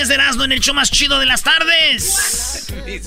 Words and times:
10 0.00 0.08
de 0.08 0.14
Erasmo 0.14 0.44
en 0.44 0.52
el 0.52 0.60
show 0.60 0.74
más 0.74 0.90
chido 0.90 1.18
de 1.18 1.26
las 1.26 1.42
tardes. 1.42 2.72
¿Qué, 2.74 3.00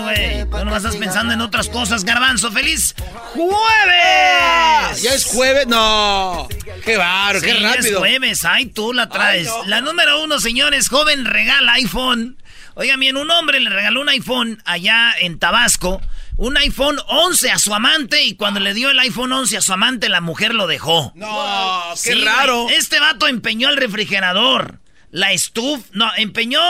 güey? 0.00 0.44
Tú 0.48 0.64
no 0.64 0.76
estás 0.76 0.94
pensando 0.94 1.34
en 1.34 1.40
otras 1.40 1.68
cosas, 1.68 2.04
Garbanzo. 2.04 2.52
¡Feliz 2.52 2.94
jueves! 3.34 5.02
¿Ya 5.02 5.14
es 5.14 5.24
jueves? 5.24 5.66
No. 5.66 6.46
Qué 6.84 6.96
baro, 6.96 7.40
qué 7.40 7.50
Sí, 7.54 7.58
rápido. 7.58 7.88
es 7.88 7.96
jueves. 7.98 8.44
Ay, 8.44 8.66
tú 8.66 8.92
la 8.92 9.08
traes. 9.08 9.48
Ay, 9.48 9.52
no. 9.62 9.64
La 9.66 9.80
número 9.80 10.22
uno, 10.22 10.38
señores. 10.38 10.88
Joven 10.88 11.24
regala 11.24 11.72
iPhone. 11.72 12.40
Oigan 12.74 13.00
bien, 13.00 13.16
un 13.16 13.28
hombre 13.32 13.58
le 13.58 13.68
regaló 13.70 14.00
un 14.02 14.08
iPhone 14.08 14.62
allá 14.64 15.12
en 15.18 15.40
Tabasco. 15.40 16.00
Un 16.36 16.56
iPhone 16.56 17.00
11 17.08 17.50
a 17.50 17.58
su 17.58 17.74
amante. 17.74 18.22
Y 18.22 18.36
cuando 18.36 18.60
le 18.60 18.74
dio 18.74 18.90
el 18.90 18.98
iPhone 19.00 19.32
11 19.32 19.56
a 19.56 19.60
su 19.60 19.72
amante, 19.72 20.08
la 20.08 20.20
mujer 20.20 20.54
lo 20.54 20.68
dejó. 20.68 21.10
No, 21.16 21.82
qué 22.04 22.14
raro. 22.14 22.68
Este 22.70 23.00
vato 23.00 23.26
empeñó 23.26 23.70
el 23.70 23.76
refrigerador, 23.76 24.78
la 25.16 25.32
estufa, 25.32 25.82
no, 25.92 26.12
empeñó 26.18 26.60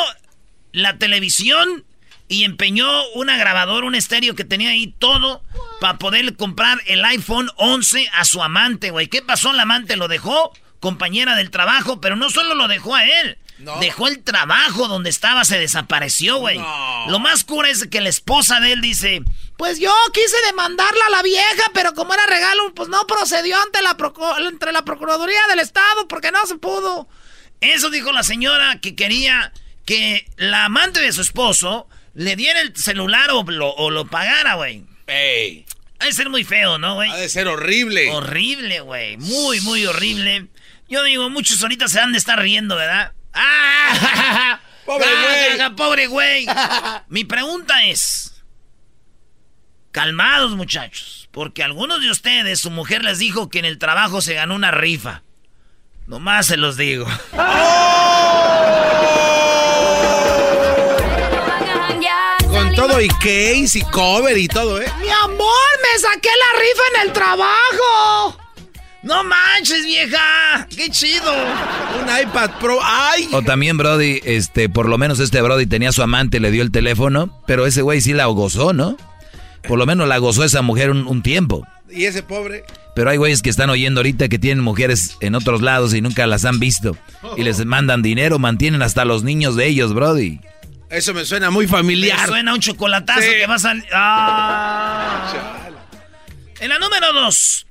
la 0.71 0.99
televisión 0.99 1.85
y 2.29 2.45
empeñó 2.45 2.87
una 3.17 3.37
grabadora, 3.37 3.89
un 3.89 3.97
estéreo 3.97 4.37
que 4.37 4.45
tenía 4.45 4.71
ahí 4.71 4.95
todo 5.01 5.43
para 5.81 5.99
poder 5.99 6.37
comprar 6.37 6.81
el 6.87 7.05
iPhone 7.05 7.51
11 7.57 8.09
a 8.15 8.25
su 8.25 8.41
amante, 8.45 8.93
güey. 8.93 9.09
¿Qué 9.09 9.21
pasó? 9.21 9.53
La 9.53 9.63
amante 9.63 9.97
lo 9.97 10.07
dejó, 10.07 10.53
compañera 10.79 11.35
del 11.35 11.51
trabajo, 11.51 12.01
pero 12.01 12.15
no 12.15 12.31
solo 12.31 12.55
lo 12.55 12.69
dejó 12.69 12.95
a 12.95 13.05
él. 13.05 13.37
No. 13.59 13.81
Dejó 13.81 14.07
el 14.07 14.23
trabajo 14.23 14.87
donde 14.87 15.11
estaba, 15.11 15.45
se 15.45 15.59
desapareció, 15.59 16.37
güey. 16.37 16.59
No. 16.59 17.07
Lo 17.09 17.19
más 17.19 17.43
cura 17.43 17.69
es 17.69 17.89
que 17.89 18.01
la 18.01 18.11
esposa 18.11 18.61
de 18.61 18.71
él 18.75 18.81
dice, 18.81 19.23
pues 19.57 19.81
yo 19.81 19.93
quise 20.13 20.37
demandarla 20.47 21.07
a 21.07 21.11
la 21.11 21.23
vieja, 21.23 21.65
pero 21.75 21.95
como 21.95 22.15
era 22.15 22.27
regalo, 22.27 22.73
pues 22.75 22.89
no 22.91 23.09
procedió 23.09 23.61
ante 23.61 23.83
la, 23.83 23.97
entre 24.47 24.71
la 24.71 24.85
Procuraduría 24.85 25.41
del 25.49 25.59
Estado 25.59 26.07
porque 26.07 26.31
no 26.31 26.47
se 26.47 26.59
pudo. 26.59 27.09
Eso 27.75 27.91
dijo 27.91 28.13
la 28.13 28.23
señora 28.23 28.79
que 28.81 28.95
quería 28.95 29.53
que 29.85 30.29
la 30.37 30.65
amante 30.67 31.01
de 31.01 31.13
su 31.13 31.21
esposo 31.23 31.89
le 32.15 32.35
diera 32.37 32.61
el 32.61 32.75
celular 32.77 33.31
o 33.31 33.43
lo, 33.45 33.71
o 33.75 33.91
lo 33.91 34.07
pagara, 34.07 34.55
güey. 34.55 34.85
Ey, 35.07 35.65
Ha 36.01 36.07
de 36.07 36.13
ser 36.13 36.29
muy 36.31 36.45
feo, 36.45 36.79
¿no, 36.79 36.95
güey? 36.97 37.11
ha 37.11 37.17
de 37.17 37.29
ser 37.29 37.47
horrible. 37.49 38.11
Horrible, 38.11 38.81
güey. 38.81 39.17
Muy, 39.19 39.61
muy 39.61 39.87
horrible. 39.87 40.47
Yo 40.89 41.03
digo, 41.05 41.29
muchos 41.31 41.63
ahorita 41.63 41.89
se 41.89 42.01
han 42.01 42.13
de 42.13 42.19
estar 42.19 42.39
riendo, 42.41 42.77
¿verdad? 42.77 43.13
¡Ah! 43.33 44.61
Pobre 44.87 45.05
Ah, 45.09 45.23
güey. 45.25 45.59
jaja, 45.59 45.77
¡Pobre 45.77 46.07
güey! 46.07 46.47
Mi 47.09 47.25
pregunta 47.25 47.85
es... 47.87 48.33
Calmados, 49.93 50.53
muchachos. 50.57 51.29
Porque 51.33 51.63
algunos 51.63 52.01
de 52.01 52.11
ustedes, 52.11 52.61
su 52.61 52.71
mujer 52.71 53.03
les 53.05 53.19
dijo 53.19 53.49
que 53.49 53.59
en 53.59 53.65
el 53.65 53.79
trabajo 53.79 54.21
se 54.21 54.35
ganó 54.35 54.55
una 54.55 54.71
rifa. 54.71 55.23
Nomás 56.07 56.47
se 56.47 56.57
los 56.57 56.77
digo. 56.77 57.05
Con 62.49 62.75
todo 62.75 63.01
y 63.01 63.09
case 63.09 63.79
y 63.79 63.83
cover 63.91 64.39
y 64.39 64.47
todo, 64.49 64.81
¿eh? 64.81 64.87
¡Mi 65.01 65.09
amor! 65.09 65.39
¡Me 65.83 65.99
saqué 66.01 66.29
la 66.29 66.61
rifa 66.61 66.83
en 66.95 67.09
el 67.09 67.13
trabajo! 67.13 68.39
¡No 69.03 69.25
manches, 69.25 69.85
vieja! 69.85 70.67
¡Qué 70.75 70.91
chido! 70.91 71.33
Un 71.33 72.23
iPad 72.23 72.51
Pro. 72.61 72.79
¡Ay! 72.83 73.29
O 73.33 73.43
también, 73.43 73.77
Brody, 73.77 74.21
este, 74.25 74.69
por 74.69 74.89
lo 74.89 74.99
menos 74.99 75.21
este 75.21 75.43
Brody 75.43 75.67
tenía 75.67 75.89
a 75.91 75.93
su 75.93 76.03
amante, 76.03 76.41
le 76.41 76.51
dio 76.51 76.63
el 76.63 76.71
teléfono, 76.71 77.37
pero 77.47 77.67
ese 77.67 77.83
güey 77.83 78.01
sí 78.01 78.13
la 78.13 78.27
gozó, 78.27 78.73
¿no? 78.73 78.97
Por 79.67 79.79
lo 79.79 79.87
menos 79.87 80.07
la 80.09 80.19
gozó 80.19 80.45
esa 80.45 80.63
mujer 80.63 80.91
un, 80.91 81.07
un 81.07 81.23
tiempo. 81.23 81.67
Y 81.91 82.05
ese 82.05 82.23
pobre. 82.23 82.65
Pero 82.97 83.11
hay 83.11 83.19
güeyes 83.19 83.43
que 83.43 83.51
están 83.51 83.69
oyendo 83.71 84.01
ahorita 84.01 84.29
que 84.29 84.39
tienen 84.39 84.65
mujeres 84.65 85.19
en 85.21 85.35
otros 85.37 85.61
lados 85.63 85.93
y 85.95 86.01
nunca 86.01 86.27
las 86.27 86.45
han 86.47 86.59
visto. 86.59 86.97
Y 87.37 87.43
les 87.45 87.65
mandan 87.67 88.01
dinero, 88.03 88.39
mantienen 88.39 88.81
hasta 88.83 89.05
los 89.05 89.23
niños 89.23 89.55
de 89.55 89.67
ellos, 89.67 89.93
Brody. 89.95 90.41
Eso 90.89 91.13
me 91.13 91.25
suena 91.27 91.51
muy 91.51 91.67
Me 91.67 91.71
familiar. 91.73 92.27
suena 92.27 92.55
un 92.55 92.61
chocolatazo 92.61 93.21
Sí. 93.21 93.27
que 93.39 93.47
va 93.47 93.57
a 93.57 93.59
salir. 93.59 93.85
¡Ah! 93.93 95.33
En 96.59 96.71
la 96.71 96.79
número 96.79 97.13
dos. 97.13 97.67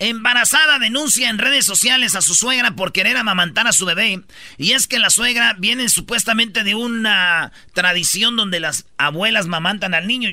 Embarazada 0.00 0.78
denuncia 0.80 1.30
en 1.30 1.38
redes 1.38 1.64
sociales 1.64 2.14
a 2.16 2.20
su 2.20 2.34
suegra 2.34 2.72
por 2.72 2.92
querer 2.92 3.16
amamantar 3.16 3.66
a 3.68 3.72
su 3.72 3.86
bebé. 3.86 4.20
Y 4.58 4.72
es 4.72 4.86
que 4.88 4.98
la 4.98 5.08
suegra 5.08 5.54
viene 5.58 5.88
supuestamente 5.88 6.64
de 6.64 6.74
una 6.74 7.52
tradición 7.72 8.36
donde 8.36 8.58
las 8.60 8.86
abuelas 8.98 9.46
mamantan 9.46 9.94
al 9.94 10.06
niño. 10.08 10.30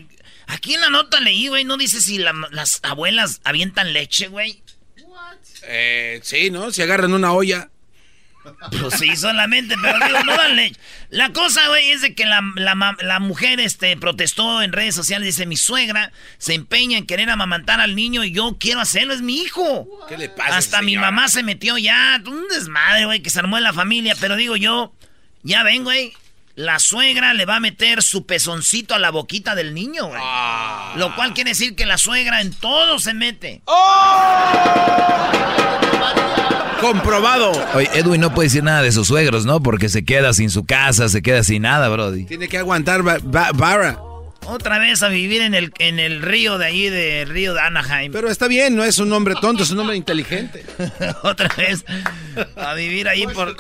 Aquí 0.51 0.73
en 0.75 0.81
la 0.81 0.89
nota 0.89 1.19
leí, 1.19 1.47
güey, 1.47 1.63
no 1.63 1.78
dice 1.78 2.01
si 2.01 2.17
la- 2.17 2.34
las 2.51 2.79
abuelas 2.84 3.39
avientan 3.44 3.94
leche, 3.94 4.28
güey. 4.28 4.62
Eh, 5.63 6.19
sí, 6.23 6.50
¿no? 6.51 6.72
Si 6.72 6.81
agarran 6.81 7.13
una 7.13 7.34
olla. 7.34 7.69
Pues 8.81 8.95
sí, 8.97 9.16
solamente, 9.16 9.75
pero 9.79 10.00
digo, 10.03 10.23
no 10.23 10.35
dan 10.35 10.56
leche. 10.56 10.75
La 11.12 11.31
cosa, 11.31 11.67
güey, 11.67 11.91
es 11.91 12.01
de 12.01 12.16
que 12.16 12.25
la, 12.25 12.41
la 12.56 12.97
la 13.00 13.19
mujer 13.19 13.59
este, 13.59 13.95
protestó 13.97 14.63
en 14.63 14.72
redes 14.73 14.95
sociales. 14.95 15.28
Dice, 15.28 15.45
mi 15.45 15.57
suegra 15.57 16.12
se 16.39 16.56
empeña 16.56 16.97
en 16.97 17.06
querer 17.06 17.29
amamantar 17.29 17.79
al 17.79 17.95
niño 17.95 18.23
y 18.23 18.31
yo 18.31 18.57
quiero 18.59 18.79
hacerlo, 18.79 19.13
es 19.13 19.22
mi 19.22 19.38
hijo. 19.44 19.88
¿Qué 20.09 20.18
le 20.18 20.29
pasa? 20.29 20.57
Hasta 20.57 20.81
mi 20.81 20.97
mamá 20.97 21.28
se 21.29 21.44
metió 21.44 21.78
ya. 21.78 22.19
Un 22.25 22.47
desmadre, 22.47 23.06
güey, 23.06 23.22
que 23.22 23.29
se 23.29 23.38
armó 23.39 23.57
en 23.57 23.63
la 23.63 23.73
familia. 23.73 24.16
Pero 24.19 24.35
digo 24.35 24.56
yo, 24.56 24.91
ya 25.44 25.62
ven, 25.62 25.83
güey, 25.83 26.12
la 26.62 26.80
suegra 26.80 27.34
le 27.34 27.46
va 27.46 27.56
a 27.58 27.60
meter 27.60 28.04
su 28.04 28.26
pezoncito 28.26 28.94
a 28.96 29.00
la 29.00 29.10
boquita 29.10 29.56
del 29.56 29.74
niño, 29.74 30.06
güey. 30.08 30.22
Ah. 30.24 30.94
Lo 30.98 31.16
cual 31.16 31.34
quiere 31.34 31.52
decir 31.52 31.76
que 31.76 31.86
la 31.86 31.98
suegra 31.98 32.42
en 32.42 32.54
todo 32.54 33.00
se 33.00 33.14
mete. 33.14 33.62
Comprobado. 36.80 37.52
Oye, 37.76 37.90
Edwin 37.94 38.22
no 38.22 38.34
puede 38.34 38.48
decir 38.48 38.64
nada 38.64 38.82
de 38.82 38.92
sus 38.92 39.08
suegros, 39.08 39.46
¿no? 39.46 39.62
Porque 39.62 39.88
se 39.90 40.04
queda 40.04 40.34
sin 40.34 40.50
su 40.50 40.66
casa, 40.66 41.10
se 41.10 41.22
queda 41.22 41.44
sin 41.44 41.62
nada, 41.64 41.90
Brody. 41.90 42.26
Tiene 42.26 42.48
que 42.48 42.58
aguantar 42.58 43.04
ba- 43.04 43.20
ba- 43.22 43.52
vara. 43.54 44.00
Otra 44.48 44.80
vez 44.80 45.04
a 45.04 45.10
vivir 45.10 45.44
en 45.44 45.54
el, 45.54 45.72
en 45.78 46.00
el 46.00 46.20
río 46.24 46.58
de 46.58 46.66
allí, 46.66 46.90
de 46.90 47.26
río 47.26 47.54
de 47.54 47.62
Anaheim. 47.62 48.12
Pero 48.12 48.28
está 48.32 48.48
bien, 48.48 48.76
no 48.76 48.84
es 48.84 48.98
un 48.98 49.14
hombre 49.14 49.36
tonto, 49.40 49.62
es 49.62 49.70
un 49.70 49.78
hombre 49.80 49.96
inteligente. 49.96 50.66
Otra 51.24 51.48
vez 51.56 51.86
a 52.56 52.74
vivir 52.74 53.08
ahí 53.08 53.28
por... 53.28 53.56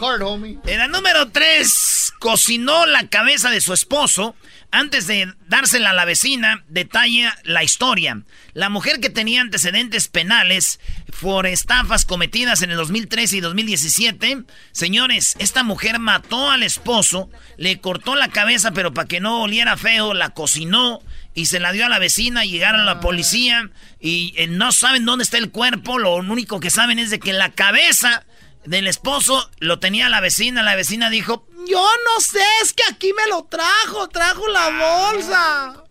En 0.65 0.77
la 0.79 0.87
número 0.87 1.29
3, 1.29 2.00
cocinó 2.21 2.85
la 2.85 3.07
cabeza 3.07 3.49
de 3.49 3.61
su 3.61 3.73
esposo 3.73 4.35
antes 4.69 5.07
de 5.07 5.33
dársela 5.47 5.89
a 5.89 5.93
la 5.93 6.05
vecina. 6.05 6.63
Detalla 6.69 7.35
la 7.43 7.63
historia. 7.63 8.21
La 8.53 8.69
mujer 8.69 8.99
que 8.99 9.09
tenía 9.09 9.41
antecedentes 9.41 10.07
penales 10.07 10.79
por 11.19 11.47
estafas 11.47 12.05
cometidas 12.05 12.61
en 12.61 12.69
el 12.69 12.77
2013 12.77 13.37
y 13.37 13.39
2017. 13.39 14.43
Señores, 14.71 15.35
esta 15.39 15.63
mujer 15.63 15.97
mató 15.97 16.51
al 16.51 16.61
esposo, 16.61 17.31
le 17.57 17.81
cortó 17.81 18.13
la 18.13 18.27
cabeza, 18.27 18.71
pero 18.71 18.93
para 18.93 19.07
que 19.07 19.19
no 19.19 19.41
oliera 19.41 19.75
feo, 19.75 20.13
la 20.13 20.29
cocinó 20.29 21.01
y 21.33 21.47
se 21.47 21.59
la 21.59 21.71
dio 21.71 21.87
a 21.87 21.89
la 21.89 21.97
vecina. 21.97 22.45
Llegaron 22.45 22.85
la 22.85 22.99
policía 22.99 23.71
y 23.99 24.35
eh, 24.37 24.45
no 24.45 24.71
saben 24.71 25.05
dónde 25.05 25.23
está 25.23 25.39
el 25.39 25.49
cuerpo. 25.49 25.97
Lo 25.97 26.17
único 26.17 26.59
que 26.59 26.69
saben 26.69 26.99
es 26.99 27.09
de 27.09 27.19
que 27.19 27.33
la 27.33 27.49
cabeza 27.49 28.25
del 28.65 28.87
esposo 28.87 29.49
lo 29.59 29.79
tenía 29.79 30.09
la 30.09 30.21
vecina. 30.21 30.63
La 30.63 30.75
vecina 30.75 31.09
dijo: 31.09 31.47
Yo 31.67 31.83
no 32.05 32.21
sé, 32.21 32.43
es 32.63 32.73
que 32.73 32.83
aquí 32.89 33.11
me 33.13 33.27
lo 33.27 33.43
trajo, 33.43 34.09
trajo 34.09 34.47
la 34.47 34.69
bolsa. 34.69 35.83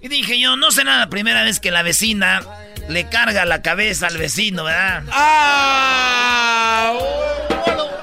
Y 0.00 0.08
dije 0.08 0.40
yo, 0.40 0.56
no 0.56 0.70
será 0.70 0.96
la 0.98 1.10
primera 1.10 1.42
vez 1.42 1.60
que 1.60 1.70
la 1.70 1.82
vecina 1.82 2.40
le 2.88 3.10
carga 3.10 3.44
la 3.44 3.60
cabeza 3.60 4.06
al 4.06 4.16
vecino, 4.16 4.64
¿verdad? 4.64 5.04
¡Ah! 5.12 6.94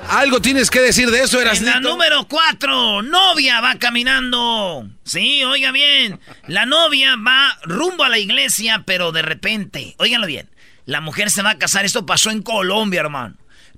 Algo 0.09 0.39
tienes 0.41 0.69
que 0.69 0.79
decir 0.79 1.11
de 1.11 1.21
eso, 1.21 1.41
En 1.41 1.65
la 1.65 1.79
número 1.81 2.27
4, 2.27 3.01
novia 3.01 3.59
va 3.59 3.75
caminando. 3.75 4.87
Sí, 5.03 5.43
oiga 5.43 5.71
bien. 5.71 6.21
La 6.47 6.65
novia 6.65 7.15
va 7.17 7.57
rumbo 7.63 8.05
a 8.05 8.09
la 8.09 8.17
iglesia, 8.17 8.83
pero 8.85 9.11
de 9.11 9.21
repente, 9.21 9.95
óiganlo 9.97 10.27
bien, 10.27 10.49
la 10.85 11.01
mujer 11.01 11.29
se 11.29 11.41
va 11.41 11.49
a 11.51 11.57
casar. 11.57 11.83
Esto 11.83 12.05
pasó 12.05 12.29
en 12.31 12.41
Colombia, 12.41 13.01
hermano. 13.01 13.35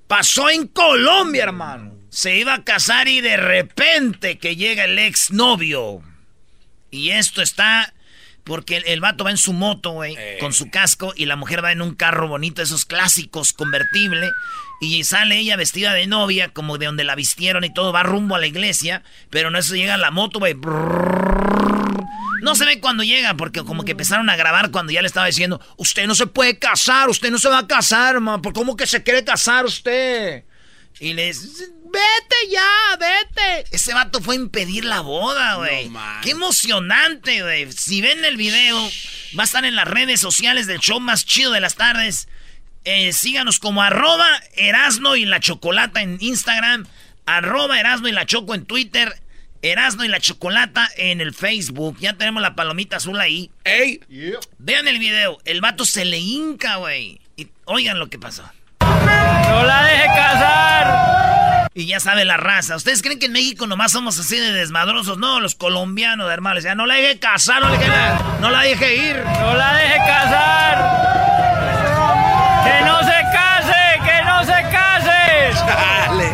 Pasó 0.09 0.49
en 0.49 0.65
Colombia, 0.65 1.43
hermano. 1.43 1.93
Se 2.09 2.35
iba 2.35 2.55
a 2.55 2.63
casar 2.63 3.07
y 3.07 3.21
de 3.21 3.37
repente 3.37 4.39
que 4.39 4.55
llega 4.55 4.85
el 4.85 4.97
exnovio. 4.97 6.01
Y 6.89 7.11
esto 7.11 7.43
está, 7.43 7.93
Porque 8.43 8.77
el, 8.77 9.01
vato 9.01 9.23
va 9.23 9.29
en 9.29 9.37
su 9.37 9.53
moto, 9.53 9.91
güey, 9.91 10.17
con 10.39 10.51
su 10.51 10.71
casco, 10.71 11.13
y 11.15 11.27
la 11.27 11.35
mujer 11.35 11.63
va 11.63 11.71
en 11.71 11.83
un 11.83 11.93
carro 11.93 12.27
bonito, 12.27 12.63
esos 12.63 12.85
clásicos, 12.85 13.53
convertible. 13.53 14.31
Y 14.81 15.03
sale 15.03 15.37
ella 15.37 15.55
vestida 15.57 15.93
de 15.93 16.07
novia, 16.07 16.49
como 16.49 16.79
de 16.79 16.87
donde 16.87 17.03
la 17.03 17.13
vistieron 17.13 17.63
y 17.63 17.71
todo, 17.71 17.93
va 17.93 18.01
rumbo 18.01 18.33
a 18.33 18.39
la 18.39 18.47
iglesia, 18.47 19.03
pero 19.29 19.51
no 19.51 19.59
eso 19.59 19.75
llega 19.75 19.95
la 19.97 20.09
moto, 20.09 20.39
güey. 20.39 20.55
No 22.41 22.55
se 22.55 22.65
ve 22.65 22.79
cuando 22.79 23.03
llega, 23.03 23.35
porque 23.35 23.63
como 23.63 23.83
que 23.83 23.91
empezaron 23.91 24.29
a 24.29 24.35
grabar 24.35 24.71
cuando 24.71 24.91
ya 24.91 25.01
le 25.01 25.07
estaba 25.07 25.27
diciendo, 25.27 25.59
usted 25.77 26.07
no 26.07 26.15
se 26.15 26.27
puede 26.27 26.57
casar, 26.57 27.09
usted 27.09 27.31
no 27.31 27.39
se 27.39 27.49
va 27.49 27.59
a 27.59 27.67
casar, 27.67 28.19
ma, 28.19 28.41
¿cómo 28.53 28.75
que 28.75 28.87
se 28.87 29.03
quiere 29.03 29.23
casar 29.23 29.65
usted? 29.65 30.43
Y 30.99 31.13
le 31.13 31.31
vete 31.31 32.49
ya, 32.51 32.97
vete. 32.99 33.65
Ese 33.71 33.93
vato 33.93 34.21
fue 34.21 34.35
a 34.35 34.39
impedir 34.39 34.85
la 34.85 34.99
boda, 35.01 35.55
güey. 35.55 35.89
Qué 36.21 36.31
emocionante, 36.31 37.41
güey. 37.41 37.71
Si 37.71 38.01
ven 38.01 38.25
el 38.25 38.35
video, 38.35 38.77
va 39.37 39.43
a 39.43 39.45
estar 39.45 39.63
en 39.63 39.75
las 39.75 39.87
redes 39.87 40.19
sociales 40.19 40.67
del 40.67 40.79
show 40.79 40.99
más 40.99 41.25
chido 41.25 41.51
de 41.51 41.61
las 41.61 41.75
tardes. 41.75 42.27
Eh, 42.83 43.13
síganos 43.13 43.59
como 43.59 43.81
arroba 43.81 44.27
Erasno 44.55 45.15
y 45.15 45.25
la 45.25 45.39
Chocolata 45.39 46.01
en 46.01 46.17
Instagram, 46.19 46.85
arroba 47.25 47.79
Erasno 47.79 48.07
y 48.07 48.11
la 48.11 48.25
Choco 48.25 48.55
en 48.55 48.65
Twitter, 48.65 49.21
Erasno 49.61 50.05
y 50.05 50.07
la 50.07 50.19
Chocolata 50.19 50.89
en 50.97 51.21
el 51.21 51.33
Facebook. 51.33 51.97
Ya 51.99 52.13
tenemos 52.13 52.41
la 52.41 52.55
palomita 52.55 52.97
azul 52.97 53.19
ahí. 53.19 53.51
¡Ey! 53.63 53.99
Vean 54.57 54.87
el 54.87 54.99
video, 54.99 55.37
el 55.45 55.61
vato 55.61 55.85
se 55.85 56.05
le 56.05 56.17
hinca, 56.17 56.77
güey. 56.77 57.19
Y 57.35 57.47
oigan 57.65 57.99
lo 57.99 58.09
que 58.09 58.19
pasó. 58.19 58.49
¡No 58.79 59.63
la 59.63 59.83
deje 59.83 60.05
casar! 60.05 61.69
Y 61.73 61.85
ya 61.85 61.99
sabe 61.99 62.25
la 62.25 62.37
raza. 62.37 62.75
¿Ustedes 62.75 63.01
creen 63.01 63.19
que 63.19 63.27
en 63.27 63.31
México 63.31 63.67
nomás 63.67 63.91
somos 63.91 64.19
así 64.19 64.37
de 64.37 64.51
desmadrosos? 64.51 65.17
No, 65.17 65.39
los 65.39 65.55
colombianos, 65.55 66.29
hermanos. 66.31 66.63
Ya 66.63 66.75
no 66.75 66.85
la 66.85 66.95
deje 66.95 67.19
casar, 67.19 67.61
no, 67.61 67.69
no 68.39 68.49
la 68.49 68.61
deje 68.63 68.95
ir. 68.95 69.15
¡No 69.17 69.53
la 69.53 69.73
deje 69.73 69.97
casar! 69.97 70.77
¡Que 72.65 72.85
no 72.85 72.99
se 72.99 73.21
case! 73.31 73.99
¡Que 74.03 74.23
no 74.25 74.43
se 74.43 74.61
case! 74.71 75.53
¡Dale! 75.67 76.28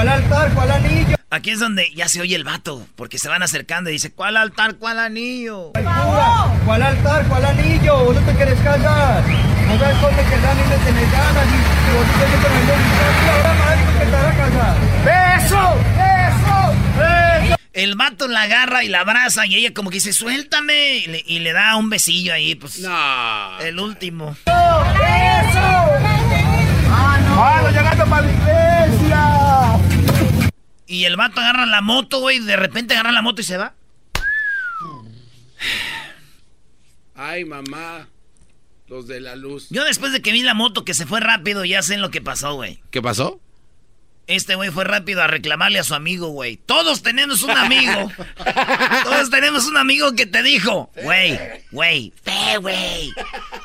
¿Cuál 0.00 0.08
altar? 0.08 0.54
¿Cuál 0.54 0.70
anillo? 0.70 1.16
Aquí 1.28 1.50
es 1.50 1.60
donde 1.60 1.92
ya 1.94 2.08
se 2.08 2.22
oye 2.22 2.34
el 2.34 2.42
vato, 2.42 2.86
porque 2.96 3.18
se 3.18 3.28
van 3.28 3.42
acercando 3.42 3.90
y 3.90 3.92
dice, 3.92 4.10
¿cuál 4.10 4.38
altar? 4.38 4.76
¿Cuál 4.76 4.98
anillo? 4.98 5.72
¿Cuál 6.64 6.82
altar? 6.82 7.26
¿Cuál 7.28 7.44
anillo? 7.44 8.04
¿Vos 8.06 8.14
no 8.14 8.22
te 8.22 8.34
querés 8.38 8.58
casar? 8.60 9.22
No 9.68 9.78
sabes 9.78 9.96
cómo 9.98 10.16
que 10.16 10.38
dan 10.38 10.56
y 10.58 10.62
me 10.70 10.76
tenés 10.86 11.12
ganas 11.12 11.46
y, 11.46 11.92
vos 11.92 12.06
te 12.18 12.24
que 12.30 12.38
me 12.48 12.72
ahora 13.60 13.76
que 13.76 14.06
te 14.06 14.10
vas 14.10 14.24
a 14.24 14.36
casar. 14.38 14.76
¡Eso! 15.44 15.76
¡Eso! 15.98 17.44
¡Eso! 17.44 17.56
El 17.74 17.94
vato 17.96 18.26
la 18.26 18.44
agarra 18.44 18.82
y 18.82 18.88
la 18.88 19.00
abraza 19.00 19.44
y 19.44 19.56
ella 19.56 19.74
como 19.74 19.90
que 19.90 19.96
dice, 19.96 20.14
suéltame. 20.14 20.96
Y 20.96 21.06
le, 21.08 21.24
y 21.26 21.40
le 21.40 21.52
da 21.52 21.76
un 21.76 21.90
besillo 21.90 22.32
ahí, 22.32 22.54
pues. 22.54 22.78
No. 22.78 23.60
El 23.60 23.78
último. 23.78 24.34
¡Eso! 24.46 25.60
¡Ah, 26.90 27.18
no! 27.22 27.36
¡Mano, 27.36 27.68
llegando 27.68 28.06
para 28.06 28.26
iglesia! 28.26 28.49
Y 30.90 31.04
el 31.04 31.14
vato 31.14 31.40
agarra 31.40 31.66
la 31.66 31.82
moto, 31.82 32.18
güey. 32.18 32.40
De 32.40 32.56
repente 32.56 32.94
agarra 32.94 33.12
la 33.12 33.22
moto 33.22 33.40
y 33.40 33.44
se 33.44 33.56
va. 33.56 33.74
Ay, 37.14 37.44
mamá. 37.44 38.08
Los 38.88 39.06
de 39.06 39.20
la 39.20 39.36
luz. 39.36 39.68
Yo 39.70 39.84
después 39.84 40.12
de 40.12 40.20
que 40.20 40.32
vi 40.32 40.42
la 40.42 40.54
moto 40.54 40.84
que 40.84 40.94
se 40.94 41.06
fue 41.06 41.20
rápido, 41.20 41.64
ya 41.64 41.80
sé 41.82 41.96
lo 41.96 42.10
que 42.10 42.20
pasó, 42.20 42.54
güey. 42.54 42.82
¿Qué 42.90 43.00
pasó? 43.00 43.40
Este 44.26 44.56
güey 44.56 44.70
fue 44.70 44.82
rápido 44.82 45.22
a 45.22 45.28
reclamarle 45.28 45.78
a 45.78 45.84
su 45.84 45.94
amigo, 45.94 46.30
güey. 46.30 46.56
Todos 46.56 47.02
tenemos 47.02 47.42
un 47.42 47.52
amigo. 47.52 48.10
Todos 49.04 49.30
tenemos 49.30 49.66
un 49.66 49.76
amigo 49.76 50.12
que 50.16 50.26
te 50.26 50.42
dijo, 50.42 50.90
güey, 51.04 51.38
güey, 51.70 52.12
ve, 52.24 52.56
güey. 52.58 53.12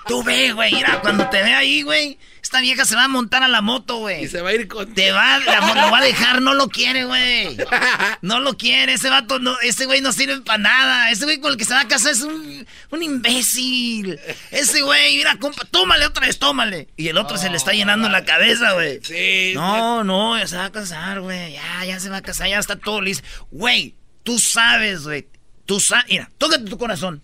Tú 0.08 0.24
ve, 0.24 0.54
güey. 0.54 0.76
Mira, 0.76 1.02
cuando 1.02 1.28
te 1.30 1.42
ve 1.42 1.54
ahí, 1.56 1.82
güey, 1.82 2.20
esta 2.46 2.62
vieja 2.62 2.86
se 2.86 2.96
va 2.96 3.06
a 3.06 3.08
montar 3.08 3.42
a 3.42 3.48
la 3.48 3.62
moto, 3.62 3.98
güey. 3.98 4.24
Y 4.24 4.28
se 4.28 4.40
va 4.40 4.50
a 4.50 4.54
ir 4.54 4.68
con... 4.68 4.94
Te 4.94 5.12
va, 5.12 5.40
la, 5.40 5.62
lo 5.62 5.90
va 5.92 5.98
a 5.98 6.04
dejar, 6.04 6.44
no 6.44 6.54
lo 6.54 6.70
quiere, 6.70 7.04
güey. 7.06 7.58
No 8.22 8.40
lo 8.40 8.56
quiere, 8.56 8.94
ese 8.94 9.10
vato, 9.10 9.40
no, 9.40 9.60
ese 9.62 9.86
güey 9.86 10.02
no 10.02 10.12
sirve 10.14 10.42
para 10.42 10.60
nada. 10.60 11.10
Ese 11.10 11.26
güey 11.26 11.40
con 11.40 11.52
el 11.52 11.58
que 11.58 11.66
se 11.66 11.74
va 11.74 11.82
a 11.82 11.88
casar 11.88 12.12
es 12.12 12.22
un, 12.22 12.68
un 12.92 13.04
imbécil. 13.04 14.20
Ese 14.52 14.82
güey, 14.84 15.18
mira, 15.18 15.38
compa, 15.38 15.64
tómale 15.66 16.06
otra 16.06 16.28
vez, 16.28 16.38
tómale. 16.38 16.88
Y 16.98 17.08
el 17.08 17.18
otro 17.18 17.38
se 17.38 17.50
le 17.50 17.58
está 17.58 17.72
llenando 17.74 18.10
la 18.10 18.26
cabeza, 18.26 18.74
güey. 18.74 19.00
Sí. 19.04 19.54
No, 19.56 20.04
no, 20.04 20.38
ya 20.38 20.46
se 20.46 20.58
va 20.58 20.66
a 20.66 20.72
casar, 20.72 21.22
güey. 21.22 21.54
Ya, 21.54 21.86
ya 21.86 22.00
se 22.00 22.10
va 22.10 22.18
a 22.18 22.22
casar, 22.22 22.48
ya 22.48 22.60
está 22.60 22.76
todo 22.76 23.02
listo. 23.02 23.28
Güey, 23.50 23.96
tú 24.24 24.38
sabes, 24.38 25.04
güey. 25.04 25.28
Tú 25.66 25.80
sabes, 25.80 26.06
mira, 26.10 26.30
tócate 26.38 26.66
tu 26.66 26.78
corazón. 26.78 27.24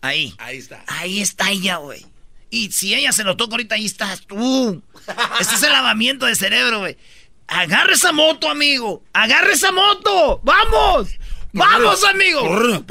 Ahí. 0.00 0.34
Ahí 0.38 0.58
está. 0.58 0.82
Ahí 0.88 1.20
está 1.20 1.50
ella, 1.50 1.76
güey. 1.76 2.04
Y 2.50 2.72
si 2.72 2.94
ella 2.94 3.12
se 3.12 3.24
lo 3.24 3.36
toca 3.36 3.52
ahorita, 3.52 3.76
ahí 3.76 3.86
estás 3.86 4.26
tú. 4.26 4.82
Este 5.38 5.54
es 5.54 5.62
el 5.62 5.72
lavamiento 5.72 6.26
de 6.26 6.34
cerebro, 6.34 6.80
güey. 6.80 6.96
Agarra 7.46 7.92
esa 7.92 8.12
moto, 8.12 8.48
amigo. 8.50 9.02
Agarra 9.12 9.52
esa 9.52 9.72
moto. 9.72 10.40
¡Vamos! 10.42 11.08
¡Vamos, 11.52 12.04
amigo! 12.04 12.84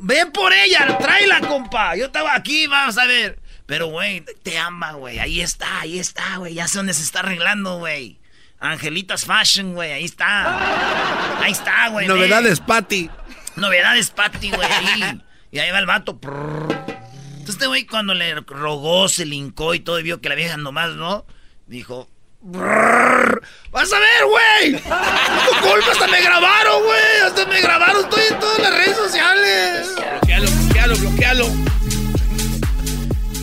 Ven 0.00 0.32
por 0.32 0.52
ella, 0.52 0.98
tráela, 0.98 1.40
compa. 1.40 1.96
Yo 1.96 2.06
estaba 2.06 2.34
aquí, 2.34 2.66
vamos 2.66 2.96
a 2.96 3.06
ver. 3.06 3.38
Pero, 3.66 3.86
güey, 3.86 4.24
te 4.42 4.58
ama, 4.58 4.92
güey. 4.92 5.18
Ahí 5.18 5.40
está, 5.40 5.80
ahí 5.80 5.98
está, 5.98 6.38
güey. 6.38 6.54
Ya 6.54 6.66
sé 6.66 6.78
dónde 6.78 6.94
se 6.94 7.02
está 7.02 7.20
arreglando, 7.20 7.78
güey. 7.78 8.18
Angelitas 8.58 9.24
Fashion, 9.24 9.74
güey. 9.74 9.92
Ahí 9.92 10.04
está. 10.04 11.40
Ahí 11.42 11.52
está, 11.52 11.88
güey. 11.88 12.06
Novedades, 12.06 12.60
Patty. 12.60 13.08
Novedades, 13.56 14.10
Patty, 14.10 14.50
güey. 14.50 14.68
Ahí. 14.70 15.22
Y 15.52 15.58
ahí 15.58 15.70
va 15.70 15.78
el 15.78 15.86
vato. 15.86 16.18
Entonces 17.50 17.62
este 17.62 17.66
güey 17.66 17.84
cuando 17.84 18.14
le 18.14 18.32
rogó, 18.36 19.08
se 19.08 19.26
lincó 19.26 19.74
y 19.74 19.80
todo 19.80 19.98
y 19.98 20.04
vio 20.04 20.20
que 20.20 20.28
la 20.28 20.36
vieja 20.36 20.56
nomás, 20.56 20.90
¿no? 20.94 21.26
Dijo... 21.66 22.08
¡Vas 22.42 23.92
a 23.92 23.98
ver, 23.98 24.24
güey! 24.28 24.80
¡Tu 24.80 25.68
culpa! 25.68 25.90
¡Hasta 25.90 26.06
me 26.06 26.22
grabaron, 26.22 26.84
güey! 26.84 27.26
¡Hasta 27.26 27.46
me 27.46 27.60
grabaron! 27.60 28.04
Estoy 28.04 28.22
en 28.30 28.38
todas 28.38 28.58
las 28.60 28.72
redes 28.72 28.96
sociales. 28.96 29.88
Bloquealo, 29.96 30.48
bloquealo, 30.48 30.96
bloquealo. 30.96 31.46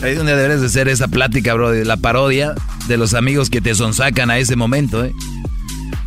Ahí 0.02 0.12
es 0.12 0.16
donde 0.16 0.34
deberes 0.34 0.62
de 0.62 0.70
ser 0.70 0.88
esa 0.88 1.08
plática, 1.08 1.52
bro, 1.52 1.70
de 1.70 1.84
la 1.84 1.98
parodia 1.98 2.54
de 2.86 2.96
los 2.96 3.12
amigos 3.12 3.50
que 3.50 3.60
te 3.60 3.74
sonsacan 3.74 4.30
a 4.30 4.38
ese 4.38 4.56
momento, 4.56 5.04
¿eh? 5.04 5.12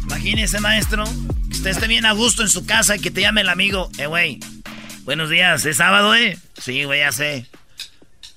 Imagínese, 0.06 0.60
maestro, 0.60 1.04
que 1.50 1.56
usted 1.56 1.70
esté 1.70 1.88
bien 1.88 2.08
a 2.08 2.14
gusto 2.14 2.42
en 2.42 2.50
su 2.50 2.66
casa 2.66 2.96
y 2.96 3.00
que 3.00 3.12
te 3.12 3.22
llame 3.22 3.42
el 3.42 3.50
amigo. 3.50 3.92
Eh, 4.00 4.08
güey, 4.08 4.40
buenos 5.04 5.30
días, 5.30 5.64
¿es 5.68 5.78
sábado, 5.78 6.16
eh? 6.16 6.36
Sí, 6.60 6.84
güey, 6.86 7.02
ya 7.02 7.12
sé. 7.12 7.46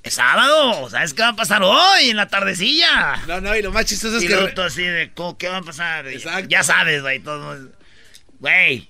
Es 0.04 0.14
sábado, 0.14 0.90
¿sabes 0.90 1.14
qué 1.14 1.22
va 1.22 1.28
a 1.28 1.36
pasar 1.36 1.62
hoy 1.62 2.10
en 2.10 2.16
la 2.18 2.28
tardecilla? 2.28 3.22
No, 3.26 3.40
no, 3.40 3.56
y 3.56 3.62
lo 3.62 3.72
más 3.72 3.86
chistoso 3.86 4.18
es 4.18 4.24
y 4.24 4.26
que. 4.26 4.36
Todo 4.54 4.66
así 4.66 4.82
de, 4.82 5.10
¿qué 5.38 5.48
va 5.48 5.56
a 5.56 5.62
pasar? 5.62 6.06
Exacto. 6.06 6.46
Ya 6.50 6.62
sabes, 6.62 7.00
güey, 7.00 7.20
todo. 7.20 7.70
Güey. 8.38 8.86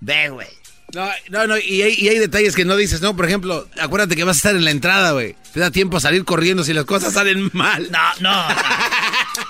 Ve, 0.00 0.30
güey. 0.30 0.48
No, 0.94 1.06
no, 1.28 1.46
no, 1.46 1.58
y 1.58 1.82
hay, 1.82 1.94
y 1.98 2.08
hay, 2.08 2.18
detalles 2.18 2.56
que 2.56 2.64
no 2.64 2.74
dices, 2.74 3.02
¿no? 3.02 3.14
Por 3.14 3.26
ejemplo, 3.26 3.68
acuérdate 3.78 4.16
que 4.16 4.24
vas 4.24 4.36
a 4.36 4.38
estar 4.38 4.56
en 4.56 4.64
la 4.64 4.70
entrada, 4.70 5.10
güey. 5.10 5.36
Te 5.52 5.60
da 5.60 5.70
tiempo 5.70 5.98
a 5.98 6.00
salir 6.00 6.24
corriendo 6.24 6.64
si 6.64 6.72
las 6.72 6.86
cosas 6.86 7.12
salen 7.12 7.50
mal. 7.52 7.90
No, 7.90 7.98
no. 8.20 8.48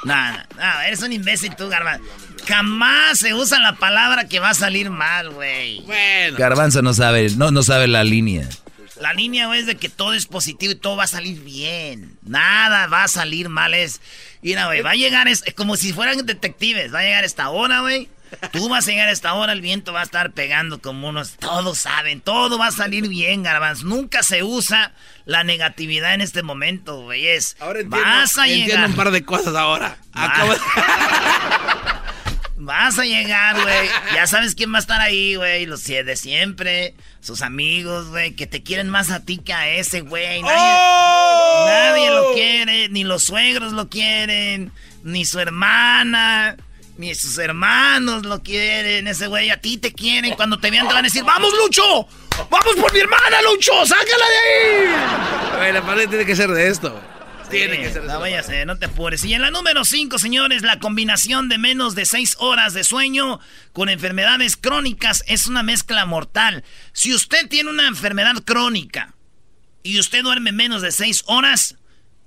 no, 0.05 0.33
no, 0.33 0.39
no, 0.57 0.81
eres 0.81 1.03
un 1.03 1.13
imbécil 1.13 1.55
tú, 1.55 1.69
Garbanzo. 1.69 2.05
Jamás 2.49 3.21
se 3.21 3.33
usa 3.33 3.61
la 3.61 3.77
palabra 3.77 4.27
que 4.27 4.41
va 4.41 4.51
a 4.51 4.55
salir 4.55 4.91
mal, 4.91 5.31
güey. 5.31 5.83
Bueno. 5.83 6.37
Garbanzo 6.37 6.83
no 6.83 6.95
sabe, 6.95 7.31
no, 7.37 7.53
no 7.53 7.63
sabe 7.63 7.87
la 7.87 8.03
línea. 8.03 8.49
La 9.01 9.13
línea, 9.13 9.55
es 9.57 9.67
de 9.67 9.77
que 9.77 9.89
todo 9.89 10.15
es 10.15 10.27
positivo 10.27 10.73
y 10.73 10.77
todo 10.77 10.97
va 10.97 11.05
a 11.05 11.09
salir 11.09 11.41
bien. 11.43 12.19
Nada 12.23 12.87
va 12.87 13.05
a 13.05 13.09
salir 13.09 13.49
mal. 13.49 13.75
Es, 13.75 14.01
mira, 14.43 14.67
güey, 14.67 14.81
va 14.83 14.91
a 14.91 14.95
llegar, 14.95 15.29
es, 15.29 15.45
como 15.55 15.77
si 15.77 15.93
fueran 15.93 16.25
detectives. 16.25 16.95
Va 16.95 17.01
a 17.01 17.03
llegar 17.03 17.25
esta 17.25 17.51
hora, 17.51 17.81
güey. 17.81 18.09
Tú 18.53 18.69
vas 18.69 18.87
a 18.87 18.91
llegar 18.91 19.09
a 19.09 19.13
esta 19.13 19.35
hora, 19.35 19.53
el 19.53 19.61
viento 19.61 19.93
va 19.93 20.01
a 20.01 20.05
estar 20.05 20.33
pegando 20.33 20.81
como 20.81 21.09
unos. 21.09 21.37
Todos 21.37 21.79
saben, 21.79 22.21
todo 22.21 22.59
va 22.59 22.69
a 22.69 22.73
salir 22.73 23.09
bien, 23.09 23.43
garbanzo. 23.43 23.87
Nunca 23.87 24.23
se 24.23 24.43
usa 24.43 24.93
la 25.27 25.45
negatividad 25.45 26.15
en 26.15 26.21
este 26.21 26.43
momento, 26.43 27.03
güey. 27.03 27.27
Es. 27.29 27.57
Ahora 27.61 27.81
entiendo, 27.81 28.07
vas 28.07 28.37
a 28.39 28.47
entiendo 28.49 28.75
llegar. 28.75 28.91
un 28.91 28.97
par 28.97 29.11
de 29.13 29.25
cosas 29.25 29.55
ahora. 29.55 29.97
Acabo 30.13 30.53
de... 30.53 30.59
Vas 32.67 32.99
a 32.99 33.05
llegar, 33.05 33.63
güey. 33.63 33.89
Ya 34.13 34.27
sabes 34.27 34.57
quién 34.57 34.73
va 34.73 34.79
a 34.79 34.81
estar 34.81 35.01
ahí, 35.01 35.37
güey. 35.37 35.67
Los 35.67 35.85
de 35.85 36.17
siempre. 36.17 36.95
Sus 37.21 37.43
amigos, 37.43 38.09
güey. 38.09 38.35
Que 38.35 38.49
te 38.49 38.65
quieren 38.65 38.89
más 38.89 39.13
a 39.13 39.21
ti 39.21 39.39
que 39.39 39.53
a 39.53 39.69
ese, 39.69 40.01
güey. 40.01 40.43
Nadie, 40.43 40.57
¡Oh! 40.59 41.67
nadie 41.69 42.11
lo 42.11 42.33
quiere. 42.35 42.89
Ni 42.89 43.05
los 43.05 43.23
suegros 43.23 43.73
lo 43.73 43.89
quieren. 43.89 44.73
Ni 45.05 45.25
su 45.25 45.39
hermana. 45.39 46.57
Ni 46.99 47.15
sus 47.15 47.39
hermanos 47.39 48.27
lo 48.27 48.43
quieren. 48.43 49.07
Ese 49.07 49.29
güey 49.29 49.51
a 49.51 49.61
ti 49.61 49.79
te 49.79 49.93
quieren. 49.93 50.35
Cuando 50.35 50.59
te 50.59 50.73
vean 50.73 50.89
te 50.89 50.95
van 50.95 51.05
a 51.05 51.09
decir, 51.09 51.23
¡Vamos, 51.23 51.53
Lucho! 51.57 52.09
¡Vamos 52.51 52.75
por 52.81 52.93
mi 52.93 52.99
hermana, 52.99 53.43
Lucho! 53.43 53.87
¡Sácala 53.87 54.25
de 54.29 54.39
ahí! 54.39 55.57
Güey, 55.59 55.73
la 55.73 55.83
pared 55.87 56.09
tiene 56.09 56.27
que 56.27 56.35
ser 56.35 56.51
de 56.51 56.67
esto, 56.67 56.91
güey. 56.91 57.16
Tiene 57.51 57.79
que 57.79 57.93
ser 57.93 58.05
No 58.05 58.43
ser, 58.43 58.67
no 58.67 58.77
te 58.77 58.87
apures. 58.87 59.25
Y 59.25 59.35
en 59.35 59.43
la 59.43 59.51
número 59.51 59.85
5, 59.85 60.19
señores, 60.19 60.63
la 60.63 60.79
combinación 60.79 61.49
de 61.49 61.59
menos 61.59 61.95
de 61.95 62.05
6 62.05 62.37
horas 62.41 62.75
de 62.75 62.85
sueño 62.85 63.41
con 63.73 63.89
enfermedades 63.89 64.57
crónicas 64.57 65.23
es 65.27 65.47
una 65.47 65.63
mezcla 65.63 66.05
mortal. 66.07 66.65
Si 66.93 67.15
usted 67.15 67.49
tiene 67.49 67.71
una 67.71 67.87
enfermedad 67.87 68.35
crónica 68.45 69.15
y 69.83 69.99
usted 70.01 70.23
duerme 70.23 70.53
menos 70.53 70.83
de 70.83 70.91
6 70.91 71.25
horas, 71.27 71.77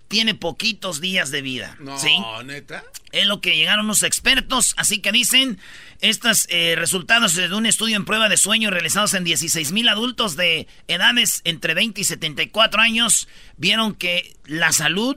tiene 0.10 0.34
poquitos 0.34 1.00
días 1.00 1.32
de 1.32 1.42
vida. 1.42 1.78
No, 1.80 1.98
¿Sí? 1.98 2.18
neta. 2.44 2.84
Es 3.12 3.28
lo 3.28 3.40
que 3.40 3.56
llegaron 3.56 3.88
los 3.88 4.04
expertos, 4.04 4.74
así 4.76 5.00
que 5.00 5.12
dicen 5.12 5.60
estos 6.02 6.48
eh, 6.50 6.76
resultados 6.76 7.36
de 7.36 7.54
un 7.54 7.66
estudio 7.66 7.96
en 7.96 8.06
prueba 8.06 8.28
de 8.28 8.36
sueño 8.36 8.72
realizados 8.72 9.14
en 9.14 9.24
16 9.24 9.72
mil 9.72 9.88
adultos 9.88 10.36
de 10.36 10.68
edades 10.88 11.42
entre 11.46 11.76
20 11.76 12.02
y 12.02 12.04
74 12.04 12.82
años, 12.82 13.28
vieron 13.58 13.94
que 13.94 14.36
la 14.46 14.72
salud 14.72 15.16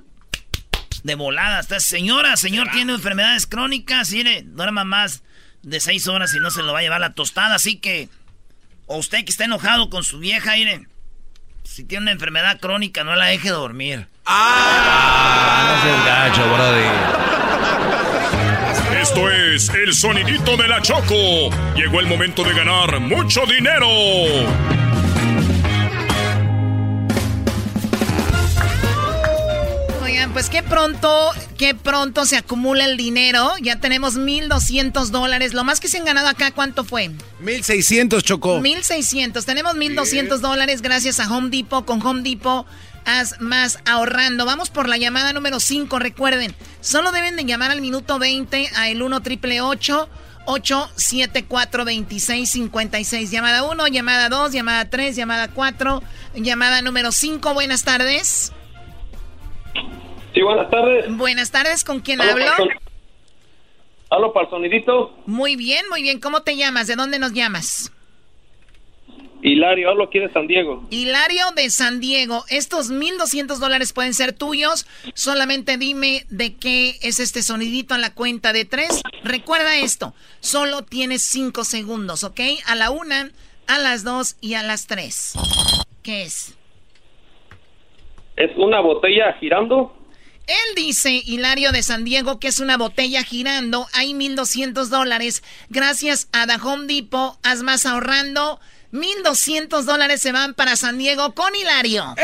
de 1.02 1.14
volada. 1.14 1.60
Esta 1.60 1.80
señora, 1.80 2.36
señor 2.36 2.70
tiene 2.70 2.92
enfermedades 2.92 3.46
crónicas, 3.46 4.12
mire, 4.12 4.42
duerma 4.42 4.84
más 4.84 5.22
de 5.62 5.80
6 5.80 6.06
horas 6.08 6.34
y 6.34 6.38
no 6.38 6.50
se 6.50 6.62
lo 6.62 6.74
va 6.74 6.80
a 6.80 6.82
llevar 6.82 7.00
la 7.00 7.14
tostada, 7.14 7.54
así 7.54 7.76
que, 7.76 8.10
o 8.86 8.98
usted 8.98 9.24
que 9.24 9.30
está 9.30 9.46
enojado 9.46 9.88
con 9.88 10.04
su 10.04 10.18
vieja, 10.18 10.52
mire, 10.54 10.86
si 11.72 11.84
tiene 11.84 12.02
una 12.02 12.12
enfermedad 12.12 12.60
crónica, 12.60 13.02
no 13.02 13.16
la 13.16 13.26
deje 13.26 13.48
dormir. 13.48 14.06
Ah, 14.26 15.80
no 15.82 16.04
gacho, 16.04 16.42
brody. 16.52 16.84
Esto 19.00 19.30
es 19.30 19.70
el 19.70 19.94
sonidito 19.94 20.58
de 20.58 20.68
la 20.68 20.82
Choco. 20.82 21.48
Llegó 21.74 22.00
el 22.00 22.06
momento 22.06 22.44
de 22.44 22.52
ganar 22.52 23.00
mucho 23.00 23.46
dinero. 23.46 23.88
Pues 30.32 30.48
qué 30.48 30.62
pronto, 30.62 31.30
qué 31.58 31.74
pronto 31.74 32.24
se 32.24 32.36
acumula 32.36 32.84
el 32.86 32.96
dinero. 32.96 33.52
Ya 33.60 33.80
tenemos 33.80 34.16
1.200 34.16 35.08
dólares. 35.08 35.52
Lo 35.52 35.64
más 35.64 35.80
que 35.80 35.88
se 35.88 35.98
han 35.98 36.04
ganado 36.04 36.28
acá, 36.28 36.52
¿cuánto 36.52 36.84
fue? 36.84 37.10
1600 37.40 38.22
chocó. 38.24 38.60
1.600. 38.60 39.44
Tenemos 39.44 39.74
1.200 39.74 40.38
dólares 40.38 40.80
gracias 40.80 41.20
a 41.20 41.30
Home 41.30 41.50
Depot. 41.50 41.84
Con 41.84 42.00
Home 42.04 42.22
Depot 42.22 42.66
haz 43.04 43.38
más 43.40 43.80
ahorrando. 43.84 44.46
Vamos 44.46 44.70
por 44.70 44.88
la 44.88 44.96
llamada 44.96 45.34
número 45.34 45.60
5. 45.60 45.98
Recuerden, 45.98 46.54
solo 46.80 47.12
deben 47.12 47.36
de 47.36 47.44
llamar 47.44 47.70
al 47.70 47.82
minuto 47.82 48.18
20 48.18 48.70
a 48.76 48.88
el 48.88 49.02
1 49.02 49.20
triple 49.20 49.60
874 49.60 51.84
2656 51.84 53.30
Llamada 53.30 53.64
1, 53.64 53.88
llamada 53.88 54.28
2, 54.28 54.52
llamada 54.52 54.88
3, 54.88 55.14
llamada 55.14 55.48
4, 55.48 56.02
llamada 56.36 56.80
número 56.80 57.12
5. 57.12 57.54
Buenas 57.54 57.84
tardes. 57.84 58.52
Sí, 60.34 60.42
buenas 60.42 60.70
tardes. 60.70 61.16
Buenas 61.16 61.50
tardes, 61.50 61.84
¿con 61.84 62.00
quién 62.00 62.20
Hablo 62.20 62.32
hablo? 62.32 62.68
para 64.08 64.26
el 64.26 64.32
para 64.32 64.50
sonidito. 64.50 65.14
Muy 65.26 65.56
bien, 65.56 65.84
muy 65.90 66.02
bien. 66.02 66.20
¿Cómo 66.20 66.42
te 66.42 66.56
llamas? 66.56 66.86
¿De 66.86 66.96
dónde 66.96 67.18
nos 67.18 67.32
llamas? 67.32 67.92
Hilario, 69.42 69.90
hablo 69.90 70.04
aquí 70.04 70.20
de 70.20 70.30
San 70.32 70.46
Diego. 70.46 70.86
Hilario 70.90 71.44
de 71.56 71.68
San 71.68 71.98
Diego. 71.98 72.44
Estos 72.48 72.92
1.200 72.92 73.58
dólares 73.58 73.92
pueden 73.92 74.14
ser 74.14 74.32
tuyos. 74.32 74.86
Solamente 75.14 75.76
dime 75.78 76.24
de 76.28 76.54
qué 76.54 76.98
es 77.02 77.18
este 77.18 77.42
sonidito 77.42 77.94
a 77.94 77.98
la 77.98 78.14
cuenta 78.14 78.52
de 78.52 78.64
tres. 78.64 79.02
Recuerda 79.24 79.76
esto. 79.78 80.14
Solo 80.40 80.82
tienes 80.82 81.22
cinco 81.22 81.64
segundos, 81.64 82.22
¿ok? 82.22 82.40
A 82.66 82.76
la 82.76 82.90
una, 82.90 83.32
a 83.66 83.78
las 83.78 84.04
dos 84.04 84.36
y 84.40 84.54
a 84.54 84.62
las 84.62 84.86
tres. 84.86 85.32
¿Qué 86.04 86.22
es? 86.22 86.54
¿Es 88.36 88.50
una 88.56 88.80
botella 88.80 89.32
girando? 89.40 89.92
Él 90.46 90.74
dice, 90.76 91.22
Hilario 91.24 91.72
de 91.72 91.82
San 91.82 92.04
Diego, 92.04 92.38
que 92.40 92.48
es 92.48 92.58
una 92.58 92.76
botella 92.76 93.22
girando. 93.22 93.86
Hay 93.92 94.12
1.200 94.12 94.86
dólares. 94.88 95.42
Gracias 95.70 96.28
a 96.32 96.46
The 96.46 96.56
Home 96.62 96.86
Depot. 96.92 97.38
Haz 97.42 97.62
más 97.62 97.86
ahorrando. 97.86 98.60
1.200 98.92 99.82
dólares 99.84 100.20
se 100.20 100.32
van 100.32 100.52
para 100.54 100.76
San 100.76 100.98
Diego 100.98 101.34
con 101.34 101.54
Hilario. 101.54 102.14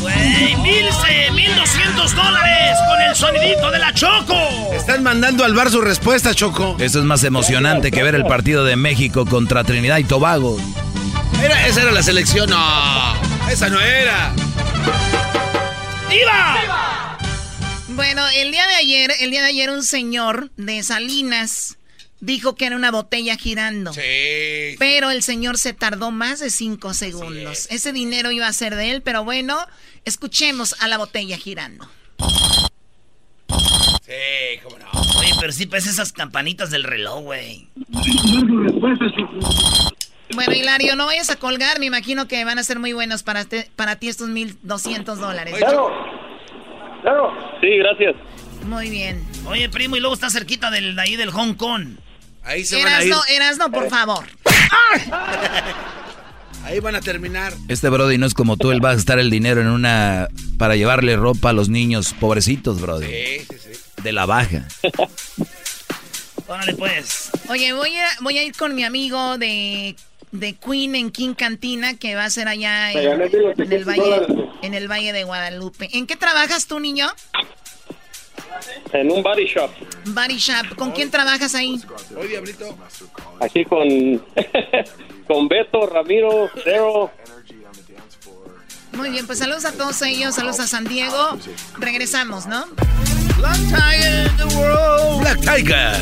Güey, 0.00 0.54
se- 0.92 1.30
1200 1.32 2.14
dólares 2.14 2.78
con 2.88 3.00
el 3.00 3.16
sonidito 3.16 3.70
de 3.70 3.78
la 3.78 3.92
Choco. 3.94 4.34
Están 4.74 5.02
mandando 5.02 5.44
al 5.44 5.54
bar 5.54 5.70
su 5.70 5.80
respuesta, 5.80 6.34
Choco. 6.34 6.76
Eso 6.78 6.98
es 6.98 7.04
más 7.04 7.24
emocionante 7.24 7.90
que 7.90 8.02
ver 8.02 8.14
el 8.14 8.24
partido 8.24 8.64
de 8.64 8.76
México 8.76 9.24
contra 9.26 9.64
Trinidad 9.64 9.98
y 9.98 10.04
Tobago. 10.04 10.56
Era, 11.40 11.66
esa 11.66 11.82
era 11.82 11.92
la 11.92 12.02
selección. 12.02 12.50
No, 12.50 13.14
esa 13.48 13.68
no 13.68 13.80
era. 13.80 14.34
¡Viva! 16.10 17.18
Bueno, 17.88 18.22
el 18.36 18.50
día 18.50 18.66
de 18.66 18.74
ayer, 18.74 19.12
el 19.20 19.30
día 19.30 19.42
de 19.42 19.48
ayer 19.48 19.70
un 19.70 19.82
señor 19.82 20.50
de 20.56 20.82
Salinas 20.82 21.78
dijo 22.20 22.54
que 22.54 22.66
era 22.66 22.76
una 22.76 22.90
botella 22.90 23.36
girando. 23.36 23.92
Sí. 23.92 24.76
Pero 24.78 25.10
el 25.10 25.22
señor 25.22 25.58
se 25.58 25.74
tardó 25.74 26.10
más 26.10 26.40
de 26.40 26.50
cinco 26.50 26.94
segundos. 26.94 27.66
Ese 27.70 27.92
dinero 27.92 28.30
iba 28.30 28.46
a 28.46 28.52
ser 28.52 28.76
de 28.76 28.92
él, 28.92 29.02
pero 29.02 29.24
bueno, 29.24 29.58
escuchemos 30.04 30.76
a 30.80 30.88
la 30.88 30.98
botella 30.98 31.36
girando. 31.36 31.88
Sí, 34.04 34.58
cómo 34.62 34.78
no. 34.78 34.90
Oye, 35.18 35.32
pero 35.40 35.52
sí 35.52 35.66
parece 35.66 35.90
esas 35.90 36.12
campanitas 36.12 36.70
del 36.70 36.84
reloj, 36.84 37.22
güey. 37.22 37.68
Bueno, 40.34 40.54
Hilario, 40.54 40.96
no 40.96 41.06
vayas 41.06 41.30
a 41.30 41.36
colgar. 41.36 41.78
Me 41.78 41.86
imagino 41.86 42.26
que 42.28 42.44
van 42.44 42.58
a 42.58 42.64
ser 42.64 42.78
muy 42.78 42.92
buenos 42.92 43.22
para, 43.22 43.44
te- 43.44 43.70
para 43.76 43.96
ti 43.96 44.08
estos 44.08 44.28
1.200 44.30 45.16
dólares. 45.16 45.54
Claro. 45.58 45.90
Claro. 47.02 47.32
Sí, 47.60 47.68
gracias. 47.78 48.14
Muy 48.66 48.90
bien. 48.90 49.24
Oye, 49.46 49.68
primo, 49.68 49.96
y 49.96 50.00
luego 50.00 50.14
está 50.14 50.30
cerquita 50.30 50.70
del, 50.70 50.94
de 50.94 51.02
ahí 51.02 51.16
del 51.16 51.30
Hong 51.30 51.54
Kong. 51.54 51.96
Ahí 52.44 52.64
se 52.64 52.76
van 52.82 52.92
a 52.92 53.02
ir. 53.02 53.08
Erasno, 53.08 53.22
Erasno, 53.28 53.70
por 53.70 53.88
favor. 53.88 54.24
Ahí 56.64 56.78
van 56.78 56.94
a 56.94 57.00
terminar. 57.00 57.52
Este 57.68 57.88
Brody 57.88 58.18
no 58.18 58.26
es 58.26 58.34
como 58.34 58.56
tú, 58.56 58.70
él 58.70 58.84
va 58.84 58.90
a 58.90 58.94
gastar 58.94 59.18
el 59.18 59.30
dinero 59.30 59.60
en 59.60 59.66
una... 59.66 60.28
para 60.58 60.76
llevarle 60.76 61.16
ropa 61.16 61.50
a 61.50 61.52
los 61.52 61.68
niños 61.68 62.14
pobrecitos, 62.20 62.80
Brody. 62.80 63.06
Sí, 63.06 63.46
sí, 63.50 63.56
sí. 63.74 63.80
De 64.02 64.12
la 64.12 64.26
baja. 64.26 64.68
Órale, 66.46 66.74
pues. 66.74 67.30
Oye, 67.48 67.72
voy 67.72 67.96
a, 67.96 68.06
voy 68.20 68.38
a 68.38 68.44
ir 68.44 68.54
con 68.54 68.74
mi 68.76 68.84
amigo 68.84 69.38
de, 69.38 69.96
de 70.32 70.54
Queen 70.54 70.96
en 70.96 71.10
King 71.10 71.34
Cantina, 71.34 71.96
que 71.96 72.14
va 72.14 72.24
a 72.24 72.30
ser 72.30 72.48
allá 72.48 72.92
en, 72.92 72.98
en 72.98 73.72
el 73.72 73.84
valle, 73.84 74.26
en 74.62 74.74
el 74.74 74.90
Valle 74.90 75.12
de 75.12 75.24
Guadalupe. 75.24 75.88
¿En 75.92 76.06
qué 76.06 76.16
trabajas 76.16 76.66
tú, 76.66 76.80
niño? 76.80 77.08
En 78.92 79.10
un 79.10 79.22
body 79.22 79.46
shop. 79.46 79.70
Body 80.06 80.36
Shop. 80.36 80.76
¿Con 80.76 80.92
quién 80.92 81.10
trabajas 81.10 81.54
ahí? 81.54 81.80
Oye, 82.16 82.28
Diablito. 82.28 82.76
Aquí 83.40 83.64
con, 83.64 83.88
con 85.26 85.48
Beto, 85.48 85.86
Ramiro, 85.86 86.50
Cero. 86.62 87.10
Muy 88.92 89.10
bien, 89.10 89.26
pues 89.26 89.38
saludos 89.38 89.64
a 89.64 89.72
todos 89.72 90.00
ellos, 90.02 90.34
saludos 90.34 90.60
a 90.60 90.66
San 90.66 90.84
Diego. 90.84 91.38
Regresamos, 91.78 92.46
¿no? 92.46 92.66
Black 93.38 93.56
Tiger. 95.40 95.96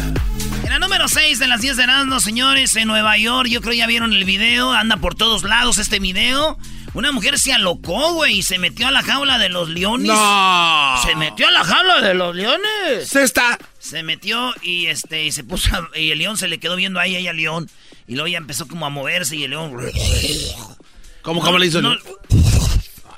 En 0.70 0.74
la 0.74 0.86
número 0.86 1.08
6 1.08 1.40
de 1.40 1.48
las 1.48 1.60
10 1.62 1.76
de 1.78 1.82
Erasmus, 1.82 2.22
señores, 2.22 2.76
en 2.76 2.86
Nueva 2.86 3.18
York, 3.18 3.48
yo 3.48 3.60
creo 3.60 3.74
ya 3.74 3.88
vieron 3.88 4.12
el 4.12 4.24
video, 4.24 4.70
anda 4.70 4.98
por 4.98 5.16
todos 5.16 5.42
lados 5.42 5.78
este 5.78 5.98
video. 5.98 6.56
Una 6.94 7.10
mujer 7.10 7.40
se 7.40 7.52
alocó, 7.52 8.12
güey, 8.12 8.38
y 8.38 8.42
se 8.44 8.56
metió 8.60 8.86
a 8.86 8.92
la 8.92 9.02
jaula 9.02 9.38
de 9.38 9.48
los 9.48 9.68
leones. 9.68 10.06
No. 10.06 10.94
Se 11.04 11.16
metió 11.16 11.48
a 11.48 11.50
la 11.50 11.64
jaula 11.64 12.00
de 12.00 12.14
los 12.14 12.36
leones. 12.36 13.08
Se 13.08 13.24
está. 13.24 13.58
Se 13.80 14.04
metió 14.04 14.54
y 14.62 14.86
este 14.86 15.24
y 15.24 15.32
se 15.32 15.42
puso 15.42 15.74
a- 15.74 15.98
y 15.98 16.12
el 16.12 16.18
león 16.18 16.36
se 16.36 16.46
le 16.46 16.60
quedó 16.60 16.76
viendo 16.76 17.00
ahí 17.00 17.16
ella 17.16 17.30
al 17.30 17.36
león 17.36 17.68
y 18.06 18.14
luego 18.14 18.28
ya 18.28 18.38
empezó 18.38 18.68
como 18.68 18.86
a 18.86 18.90
moverse 18.90 19.34
y 19.34 19.42
el 19.42 19.50
león 19.50 19.74
¿Cómo, 21.22 21.40
cómo 21.42 21.58
le 21.58 21.66
hizo? 21.66 21.82
no, 21.82 21.96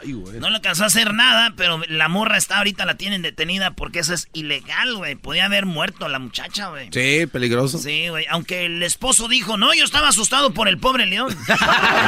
Ay, 0.03 0.13
güey. 0.13 0.41
no 0.41 0.51
le 0.51 0.57
alcanzó 0.57 0.85
a 0.85 0.87
hacer 0.87 1.15
nada, 1.15 1.55
pero 1.57 1.81
la 1.89 2.09
morra 2.09 2.37
está 2.37 2.59
ahorita 2.59 2.85
la 2.85 2.97
tienen 2.97 3.23
detenida 3.23 3.71
porque 3.73 4.01
eso 4.01 4.15
es 4.15 4.29
ilegal, 4.33 4.97
güey. 4.97 5.15
Podía 5.15 5.45
haber 5.47 5.67
muerto 5.67 6.09
la 6.09 6.19
muchacha, 6.19 6.69
güey. 6.69 6.89
Sí, 6.93 7.27
peligroso. 7.27 7.79
Sí, 7.79 8.09
güey. 8.09 8.27
Aunque 8.31 8.67
el 8.67 8.83
esposo 8.83 9.29
dijo, 9.29 9.57
no, 9.57 9.73
yo 9.75 9.85
estaba 9.85 10.09
asustado 10.09 10.53
por 10.53 10.69
el 10.69 10.79
pobre 10.79 11.07
león. 11.07 11.37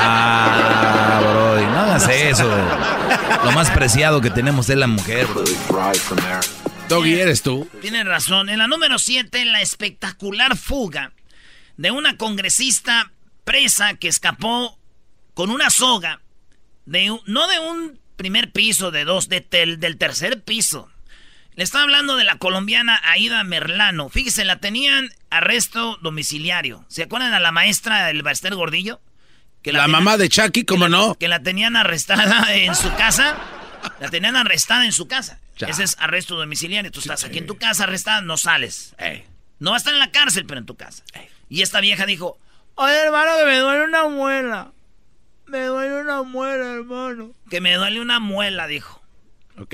Ah, 0.06 1.20
Brody, 1.22 1.64
no 1.66 1.78
hagas 1.80 2.08
eso. 2.08 2.48
Lo 3.44 3.52
más 3.52 3.70
preciado 3.70 4.20
que 4.20 4.30
tenemos 4.30 4.68
es 4.68 4.76
la 4.76 4.86
mujer. 4.86 5.26
Doggy, 6.88 7.14
eres 7.14 7.42
tú. 7.42 7.68
Tienen 7.80 8.06
razón. 8.06 8.48
En 8.48 8.58
la 8.58 8.66
número 8.66 8.98
7, 8.98 9.44
la 9.46 9.60
espectacular 9.62 10.56
fuga 10.56 11.12
de 11.76 11.90
una 11.90 12.16
congresista 12.16 13.12
presa 13.44 13.94
que 13.94 14.08
escapó 14.08 14.78
con 15.34 15.50
una 15.50 15.70
soga, 15.70 16.20
de 16.86 17.10
un- 17.10 17.20
no 17.26 17.46
de 17.48 17.58
un 17.60 18.00
primer 18.16 18.52
piso, 18.52 18.90
de 18.90 19.04
dos, 19.04 19.28
de 19.28 19.40
tel- 19.40 19.78
del 19.78 19.96
tercer 19.98 20.42
piso. 20.42 20.90
Le 21.56 21.62
está 21.64 21.82
hablando 21.82 22.16
de 22.16 22.24
la 22.24 22.36
colombiana 22.38 23.00
Aida 23.04 23.42
Merlano. 23.44 24.08
Fíjese, 24.08 24.44
la 24.44 24.58
tenían 24.58 25.10
arresto 25.30 25.98
domiciliario. 26.02 26.84
¿Se 26.88 27.04
acuerdan 27.04 27.32
a 27.32 27.40
la 27.40 27.52
maestra 27.52 28.06
del 28.06 28.22
Baster 28.22 28.54
Gordillo? 28.54 29.00
la, 29.64 29.88
mamá 29.88 30.16
de 30.18 30.28
Chucky, 30.28 30.64
¿cómo 30.64 30.88
no? 30.88 31.14
Que 31.14 31.28
la 31.28 31.42
tenían 31.42 31.74
arrestada 31.76 32.54
en 32.54 32.74
su 32.74 32.92
casa. 32.96 33.38
La 34.00 34.10
tenían 34.10 34.36
arrestada 34.36 34.84
en 34.84 34.92
su 34.92 35.06
casa. 35.08 35.40
Ese 35.58 35.84
es 35.84 35.96
arresto 36.00 36.34
domiciliario. 36.36 36.90
Tú 36.90 37.00
estás 37.00 37.24
aquí 37.24 37.38
en 37.38 37.46
tu 37.46 37.56
casa 37.56 37.84
arrestada, 37.84 38.20
no 38.20 38.36
sales. 38.36 38.94
No 39.60 39.70
va 39.70 39.76
a 39.76 39.78
estar 39.78 39.94
en 39.94 40.00
la 40.00 40.10
cárcel, 40.10 40.44
pero 40.46 40.58
en 40.60 40.66
tu 40.66 40.76
casa. 40.76 41.02
Y 41.48 41.62
esta 41.62 41.80
vieja 41.80 42.04
dijo, 42.04 42.38
oye 42.74 42.94
hermano, 42.94 43.30
que 43.38 43.44
me 43.46 43.58
duele 43.58 43.84
una 43.84 44.08
muela. 44.08 44.72
Me 45.46 45.64
duele 45.64 46.00
una 46.00 46.22
muela, 46.22 46.74
hermano. 46.74 47.32
Que 47.50 47.60
me 47.60 47.74
duele 47.74 48.00
una 48.00 48.20
muela, 48.20 48.66
dijo. 48.66 49.02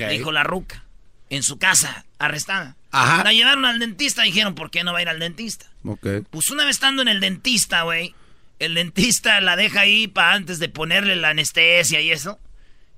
Dijo 0.09 0.31
la 0.31 0.43
ruca. 0.43 0.85
En 1.29 1.43
su 1.43 1.57
casa, 1.57 2.05
arrestada. 2.19 2.75
Ajá. 2.91 3.23
La 3.23 3.31
llevaron 3.31 3.65
al 3.65 3.79
dentista, 3.79 4.23
dijeron, 4.23 4.53
¿por 4.53 4.69
qué 4.69 4.83
no 4.83 4.91
va 4.91 4.99
a 4.99 5.01
ir 5.01 5.09
al 5.09 5.19
dentista? 5.19 5.67
Ok. 5.85 6.05
Pues 6.29 6.49
una 6.49 6.65
vez 6.65 6.75
estando 6.75 7.01
en 7.01 7.07
el 7.07 7.21
dentista, 7.21 7.83
güey, 7.83 8.13
el 8.59 8.75
dentista 8.75 9.39
la 9.39 9.55
deja 9.55 9.81
ahí 9.81 10.07
para 10.07 10.33
antes 10.33 10.59
de 10.59 10.69
ponerle 10.69 11.15
la 11.15 11.29
anestesia 11.29 12.01
y 12.01 12.11
eso. 12.11 12.37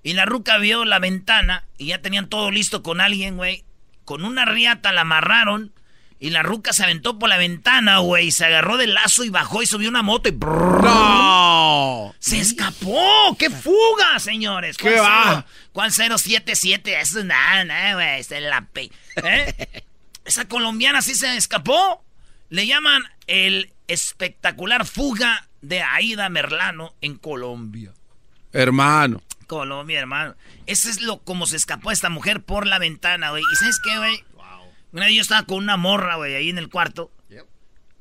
Y 0.01 0.13
la 0.13 0.25
ruca 0.25 0.58
vio 0.58 0.84
la 0.84 1.00
ventana 1.00 1.63
y 1.77 1.88
ya 1.88 2.01
tenían 2.01 2.27
todo 2.27 2.51
listo 2.51 2.84
con 2.84 3.00
alguien, 3.00 3.38
güey. 3.38 3.63
Con 4.03 4.25
una 4.25 4.46
riata 4.46 4.92
la 4.92 5.01
amarraron 5.01 5.72
y 6.24 6.30
la 6.30 6.42
ruca 6.42 6.72
se 6.72 6.86
aventó 6.86 7.20
por 7.20 7.27
la 7.27 7.36
ventana, 7.36 7.98
güey. 7.98 8.32
Se 8.32 8.46
agarró 8.46 8.77
del 8.77 8.94
lazo 8.94 9.25
y 9.25 9.30
bajó 9.30 9.62
y 9.62 9.65
subió 9.65 9.89
una 9.89 10.03
moto 10.03 10.30
y... 10.30 10.32
¡No! 10.32 12.15
¡Se 12.18 12.39
escapó! 12.39 13.36
¡Qué 13.38 13.50
fuga, 13.50 14.18
señores! 14.20 14.77
¿Qué 14.77 15.01
va? 15.01 15.46
¿Cuál 15.74 15.92
077? 15.92 17.01
Eso 17.01 17.20
es 17.20 17.25
nada, 17.25 17.65
nada, 17.65 17.96
güey. 17.96 18.22
Es 18.22 18.30
la 18.30 18.62
pe... 18.62 18.89
¿Eh? 19.22 19.84
Esa 20.24 20.46
colombiana 20.46 21.01
sí 21.01 21.13
se 21.13 21.36
escapó. 21.36 22.06
Le 22.48 22.68
llaman 22.68 23.03
el 23.27 23.74
espectacular 23.89 24.86
fuga 24.86 25.50
de 25.62 25.82
Aida 25.82 26.30
Merlano 26.30 26.96
en 27.01 27.18
Colombia. 27.18 27.92
Hermano. 28.53 29.22
Colombia, 29.46 30.00
hermano. 30.00 30.36
Ese 30.68 30.89
es 30.89 31.01
lo 31.01 31.20
como 31.20 31.48
se 31.48 31.58
escapó 31.58 31.92
esta 31.92 32.08
mujer 32.08 32.42
por 32.42 32.65
la 32.65 32.80
ventana, 32.80 33.32
güey. 33.32 33.44
¿Y 33.51 33.56
sabes 33.58 33.82
qué, 33.84 33.98
güey? 33.98 34.24
Una 34.94 35.08
vez 35.08 35.16
yo 35.16 35.22
estaba 35.22 35.44
con 35.44 35.58
una 35.58 35.76
morra, 35.76 36.16
güey, 36.16 36.36
ahí 36.36 36.50
en 36.50 36.58
el 36.58 36.70
cuarto. 36.70 37.12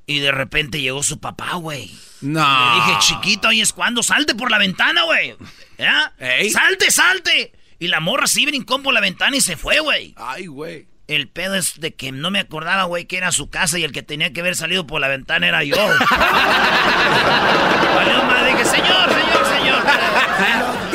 Y 0.05 0.19
de 0.19 0.33
repente 0.33 0.81
llegó 0.81 1.03
su 1.03 1.21
papá, 1.21 1.55
güey. 1.55 1.91
No. 2.21 2.41
Le 2.41 2.85
dije, 2.85 2.99
chiquito, 3.01 3.49
ahí 3.49 3.61
es 3.61 3.73
cuando, 3.73 4.03
salte 4.03 4.35
por 4.35 4.51
la 4.51 4.59
ventana, 4.59 5.05
güey. 5.05 5.37
¿Ya? 5.79 6.13
Salte, 6.53 6.91
salte. 6.91 7.53
Y 7.79 7.89
la 7.89 8.01
morra 8.01 8.27
sí 8.27 8.45
brincó 8.45 8.83
por 8.83 8.93
la 8.93 9.01
ventana 9.01 9.37
y 9.37 9.41
se 9.41 9.57
fue, 9.57 9.81
güey. 9.81 10.15
Ay, 10.17 10.47
güey. 10.47 10.87
El 11.09 11.29
pedo 11.29 11.55
es 11.55 11.81
de 11.81 11.95
que 11.95 12.13
no 12.13 12.31
me 12.31 12.41
acordaba, 12.41 12.85
güey, 12.85 13.07
que 13.07 13.17
era 13.17 13.33
su 13.33 13.51
casa 13.51 13.79
y 13.79 13.85
el 13.85 13.93
que 13.93 14.03
tenía 14.03 14.33
que 14.33 14.41
haber 14.41 14.57
salido 14.57 14.87
por 14.87 15.01
la 15.01 15.09
ventana 15.09 15.49
era 15.49 15.65
yo. 15.65 15.77
Vale, 15.77 15.95
madre, 18.25 18.53
dije, 18.53 18.65
señor, 18.65 19.09
señor, 19.09 19.47
señor. 19.47 19.83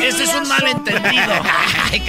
Ese 0.00 0.24
es 0.24 0.34
un 0.34 0.48
malentendido. 0.48 1.32
Ay, 1.90 2.00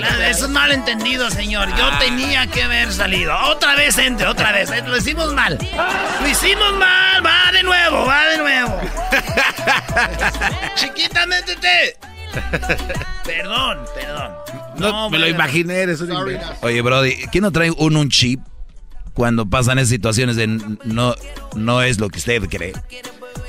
clase. 0.00 0.30
Es 0.30 0.42
un 0.42 0.52
malentendido, 0.52 1.30
señor. 1.30 1.68
Yo 1.76 1.98
tenía 1.98 2.46
que 2.46 2.62
haber 2.62 2.92
salido. 2.92 3.36
Otra 3.46 3.74
vez 3.74 3.98
entre, 3.98 4.26
otra 4.26 4.52
vez. 4.52 4.70
Lo 4.86 4.96
hicimos 4.96 5.32
mal. 5.32 5.58
Lo 6.20 6.28
hicimos 6.28 6.72
mal. 6.74 7.24
Va 7.24 7.52
de 7.52 7.62
nuevo, 7.62 8.06
va 8.06 8.26
de 8.26 8.38
nuevo. 8.38 8.80
Chiquita, 10.74 11.26
métete. 11.26 11.96
Perdón, 13.24 13.78
perdón. 13.94 14.32
No, 14.78 15.10
me 15.10 15.18
lo 15.18 15.28
imaginé, 15.28 15.74
eres 15.80 16.00
un 16.00 16.10
Oye, 16.62 16.80
Brody, 16.80 17.14
¿quién 17.30 17.42
no 17.42 17.52
trae 17.52 17.70
un, 17.70 17.96
un 17.96 18.08
chip 18.08 18.40
cuando 19.14 19.46
pasan 19.46 19.78
esas 19.78 19.90
situaciones 19.90 20.36
de 20.36 20.46
no, 20.46 21.14
no 21.54 21.82
es 21.82 21.98
lo 22.00 22.08
que 22.08 22.18
usted 22.18 22.42
cree? 22.48 22.72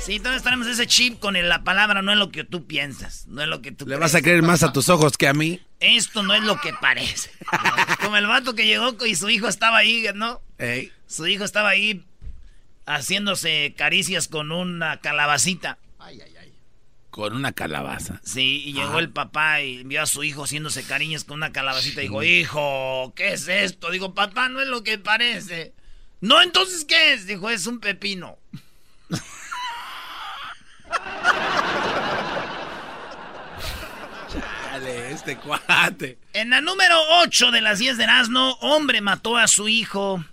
Sí, 0.04 0.18
todos 0.18 0.42
tenemos 0.42 0.66
ese 0.66 0.86
chip 0.88 1.20
con 1.20 1.34
la 1.48 1.62
palabra, 1.62 2.02
no 2.02 2.10
es 2.10 2.18
lo 2.18 2.30
que 2.30 2.42
tú 2.42 2.66
piensas, 2.66 3.26
no 3.28 3.40
es 3.40 3.48
lo 3.48 3.62
que 3.62 3.70
tú 3.70 3.86
Le 3.86 3.96
vas 3.96 4.16
a 4.16 4.20
creer 4.20 4.42
más 4.42 4.64
a 4.64 4.72
tus 4.72 4.88
ojos 4.88 5.16
que 5.16 5.28
a 5.28 5.32
mí. 5.32 5.60
Esto 5.78 6.24
no 6.24 6.34
es 6.34 6.42
lo 6.42 6.60
que 6.60 6.72
parece. 6.72 7.30
Como 8.02 8.16
el 8.16 8.26
vato 8.26 8.54
que 8.54 8.66
llegó 8.66 8.96
y 9.06 9.14
su 9.14 9.30
hijo 9.30 9.46
estaba 9.46 9.78
ahí, 9.78 10.04
¿no? 10.14 10.40
Su 11.06 11.28
hijo 11.28 11.44
estaba 11.44 11.68
ahí 11.68 12.04
haciéndose 12.84 13.74
caricias 13.76 14.26
con 14.26 14.50
una 14.50 15.00
calabacita. 15.00 15.78
Ay, 16.00 16.20
ay, 16.20 16.34
ay. 16.40 16.52
Con 17.10 17.34
una 17.36 17.52
calabaza. 17.52 18.20
Sí, 18.24 18.62
y 18.66 18.72
llegó 18.72 18.98
el 18.98 19.10
papá 19.10 19.60
y 19.60 19.84
vio 19.84 20.02
a 20.02 20.06
su 20.06 20.24
hijo 20.24 20.44
haciéndose 20.44 20.82
cariños 20.82 21.24
con 21.24 21.36
una 21.36 21.52
calabacita 21.52 22.00
y 22.00 22.04
dijo, 22.04 22.22
hijo, 22.22 23.12
¿qué 23.14 23.34
es 23.34 23.46
esto? 23.46 23.90
Digo, 23.90 24.14
papá, 24.14 24.48
no 24.48 24.60
es 24.60 24.68
lo 24.68 24.82
que 24.82 24.98
parece. 24.98 25.74
No, 26.20 26.42
entonces, 26.42 26.84
¿qué 26.84 27.14
es? 27.14 27.26
Dijo, 27.26 27.50
es 27.50 27.66
un 27.66 27.78
pepino. 27.78 28.38
Chale, 34.32 35.10
este 35.10 35.36
cuate. 35.36 36.18
En 36.32 36.50
la 36.50 36.60
número 36.60 36.96
8 37.22 37.50
de 37.50 37.60
las 37.60 37.78
10 37.78 37.96
de 37.98 38.04
Erasmo, 38.04 38.58
hombre 38.60 39.00
mató 39.00 39.36
a 39.36 39.46
su 39.48 39.68
hijo 39.68 40.24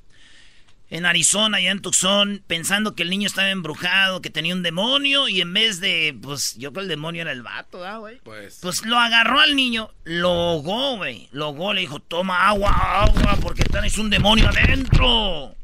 en 0.89 1.05
Arizona, 1.05 1.61
y 1.61 1.67
en 1.67 1.81
Tucson, 1.81 2.43
pensando 2.47 2.95
que 2.95 3.03
el 3.03 3.11
niño 3.11 3.27
estaba 3.27 3.49
embrujado, 3.49 4.21
que 4.21 4.31
tenía 4.31 4.55
un 4.55 4.63
demonio, 4.63 5.27
y 5.27 5.39
en 5.39 5.53
vez 5.53 5.79
de, 5.79 6.17
pues, 6.19 6.55
yo 6.55 6.71
creo 6.71 6.81
que 6.81 6.85
el 6.85 6.87
demonio 6.87 7.21
era 7.21 7.31
el 7.31 7.43
vato, 7.43 7.83
güey? 7.99 8.19
Pues. 8.23 8.57
Pues 8.61 8.83
lo 8.85 8.97
agarró 8.97 9.39
al 9.39 9.55
niño, 9.55 9.91
lo 10.03 10.29
ahogó, 10.29 10.97
güey. 10.97 11.29
Lo 11.31 11.45
ahogó, 11.45 11.73
le 11.73 11.81
dijo, 11.81 11.99
toma 11.99 12.47
agua, 12.47 12.71
agua, 13.03 13.37
porque 13.41 13.63
es 13.85 13.97
un 13.97 14.09
demonio 14.09 14.49
adentro. 14.49 15.55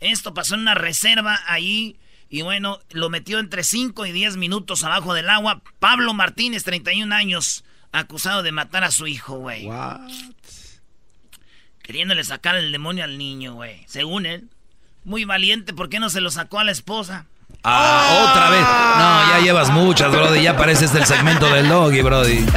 Esto 0.00 0.34
pasó 0.34 0.56
en 0.56 0.62
una 0.62 0.74
reserva 0.74 1.40
ahí 1.46 1.96
y 2.28 2.42
bueno, 2.42 2.80
lo 2.90 3.08
metió 3.08 3.38
entre 3.38 3.62
5 3.62 4.06
y 4.06 4.12
10 4.12 4.36
minutos 4.36 4.82
abajo 4.84 5.14
del 5.14 5.30
agua. 5.30 5.62
Pablo 5.78 6.12
Martínez, 6.12 6.64
31 6.64 7.14
años, 7.14 7.64
acusado 7.92 8.42
de 8.42 8.52
matar 8.52 8.84
a 8.84 8.90
su 8.90 9.06
hijo, 9.06 9.38
güey. 9.38 9.68
Queriéndole 11.82 12.24
sacar 12.24 12.56
el 12.56 12.72
demonio 12.72 13.04
al 13.04 13.16
niño, 13.16 13.54
güey. 13.54 13.84
Según 13.86 14.26
él. 14.26 14.48
Muy 15.04 15.24
valiente, 15.24 15.72
¿por 15.72 15.88
qué 15.88 16.00
no 16.00 16.10
se 16.10 16.20
lo 16.20 16.32
sacó 16.32 16.58
a 16.58 16.64
la 16.64 16.72
esposa? 16.72 17.26
Ah, 17.62 18.28
otra 18.28 18.50
vez. 18.50 18.60
No, 18.60 19.38
ya 19.38 19.44
llevas 19.44 19.70
muchas, 19.70 20.10
Brody. 20.10 20.42
Ya 20.42 20.56
pareces 20.56 20.92
del 20.92 21.06
segmento 21.06 21.46
del 21.46 21.68
doggy, 21.68 22.02
Brody. 22.02 22.44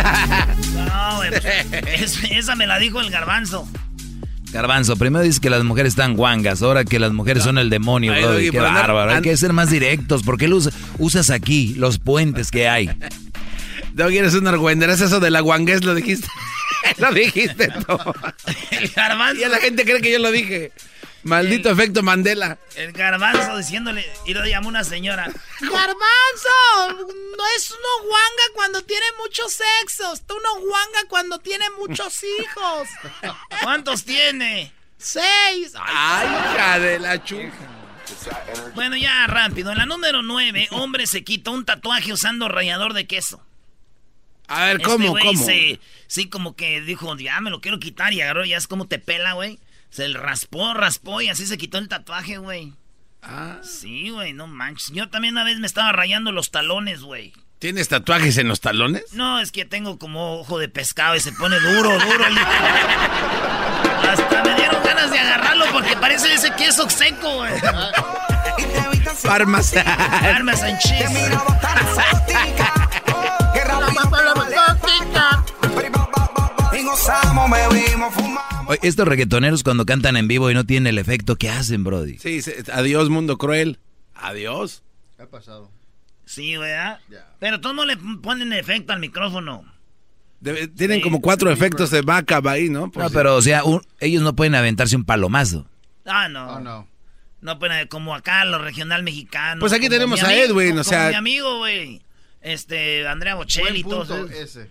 No, 0.73 1.17
güey. 1.17 1.29
Pues, 1.29 2.23
esa 2.31 2.55
me 2.55 2.65
la 2.65 2.79
dijo 2.79 2.99
el 3.01 3.11
garbanzo. 3.11 3.67
Garbanzo, 4.51 4.95
primero 4.95 5.23
dices 5.23 5.39
que 5.39 5.49
las 5.49 5.63
mujeres 5.63 5.93
están 5.93 6.15
guangas, 6.15 6.61
ahora 6.61 6.83
que 6.83 6.99
las 6.99 7.13
mujeres 7.13 7.43
son 7.43 7.57
el 7.57 7.69
demonio, 7.69 8.13
Ay, 8.13 8.49
Qué 8.49 8.59
bárbaro. 8.59 9.11
Hay 9.11 9.21
que 9.21 9.37
ser 9.37 9.53
más 9.53 9.69
directos. 9.69 10.23
¿Por 10.23 10.37
qué 10.37 10.49
usas 10.97 11.29
aquí 11.29 11.75
los 11.75 11.99
puentes 11.99 12.49
que 12.49 12.67
hay? 12.67 12.89
No 13.93 14.07
quieres 14.07 14.33
un 14.33 14.47
argüender, 14.47 14.89
eso 14.89 15.19
de 15.19 15.29
la 15.29 15.41
guanguez 15.41 15.83
lo 15.83 15.93
dijiste. 15.93 16.27
lo 16.97 17.11
dijiste 17.11 17.69
todo. 17.85 18.13
El 18.71 18.87
garbanzo. 18.89 19.45
Y 19.45 19.49
la 19.49 19.57
gente 19.57 19.83
cree 19.83 20.01
que 20.01 20.11
yo 20.11 20.19
lo 20.19 20.31
dije. 20.31 20.71
Maldito 21.23 21.69
efecto 21.69 22.01
Mandela. 22.01 22.57
El 22.75 22.91
garbanzo 22.93 23.57
diciéndole, 23.57 24.05
y 24.25 24.33
lo 24.33 24.45
llamó 24.45 24.69
una 24.69 24.83
señora. 24.83 25.25
Garbanzo, 25.59 27.05
no 27.37 27.43
es 27.57 27.71
uno 27.71 28.07
guanga 28.07 28.43
cuando 28.55 28.81
tiene 28.83 29.05
muchos 29.21 29.53
sexos. 29.53 30.21
Tú 30.25 30.35
no 30.41 30.61
guanga 30.61 30.99
cuando 31.09 31.39
tiene 31.39 31.65
muchos 31.71 32.23
hijos. 32.23 32.87
¿Cuántos 33.61 34.05
tiene? 34.05 34.71
Seis. 34.97 35.73
Ay, 35.75 36.27
hija 36.27 36.79
de 36.79 36.99
la 36.99 37.23
chuja. 37.23 37.51
Bueno, 38.75 38.95
ya 38.97 39.27
rápido. 39.27 39.71
En 39.71 39.77
la 39.77 39.85
número 39.85 40.21
nueve, 40.21 40.67
hombre 40.71 41.05
se 41.07 41.23
quitó 41.23 41.51
un 41.51 41.65
tatuaje 41.65 42.13
usando 42.13 42.47
rallador 42.47 42.93
de 42.93 43.07
queso. 43.07 43.41
A 44.47 44.65
ver, 44.65 44.81
¿cómo? 44.81 45.17
Este 45.17 45.27
¿Cómo? 45.27 45.79
sí, 46.07 46.27
como 46.27 46.55
que 46.55 46.81
dijo, 46.81 47.15
ya 47.17 47.39
me 47.39 47.51
lo 47.51 47.61
quiero 47.61 47.79
quitar 47.79 48.13
y 48.13 48.21
agarró, 48.21 48.45
ya 48.45 48.57
es 48.57 48.67
como 48.67 48.87
te 48.87 48.97
pela, 48.97 49.33
güey. 49.33 49.59
Se 49.89 50.07
le 50.07 50.19
raspó, 50.19 50.73
raspó 50.73 51.21
y 51.21 51.29
así 51.29 51.45
se 51.45 51.57
quitó 51.57 51.77
el 51.77 51.87
tatuaje, 51.87 52.37
güey. 52.37 52.73
Ah. 53.21 53.57
Sí, 53.63 54.09
güey, 54.09 54.33
no 54.33 54.47
manches. 54.47 54.91
Yo 54.91 55.09
también 55.09 55.33
una 55.33 55.43
vez 55.43 55.59
me 55.59 55.67
estaba 55.67 55.91
rayando 55.91 56.31
los 56.31 56.51
talones, 56.51 57.01
güey. 57.01 57.33
¿Tienes 57.59 57.89
tatuajes 57.89 58.37
en 58.37 58.47
los 58.47 58.61
talones? 58.61 59.03
No, 59.13 59.39
es 59.41 59.51
que 59.51 59.65
tengo 59.65 59.99
como 59.99 60.39
ojo 60.39 60.59
de 60.59 60.69
pescado 60.69 61.15
y 61.15 61.19
se 61.19 61.33
pone 61.33 61.59
duro, 61.59 61.91
duro. 61.99 62.25
Hasta 64.09 64.43
me 64.43 64.55
dieron 64.55 64.81
ganas 64.83 65.11
de 65.11 65.19
agarrarlo 65.19 65.65
porque 65.73 65.97
parece 65.97 66.33
ese 66.33 66.53
queso 66.55 66.89
seco, 66.89 67.35
güey. 67.35 67.51
Parmesan. 69.23 69.83
Parmesan 69.85 70.77
cheese. 70.79 71.29
Estos 78.81 79.07
reggaetoneros 79.07 79.63
cuando 79.63 79.85
cantan 79.85 80.17
en 80.17 80.27
vivo 80.27 80.49
y 80.51 80.53
no 80.53 80.65
tienen 80.65 80.87
el 80.87 80.97
efecto, 80.97 81.35
¿qué 81.35 81.49
hacen, 81.49 81.83
Brody? 81.83 82.17
Sí, 82.17 82.41
adiós, 82.71 83.09
mundo 83.09 83.37
cruel. 83.37 83.79
Adiós. 84.13 84.83
¿Qué 85.17 85.23
ha 85.23 85.29
pasado? 85.29 85.71
Sí, 86.25 86.57
¿verdad? 86.57 86.99
Pero 87.39 87.59
todos 87.59 87.75
no 87.75 87.85
le 87.85 87.97
ponen 87.97 88.53
efecto 88.53 88.93
al 88.93 88.99
micrófono. 88.99 89.65
tienen 90.75 91.01
como 91.01 91.21
cuatro 91.21 91.51
efectos 91.51 91.89
de 91.89 92.01
backup 92.01 92.47
ahí, 92.47 92.69
¿no? 92.69 92.91
no, 92.93 93.09
pero 93.09 93.35
o 93.35 93.41
sea, 93.41 93.63
ellos 93.99 94.21
no 94.21 94.35
pueden 94.35 94.55
aventarse 94.55 94.95
un 94.95 95.05
palomazo. 95.05 95.67
Ah, 96.05 96.29
no. 96.29 96.53
Oh, 96.53 96.59
no. 96.59 96.87
No, 97.41 97.57
pues 97.57 97.87
como 97.87 98.13
acá, 98.13 98.43
lo 98.45 98.59
regional 98.59 99.03
mexicano. 99.03 99.59
Pues 99.59 99.71
aquí 99.71 99.87
tenemos 99.89 100.21
a 100.23 100.35
Edwin, 100.35 100.77
o 100.77 100.83
sea. 100.83 101.09
mi 101.09 101.15
amigo, 101.15 101.57
güey. 101.57 102.01
Este, 102.41 103.07
Andrea 103.07 103.35
Bocelli 103.35 103.79
y 103.79 103.83
todo. 103.83 104.27
ese. 104.27 104.69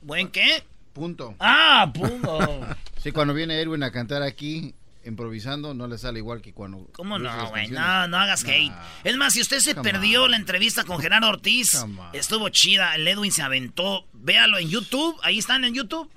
¿Buen 0.00 0.28
qué? 0.28 0.64
Punto. 0.92 1.34
Ah, 1.38 1.90
punto. 1.94 2.66
sí, 3.02 3.12
cuando 3.12 3.34
viene 3.34 3.60
Edwin 3.60 3.82
a 3.82 3.92
cantar 3.92 4.22
aquí, 4.22 4.74
improvisando, 5.04 5.72
no 5.74 5.86
le 5.86 5.98
sale 5.98 6.18
igual 6.18 6.42
que 6.42 6.52
cuando. 6.52 6.88
¿Cómo 6.92 7.18
no, 7.18 7.48
güey? 7.50 7.68
No, 7.68 8.08
no 8.08 8.18
hagas 8.18 8.44
hate. 8.44 8.72
Es 9.04 9.16
más, 9.16 9.32
si 9.32 9.40
usted 9.40 9.60
se 9.60 9.74
perdió 9.74 10.28
la 10.28 10.36
entrevista 10.36 10.84
con 10.84 11.00
Gerardo 11.00 11.28
Ortiz, 11.28 11.84
estuvo 12.12 12.48
chida. 12.48 12.94
El 12.94 13.06
Edwin 13.06 13.32
se 13.32 13.42
aventó. 13.42 14.06
Véalo 14.12 14.58
en 14.58 14.68
YouTube. 14.68 15.18
Ahí 15.22 15.38
están 15.38 15.64
en 15.64 15.74
YouTube. 15.74 16.10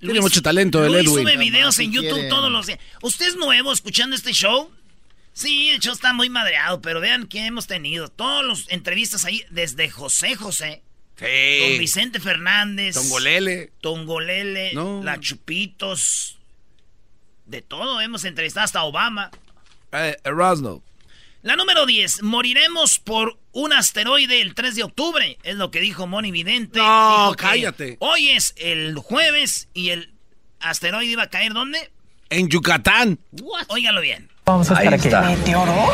Tiene 0.00 0.20
mucho 0.20 0.42
talento 0.42 0.84
el 0.84 0.92
Luis 0.92 1.08
Edwin. 1.08 1.24
sube 1.24 1.36
videos 1.36 1.78
en 1.80 1.92
YouTube 1.92 2.28
todos 2.28 2.50
los 2.52 2.66
días. 2.66 2.78
¿Usted 3.02 3.28
es 3.28 3.36
nuevo 3.36 3.72
escuchando 3.72 4.14
este 4.14 4.32
show? 4.32 4.70
Sí, 5.32 5.70
el 5.70 5.80
show 5.80 5.92
está 5.92 6.12
muy 6.12 6.30
madreado, 6.30 6.80
pero 6.80 7.00
vean 7.00 7.26
quién 7.26 7.46
hemos 7.46 7.66
tenido. 7.66 8.08
Todas 8.08 8.44
las 8.44 8.64
entrevistas 8.70 9.24
ahí, 9.24 9.44
desde 9.50 9.90
José 9.90 10.34
José. 10.36 10.82
Don 11.20 11.78
Vicente 11.78 12.20
Fernández. 12.20 12.94
Tongolele. 12.94 13.72
Tongolele. 13.80 14.72
La 15.02 15.18
Chupitos. 15.18 16.38
De 17.46 17.62
todo, 17.62 18.00
hemos 18.00 18.24
entrevistado 18.24 18.64
hasta 18.64 18.82
Obama. 18.82 19.30
Eh, 19.92 20.16
Erasmo. 20.22 20.82
La 21.42 21.56
número 21.56 21.86
10. 21.86 22.22
Moriremos 22.22 22.98
por 22.98 23.38
un 23.52 23.72
asteroide 23.72 24.40
el 24.40 24.54
3 24.54 24.74
de 24.74 24.82
octubre. 24.82 25.38
Es 25.42 25.56
lo 25.56 25.70
que 25.70 25.80
dijo 25.80 26.06
Moni 26.06 26.30
Vidente. 26.30 26.78
No, 26.78 27.32
cállate. 27.36 27.96
Hoy 28.00 28.30
es 28.30 28.54
el 28.56 28.96
jueves 28.96 29.68
y 29.72 29.90
el 29.90 30.12
asteroide 30.60 31.12
iba 31.12 31.22
a 31.22 31.30
caer 31.30 31.54
¿dónde? 31.54 31.90
En 32.30 32.48
Yucatán. 32.48 33.18
Óigalo 33.68 34.00
bien. 34.00 34.28
Vamos 34.48 34.70
a 34.70 34.82
estar 34.82 34.94
aquí. 34.94 35.10
¿Meteoro? 35.10 35.92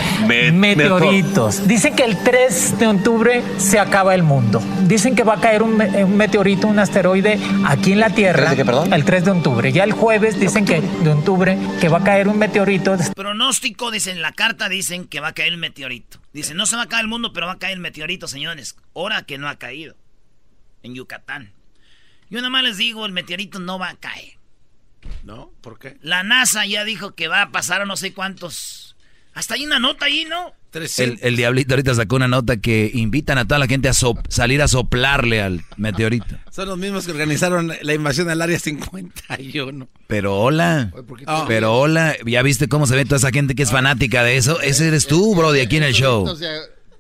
Meteoritos. 0.53 1.67
Dicen 1.67 1.97
que 1.97 2.05
el 2.05 2.23
3 2.23 2.79
de 2.79 2.87
octubre 2.87 3.43
se 3.59 3.81
acaba 3.81 4.15
el 4.15 4.23
mundo. 4.23 4.63
Dicen 4.87 5.17
que 5.17 5.25
va 5.25 5.35
a 5.35 5.41
caer 5.41 5.65
un, 5.65 5.77
meteorito, 6.17 6.69
un 6.69 6.79
asteroide 6.79 7.41
aquí 7.67 7.95
en 7.95 7.99
la 7.99 8.11
Tierra. 8.11 8.53
¿El 8.53 8.57
qué, 8.57 8.65
perdón? 8.65 8.93
El 8.93 9.05
3 9.05 9.25
de 9.25 9.31
octubre. 9.33 9.73
Ya 9.73 9.83
el 9.83 9.91
jueves 9.91 10.39
dicen 10.39 10.65
que 10.65 10.81
de 10.81 11.11
octubre 11.11 11.59
que 11.81 11.89
va 11.89 11.99
a 11.99 12.05
caer 12.05 12.29
un 12.29 12.39
meteorito. 12.39 12.97
Pronóstico, 13.17 13.91
dicen 13.91 14.19
en 14.19 14.23
la 14.23 14.31
carta, 14.31 14.69
dicen 14.69 15.09
que 15.09 15.19
va 15.19 15.29
a 15.29 15.33
caer 15.33 15.53
el 15.53 15.59
meteorito. 15.59 16.21
Dicen, 16.33 16.57
no 16.57 16.67
se 16.67 16.77
va 16.77 16.83
a 16.83 16.89
caer 16.89 17.03
el 17.03 17.09
mundo, 17.09 17.33
pero 17.33 17.49
va 17.49 17.55
a 17.55 17.59
caer 17.59 17.73
el 17.73 17.81
meteorito, 17.81 18.29
señores. 18.29 18.77
Hora 18.93 19.23
que 19.23 19.37
no 19.37 19.49
ha 19.49 19.57
caído. 19.57 19.97
En 20.85 20.95
Yucatán. 20.95 21.51
Yo 22.31 22.39
nada 22.39 22.51
más 22.51 22.63
les 22.63 22.77
digo, 22.77 23.05
el 23.05 23.11
meteorito 23.11 23.59
no 23.59 23.81
va 23.81 23.89
a 23.89 23.97
caer. 23.97 24.34
¿No? 25.23 25.51
¿Por 25.61 25.79
qué? 25.79 25.97
La 26.03 26.23
NASA 26.23 26.67
ya 26.67 26.85
dijo 26.85 27.15
que 27.15 27.29
va 27.29 27.43
a 27.43 27.51
pasar 27.51 27.83
a 27.83 27.87
no 27.87 27.97
sé 27.97 28.13
cuántos. 28.13 28.97
Hasta 29.35 29.55
hay 29.55 29.65
una 29.65 29.79
nota 29.79 30.07
ahí, 30.07 30.25
¿no? 30.25 30.55
El, 30.75 31.19
el, 31.23 31.37
diablito 31.37 31.75
ahorita 31.75 31.95
sacó 31.95 32.17
una 32.17 32.27
nota 32.27 32.57
que 32.57 32.91
invitan 32.95 33.39
a 33.39 33.45
toda 33.47 33.61
la 33.61 33.69
gente 33.69 33.89
a 33.89 33.93
salir 34.29 34.61
a 34.61 34.67
soplarle 34.67 35.41
al 35.41 35.63
meteorito. 35.77 36.37
Son 36.51 36.69
los 36.69 36.77
mismos 36.77 37.05
que 37.05 37.13
organizaron 37.13 37.73
la 37.81 37.95
invasión 37.95 38.29
al 38.29 38.43
área 38.43 38.59
51. 38.59 39.89
Pero 40.09 40.37
hola, 40.37 40.93
pero 41.47 41.75
hola, 41.75 42.17
¿ya 42.27 42.43
viste 42.43 42.69
cómo 42.69 42.87
se 42.87 42.97
ve 42.97 43.05
toda 43.05 43.19
esa 43.19 43.31
gente 43.31 43.55
que 43.55 43.63
es 43.63 43.71
fanática 43.71 44.25
de 44.25 44.37
eso? 44.37 44.61
Ese 44.61 44.89
eres 44.89 45.07
tú, 45.07 45.35
bro, 45.37 45.53
de 45.53 45.63
aquí 45.63 45.77
en 45.77 45.85
el 45.85 45.95
show. 45.95 46.27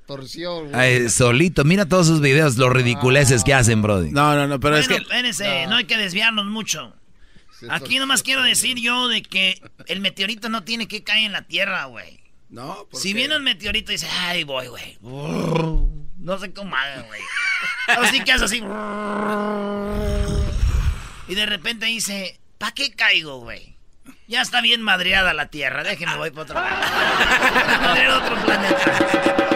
Torció, 0.07 0.69
solito, 1.09 1.65
mira 1.65 1.87
todos 1.87 2.07
sus 2.07 2.21
videos, 2.21 2.59
los 2.59 2.71
ridiculeces 2.71 3.43
que 3.43 3.55
hacen, 3.55 3.81
Brody. 3.81 4.11
No, 4.11 4.37
no, 4.37 4.47
no, 4.47 4.61
pero 4.61 4.77
es 4.77 4.87
que. 4.87 4.97
Espérense, 4.97 5.67
no 5.67 5.77
hay 5.77 5.85
que 5.85 5.97
desviarnos 5.97 6.47
mucho. 6.47 6.95
Aquí 7.71 7.99
nomás 7.99 8.23
quiero 8.23 8.43
decir 8.43 8.79
yo 8.79 9.09
de 9.09 9.23
que 9.23 9.61
el 9.87 10.01
meteorito 10.01 10.49
no 10.49 10.65
tiene 10.65 10.89
que 10.89 11.03
caer 11.03 11.27
en 11.27 11.33
la 11.33 11.43
Tierra, 11.43 11.85
güey. 11.87 12.21
No, 12.51 12.87
Si 12.93 13.13
viene 13.15 13.37
un 13.37 13.43
meteorito 13.43 13.91
y 13.91 13.97
dice, 13.97 14.09
ay, 14.21 14.45
voy, 14.45 14.69
güey. 14.69 14.99
No 15.03 16.39
sé 16.39 16.53
cómo 16.53 16.77
haga, 16.77 17.03
güey. 17.03 17.21
Así 17.89 18.23
que 18.23 18.33
hace 18.33 18.45
así. 18.45 18.63
Y 21.29 21.35
de 21.35 21.47
repente 21.47 21.87
dice, 21.87 22.39
¿pa' 22.59 22.73
qué 22.73 22.93
caigo, 22.93 23.39
güey? 23.39 23.77
Ya 24.29 24.43
está 24.43 24.61
bien 24.61 24.83
madreada 24.83 25.35
la 25.35 25.49
Tierra, 25.49 25.83
déjenme 25.83 26.17
voy 26.17 26.31
para 26.31 26.43
otro 26.43 26.55
lado. 26.55 28.23
otro 28.23 28.45
planeta. 28.45 29.49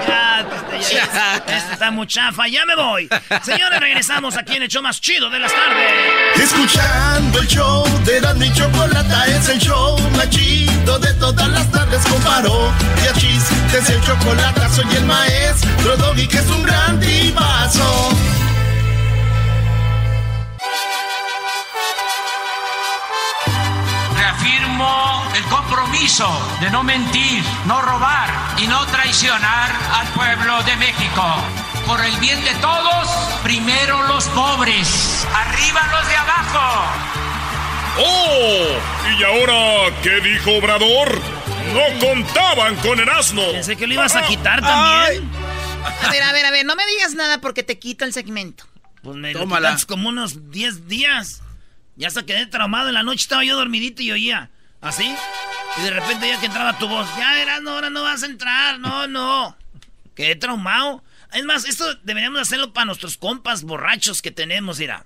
Este, 0.80 1.56
está 1.72 1.90
muy 1.90 2.06
chafa, 2.06 2.48
ya 2.48 2.64
me 2.64 2.74
voy. 2.74 3.08
Señores, 3.42 3.80
regresamos 3.80 4.36
aquí 4.36 4.56
en 4.56 4.62
el 4.62 4.68
show 4.68 4.82
más 4.82 5.00
chido 5.00 5.28
de 5.30 5.38
las 5.38 5.52
tardes. 5.52 6.42
Escuchando 6.42 7.40
el 7.40 7.46
show 7.48 7.84
de 8.04 8.20
la 8.20 8.34
y 8.44 8.52
Chocolata 8.52 9.26
es 9.26 9.48
el 9.48 9.58
show 9.58 9.98
más 10.16 10.30
chido 10.30 10.98
de 10.98 11.12
todas 11.14 11.48
las 11.48 11.70
tardes 11.70 12.04
con 12.06 12.20
Paro 12.22 12.72
y 13.04 13.08
Achis. 13.08 13.44
Desde 13.72 13.94
el 13.94 14.00
chocolate 14.02 14.60
soy 14.74 14.96
el 14.96 15.04
maestro 15.04 15.96
Doggy 15.96 16.26
que 16.28 16.38
es 16.38 16.46
un 16.50 16.62
gran 16.62 17.00
tipazo. 17.00 18.47
Compromiso 25.78 26.28
de 26.60 26.70
no 26.70 26.82
mentir, 26.82 27.42
no 27.66 27.80
robar 27.80 28.28
y 28.58 28.66
no 28.66 28.84
traicionar 28.86 29.70
al 29.92 30.08
pueblo 30.08 30.60
de 30.64 30.76
México. 30.76 31.24
Por 31.86 32.04
el 32.04 32.16
bien 32.16 32.42
de 32.44 32.52
todos, 32.54 33.08
primero 33.44 34.02
los 34.08 34.26
pobres, 34.28 35.26
arriba 35.32 35.86
los 35.92 36.08
de 36.08 36.16
abajo. 36.16 36.84
¡Oh! 38.00 39.18
¿Y 39.18 39.22
ahora 39.22 39.96
qué 40.02 40.20
dijo 40.20 40.56
Obrador? 40.56 41.20
No 41.72 42.06
contaban 42.06 42.74
con 42.76 42.98
el 42.98 43.08
asno. 43.08 43.42
Pensé 43.52 43.76
que 43.76 43.86
lo 43.86 43.94
ibas 43.94 44.16
a 44.16 44.22
quitar 44.22 44.60
también. 44.60 45.30
A 46.02 46.10
ver, 46.10 46.22
a 46.22 46.32
ver, 46.32 46.46
a 46.46 46.50
ver, 46.50 46.66
no 46.66 46.74
me 46.74 46.86
digas 46.86 47.14
nada 47.14 47.40
porque 47.40 47.62
te 47.62 47.78
quito 47.78 48.04
el 48.04 48.12
segmento. 48.12 48.64
Pues 49.02 49.16
me 49.16 49.32
Tómala. 49.32 49.72
lo 49.72 49.86
como 49.86 50.08
unos 50.08 50.50
10 50.50 50.88
días. 50.88 51.40
Ya 51.94 52.08
hasta 52.08 52.24
quedé 52.26 52.46
traumado. 52.46 52.88
En 52.88 52.94
la 52.94 53.02
noche 53.04 53.22
estaba 53.22 53.44
yo 53.44 53.56
dormidito 53.56 54.02
y 54.02 54.10
oía. 54.10 54.50
¿Así? 54.80 55.14
Y 55.78 55.82
de 55.84 55.90
repente 55.90 56.28
ya 56.28 56.40
que 56.40 56.46
entraba 56.46 56.78
tu 56.78 56.88
voz. 56.88 57.08
Ya, 57.16 57.40
era, 57.40 57.60
no, 57.60 57.72
ahora 57.72 57.90
no 57.90 58.02
vas 58.02 58.22
a 58.22 58.26
entrar. 58.26 58.78
No, 58.78 59.06
no. 59.06 59.56
Quedé 60.14 60.36
traumado. 60.36 61.02
Es 61.32 61.44
más, 61.44 61.64
esto 61.66 61.94
deberíamos 62.02 62.40
hacerlo 62.40 62.72
para 62.72 62.86
nuestros 62.86 63.16
compas 63.16 63.62
borrachos 63.62 64.22
que 64.22 64.30
tenemos, 64.30 64.78
mira. 64.78 65.04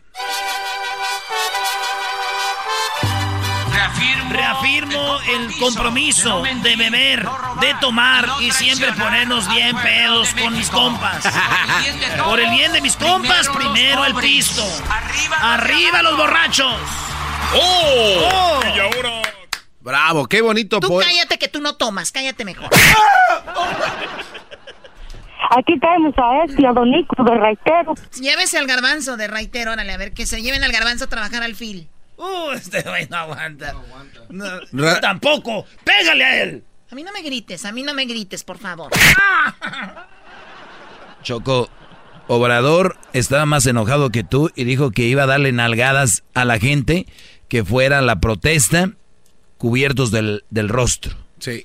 Reafirmo, 4.31 5.21
el, 5.29 5.59
compromiso 5.59 6.43
de, 6.43 6.77
beber, 6.77 7.29
de 7.61 7.75
tomar 7.83 8.27
y 8.41 8.51
siempre 8.51 8.91
ponernos 8.95 9.47
bien 9.49 9.77
pedos 9.77 10.33
con 10.35 10.57
mis 10.57 10.71
compas. 10.71 11.23
Por 12.25 12.41
el 12.41 12.51
bien 12.51 12.73
de 12.73 12.81
mis 12.81 12.97
compas, 12.97 13.49
primero, 13.51 14.07
el 14.07 14.15
pisto. 14.15 14.65
Arriba, 15.39 16.03
los 16.03 16.17
borrachos. 16.17 16.81
¡Oh! 17.55 18.31
¡Oh! 18.33 18.61
Y 18.75 18.79
ahora. 18.79 19.32
Bravo, 19.83 20.27
qué 20.27 20.43
bonito. 20.43 20.79
Tú 20.79 20.99
cállate 20.99 21.39
que 21.39 21.49
tú 21.49 21.61
no 21.61 21.75
tomas, 21.75 22.13
cállate 22.13 22.45
mejor. 22.45 22.71
Aquí 25.51 25.79
tenemos 25.79 26.15
a 26.17 26.45
este, 26.45 26.67
a 26.67 26.73
Don 26.73 26.91
Nico 26.91 27.23
de 27.25 27.35
Raitero. 27.35 27.95
Llévese 28.21 28.59
al 28.59 28.67
garbanzo 28.67 29.17
de 29.17 29.27
Raitero, 29.27 29.73
órale, 29.73 29.93
a 29.93 29.97
ver, 29.97 30.15
que 30.15 30.25
se 30.25 30.41
lleven 30.41 30.63
al 30.63 30.73
garbanzo 30.73 31.05
a 31.05 31.09
trabajar 31.09 31.43
al 31.43 31.57
fil. 31.57 31.89
Uh, 32.17 32.53
este 32.53 32.83
güey 32.83 33.09
no 33.11 33.17
aguanta. 33.17 33.75
No, 34.31 35.01
tampoco. 35.01 35.67
Pégale 35.85 36.25
a 36.25 36.43
él. 36.43 36.65
A 36.91 36.95
mí 36.95 37.03
no 37.03 37.13
me 37.13 37.23
grites, 37.23 37.65
a 37.65 37.73
mí 37.73 37.83
no 37.83 37.93
me 37.93 38.05
grites, 38.05 38.45
por 38.45 38.59
favor. 38.59 38.93
Choco, 41.23 41.69
Obrador 42.29 42.97
estaba 43.13 43.47
más 43.47 43.67
enojado 43.67 44.11
que 44.11 44.23
tú 44.23 44.51
y 44.55 44.65
dijo 44.65 44.93
que 44.93 45.03
iba 45.03 45.25
a 45.25 45.27
darle 45.27 45.53
nalgadas 45.53 46.23
a 46.35 46.45
la 46.45 46.59
gente 46.59 47.07
que 47.49 47.65
fuera 47.65 47.99
a 47.99 48.03
la 48.03 48.21
protesta 48.21 48.91
cubiertos 49.63 50.11
del, 50.11 50.45
del 50.51 50.69
rostro. 50.69 51.17
Sí. 51.39 51.65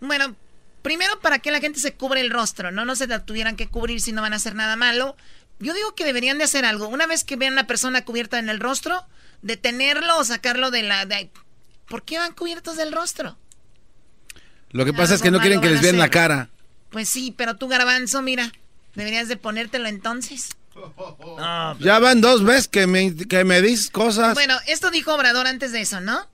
Bueno, 0.00 0.36
primero 0.80 1.18
para 1.18 1.40
que 1.40 1.50
la 1.50 1.58
gente 1.58 1.80
se 1.80 1.92
cubre 1.92 2.20
el 2.20 2.30
rostro, 2.30 2.70
¿no? 2.70 2.84
No 2.84 2.94
se 2.94 3.08
la 3.08 3.24
tuvieran 3.24 3.56
que 3.56 3.66
cubrir 3.66 4.00
si 4.00 4.12
no 4.12 4.22
van 4.22 4.32
a 4.32 4.36
hacer 4.36 4.54
nada 4.54 4.76
malo. 4.76 5.16
Yo 5.58 5.74
digo 5.74 5.92
que 5.96 6.04
deberían 6.04 6.38
de 6.38 6.44
hacer 6.44 6.64
algo. 6.64 6.86
Una 6.86 7.08
vez 7.08 7.24
que 7.24 7.34
vean 7.34 7.54
a 7.54 7.56
una 7.56 7.66
persona 7.66 8.04
cubierta 8.04 8.38
en 8.38 8.48
el 8.48 8.60
rostro, 8.60 9.04
detenerlo 9.42 10.18
o 10.18 10.22
sacarlo 10.22 10.70
de 10.70 10.84
la... 10.84 11.04
¿Por 11.88 12.04
qué 12.04 12.18
van 12.18 12.32
cubiertos 12.32 12.76
del 12.76 12.92
rostro? 12.92 13.36
Lo 14.70 14.84
que 14.84 14.92
pasa 14.92 15.16
es 15.16 15.20
que 15.20 15.32
no 15.32 15.40
quieren 15.40 15.60
que 15.60 15.70
les 15.70 15.82
vean 15.82 15.98
la 15.98 16.10
cara. 16.10 16.48
Pues 16.90 17.08
sí, 17.08 17.34
pero 17.36 17.56
tú 17.56 17.66
garbanzo, 17.66 18.22
mira, 18.22 18.52
deberías 18.94 19.26
de 19.26 19.36
ponértelo 19.36 19.88
entonces. 19.88 20.50
ya 21.80 21.98
van 21.98 22.20
dos 22.20 22.44
veces 22.44 22.68
que 22.68 22.86
me, 22.86 23.16
que 23.16 23.42
me 23.42 23.60
dices 23.62 23.90
cosas. 23.90 24.34
Bueno, 24.34 24.56
esto 24.68 24.92
dijo 24.92 25.12
Obrador 25.12 25.48
antes 25.48 25.72
de 25.72 25.80
eso, 25.80 26.00
¿no? 26.00 26.30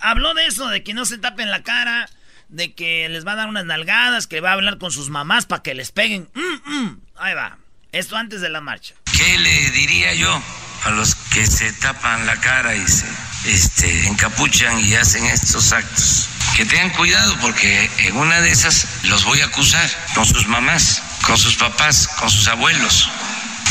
Habló 0.00 0.34
de 0.34 0.46
eso, 0.46 0.68
de 0.68 0.82
que 0.82 0.94
no 0.94 1.04
se 1.04 1.18
tapen 1.18 1.50
la 1.50 1.62
cara, 1.62 2.08
de 2.48 2.74
que 2.74 3.08
les 3.08 3.26
va 3.26 3.32
a 3.32 3.36
dar 3.36 3.48
unas 3.48 3.64
nalgadas, 3.64 4.26
que 4.26 4.40
va 4.40 4.50
a 4.50 4.54
hablar 4.54 4.78
con 4.78 4.90
sus 4.90 5.10
mamás 5.10 5.46
para 5.46 5.62
que 5.62 5.74
les 5.74 5.92
peguen. 5.92 6.28
Mm, 6.34 6.70
mm. 6.70 7.00
Ahí 7.16 7.34
va. 7.34 7.58
Esto 7.92 8.16
antes 8.16 8.40
de 8.40 8.48
la 8.48 8.60
marcha. 8.60 8.94
¿Qué 9.12 9.38
le 9.38 9.70
diría 9.70 10.14
yo 10.14 10.42
a 10.84 10.90
los 10.90 11.14
que 11.14 11.46
se 11.46 11.72
tapan 11.74 12.26
la 12.26 12.36
cara 12.40 12.74
y 12.74 12.86
se 12.86 13.06
este, 13.46 14.06
encapuchan 14.06 14.80
y 14.80 14.94
hacen 14.94 15.26
estos 15.26 15.72
actos? 15.72 16.28
que 16.56 16.66
tengan 16.66 16.90
cuidado 16.90 17.34
porque 17.40 17.90
en 17.98 18.16
una 18.16 18.40
de 18.40 18.50
esas 18.50 18.86
los 19.04 19.24
voy 19.24 19.40
a 19.40 19.46
acusar 19.46 19.88
con 20.14 20.26
sus 20.26 20.46
mamás, 20.46 21.02
con 21.22 21.38
sus 21.38 21.56
papás, 21.56 22.08
con 22.18 22.30
sus 22.30 22.48
abuelos. 22.48 23.08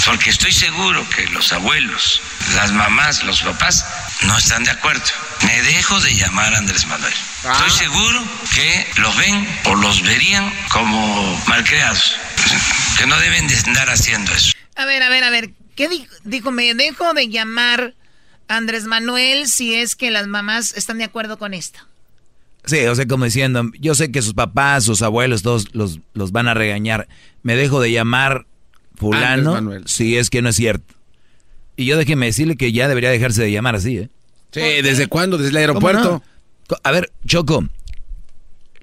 Porque 0.09 0.31
estoy 0.31 0.51
seguro 0.51 1.07
que 1.15 1.27
los 1.27 1.53
abuelos, 1.53 2.19
las 2.55 2.73
mamás, 2.73 3.23
los 3.25 3.43
papás 3.43 3.85
no 4.25 4.35
están 4.39 4.63
de 4.63 4.71
acuerdo. 4.71 5.03
Me 5.45 5.61
dejo 5.61 6.01
de 6.01 6.15
llamar 6.15 6.55
Andrés 6.55 6.87
Manuel. 6.87 7.13
Estoy 7.13 7.51
ah. 7.51 7.69
seguro 7.69 8.23
que 8.55 8.87
los 8.99 9.15
ven 9.17 9.47
o 9.65 9.75
los 9.75 10.01
verían 10.01 10.51
como 10.71 11.39
malcriados, 11.47 12.15
que 12.97 13.05
no 13.05 13.19
deben 13.19 13.47
de 13.47 13.55
andar 13.67 13.87
haciendo 13.91 14.33
eso. 14.33 14.51
A 14.75 14.85
ver, 14.85 15.03
a 15.03 15.09
ver, 15.09 15.23
a 15.23 15.29
ver, 15.29 15.51
¿qué 15.75 15.87
dijo? 16.23 16.51
Me 16.51 16.73
dejo 16.73 17.13
de 17.13 17.29
llamar 17.29 17.93
Andrés 18.47 18.85
Manuel 18.85 19.45
si 19.45 19.75
es 19.75 19.95
que 19.95 20.09
las 20.09 20.25
mamás 20.25 20.73
están 20.75 20.97
de 20.97 21.03
acuerdo 21.03 21.37
con 21.37 21.53
esto. 21.53 21.81
Sí, 22.65 22.83
o 22.87 22.95
sea, 22.95 23.07
como 23.07 23.25
diciendo, 23.25 23.69
yo 23.79 23.93
sé 23.93 24.11
que 24.11 24.23
sus 24.23 24.33
papás, 24.33 24.85
sus 24.85 25.03
abuelos, 25.03 25.43
todos 25.43 25.75
los, 25.75 25.99
los 26.15 26.31
van 26.31 26.47
a 26.47 26.55
regañar. 26.55 27.07
Me 27.43 27.55
dejo 27.55 27.79
de 27.79 27.91
llamar 27.91 28.47
fulano 28.99 29.71
si 29.85 30.17
es 30.17 30.29
que 30.29 30.41
no 30.41 30.49
es 30.49 30.55
cierto. 30.55 30.93
Y 31.75 31.85
yo 31.85 31.97
déjeme 31.97 32.27
decirle 32.27 32.57
que 32.57 32.71
ya 32.71 32.87
debería 32.87 33.09
dejarse 33.09 33.41
de 33.41 33.51
llamar 33.51 33.75
así, 33.75 33.97
¿eh? 33.97 34.09
Sí, 34.51 34.61
¿desde 34.83 35.07
cuándo? 35.07 35.37
¿Desde 35.37 35.51
el 35.51 35.57
aeropuerto? 35.57 36.21
A 36.83 36.91
ver, 36.91 37.11
Choco, 37.25 37.65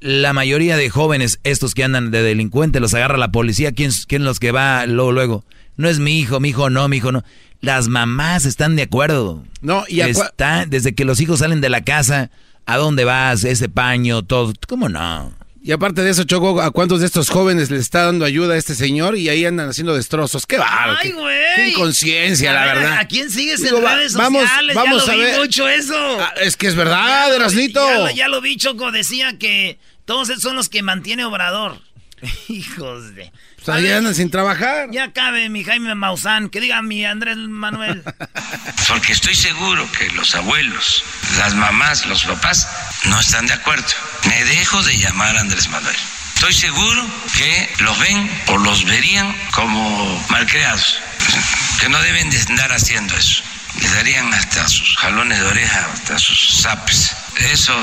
la 0.01 0.33
mayoría 0.33 0.77
de 0.77 0.89
jóvenes, 0.91 1.41
estos 1.45 1.75
que 1.75 1.85
andan 1.85 2.11
de 2.11 2.23
delincuentes, 2.23 2.81
los 2.81 2.95
agarra 2.95 3.19
la 3.19 3.33
policía. 3.33 3.73
¿Quién, 3.73 3.91
quién 4.07 4.25
los 4.25 4.41
que 4.41 4.53
va 4.53 4.87
luego, 4.87 5.13
luego? 5.13 5.45
No 5.77 5.89
es 5.89 5.99
mi 5.99 6.19
hijo, 6.19 6.41
mi 6.41 6.51
hijo 6.51 6.71
no, 6.71 6.89
mi 6.89 6.99
hijo 6.99 7.13
no. 7.13 7.25
Las 7.61 7.89
mamás 7.89 8.45
están 8.45 8.77
de 8.77 8.83
acuerdo. 8.83 9.45
No, 9.61 9.85
y 9.89 10.01
Está, 10.01 10.67
desde 10.67 10.95
que 10.95 11.05
los 11.05 11.21
hijos 11.21 11.41
salen 11.41 11.61
de 11.61 11.69
la 11.69 11.83
casa, 11.83 12.31
¿a 12.65 12.77
dónde 12.77 13.05
vas? 13.05 13.45
Ese 13.45 13.69
paño, 13.69 14.23
todo. 14.23 14.53
¿Cómo 14.69 14.89
no? 14.89 15.33
Y 15.67 15.73
aparte 15.73 16.01
de 16.03 16.11
eso, 16.11 16.23
Choco, 16.23 16.63
¿a 16.63 16.71
cuántos 16.71 17.01
de 17.01 17.07
estos 17.07 17.29
jóvenes 17.29 17.73
le 17.73 17.79
está 17.79 18.05
dando 18.05 18.25
ayuda 18.25 18.55
a 18.55 18.57
este 18.57 18.77
señor? 18.77 19.19
Y 19.19 19.29
ahí 19.29 19.45
andan 19.45 19.69
haciendo 19.69 19.97
destrozos. 19.97 20.47
¡Qué 20.47 20.59
bárbaro! 20.59 20.97
¡Ay, 21.03 21.11
güey! 21.11 21.37
¡Qué 21.57 21.69
inconsciencia, 21.71 22.53
la 22.53 22.67
verdad! 22.67 22.99
¿A 22.99 23.09
quién 23.09 23.29
sigues 23.33 23.65
en 23.65 23.83
redes 23.83 24.13
sociales? 24.13 24.75
Vamos, 24.77 25.07
ya 25.07 25.15
lo 25.17 25.19
vi 25.19 25.39
mucho 25.39 25.69
eso. 25.69 26.21
Ah, 26.21 26.35
es 26.41 26.57
que 26.57 26.69
es 26.69 26.77
verdad, 26.77 27.35
Erasnito. 27.35 27.81
Ya, 28.07 28.13
ya, 28.13 28.29
lo 28.29 28.41
vi, 28.41 28.57
Choco. 28.57 28.93
Decía 28.93 29.39
que 29.39 29.81
todos 30.05 30.29
esos 30.29 30.45
son 30.45 30.55
los 30.55 30.69
que 30.69 30.85
mantiene 30.85 31.25
Obrador. 31.25 31.81
Hijos 32.49 33.17
de... 33.17 33.33
Pues 33.57 33.69
ahí 33.69 33.91
andan 33.91 34.15
sin 34.15 34.31
trabajar. 34.31 34.91
Ya 34.93 35.13
cabe 35.13 35.49
mi 35.49 35.65
Jaime 35.65 35.97
Maussan, 35.97 36.49
que 36.49 36.61
diga 36.61 36.81
mi 36.83 37.05
Andrés 37.05 37.37
Manuel. 37.39 38.05
Porque 38.89 39.13
estoy 39.13 39.35
seguro 39.35 39.85
que 39.99 40.09
los 40.11 40.33
abuelos, 40.37 41.03
las 41.39 41.57
mamás, 41.57 42.07
los 42.07 42.23
papás 42.25 42.69
no 43.07 43.19
están 43.19 43.49
de 43.49 43.55
acuerdo. 43.55 43.85
Me 44.27 44.45
dejo 44.45 44.83
de 44.83 44.99
llamar 44.99 45.37
Andrés 45.37 45.69
Manuel. 45.69 45.97
Estoy 46.35 46.53
seguro 46.53 47.07
que 47.37 47.75
los 47.79 47.99
ven 47.99 48.31
o 48.49 48.59
los 48.59 48.85
verían 48.85 49.35
como 49.53 50.27
malcriados, 50.29 50.99
que 51.81 51.89
no 51.89 52.01
deben 52.03 52.31
de 52.31 52.39
andar 52.39 52.73
haciendo 52.73 53.17
eso. 53.17 53.43
Les 53.81 53.93
darían 53.95 54.33
hasta 54.35 54.69
sus 54.69 54.97
jalones 54.97 55.39
de 55.39 55.47
oreja, 55.47 55.89
hasta 55.93 56.19
sus 56.19 56.61
zapes. 56.63 57.17
Eso 57.39 57.75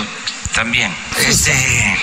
también. 0.54 0.96
Este, 1.28 2.00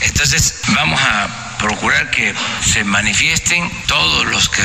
entonces 0.00 0.60
vamos 0.68 1.00
a 1.00 1.56
procurar 1.58 2.10
que 2.10 2.34
se 2.62 2.84
manifiesten 2.84 3.70
todos 3.86 4.26
los 4.26 4.48
que 4.48 4.62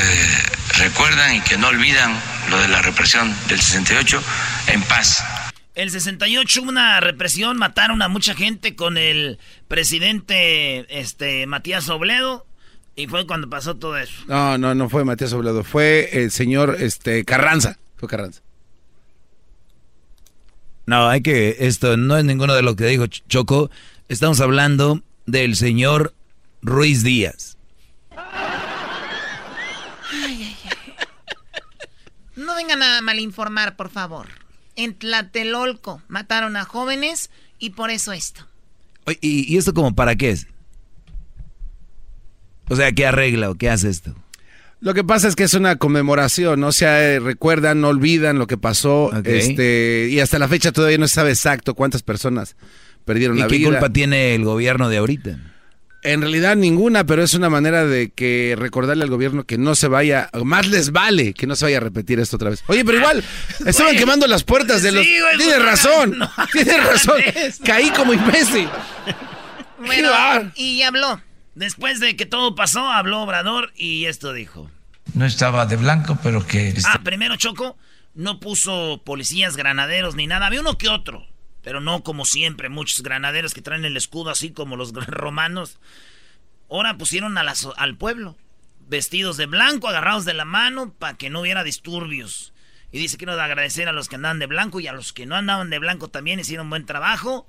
recuerdan 0.78 1.34
y 1.34 1.40
que 1.40 1.56
no 1.58 1.68
olvidan 1.68 2.20
lo 2.48 2.60
de 2.60 2.68
la 2.68 2.82
represión 2.82 3.36
del 3.48 3.60
68 3.60 4.22
en 4.68 4.82
paz. 4.82 5.24
El 5.74 5.90
68 5.90 6.62
una 6.62 7.00
represión, 7.00 7.56
mataron 7.56 8.02
a 8.02 8.08
mucha 8.08 8.34
gente 8.34 8.76
con 8.76 8.98
el 8.98 9.38
presidente 9.68 10.86
este 11.00 11.46
Matías 11.46 11.88
Obledo 11.88 12.46
y 12.94 13.06
fue 13.06 13.26
cuando 13.26 13.48
pasó 13.48 13.76
todo 13.76 13.96
eso. 13.96 14.12
No, 14.26 14.58
no, 14.58 14.74
no 14.74 14.90
fue 14.90 15.04
Matías 15.04 15.32
Obledo, 15.32 15.64
fue 15.64 16.10
el 16.12 16.30
señor 16.30 16.76
este 16.78 17.24
Carranza, 17.24 17.78
fue 17.96 18.06
Carranza. 18.06 18.42
No, 20.84 21.08
hay 21.08 21.22
que 21.22 21.56
esto 21.60 21.96
no 21.96 22.18
es 22.18 22.24
ninguno 22.24 22.54
de 22.54 22.62
lo 22.62 22.76
que 22.76 22.84
dijo 22.84 23.06
Choco, 23.06 23.70
estamos 24.08 24.42
hablando 24.42 25.00
del 25.24 25.56
señor 25.56 26.12
Ruiz 26.60 27.02
Díaz. 27.02 27.56
No 32.36 32.54
vengan 32.56 32.82
a 32.82 33.00
malinformar, 33.00 33.76
por 33.76 33.88
favor. 33.88 34.41
En 34.76 34.94
Tlatelolco 34.94 36.02
mataron 36.08 36.56
a 36.56 36.64
jóvenes 36.64 37.30
y 37.58 37.70
por 37.70 37.90
eso 37.90 38.12
esto. 38.12 38.46
¿Y, 39.20 39.56
esto 39.56 39.74
como 39.74 39.94
para 39.94 40.16
qué 40.16 40.30
es? 40.30 40.46
O 42.68 42.76
sea, 42.76 42.92
¿qué 42.92 43.06
arregla 43.06 43.50
o 43.50 43.54
qué 43.56 43.68
hace 43.68 43.90
esto? 43.90 44.14
Lo 44.80 44.94
que 44.94 45.04
pasa 45.04 45.28
es 45.28 45.36
que 45.36 45.44
es 45.44 45.54
una 45.54 45.76
conmemoración, 45.76 46.60
¿no? 46.60 46.68
O 46.68 46.72
sea, 46.72 47.20
recuerdan, 47.20 47.80
no 47.80 47.88
olvidan 47.88 48.38
lo 48.38 48.46
que 48.46 48.56
pasó. 48.56 49.12
Este, 49.24 50.08
y 50.10 50.20
hasta 50.20 50.38
la 50.38 50.48
fecha 50.48 50.72
todavía 50.72 50.98
no 50.98 51.06
se 51.06 51.14
sabe 51.14 51.30
exacto 51.30 51.74
cuántas 51.74 52.02
personas 52.02 52.56
perdieron 53.04 53.38
la 53.38 53.46
vida. 53.46 53.56
¿Y 53.56 53.60
qué 53.60 53.64
culpa 53.66 53.92
tiene 53.92 54.34
el 54.34 54.44
gobierno 54.44 54.88
de 54.88 54.96
ahorita? 54.96 55.51
En 56.04 56.20
realidad 56.20 56.56
ninguna, 56.56 57.04
pero 57.04 57.22
es 57.22 57.34
una 57.34 57.48
manera 57.48 57.86
de 57.86 58.10
que 58.10 58.56
recordarle 58.58 59.04
al 59.04 59.10
gobierno 59.10 59.44
que 59.44 59.56
no 59.56 59.76
se 59.76 59.86
vaya, 59.86 60.30
más 60.44 60.66
les 60.66 60.90
vale 60.90 61.32
que 61.32 61.46
no 61.46 61.54
se 61.54 61.66
vaya 61.66 61.76
a 61.76 61.80
repetir 61.80 62.18
esto 62.18 62.36
otra 62.36 62.50
vez. 62.50 62.64
Oye, 62.66 62.84
pero 62.84 62.98
igual, 62.98 63.22
estaban 63.66 63.96
quemando 63.96 64.26
las 64.26 64.42
puertas 64.42 64.82
de 64.82 64.90
los... 64.90 65.04
Tienes 65.04 65.36
pues, 65.36 65.62
razón, 65.62 66.18
tienes 66.52 66.84
razón. 66.84 67.20
Caí 67.64 67.90
como 67.90 68.12
imbécil. 68.14 68.68
Bueno, 69.84 70.12
y 70.54 70.82
habló. 70.82 71.20
Después 71.56 71.98
de 71.98 72.14
que 72.14 72.24
todo 72.24 72.54
pasó, 72.54 72.88
habló 72.88 73.22
Obrador 73.22 73.72
y 73.74 74.04
esto 74.04 74.32
dijo. 74.32 74.70
No 75.14 75.26
estaba 75.26 75.66
de 75.66 75.74
blanco, 75.74 76.16
pero 76.22 76.46
que... 76.46 76.72
Ah, 76.86 77.00
primero 77.02 77.34
Choco, 77.34 77.76
no 78.14 78.38
puso 78.38 79.02
policías, 79.04 79.56
granaderos 79.56 80.14
ni 80.14 80.28
nada. 80.28 80.46
Había 80.46 80.60
uno 80.60 80.78
que 80.78 80.88
otro 80.88 81.26
pero 81.62 81.80
no 81.80 82.02
como 82.02 82.24
siempre, 82.24 82.68
muchos 82.68 83.02
granaderos 83.02 83.54
que 83.54 83.62
traen 83.62 83.84
el 83.84 83.96
escudo 83.96 84.30
así 84.30 84.50
como 84.50 84.76
los 84.76 84.92
romanos. 85.06 85.78
Ahora 86.70 86.96
pusieron 86.96 87.36
a 87.38 87.54
al 87.76 87.96
pueblo, 87.96 88.36
vestidos 88.88 89.36
de 89.36 89.46
blanco, 89.46 89.88
agarrados 89.88 90.24
de 90.24 90.34
la 90.34 90.44
mano, 90.44 90.92
para 90.92 91.16
que 91.16 91.30
no 91.30 91.40
hubiera 91.40 91.64
disturbios. 91.64 92.52
Y 92.90 92.98
dice 92.98 93.16
que 93.16 93.26
no 93.26 93.36
de 93.36 93.42
agradecer 93.42 93.88
a 93.88 93.92
los 93.92 94.08
que 94.08 94.16
andaban 94.16 94.38
de 94.38 94.46
blanco 94.46 94.80
y 94.80 94.86
a 94.86 94.92
los 94.92 95.12
que 95.12 95.24
no 95.24 95.34
andaban 95.34 95.70
de 95.70 95.78
blanco 95.78 96.08
también 96.08 96.40
hicieron 96.40 96.68
buen 96.68 96.84
trabajo. 96.84 97.48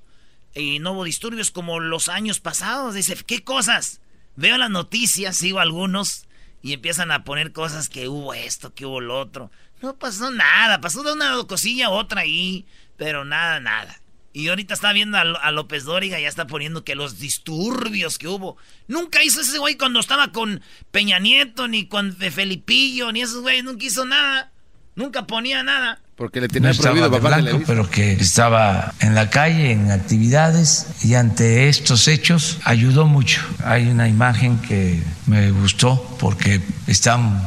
Y 0.56 0.80
no 0.80 0.93
hubo 0.93 1.04
disturbios 1.04 1.52
como 1.52 1.80
los 1.80 2.08
años 2.08 2.39
pasados. 2.39 2.95
Dice, 2.95 3.17
¿qué 3.26 3.43
cosas? 3.43 4.02
Veo 4.36 4.58
las 4.58 4.69
noticias, 4.69 5.36
sigo 5.36 5.60
algunos 5.60 6.28
y 6.62 6.71
empiezan 6.71 7.12
a 7.12 7.26
poner 7.26 7.52
cosas 7.52 7.89
que 7.89 8.08
hubo 8.08 8.34
esto, 8.34 8.73
que 8.73 8.86
hubo 8.86 9.02
lo 9.02 9.19
otro. 9.19 9.52
No 9.82 9.97
pasó 9.97 10.32
nada, 10.32 10.80
pasó 10.80 11.04
de 11.04 11.12
una 11.12 11.36
cosilla 11.45 11.88
a 11.88 11.91
otra 11.91 12.21
ahí, 12.21 12.65
pero 12.95 13.26
nada, 13.26 13.60
nada. 13.60 13.99
Y 14.36 14.48
ahorita 14.48 14.74
está 14.74 14.91
viendo 14.93 15.17
a, 15.19 15.52
López 15.52 15.84
Dóriga, 15.84 16.19
ya 16.19 16.28
está 16.28 16.48
poniendo 16.48 16.84
que 16.84 16.96
los 16.96 17.19
disturbios 17.19 18.17
que 18.17 18.28
hubo. 18.28 18.58
Nunca 18.88 19.24
hizo 19.24 19.41
ese 19.41 19.60
güey 19.60 19.78
cuando 19.78 20.00
estaba 20.00 20.32
con 20.32 20.62
Peña 20.89 21.19
Nieto, 21.19 21.67
ni 21.67 21.86
con 21.86 22.15
Felipillo, 22.15 23.12
ni 23.12 23.22
esos 23.22 23.43
güeyes, 23.43 23.63
nunca 23.63 23.86
hizo 23.86 24.06
nada. 24.06 24.52
Nunca 24.96 25.28
ponía 25.28 25.62
nada. 25.62 26.00
Porque 26.15 26.41
le 26.41 26.48
tenía 26.48 26.74
prohibido 26.74 27.12
papá 27.12 27.38
blanco, 27.38 27.62
pero 27.67 27.89
que 27.89 28.13
estaba 28.13 28.93
en 29.00 29.13
la 29.13 29.30
calle, 29.30 29.72
en 29.72 29.91
actividades, 29.91 30.88
y 31.04 31.13
ante 31.13 31.69
estos 31.69 32.08
hechos 32.08 32.60
ayudó 32.63 33.06
mucho. 33.06 33.41
Hay 33.63 33.88
una 33.88 34.08
imagen 34.08 34.60
que 34.60 35.02
me 35.28 35.52
gustó 35.52 36.17
porque 36.19 36.60
está 36.88 37.17
un 37.17 37.39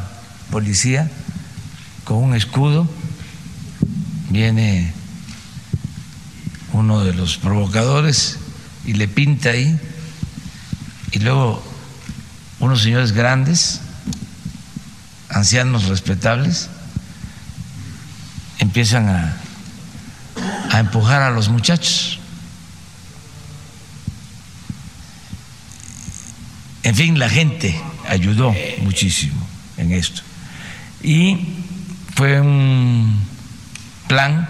policía 0.51 1.11
con 2.05 2.19
un 2.19 2.35
escudo, 2.35 2.89
viene 4.31 4.93
uno 6.77 7.03
de 7.03 7.15
los 7.15 7.39
provocadores 7.39 8.39
y 8.85 8.93
le 8.93 9.09
pinta 9.09 9.51
ahí. 9.51 9.79
Y 11.13 11.21
luego 11.21 11.63
unos 12.61 12.83
señores 12.83 13.13
grandes, 13.13 13.81
ancianos 15.31 15.85
respetables, 15.85 16.69
empiezan 18.59 19.09
a, 19.09 19.37
a 20.71 20.79
empujar 20.79 21.23
a 21.23 21.31
los 21.31 21.49
muchachos. 21.49 22.19
En 26.83 26.95
fin, 26.95 27.19
la 27.19 27.29
gente 27.29 27.81
ayudó 28.09 28.55
muchísimo 28.83 29.47
en 29.79 29.93
esto. 29.93 30.23
Y 31.03 31.39
fue 32.15 32.41
un 32.41 33.25
plan 34.09 34.49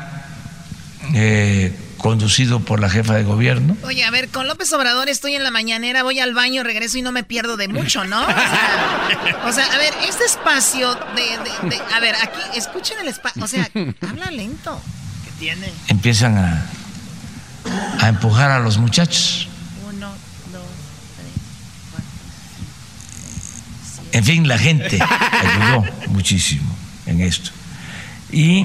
eh, 1.15 1.75
conducido 1.99 2.61
por 2.61 2.81
la 2.81 2.89
jefa 2.89 3.15
de 3.15 3.25
gobierno. 3.25 3.77
Oye, 3.83 4.05
a 4.05 4.11
ver, 4.11 4.29
con 4.29 4.47
López 4.47 4.73
Obrador 4.73 5.09
estoy 5.09 5.35
en 5.35 5.43
la 5.43 5.51
mañanera, 5.51 6.03
voy 6.03 6.21
al 6.21 6.35
baño, 6.35 6.63
regreso 6.63 6.99
y 6.99 7.03
no 7.03 7.13
me 7.13 7.25
pierdo 7.25 7.57
de 7.57 7.69
mucho, 7.69 8.05
¿no? 8.05 8.21
O 8.23 9.53
sea, 9.53 9.67
a 9.67 9.79
ver, 9.79 9.93
este 10.09 10.25
espacio 10.25 10.95
de, 10.95 11.79
A 11.95 12.01
ver, 12.01 12.15
aquí, 12.17 12.41
escuchen 12.55 12.99
el 13.01 13.09
espacio, 13.09 13.43
o 13.45 13.49
sea, 13.49 13.69
habla 14.09 14.31
lento. 14.31 14.81
¿Qué 15.25 15.31
tiene? 15.39 15.73
Empiezan 15.89 16.37
a, 16.39 16.67
a 18.01 18.09
empujar 18.09 18.51
a 18.51 18.59
los 18.61 18.79
muchachos. 18.79 19.49
Uno, 19.89 20.09
dos, 20.53 20.63
tres, 21.17 21.33
cuatro, 21.91 22.09
En 24.13 24.25
fin, 24.25 24.49
la 24.49 24.59
gente 24.59 24.99
ayudó 25.01 25.85
muchísimo 26.09 26.77
en 27.07 27.21
esto. 27.21 27.51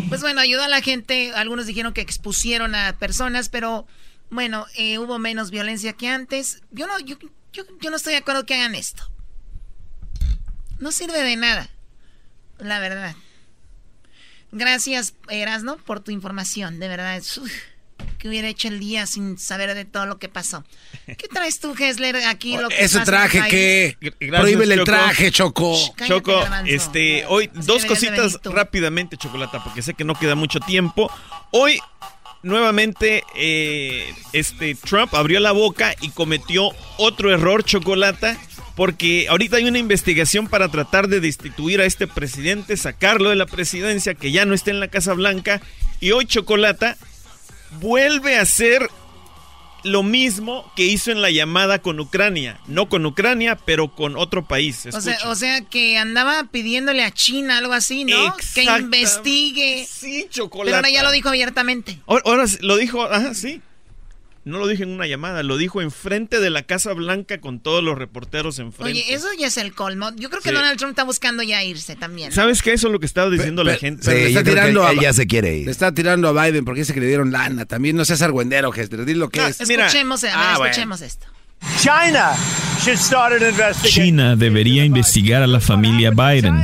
Pues 0.09 0.21
bueno, 0.21 0.41
ayudó 0.41 0.63
a 0.63 0.67
la 0.67 0.81
gente. 0.81 1.33
Algunos 1.33 1.65
dijeron 1.65 1.93
que 1.93 2.01
expusieron 2.01 2.75
a 2.75 2.97
personas, 2.97 3.49
pero 3.49 3.85
bueno, 4.29 4.65
eh, 4.75 4.97
hubo 4.97 5.19
menos 5.19 5.51
violencia 5.51 5.93
que 5.93 6.07
antes. 6.07 6.61
Yo 6.71 6.87
no, 6.87 6.99
yo, 6.99 7.17
yo, 7.53 7.63
yo 7.79 7.89
no 7.89 7.97
estoy 7.97 8.13
de 8.13 8.19
acuerdo 8.19 8.45
que 8.45 8.55
hagan 8.55 8.75
esto. 8.75 9.09
No 10.79 10.91
sirve 10.91 11.21
de 11.21 11.35
nada, 11.35 11.69
la 12.57 12.79
verdad. 12.79 13.15
Gracias, 14.51 15.13
Erasno, 15.29 15.77
por 15.77 16.01
tu 16.01 16.11
información. 16.11 16.79
De 16.79 16.87
verdad, 16.87 17.21
que 18.21 18.29
hubiera 18.29 18.47
hecho 18.47 18.67
el 18.67 18.79
día 18.79 19.07
sin 19.07 19.39
saber 19.39 19.73
de 19.73 19.83
todo 19.83 20.05
lo 20.05 20.19
que 20.19 20.29
pasó. 20.29 20.63
¿Qué 21.07 21.27
traes 21.27 21.59
tú, 21.59 21.73
Hessler, 21.77 22.15
aquí? 22.27 22.55
Lo 22.55 22.69
que 22.69 22.83
Ese 22.83 22.99
traje 22.99 23.41
que... 23.49 23.97
Prohíbele 24.29 24.75
el 24.75 24.83
traje, 24.83 25.31
Choco. 25.31 25.75
Choco, 26.05 26.39
este, 26.67 27.25
hoy, 27.25 27.49
dos 27.51 27.83
cositas 27.85 28.39
rápidamente, 28.43 29.17
Chocolata, 29.17 29.63
porque 29.63 29.81
sé 29.81 29.95
que 29.95 30.03
no 30.03 30.13
queda 30.13 30.35
mucho 30.35 30.59
tiempo. 30.59 31.11
Hoy 31.49 31.79
nuevamente 32.43 33.23
eh, 33.35 34.13
este 34.33 34.75
Trump 34.75 35.15
abrió 35.15 35.39
la 35.39 35.51
boca 35.51 35.95
y 35.99 36.09
cometió 36.09 36.69
otro 36.97 37.33
error, 37.33 37.63
Chocolata, 37.63 38.37
porque 38.75 39.25
ahorita 39.29 39.57
hay 39.57 39.65
una 39.65 39.79
investigación 39.79 40.47
para 40.47 40.69
tratar 40.69 41.07
de 41.07 41.21
destituir 41.21 41.81
a 41.81 41.85
este 41.85 42.05
presidente, 42.05 42.77
sacarlo 42.77 43.31
de 43.31 43.35
la 43.35 43.47
presidencia, 43.47 44.13
que 44.13 44.31
ya 44.31 44.45
no 44.45 44.53
esté 44.53 44.69
en 44.69 44.79
la 44.79 44.89
Casa 44.89 45.13
Blanca. 45.13 45.59
Y 45.99 46.11
hoy 46.11 46.25
Chocolata 46.25 46.97
vuelve 47.79 48.37
a 48.37 48.41
hacer 48.41 48.89
lo 49.83 50.03
mismo 50.03 50.71
que 50.75 50.83
hizo 50.83 51.11
en 51.11 51.21
la 51.21 51.31
llamada 51.31 51.81
con 51.81 51.99
Ucrania. 51.99 52.59
No 52.67 52.87
con 52.87 53.05
Ucrania, 53.05 53.57
pero 53.65 53.95
con 53.95 54.15
otro 54.15 54.45
país. 54.45 54.87
O 55.25 55.35
sea, 55.35 55.61
que 55.61 55.97
andaba 55.97 56.43
pidiéndole 56.51 57.03
a 57.03 57.11
China 57.11 57.57
algo 57.57 57.73
así, 57.73 58.05
¿no? 58.05 58.35
Que 58.53 58.63
investigue. 58.63 59.87
Sí, 59.89 60.27
chocolate. 60.29 60.71
Pero 60.71 60.77
ahora 60.77 60.89
ya 60.89 61.03
lo 61.03 61.11
dijo 61.11 61.29
abiertamente. 61.29 61.99
Ahora, 62.05 62.23
ahora 62.25 62.45
lo 62.61 62.77
dijo, 62.77 63.03
ajá, 63.03 63.33
sí. 63.33 63.61
No 64.43 64.57
lo 64.57 64.67
dije 64.67 64.83
en 64.83 64.89
una 64.89 65.05
llamada, 65.05 65.43
lo 65.43 65.55
dijo 65.57 65.81
enfrente 65.81 66.39
de 66.39 66.49
la 66.49 66.63
Casa 66.63 66.93
Blanca 66.93 67.39
con 67.39 67.59
todos 67.59 67.83
los 67.83 67.95
reporteros 67.95 68.57
enfrente. 68.57 68.91
Oye, 68.91 69.13
eso 69.13 69.27
ya 69.37 69.47
es 69.47 69.57
el 69.57 69.73
colmo. 69.73 70.09
Yo 70.15 70.31
creo 70.31 70.41
que 70.41 70.51
Donald 70.51 70.79
Trump 70.79 70.91
está 70.91 71.03
buscando 71.03 71.43
ya 71.43 71.63
irse 71.63 71.95
también. 71.95 72.31
¿Sabes 72.31 72.63
qué? 72.63 72.73
Eso 72.73 72.87
es 72.87 72.93
lo 72.93 72.99
que 72.99 73.05
estaba 73.05 73.29
diciendo 73.29 73.63
la 73.63 73.75
gente. 73.75 74.11
le 74.11 74.29
está 74.29 74.43
tirando 74.43 74.83
a, 74.83 74.93
ya 74.95 75.13
se 75.13 75.27
quiere 75.27 75.57
ir. 75.57 75.65
Le 75.65 75.71
está 75.71 75.93
tirando 75.93 76.27
a 76.27 76.45
Biden 76.45 76.65
porque 76.65 76.81
dice 76.81 76.93
que 76.93 77.01
le 77.01 77.07
dieron 77.07 77.31
lana. 77.31 77.65
También 77.65 77.95
no 77.95 78.03
seas 78.03 78.23
argüendero, 78.23 78.73
Hester. 78.73 79.05
Dile 79.05 79.19
lo 79.19 79.29
que 79.29 79.45
es. 79.45 79.61
Escuchemos, 79.61 80.23
ah, 80.23 80.57
escuchemos 80.59 81.01
esto. 81.01 81.27
China, 81.77 82.35
China 83.83 84.35
debería 84.35 84.83
investigar 84.83 85.43
a 85.43 85.47
la 85.47 85.59
familia 85.59 86.09
Biden 86.09 86.55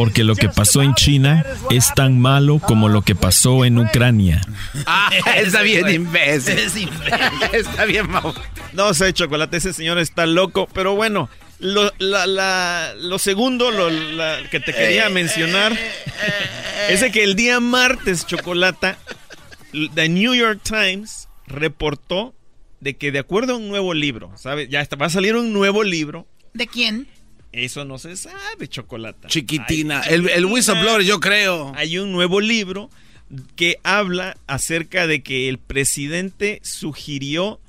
porque 0.00 0.24
lo 0.24 0.34
que 0.34 0.48
pasó 0.48 0.80
en 0.80 0.94
China 0.94 1.44
es 1.68 1.92
tan 1.94 2.18
malo 2.18 2.58
como 2.58 2.88
lo 2.88 3.02
que 3.02 3.14
pasó 3.14 3.66
en 3.66 3.78
Ucrania. 3.78 4.40
Ah, 4.86 5.10
está 5.36 5.60
bien 5.60 5.90
imbécil. 5.90 6.88
Está 7.52 7.84
bien, 7.84 8.08
No 8.72 8.94
sé, 8.94 9.12
Chocolate, 9.12 9.58
ese 9.58 9.74
señor 9.74 9.98
está 9.98 10.24
loco, 10.24 10.66
pero 10.72 10.94
bueno, 10.94 11.28
lo, 11.58 11.92
lo 11.98 13.18
segundo 13.18 13.70
lo, 13.70 13.90
que 14.50 14.60
te 14.60 14.72
quería 14.72 15.10
mencionar 15.10 15.78
es 16.88 17.02
de 17.02 17.12
que 17.12 17.22
el 17.22 17.36
día 17.36 17.60
martes, 17.60 18.26
Chocolata, 18.26 18.96
The 19.94 20.08
New 20.08 20.34
York 20.34 20.60
Times 20.62 21.28
reportó 21.46 22.34
de 22.80 22.96
que 22.96 23.12
de 23.12 23.18
acuerdo 23.18 23.52
a 23.52 23.56
un 23.58 23.68
nuevo 23.68 23.92
libro, 23.92 24.32
¿sabes? 24.38 24.70
Ya 24.70 24.88
va 24.98 25.06
a 25.06 25.10
salir 25.10 25.36
un 25.36 25.52
nuevo 25.52 25.82
libro. 25.82 26.26
¿De 26.54 26.66
quién? 26.66 27.06
Eso 27.52 27.84
no 27.84 27.98
se 27.98 28.16
sabe, 28.16 28.68
Chocolata. 28.68 29.28
Chiquitina. 29.28 30.02
El, 30.02 30.28
el 30.28 30.44
whistleblower, 30.46 31.02
yo 31.02 31.18
creo. 31.18 31.72
Hay 31.76 31.98
un 31.98 32.12
nuevo 32.12 32.40
libro 32.40 32.90
que 33.56 33.78
habla 33.82 34.36
acerca 34.46 35.06
de 35.06 35.22
que 35.22 35.48
el 35.48 35.58
presidente 35.58 36.60
sugirió 36.62 37.60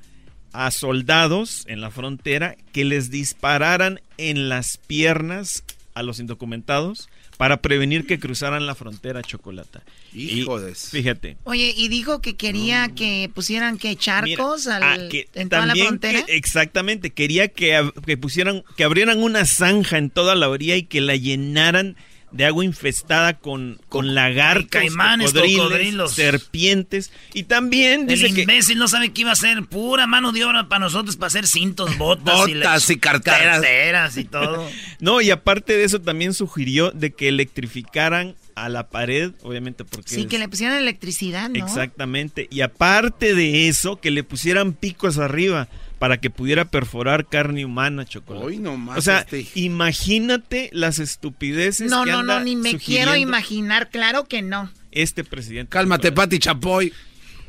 a 0.52 0.70
soldados 0.70 1.64
en 1.66 1.80
la 1.80 1.90
frontera 1.90 2.56
que 2.72 2.84
les 2.84 3.10
dispararan 3.10 4.00
en 4.18 4.48
las 4.48 4.76
piernas 4.76 5.64
a 5.94 6.02
los 6.02 6.18
indocumentados 6.18 7.08
para 7.42 7.60
prevenir 7.60 8.06
que 8.06 8.20
cruzaran 8.20 8.66
la 8.66 8.76
frontera 8.76 9.20
chocolata. 9.20 9.82
Hijo 10.14 10.60
de 10.60 10.76
Fíjate. 10.76 11.38
Oye, 11.42 11.74
y 11.76 11.88
dijo 11.88 12.20
que 12.20 12.36
quería 12.36 12.90
que 12.94 13.28
pusieran 13.34 13.78
que 13.78 13.96
charcos 13.96 14.68
al, 14.68 14.82
ah, 14.84 15.08
en 15.34 15.48
toda 15.48 15.66
la 15.66 15.74
frontera. 15.74 16.20
exactamente, 16.28 17.10
quería 17.10 17.48
que, 17.48 17.90
que 18.06 18.16
pusieran, 18.16 18.62
que 18.76 18.84
abrieran 18.84 19.20
una 19.20 19.44
zanja 19.44 19.98
en 19.98 20.10
toda 20.10 20.36
la 20.36 20.48
orilla 20.48 20.76
y 20.76 20.84
que 20.84 21.00
la 21.00 21.16
llenaran 21.16 21.96
de 22.32 22.46
agua 22.46 22.64
infestada 22.64 23.38
con, 23.38 23.78
con 23.88 24.14
lagartos, 24.14 24.70
caimanes, 24.70 25.32
cocodrilos, 25.32 26.12
serpientes. 26.12 27.12
Y 27.34 27.44
también 27.44 28.06
dice 28.06 28.26
El 28.26 28.38
imbécil 28.38 28.78
no 28.78 28.88
sabe 28.88 29.12
que 29.12 29.20
iba 29.20 29.32
a 29.32 29.36
ser 29.36 29.62
pura 29.64 30.06
mano 30.06 30.32
de 30.32 30.44
obra 30.44 30.68
para 30.68 30.80
nosotros 30.80 31.16
para 31.16 31.28
hacer 31.28 31.46
cintos, 31.46 31.96
botas, 31.98 32.46
botas 32.46 32.90
y, 32.90 32.96
carteras. 32.96 33.60
carteras 33.60 34.16
y 34.16 34.24
todo. 34.24 34.68
no, 35.00 35.20
y 35.20 35.30
aparte 35.30 35.76
de 35.76 35.84
eso 35.84 36.00
también 36.00 36.34
sugirió 36.34 36.90
de 36.90 37.12
que 37.12 37.28
electrificaran 37.28 38.34
a 38.54 38.68
la 38.68 38.88
pared, 38.88 39.32
obviamente 39.42 39.84
porque... 39.84 40.14
Sí, 40.14 40.26
que 40.26 40.38
le 40.38 40.48
pusieran 40.48 40.76
electricidad, 40.76 41.48
¿no? 41.48 41.64
Exactamente. 41.64 42.48
Y 42.50 42.60
aparte 42.60 43.34
de 43.34 43.68
eso, 43.68 43.96
que 43.96 44.10
le 44.10 44.24
pusieran 44.24 44.72
picos 44.72 45.18
arriba 45.18 45.68
para 46.02 46.16
que 46.16 46.30
pudiera 46.30 46.64
perforar 46.64 47.26
carne 47.26 47.64
humana, 47.64 48.04
chocolate. 48.04 48.60
o 48.96 49.00
sea, 49.00 49.20
este. 49.20 49.46
imagínate 49.54 50.68
las 50.72 50.98
estupideces. 50.98 51.88
No, 51.92 52.04
no, 52.04 52.24
no, 52.24 52.40
ni 52.40 52.56
me 52.56 52.76
quiero 52.76 53.14
imaginar, 53.14 53.88
claro 53.88 54.24
que 54.24 54.42
no. 54.42 54.68
Este 54.90 55.22
presidente. 55.22 55.70
Cálmate, 55.70 56.10
Pati 56.10 56.40
Chapoy. 56.40 56.92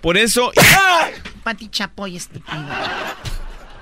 Por 0.01 0.17
eso. 0.17 0.51
Pati 1.43 1.67
Chapoy, 1.67 2.15
estúpido. 2.15 2.63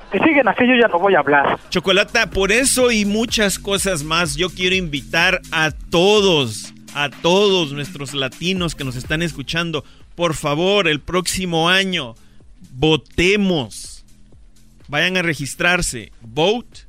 Que 0.10 0.20
siguen 0.20 0.48
aquello 0.48 0.76
ya 0.82 0.88
no 0.88 1.00
voy 1.00 1.16
a 1.16 1.20
hablar. 1.20 1.60
Chocolata, 1.70 2.30
por 2.30 2.54
eso 2.54 2.92
y 2.92 3.04
muchas 3.04 3.60
cosas 3.60 4.06
más, 4.06 4.38
yo 4.38 4.50
quiero 4.50 4.78
invitar 4.78 5.42
a 5.52 5.72
todos, 5.72 6.74
a 6.96 7.10
todos 7.10 7.74
nuestros 7.74 8.14
latinos 8.14 8.76
que 8.76 8.86
nos 8.86 8.96
están 8.96 9.22
escuchando, 9.22 9.84
por 10.16 10.34
favor, 10.34 10.88
el 10.88 11.02
próximo 11.02 11.68
año, 11.68 12.16
votemos 12.72 13.91
Vayan 14.92 15.16
a 15.16 15.22
registrarse. 15.22 16.12
Vote.org. 16.20 16.84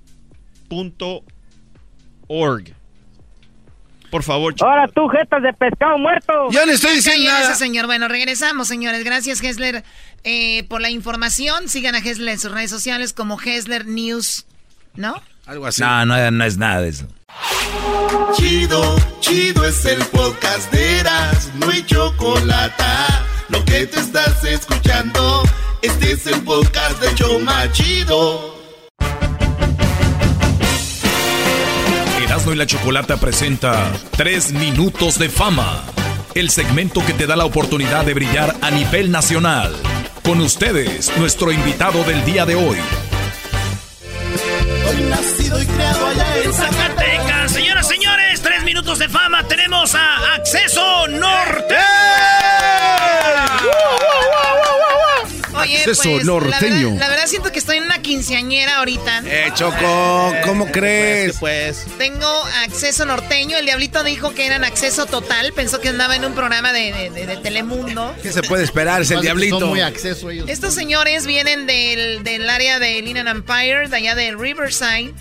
Por 4.10 4.22
favor. 4.24 4.54
Ahora 4.60 4.88
tú, 4.88 5.06
jetas 5.08 5.40
de 5.40 5.52
pescado 5.52 5.96
muerto. 5.98 6.50
Yo 6.50 6.66
no 6.66 6.72
estoy 6.72 6.96
diciendo 6.96 7.30
nada. 7.30 7.54
señor. 7.54 7.86
Bueno, 7.86 8.08
regresamos, 8.08 8.66
señores. 8.66 9.04
Gracias, 9.04 9.40
Hessler, 9.40 9.84
eh, 10.24 10.64
por 10.64 10.80
la 10.80 10.90
información. 10.90 11.68
Sigan 11.68 11.94
a 11.94 11.98
Hessler 11.98 12.30
en 12.30 12.40
sus 12.40 12.50
redes 12.50 12.70
sociales 12.70 13.12
como 13.12 13.40
Hessler 13.40 13.86
News, 13.86 14.46
¿no? 14.96 15.22
Algo 15.46 15.66
así. 15.66 15.82
No, 15.82 16.04
no, 16.04 16.30
no 16.32 16.44
es 16.44 16.58
nada 16.58 16.80
de 16.80 16.88
eso. 16.88 17.06
Chido, 18.34 18.96
chido 19.20 19.64
es 19.64 19.84
el 19.84 20.04
podcast 20.06 20.72
de 20.72 20.98
Eras. 20.98 21.52
No 21.54 21.70
hay 21.70 21.86
chocolate. 21.86 22.82
Lo 23.52 23.62
que 23.66 23.86
te 23.86 24.00
estás 24.00 24.42
escuchando. 24.44 25.42
Este 25.82 26.12
es 26.12 26.26
el 26.26 26.40
podcast 26.42 26.98
de 27.02 27.14
Choma 27.14 27.70
Chido. 27.70 28.56
Erasmo 32.24 32.52
y 32.52 32.56
la 32.56 32.66
Chocolata 32.66 33.18
presenta 33.18 33.92
Tres 34.16 34.52
Minutos 34.52 35.18
de 35.18 35.28
Fama. 35.28 35.84
El 36.34 36.48
segmento 36.48 37.04
que 37.04 37.12
te 37.12 37.26
da 37.26 37.36
la 37.36 37.44
oportunidad 37.44 38.06
de 38.06 38.14
brillar 38.14 38.56
a 38.62 38.70
nivel 38.70 39.10
nacional. 39.10 39.76
Con 40.24 40.40
ustedes, 40.40 41.14
nuestro 41.18 41.52
invitado 41.52 42.04
del 42.04 42.24
día 42.24 42.46
de 42.46 42.54
hoy. 42.54 42.78
Hoy 44.88 45.02
nacido 45.10 45.60
y 45.60 45.66
creado 45.66 46.06
allá 46.06 46.38
en 46.42 46.54
Zacatecas. 46.54 47.52
Señoras, 47.52 47.86
señores, 47.86 48.40
tres 48.40 48.64
minutos 48.64 48.98
de 48.98 49.10
fama. 49.10 49.46
Tenemos 49.46 49.94
a 49.94 50.34
Acceso 50.36 51.06
Norte. 51.08 51.76
Oye, 55.90 55.94
pues, 56.14 56.24
norteño. 56.24 56.96
La 56.98 57.08
verdad, 57.08 57.26
siento 57.26 57.52
que 57.52 57.58
estoy 57.58 57.78
en 57.78 57.84
una 57.84 58.00
quinceañera 58.02 58.78
ahorita. 58.78 59.22
Eh, 59.26 59.50
Choco, 59.54 60.34
¿cómo 60.44 60.70
crees? 60.70 61.36
Pues, 61.38 61.86
Tengo 61.98 62.28
acceso 62.64 63.04
norteño. 63.04 63.56
El 63.56 63.66
diablito 63.66 64.02
dijo 64.04 64.34
que 64.34 64.46
eran 64.46 64.64
acceso 64.64 65.06
total. 65.06 65.52
Pensó 65.52 65.80
que 65.80 65.88
andaba 65.88 66.16
en 66.16 66.24
un 66.24 66.34
programa 66.34 66.72
de, 66.72 67.38
Telemundo. 67.42 68.14
¿Qué 68.22 68.32
se 68.32 68.42
puede 68.42 68.64
esperar? 68.64 69.02
Es 69.02 69.10
el 69.10 69.20
diablito. 69.20 69.66
muy 69.66 69.80
acceso 69.80 70.30
Estos 70.30 70.74
señores 70.74 71.26
vienen 71.26 71.66
del, 71.66 72.48
área 72.48 72.78
de 72.78 73.00
Linan 73.02 73.28
Empire, 73.28 73.88
de 73.88 73.96
allá 73.96 74.14
de 74.14 74.32
Riverside. 74.32 75.14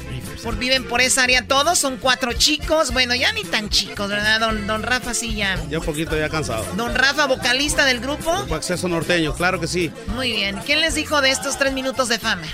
Por, 0.43 0.57
viven 0.57 0.83
por 0.85 1.01
esa 1.01 1.23
área 1.23 1.47
todos, 1.47 1.77
son 1.77 1.97
cuatro 1.97 2.33
chicos. 2.33 2.91
Bueno, 2.91 3.13
ya 3.15 3.31
ni 3.33 3.43
tan 3.43 3.69
chicos, 3.69 4.09
¿verdad? 4.09 4.39
Don, 4.39 4.65
don 4.67 4.83
Rafa 4.83 5.13
sí 5.13 5.35
ya. 5.35 5.59
Ya 5.69 5.79
un 5.79 5.85
poquito 5.85 6.17
ya 6.17 6.29
cansado. 6.29 6.65
Don 6.75 6.95
Rafa, 6.95 7.27
vocalista 7.27 7.85
del 7.85 7.99
grupo. 7.99 8.31
Acceso 8.53 8.87
Norteño, 8.87 9.33
claro 9.35 9.59
que 9.59 9.67
sí. 9.67 9.91
Muy 10.15 10.31
bien. 10.31 10.59
¿Quién 10.65 10.81
les 10.81 10.95
dijo 10.95 11.21
de 11.21 11.31
estos 11.31 11.57
tres 11.57 11.73
minutos 11.73 12.09
de 12.09 12.19
fama? 12.19 12.47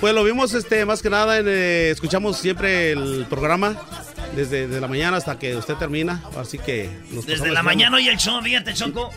Pues 0.00 0.14
lo 0.14 0.22
vimos 0.24 0.54
este 0.54 0.84
más 0.84 1.02
que 1.02 1.10
nada 1.10 1.38
en, 1.38 1.46
eh, 1.48 1.90
escuchamos 1.90 2.38
siempre 2.38 2.92
el 2.92 3.26
programa 3.28 3.76
desde, 4.34 4.80
la 4.80 4.88
mañana 4.88 5.16
hasta 5.16 5.38
que 5.38 5.56
usted 5.56 5.74
termina. 5.74 6.22
Así 6.36 6.58
que. 6.58 6.90
desde 7.26 7.50
la 7.52 7.62
mañana 7.62 8.00
y 8.00 8.08
el 8.08 8.16
show, 8.18 8.40
fíjate, 8.42 8.74
Choco. 8.74 9.10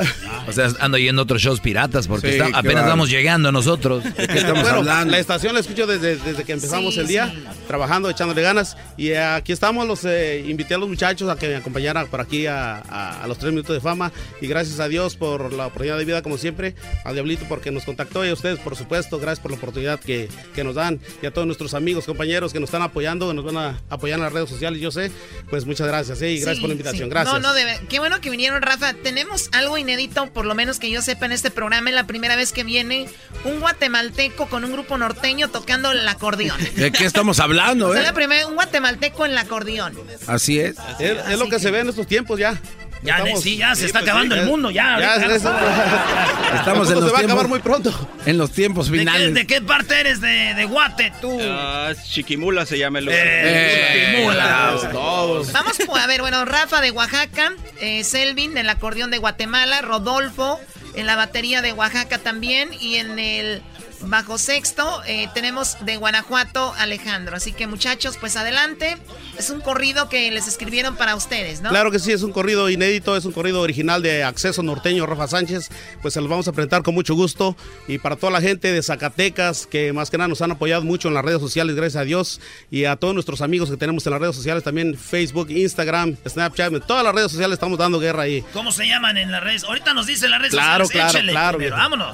o 0.48 0.52
sea, 0.52 0.70
ando 0.80 0.98
yendo 0.98 1.22
otros 1.22 1.42
shows 1.42 1.60
piratas 1.60 2.08
porque 2.08 2.42
apenas 2.54 2.84
estamos 2.84 3.10
llegando 3.10 3.52
nosotros. 3.52 4.04
estamos 4.18 4.68
hablando? 4.68 5.12
La 5.12 5.20
estación 5.20 5.54
la 5.54 5.60
escucho 5.60 5.88
desde, 5.88 6.18
desde 6.18 6.44
que 6.44 6.54
empezamos 6.54 6.98
el 6.98 7.08
día, 7.08 7.34
trabajando, 7.68 8.10
echándole 8.10 8.42
ganas. 8.42 8.78
Y 8.98 9.14
aquí 9.14 9.52
estamos, 9.52 9.88
los 9.88 10.06
eh, 10.06 10.44
invité 10.48 10.76
a 10.76 10.78
los 10.78 10.90
muchachos 10.90 11.30
a 11.30 11.36
que 11.36 11.48
me 11.48 11.56
acompañaran 11.56 12.08
por 12.08 12.22
aquí 12.22 12.46
a, 12.46 12.78
a, 12.78 13.28
los 13.28 13.38
tres 13.38 13.52
minutos 13.52 13.76
de 13.76 13.82
fama. 13.82 14.12
Y 14.42 14.48
gracias 14.48 14.80
a 14.80 14.88
Dios 14.88 15.16
por 15.16 15.54
la 15.54 15.68
oportunidad 15.68 15.98
de 15.98 16.06
vida, 16.06 16.22
como 16.22 16.38
siempre. 16.38 16.76
Al 17.04 17.14
Diablito 17.14 17.46
porque 17.48 17.72
nos 17.72 17.84
contactó 17.84 18.26
y 18.26 18.30
a 18.30 18.34
ustedes, 18.34 18.60
por 18.60 18.76
supuesto. 18.76 19.20
Gracias 19.20 19.40
por 19.40 19.52
la 19.52 19.58
oportunidad 19.58 20.00
que, 20.00 20.30
que 20.54 20.64
nos 20.64 20.76
dan. 20.76 21.00
Y 21.22 21.26
a 21.26 21.32
todos 21.32 21.48
nuestros 21.48 21.74
amigos, 21.74 22.06
compañeros 22.06 22.54
que 22.54 22.60
nos 22.60 22.68
están 22.68 22.82
apoyando, 22.82 23.28
que 23.28 23.34
nos 23.34 23.46
van 23.46 23.58
a 23.58 23.82
apoyar 23.90 24.20
en 24.20 24.24
las 24.24 24.34
redes 24.34 24.50
sociales. 24.50 24.80
Yo 24.82 24.92
sé 24.92 25.07
pues 25.50 25.66
muchas 25.66 25.88
gracias, 25.88 26.22
¿eh? 26.22 26.32
y 26.32 26.40
gracias 26.40 26.60
por 26.60 26.70
la 26.70 26.74
invitación. 26.74 27.10
Gracias. 27.10 27.42
No, 27.42 27.54
no, 27.54 27.60
qué 27.90 28.00
bueno 28.00 28.20
que 28.22 28.30
vinieron, 28.30 28.62
Rafa. 28.62 28.94
Tenemos 28.94 29.50
algo 29.54 29.78
inédito, 29.78 30.28
por 30.28 30.46
lo 30.46 30.56
menos 30.56 30.80
que 30.80 30.90
yo 30.90 31.02
sepa 31.02 31.26
en 31.26 31.32
este 31.32 31.52
programa, 31.52 31.90
es 31.90 31.96
la 31.96 32.08
primera 32.08 32.36
vez 32.36 32.52
que 32.52 32.64
viene 32.64 33.08
un 33.44 33.60
guatemalteco 33.60 34.48
con 34.48 34.64
un 34.64 34.74
grupo 34.74 34.98
norteño 34.98 35.50
tocando 35.50 35.92
el 35.92 36.08
acordeón. 36.08 36.58
¿De 36.76 36.92
qué 36.92 37.06
estamos 37.06 37.40
hablando, 37.40 37.94
eh? 37.94 38.00
Es 38.00 38.04
la 38.04 38.14
primera, 38.14 38.48
un 38.48 38.56
guatemalteco 38.56 39.26
en 39.26 39.32
el 39.32 39.38
acordeón. 39.38 39.98
Así 40.28 40.60
es. 40.60 40.76
Es, 41.00 41.40
lo 41.40 41.50
que 41.50 41.60
se 41.60 41.72
ve 41.72 41.80
en 41.80 41.90
estos 41.90 42.08
tiempos 42.08 42.40
ya. 42.40 42.60
Ya, 43.04 43.24
sí, 43.38 43.58
ya 43.58 43.76
se 43.76 43.86
está 43.86 44.00
pues 44.00 44.10
acabando 44.10 44.36
el 44.36 44.46
mundo, 44.46 44.72
ya. 44.72 44.98
estamos 46.56 46.90
en 46.90 46.96
los 46.96 47.06
se 47.06 47.12
va 47.12 47.20
a 47.20 47.22
acabar 47.22 47.48
muy 47.48 47.60
pronto. 47.60 47.94
En 48.26 48.38
los 48.38 48.52
tiempos 48.52 48.90
finales. 48.90 49.34
¿De 49.34 49.48
qué, 49.48 49.62
parte 49.62 50.00
eres 50.00 50.22
de, 50.22 50.66
Guate, 50.66 51.14
tú? 51.22 51.30
Uh, 51.30 51.94
Chiquimula 52.10 52.66
se 52.66 52.78
llama 52.78 53.00
el 53.00 53.06
lugar. 53.06 53.20
Eh, 53.24 54.12
Chiquimula. 54.12 54.76
Todos. 54.92 55.52
Vamos 55.52 55.78
a 55.80 56.08
ver, 56.08 56.22
bueno, 56.22 56.46
Rafa 56.46 56.82
de 56.82 56.92
Oaxaca, 56.92 57.54
eh, 57.80 58.04
Selvin 58.04 58.58
el 58.58 58.70
acordeón 58.70 59.12
de 59.12 59.18
Guatemala, 59.18 59.82
Rodolfo 59.82 60.60
en 60.96 61.06
la 61.06 61.16
batería 61.16 61.62
de 61.62 61.74
Oaxaca 61.74 62.18
también 62.18 62.70
y 62.80 62.96
en 62.96 63.20
el 63.20 63.62
bajo 64.02 64.38
sexto 64.38 65.02
eh, 65.06 65.28
tenemos 65.34 65.78
de 65.86 65.98
Guanajuato 65.98 66.74
Alejandro. 66.78 67.36
Así 67.36 67.54
que 67.54 67.68
muchachos, 67.68 68.18
pues 68.18 68.36
adelante. 68.36 68.98
Es 69.38 69.50
un 69.50 69.62
corrido 69.62 70.10
que 70.10 70.32
les 70.32 70.48
escribieron 70.48 70.96
para 70.96 71.16
ustedes, 71.16 71.62
¿no? 71.62 71.70
Claro 71.70 71.92
que 71.92 72.00
sí, 72.00 72.12
es 72.12 72.24
un 72.24 72.32
corrido 72.32 72.70
inédito, 72.70 73.16
es 73.16 73.26
un 73.26 73.32
corrido 73.32 73.62
original 73.62 74.02
de 74.02 74.24
Acceso 74.24 74.64
Norteño 74.64 75.06
Rafa 75.06 75.28
Sánchez. 75.28 75.70
Pues 76.02 76.14
se 76.14 76.22
los 76.22 76.30
vamos 76.30 76.48
a 76.48 76.52
presentar 76.52 76.84
con 76.84 76.94
mucho 76.94 77.16
gusto. 77.16 77.56
Y 77.88 77.98
para 77.98 78.16
toda 78.16 78.32
la 78.32 78.42
gente 78.42 78.72
de 78.72 78.82
Zacatecas, 78.82 79.68
que 79.68 79.94
más 79.94 80.10
que 80.10 80.18
nada 80.18 80.28
nos 80.28 80.42
han 80.42 80.52
apoyado 80.52 80.84
mucho 80.84 81.08
en 81.08 81.14
las 81.14 81.24
redes 81.24 81.42
sociales, 81.42 81.76
gracias 81.76 82.02
a 82.02 82.06
Dios. 82.06 82.42
Y 82.72 82.86
a 82.86 82.96
todos 82.96 83.14
nuestros 83.14 83.42
amigos 83.42 83.70
que 83.70 83.78
tenemos 83.78 84.06
en 84.06 84.12
las 84.12 84.22
redes 84.22 84.36
sociales, 84.36 84.64
también 84.64 84.98
Facebook, 84.98 85.50
Instagram, 85.50 86.18
Snapchat, 86.28 86.74
en 86.74 86.82
todas 86.82 87.04
las 87.04 87.14
redes 87.14 87.32
sociales 87.32 87.54
estamos 87.54 87.78
dando 87.78 88.00
guerra 88.00 88.24
ahí. 88.24 88.44
¿Cómo 88.54 88.72
se 88.72 88.88
llaman 88.88 89.18
en 89.18 89.32
las 89.32 89.44
redes? 89.44 89.64
Ahorita 89.64 89.94
nos 89.94 90.08
dicen 90.08 90.32
las 90.32 90.40
redes 90.40 90.54
claro, 90.54 90.86
sociales. 90.86 91.32
Claro, 91.32 91.58
claro, 91.58 91.76
vámonos. 91.76 92.12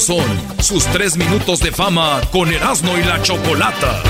Son 0.00 0.26
sus 0.58 0.84
tres 0.86 1.16
minutos 1.16 1.60
de 1.60 1.70
fama 1.70 2.20
con 2.32 2.52
Erasmo 2.52 2.98
y 2.98 3.04
la 3.04 3.22
Chocolata. 3.22 4.02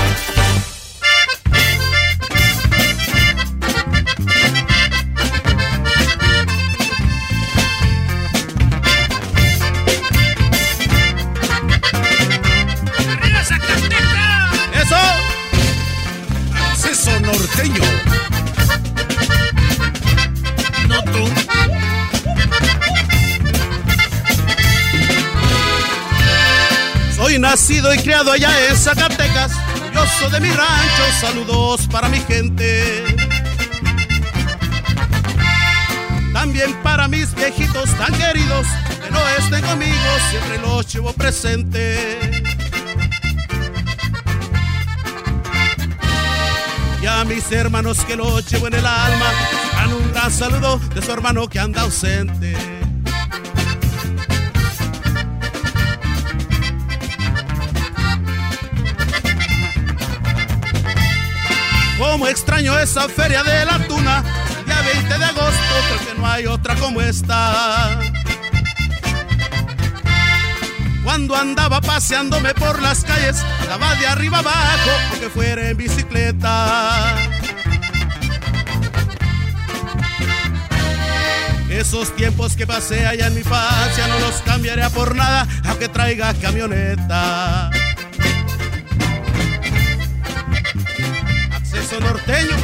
Nacido 27.39 27.93
y 27.93 27.97
criado 27.97 28.31
allá 28.31 28.49
en 28.69 28.77
Zacatecas, 28.77 29.51
soy 30.19 30.31
de 30.31 30.39
mi 30.39 30.49
rancho, 30.49 31.03
saludos 31.19 31.87
para 31.91 32.07
mi 32.07 32.19
gente. 32.21 33.03
También 36.33 36.73
para 36.81 37.07
mis 37.07 37.35
viejitos 37.35 37.89
tan 37.97 38.13
queridos, 38.13 38.65
que 39.03 39.11
no 39.11 39.19
estén 39.37 39.61
conmigo, 39.63 39.95
siempre 40.31 40.59
los 40.59 40.93
llevo 40.93 41.11
presente. 41.13 42.31
Y 47.01 47.05
a 47.05 47.23
mis 47.25 47.51
hermanos 47.51 47.99
que 48.05 48.15
los 48.15 48.49
llevo 48.49 48.67
en 48.67 48.75
el 48.75 48.85
alma, 48.85 49.31
dan 49.75 49.93
un 49.93 50.11
gran 50.13 50.31
saludo 50.31 50.79
de 50.93 51.01
su 51.01 51.11
hermano 51.11 51.47
que 51.47 51.59
anda 51.59 51.81
ausente. 51.81 52.74
Como 61.97 62.27
extraño 62.27 62.77
esa 62.77 63.07
feria 63.07 63.41
de 63.43 63.65
la 63.65 63.79
tuna, 63.87 64.23
el 64.59 64.65
día 64.65 64.81
20 64.81 65.17
de 65.17 65.25
agosto, 65.25 65.73
creo 65.87 66.13
que 66.13 66.19
no 66.19 66.27
hay 66.27 66.45
otra 66.45 66.75
como 66.75 66.99
esta. 67.01 67.99
Cuando 71.05 71.35
andaba 71.35 71.79
paseándome 71.79 72.53
por 72.53 72.81
las 72.81 73.05
calles, 73.05 73.37
andaba 73.61 73.95
de 73.95 74.07
arriba 74.07 74.39
abajo, 74.39 74.89
aunque 75.11 75.29
fuera 75.29 75.69
en 75.69 75.77
bicicleta. 75.77 77.15
Esos 81.69 82.15
tiempos 82.15 82.55
que 82.55 82.67
pasé 82.67 83.05
allá 83.05 83.27
en 83.27 83.33
mi 83.33 83.39
infancia 83.39 84.07
no 84.07 84.19
los 84.19 84.35
cambiaría 84.41 84.89
por 84.89 85.15
nada, 85.15 85.47
aunque 85.65 85.87
traiga 85.87 86.33
camioneta. 86.33 87.69
Norteño. 91.93 92.55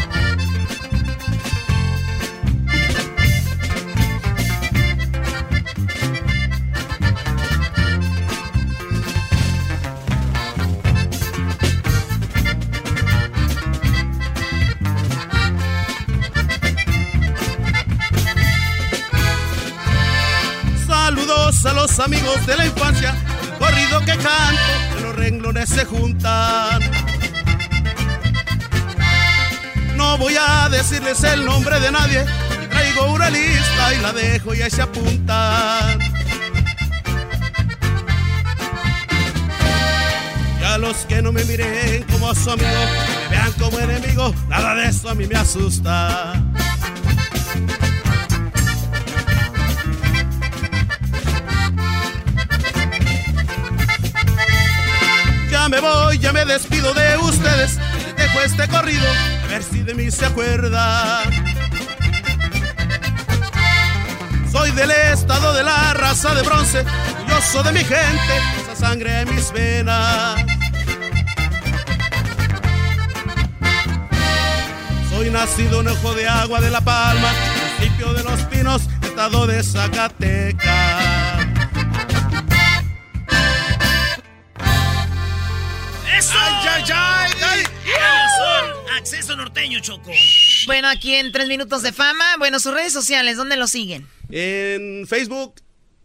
Saludos 20.88 21.66
a 21.66 21.74
los 21.74 22.00
amigos 22.00 22.46
de 22.48 22.58
la 22.58 22.66
infancia, 22.66 23.16
corrido 23.60 24.00
que 24.00 24.18
canto, 24.18 24.62
que 24.96 25.02
los 25.02 25.16
renglones 25.16 25.70
se 25.70 25.86
juntan. 25.86 27.01
No 30.02 30.18
voy 30.18 30.36
a 30.36 30.68
decirles 30.68 31.24
el 31.24 31.46
nombre 31.46 31.80
de 31.80 31.92
nadie, 31.92 32.26
traigo 32.72 33.14
una 33.14 33.30
lista 33.30 33.94
y 33.94 34.02
la 34.02 34.12
dejo 34.12 34.56
y 34.56 34.62
ahí 34.64 34.70
se 34.72 34.82
apuntan. 34.82 36.00
Y 40.60 40.64
a 40.64 40.80
los 40.80 40.98
que 41.06 41.22
no 41.22 41.32
me 41.32 41.44
miren 41.44 42.04
como 42.12 42.34
su 42.34 42.50
amigo, 42.50 42.68
me 43.30 43.38
vean 43.38 43.52
como 43.54 43.78
enemigo, 43.78 44.34
nada 44.50 44.74
de 44.74 44.88
eso 44.88 45.08
a 45.08 45.14
mí 45.14 45.28
me 45.28 45.36
asusta. 45.36 46.34
Ya 55.52 55.70
me 55.70 55.80
voy, 55.80 56.18
ya 56.18 56.34
me 56.34 56.44
despido 56.44 56.92
de 56.96 57.18
ustedes, 57.18 57.78
dejo 58.32 58.46
este 58.46 58.68
corrido 58.68 59.06
ver 59.50 59.64
si 59.64 59.82
de 59.84 59.94
mí 59.94 60.12
se 60.12 60.26
acuerda. 60.26 61.24
Soy 64.52 64.72
del 64.72 64.92
estado 64.92 65.54
de 65.54 65.64
la 65.64 65.94
raza 65.94 66.34
de 66.36 66.42
bronce, 66.44 66.84
soy 67.52 67.64
de 67.64 67.72
mi 67.72 67.80
gente, 67.80 68.38
esa 68.62 68.76
sangre 68.76 69.22
en 69.22 69.36
mis 69.36 69.52
venas. 69.52 70.44
Soy 75.10 75.30
nacido 75.30 75.82
en 75.82 75.88
Ojo 75.90 76.14
de 76.14 76.28
Agua 76.28 76.60
de 76.62 76.70
La 76.70 76.82
Palma, 76.82 77.30
municipio 77.80 78.14
de 78.14 78.24
Los 78.24 78.42
Pinos, 78.42 78.82
estado 79.02 79.48
de 79.48 79.64
Zacatecas. 79.64 80.68
¡Eso! 86.18 86.34
¡Ay, 86.38 86.68
ay, 86.68 86.84
ay! 86.94 87.41
Acceso 88.98 89.36
Norteño, 89.36 89.80
Choco. 89.80 90.12
Bueno, 90.66 90.88
aquí 90.88 91.16
en 91.16 91.32
Tres 91.32 91.48
Minutos 91.48 91.82
de 91.82 91.94
Fama. 91.94 92.36
Bueno, 92.38 92.60
sus 92.60 92.74
redes 92.74 92.92
sociales, 92.94 93.38
¿dónde 93.38 93.56
lo 93.56 93.68
siguen? 93.68 94.08
En 94.30 95.08
Facebook, 95.08 95.56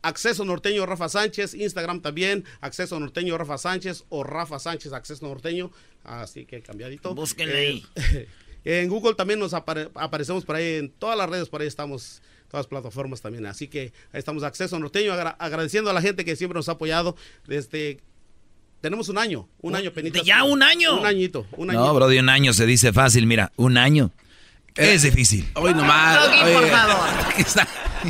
Acceso 0.03 0.45
Norteño 0.45 0.87
Rafa 0.87 1.09
Sánchez, 1.09 1.55
Instagram 1.55 2.01
también, 2.01 2.45
Acceso 2.61 2.99
Norteño 3.01 3.37
Rafa 3.37 3.59
Sánchez 3.59 4.05
o 4.09 4.23
Rafa 4.23 4.59
Sánchez 4.59 4.93
Acceso 4.93 5.27
Norteño, 5.27 5.73
así 6.05 6.47
que 6.47 6.63
cambiadito. 6.63 7.15
Búsquenle 7.15 7.57
ahí. 7.59 7.87
En 8.69 8.89
Google 8.89 9.15
también 9.15 9.39
nos 9.39 9.55
aparecemos 9.55 10.45
por 10.45 10.57
ahí, 10.57 10.75
en 10.75 10.91
todas 10.91 11.17
las 11.17 11.31
redes 11.31 11.49
por 11.49 11.61
ahí 11.61 11.69
estamos, 11.69 12.21
todas 12.49 12.65
las 12.65 12.67
plataformas 12.67 13.23
también, 13.23 13.47
así 13.47 13.69
que 13.69 13.93
ahí 14.11 14.19
estamos 14.19 14.43
Acceso 14.43 14.77
Norteño, 14.77 15.13
agradeciendo 15.13 15.89
a 15.89 15.93
la 15.93 16.03
gente 16.03 16.25
que 16.25 16.35
siempre 16.35 16.59
nos 16.59 16.69
ha 16.69 16.73
apoyado 16.73 17.15
desde 17.47 18.01
tenemos 18.87 19.09
un 19.09 19.19
año, 19.19 19.49
un 19.63 19.75
año 19.75 19.91
penita. 19.93 20.21
¿Ya 20.23 20.45
un 20.45 20.63
año? 20.63 21.01
Un 21.01 21.07
añito, 21.07 21.45
un 21.57 21.71
añito. 21.71 21.85
No, 21.85 21.93
bro, 21.93 22.07
de 22.07 22.21
un 22.21 22.29
año 22.29 22.53
se 22.53 22.67
dice 22.67 22.93
fácil, 22.93 23.27
mira, 23.27 23.51
un 23.57 23.79
año. 23.79 24.13
Es 24.77 25.03
difícil. 25.03 25.51
Hoy 25.55 25.75
nomás. 25.75 26.19
por 26.29 26.71
favor. 26.71 27.09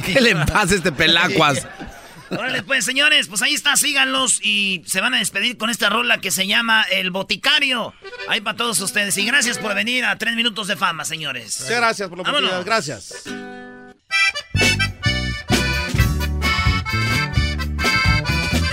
¿Qué 0.04 0.20
le 0.20 0.36
pasa 0.36 0.74
a 0.74 0.76
este 0.76 0.92
pelacuas? 0.92 1.66
Órale, 2.30 2.62
pues, 2.62 2.84
señores, 2.84 3.28
pues 3.28 3.40
ahí 3.40 3.54
está, 3.54 3.74
síganlos 3.76 4.38
y 4.44 4.82
se 4.84 5.00
van 5.00 5.14
a 5.14 5.18
despedir 5.18 5.56
con 5.56 5.70
esta 5.70 5.88
rola 5.88 6.18
que 6.18 6.30
se 6.30 6.46
llama 6.46 6.82
El 6.90 7.10
Boticario. 7.10 7.94
Ahí 8.28 8.42
para 8.42 8.58
todos 8.58 8.78
ustedes. 8.80 9.16
Y 9.16 9.24
gracias 9.24 9.56
por 9.56 9.74
venir 9.74 10.04
a 10.04 10.18
Tres 10.18 10.36
Minutos 10.36 10.68
de 10.68 10.76
Fama, 10.76 11.06
señores. 11.06 11.60
Muchas 11.62 11.76
gracias 11.78 12.08
por 12.10 12.18
la 12.18 12.22
oportunidad. 12.22 12.64
Gracias. 12.66 13.22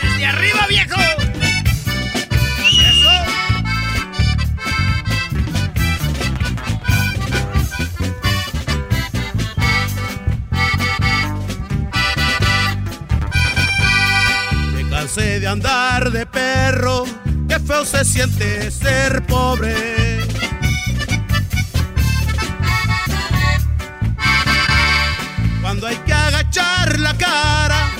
Desde 0.01 0.25
arriba, 0.25 0.67
viejo. 0.67 1.12
De 15.15 15.47
andar 15.47 16.09
de 16.09 16.25
perro, 16.25 17.03
qué 17.47 17.59
feo 17.59 17.85
se 17.85 18.03
siente 18.03 18.71
ser 18.71 19.23
pobre. 19.27 20.25
Cuando 25.61 25.85
hay 25.85 25.97
que 25.97 26.13
agachar 26.13 26.99
la 26.99 27.13
cara 27.15 27.91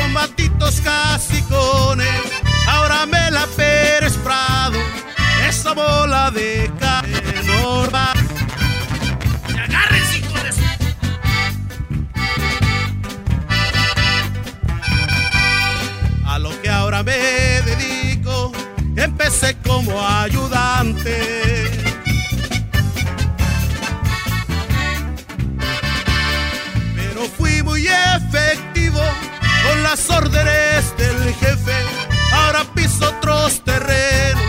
con 0.00 0.14
batitos 0.14 0.80
casicones, 0.80 2.20
ahora 2.68 3.04
me 3.06 3.32
la 3.32 3.46
Pérez 3.56 4.16
Prado, 4.18 4.78
esa 5.48 5.72
bola 5.74 6.30
de 6.30 6.70
carne 6.78 7.20
normal. 7.46 8.19
Me 17.02 17.62
dedico, 17.62 18.52
empecé 18.96 19.56
como 19.66 20.00
ayudante. 20.06 21.70
Pero 26.96 27.24
fui 27.38 27.62
muy 27.62 27.86
efectivo 27.86 29.00
con 29.64 29.82
las 29.82 30.10
órdenes 30.10 30.94
del 30.96 31.34
jefe, 31.34 31.74
ahora 32.34 32.64
piso 32.74 33.08
otros 33.08 33.62
terrenos, 33.64 34.42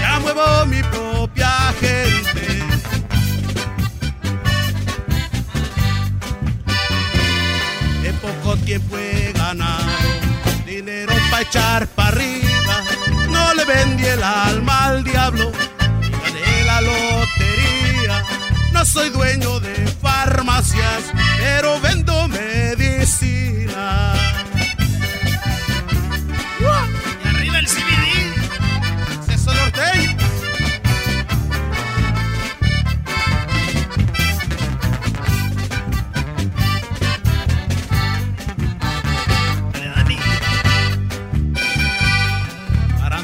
ya 0.00 0.20
muevo 0.20 0.66
mi 0.66 0.82
propia 0.82 1.74
gente. 1.80 2.60
En 8.04 8.16
poco 8.16 8.56
tiempo 8.58 8.96
he 8.96 9.32
ganado 9.34 9.84
dinero 10.66 11.09
echar 11.42 11.86
para 11.88 12.08
arriba. 12.08 12.84
No 13.30 13.54
le 13.54 13.64
vendí 13.64 14.04
el 14.04 14.22
alma 14.22 14.86
al 14.86 15.04
diablo, 15.04 15.52
gané 16.00 16.64
la 16.64 16.80
lotería. 16.80 18.24
No 18.72 18.84
soy 18.84 19.10
dueño 19.10 19.60
de 19.60 19.74
farmacias, 20.02 21.12
pero 21.38 21.80
vendo 21.80 22.28
medicina. 22.28 24.14
Y 27.24 27.28
arriba 27.28 27.58
el 27.58 27.66
CBD. 27.66 29.32
Eso 29.32 29.54
norteño. 29.54 30.29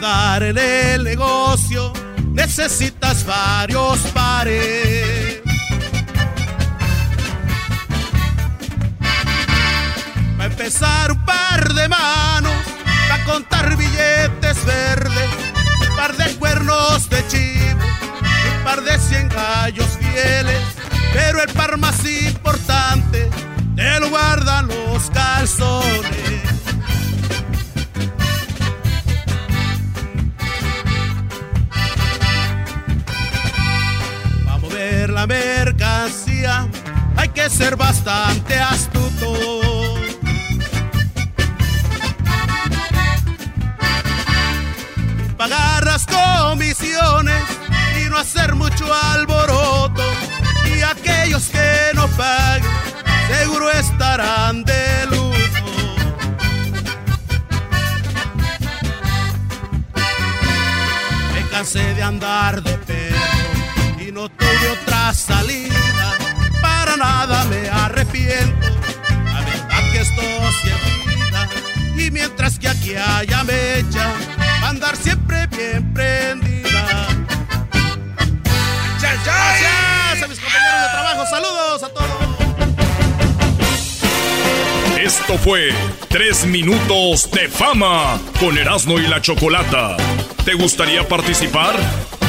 En 0.02 0.58
el 0.58 1.04
negocio 1.04 1.90
necesitas 2.32 3.24
varios 3.24 3.98
pares. 4.12 5.40
Va 10.38 10.44
a 10.44 10.46
empezar 10.46 11.12
un 11.12 11.24
par 11.24 11.72
de 11.72 11.88
manos, 11.88 12.52
para 13.08 13.24
contar 13.24 13.76
billetes 13.76 14.64
verdes, 14.66 15.30
un 15.88 15.96
par 15.96 16.14
de 16.14 16.36
cuernos 16.36 17.08
de 17.08 17.26
chivo, 17.28 17.80
un 18.58 18.64
par 18.64 18.82
de 18.82 18.98
cien 18.98 19.28
gallos 19.30 19.98
fieles, 19.98 20.60
pero 21.14 21.42
el 21.42 21.52
par 21.54 21.78
más 21.78 22.04
importante 22.04 23.30
te 23.74 24.00
lo 24.00 24.10
guardan 24.10 24.68
los 24.68 25.10
calzones. 25.10 26.45
La 35.08 35.26
mercancía 35.26 36.68
hay 37.16 37.28
que 37.30 37.48
ser 37.50 37.76
bastante 37.76 38.54
astuto. 38.58 39.94
Pagar 45.36 45.84
las 45.84 46.06
comisiones 46.06 47.42
y 48.00 48.08
no 48.08 48.16
hacer 48.18 48.54
mucho 48.54 48.86
alboroto. 49.12 50.02
Y 50.76 50.82
aquellos 50.82 51.48
que 51.48 51.90
no 51.94 52.06
paguen 52.08 52.70
seguro 53.28 53.70
estarán 53.70 54.64
de 54.64 55.06
luto. 55.06 55.96
Me 61.34 61.48
cansé 61.50 61.94
de 61.94 62.02
andar 62.02 62.62
de 62.62 62.75
no 64.16 64.28
tuve 64.30 64.68
otra 64.80 65.12
salida, 65.12 66.16
para 66.62 66.96
nada 66.96 67.44
me 67.44 67.68
arrepiento. 67.68 68.66
La 69.26 69.40
verdad 69.40 69.92
que 69.92 70.00
esto 70.00 70.22
se 70.62 70.72
vida, 71.04 71.48
y 71.98 72.10
mientras 72.10 72.58
que 72.58 72.66
aquí 72.66 72.94
haya 72.96 73.44
mecha, 73.44 74.10
andar 74.64 74.96
siempre 74.96 75.46
bien 75.48 75.92
prendida. 75.92 77.08
Gracias 79.00 80.22
a 80.22 80.28
mis 80.28 80.40
compañeros 80.40 80.80
de 80.80 80.88
trabajo, 80.92 81.26
saludos 81.28 81.82
a 81.82 81.88
todos. 81.90 82.08
Esto 84.98 85.36
fue 85.36 85.74
Tres 86.08 86.46
Minutos 86.46 87.30
de 87.32 87.50
Fama 87.50 88.18
con 88.40 88.56
Erasmo 88.56 88.98
y 88.98 89.06
la 89.08 89.20
Chocolata. 89.20 89.98
¿Te 90.46 90.54
gustaría 90.54 91.06
participar? 91.06 91.74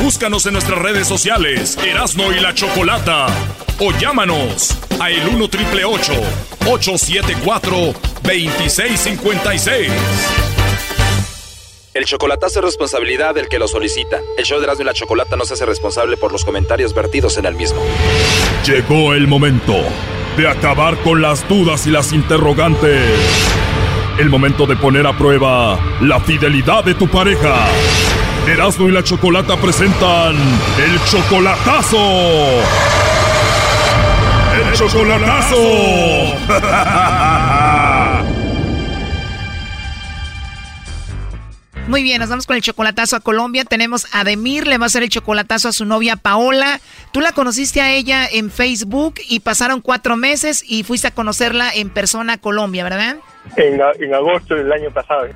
Búscanos 0.01 0.45
en 0.45 0.53
nuestras 0.53 0.79
redes 0.79 1.07
sociales, 1.07 1.77
Erasno 1.83 2.31
y 2.31 2.39
la 2.39 2.53
Chocolata. 2.53 3.25
O 3.79 3.91
llámanos 3.93 4.77
a 4.99 5.09
el 5.09 5.27
1 5.27 5.47
triple 5.49 5.85
874 5.85 7.93
2656. 8.21 9.91
El 11.95 12.05
chocolatazo 12.05 12.59
es 12.59 12.65
responsabilidad 12.65 13.33
del 13.33 13.49
que 13.49 13.57
lo 13.57 13.67
solicita. 13.67 14.19
El 14.37 14.45
show 14.45 14.59
de 14.59 14.65
Erasmo 14.65 14.83
y 14.83 14.85
la 14.85 14.93
Chocolata 14.93 15.35
no 15.35 15.45
se 15.45 15.55
hace 15.55 15.65
responsable 15.65 16.15
por 16.15 16.31
los 16.31 16.45
comentarios 16.45 16.93
vertidos 16.93 17.39
en 17.39 17.45
el 17.45 17.55
mismo. 17.55 17.81
Llegó 18.67 19.15
el 19.15 19.27
momento 19.27 19.77
de 20.37 20.47
acabar 20.47 20.95
con 20.97 21.23
las 21.23 21.47
dudas 21.49 21.87
y 21.87 21.89
las 21.89 22.13
interrogantes. 22.13 23.01
El 24.19 24.29
momento 24.29 24.67
de 24.67 24.75
poner 24.75 25.07
a 25.07 25.17
prueba 25.17 25.79
la 26.01 26.19
fidelidad 26.19 26.83
de 26.83 26.93
tu 26.93 27.07
pareja. 27.07 27.65
Erasmo 28.47 28.87
y 28.87 28.93
la 28.93 29.03
Chocolata 29.03 29.57
presentan 29.57 30.37
El 30.77 31.03
Chocolatazo. 31.03 31.97
El 34.55 34.73
Chocolatazo. 34.73 35.57
Muy 41.87 42.03
bien, 42.03 42.19
nos 42.19 42.29
vamos 42.29 42.45
con 42.45 42.55
el 42.55 42.61
chocolatazo 42.61 43.15
a 43.15 43.21
Colombia. 43.21 43.65
Tenemos 43.65 44.07
a 44.11 44.23
Demir, 44.23 44.67
le 44.67 44.77
va 44.77 44.85
a 44.85 44.87
hacer 44.87 45.03
el 45.03 45.09
chocolatazo 45.09 45.69
a 45.69 45.73
su 45.73 45.85
novia 45.85 46.15
Paola. 46.15 46.79
Tú 47.11 47.21
la 47.21 47.31
conociste 47.31 47.81
a 47.81 47.91
ella 47.91 48.27
en 48.29 48.51
Facebook 48.51 49.15
y 49.27 49.41
pasaron 49.41 49.81
cuatro 49.81 50.17
meses 50.17 50.63
y 50.67 50.83
fuiste 50.83 51.07
a 51.07 51.11
conocerla 51.11 51.71
en 51.73 51.89
persona 51.89 52.33
a 52.33 52.37
Colombia, 52.37 52.83
¿verdad? 52.83 53.17
En, 53.55 53.79
en 53.99 54.13
agosto 54.13 54.55
del 54.55 54.71
año 54.71 54.91
pasado, 54.91 55.27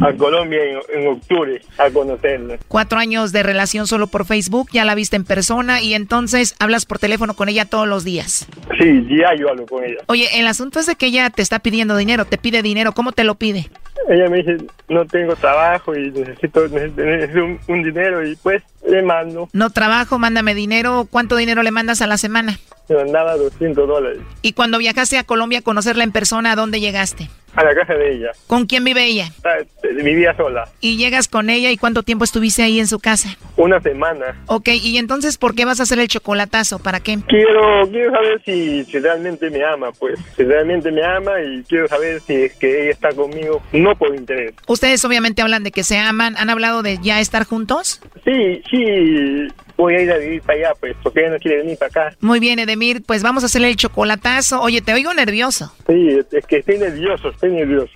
a, 0.00 0.12
Colombia 0.14 0.60
en, 0.92 1.06
octubre, 1.06 1.60
a 1.78 1.90
conocerla. 1.90 2.58
Cuatro 2.68 2.98
años 2.98 3.32
de 3.32 3.42
relación 3.42 3.86
solo 3.86 4.06
por 4.06 4.26
Facebook, 4.26 4.68
ya 4.72 4.84
la 4.84 4.94
viste 4.94 5.16
en 5.16 5.24
persona 5.24 5.80
y 5.80 5.94
entonces 5.94 6.54
hablas 6.58 6.84
por 6.86 6.98
teléfono 6.98 7.34
con 7.34 7.48
ella 7.48 7.64
todos 7.64 7.88
los 7.88 8.04
días. 8.04 8.46
Sí, 8.78 9.06
ya 9.08 9.34
yo 9.38 9.48
hablo 9.48 9.66
con 9.66 9.84
ella. 9.84 9.98
Oye, 10.06 10.28
el 10.38 10.46
asunto 10.46 10.80
es 10.80 10.86
de 10.86 10.96
que 10.96 11.06
ella 11.06 11.30
te 11.30 11.42
está 11.42 11.60
pidiendo 11.60 11.96
dinero, 11.96 12.24
te 12.24 12.38
pide 12.38 12.62
dinero, 12.62 12.92
¿cómo 12.92 13.12
te 13.12 13.24
lo 13.24 13.36
pide? 13.36 13.70
Ella 14.08 14.28
me 14.28 14.38
dice, 14.38 14.56
no 14.88 15.06
tengo 15.06 15.36
trabajo 15.36 15.94
y 15.94 16.10
necesito, 16.10 16.66
necesito 16.68 17.44
un, 17.68 17.82
dinero 17.82 18.26
y 18.26 18.36
pues 18.36 18.62
le 18.88 19.02
mando. 19.02 19.48
No 19.52 19.70
trabajo, 19.70 20.18
mándame 20.18 20.54
dinero. 20.54 21.06
¿Cuánto 21.10 21.36
dinero 21.36 21.62
le 21.62 21.70
mandas 21.70 22.02
a 22.02 22.06
la 22.06 22.16
semana? 22.16 22.58
Me 22.92 23.04
mandaba 23.04 23.36
200 23.36 23.88
dólares. 23.88 24.20
¿Y 24.42 24.52
cuando 24.52 24.76
viajaste 24.76 25.16
a 25.16 25.24
Colombia 25.24 25.60
a 25.60 25.62
conocerla 25.62 26.04
en 26.04 26.12
persona, 26.12 26.52
a 26.52 26.56
dónde 26.56 26.78
llegaste? 26.78 27.30
A 27.54 27.64
la 27.64 27.74
casa 27.74 27.94
de 27.94 28.14
ella. 28.14 28.30
¿Con 28.46 28.66
quién 28.66 28.84
vive 28.84 29.04
ella? 29.04 29.30
Ah, 29.44 29.56
vivía 29.94 30.34
sola. 30.36 30.68
¿Y 30.80 30.96
llegas 30.96 31.28
con 31.28 31.50
ella 31.50 31.70
y 31.70 31.76
cuánto 31.76 32.02
tiempo 32.02 32.24
estuviste 32.24 32.62
ahí 32.62 32.80
en 32.80 32.86
su 32.86 32.98
casa? 32.98 33.36
Una 33.56 33.80
semana. 33.80 34.42
Ok, 34.46 34.68
¿y 34.68 34.96
entonces 34.96 35.36
por 35.36 35.54
qué 35.54 35.66
vas 35.66 35.78
a 35.80 35.82
hacer 35.82 35.98
el 35.98 36.08
chocolatazo? 36.08 36.78
¿Para 36.78 37.00
qué? 37.00 37.18
Quiero, 37.28 37.86
quiero 37.90 38.10
saber 38.12 38.42
si, 38.44 38.84
si 38.84 38.98
realmente 38.98 39.50
me 39.50 39.62
ama, 39.64 39.92
pues. 39.92 40.18
Si 40.36 40.44
realmente 40.44 40.90
me 40.90 41.04
ama 41.04 41.42
y 41.42 41.62
quiero 41.64 41.88
saber 41.88 42.20
si 42.20 42.34
es 42.34 42.54
que 42.54 42.84
ella 42.84 42.90
está 42.90 43.10
conmigo, 43.10 43.62
no 43.72 43.94
por 43.96 44.14
interés. 44.14 44.54
Ustedes 44.66 45.04
obviamente 45.04 45.42
hablan 45.42 45.62
de 45.62 45.72
que 45.72 45.82
se 45.82 45.98
aman. 45.98 46.34
¿Han 46.38 46.48
hablado 46.48 46.82
de 46.82 46.98
ya 47.02 47.20
estar 47.20 47.44
juntos? 47.44 48.00
Sí, 48.24 48.62
sí 48.70 49.48
voy 49.76 49.94
a 49.94 50.02
ir 50.02 50.12
a 50.12 50.18
vivir 50.18 50.42
para 50.42 50.58
allá, 50.58 50.74
pues, 50.78 50.96
porque 51.02 51.20
ella 51.20 51.30
no 51.30 51.38
quiere 51.38 51.58
venir 51.58 51.78
para 51.78 51.88
acá. 51.88 52.16
Muy 52.20 52.40
bien, 52.40 52.58
Edemir, 52.58 53.02
pues 53.04 53.22
vamos 53.22 53.42
a 53.42 53.46
hacerle 53.46 53.68
el 53.68 53.76
chocolatazo. 53.76 54.60
Oye, 54.60 54.80
te 54.80 54.92
oigo 54.94 55.12
nervioso. 55.14 55.72
Sí, 55.86 56.20
es 56.30 56.46
que 56.46 56.58
estoy 56.58 56.78
nervioso, 56.78 57.30
estoy 57.30 57.52
nervioso. 57.52 57.92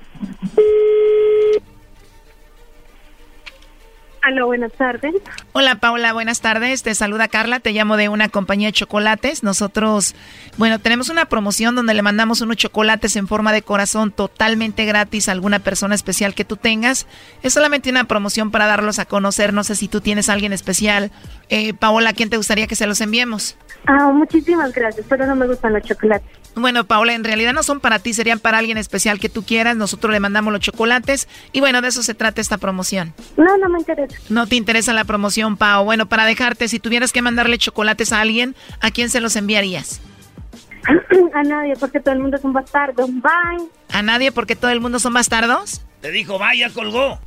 Hola, 4.29 4.45
buenas 4.45 4.73
tardes. 4.73 5.15
Hola 5.53 5.77
Paula, 5.77 6.13
buenas 6.13 6.41
tardes. 6.41 6.83
Te 6.83 6.97
saluda 6.97 7.29
Carla, 7.29 7.61
te 7.61 7.71
llamo 7.71 7.97
de 7.97 8.09
una 8.09 8.29
compañía 8.29 8.69
de 8.69 8.73
chocolates. 8.73 9.45
Nosotros, 9.45 10.17
bueno, 10.57 10.81
tenemos 10.81 11.11
una 11.11 11.27
promoción 11.27 11.77
donde 11.77 11.95
le 11.95 12.03
mandamos 12.03 12.41
unos 12.41 12.57
chocolates 12.57 13.15
en 13.15 13.29
forma 13.29 13.53
de 13.53 13.63
corazón 13.63 14.11
totalmente 14.11 14.85
gratis 14.85 15.29
a 15.29 15.33
alguna 15.33 15.61
persona 15.61 15.95
especial 15.95 16.35
que 16.35 16.45
tú 16.45 16.57
tengas. 16.57 17.07
Es 17.45 17.53
solamente 17.53 17.89
una 17.89 18.05
promoción 18.05 18.51
para 18.51 18.67
darlos 18.67 18.99
a 18.99 19.05
conocer. 19.05 19.53
No 19.53 19.63
sé 19.63 19.77
si 19.77 19.87
tú 19.87 20.01
tienes 20.01 20.29
a 20.29 20.33
alguien 20.33 20.53
especial. 20.53 21.13
Eh, 21.49 21.73
Paola, 21.75 22.11
¿a 22.11 22.13
quién 22.13 22.29
te 22.29 22.37
gustaría 22.37 22.67
que 22.67 22.75
se 22.75 22.89
los 22.89 23.01
enviemos? 23.01 23.57
Ah, 23.87 24.11
muchísimas 24.13 24.73
gracias, 24.73 25.07
pero 25.09 25.27
no 25.27 25.37
me 25.37 25.47
gustan 25.47 25.73
los 25.73 25.83
chocolates. 25.85 26.46
Bueno, 26.57 26.85
Paola, 26.85 27.13
en 27.13 27.23
realidad 27.23 27.53
no 27.53 27.63
son 27.63 27.81
para 27.81 27.99
ti, 27.99 28.15
serían 28.15 28.41
para 28.41 28.57
alguien 28.57 28.79
especial 28.79 29.21
que 29.21 29.29
tú 29.29 29.45
quieras. 29.45 29.77
Nosotros 29.77 30.11
le 30.11 30.21
mandamos 30.21 30.55
los 30.55 30.63
chocolates 30.63 31.29
y 31.53 31.61
bueno, 31.61 31.83
de 31.83 31.89
eso 31.89 32.03
se 32.03 32.15
trata 32.15 32.41
esta 32.41 32.57
promoción. 32.57 33.13
No, 33.37 33.59
no 33.59 33.69
me 33.69 33.79
interesa. 33.79 34.17
No 34.31 34.47
te 34.47 34.57
interesa 34.57 34.95
la 34.95 35.05
promoción, 35.05 35.59
Pao. 35.59 35.85
Bueno, 35.85 36.07
para 36.07 36.25
dejarte, 36.25 36.69
si 36.69 36.81
tuvieras 36.81 37.13
que 37.13 37.21
mandarle 37.21 37.59
chocolates 37.59 38.11
a 38.13 38.23
alguien, 38.23 38.57
¿a 38.81 38.91
quién 38.91 39.11
se 39.11 39.21
los 39.21 39.37
enviarías? 39.37 40.01
A 41.35 41.43
nadie, 41.43 41.75
porque 41.79 42.01
todo 42.01 42.15
el 42.15 42.21
mundo 42.21 42.39
es 42.39 42.45
un 42.45 42.55
bastardo. 42.55 43.07
Bye. 43.07 43.69
¿A 43.93 44.03
nadie 44.03 44.33
porque 44.33 44.57
todo 44.57 44.71
el 44.71 44.81
mundo 44.81 44.99
son 44.99 45.13
bastardos? 45.13 45.83
Te 46.01 46.11
dijo, 46.11 46.39
vaya, 46.39 46.71
colgó. 46.71 47.21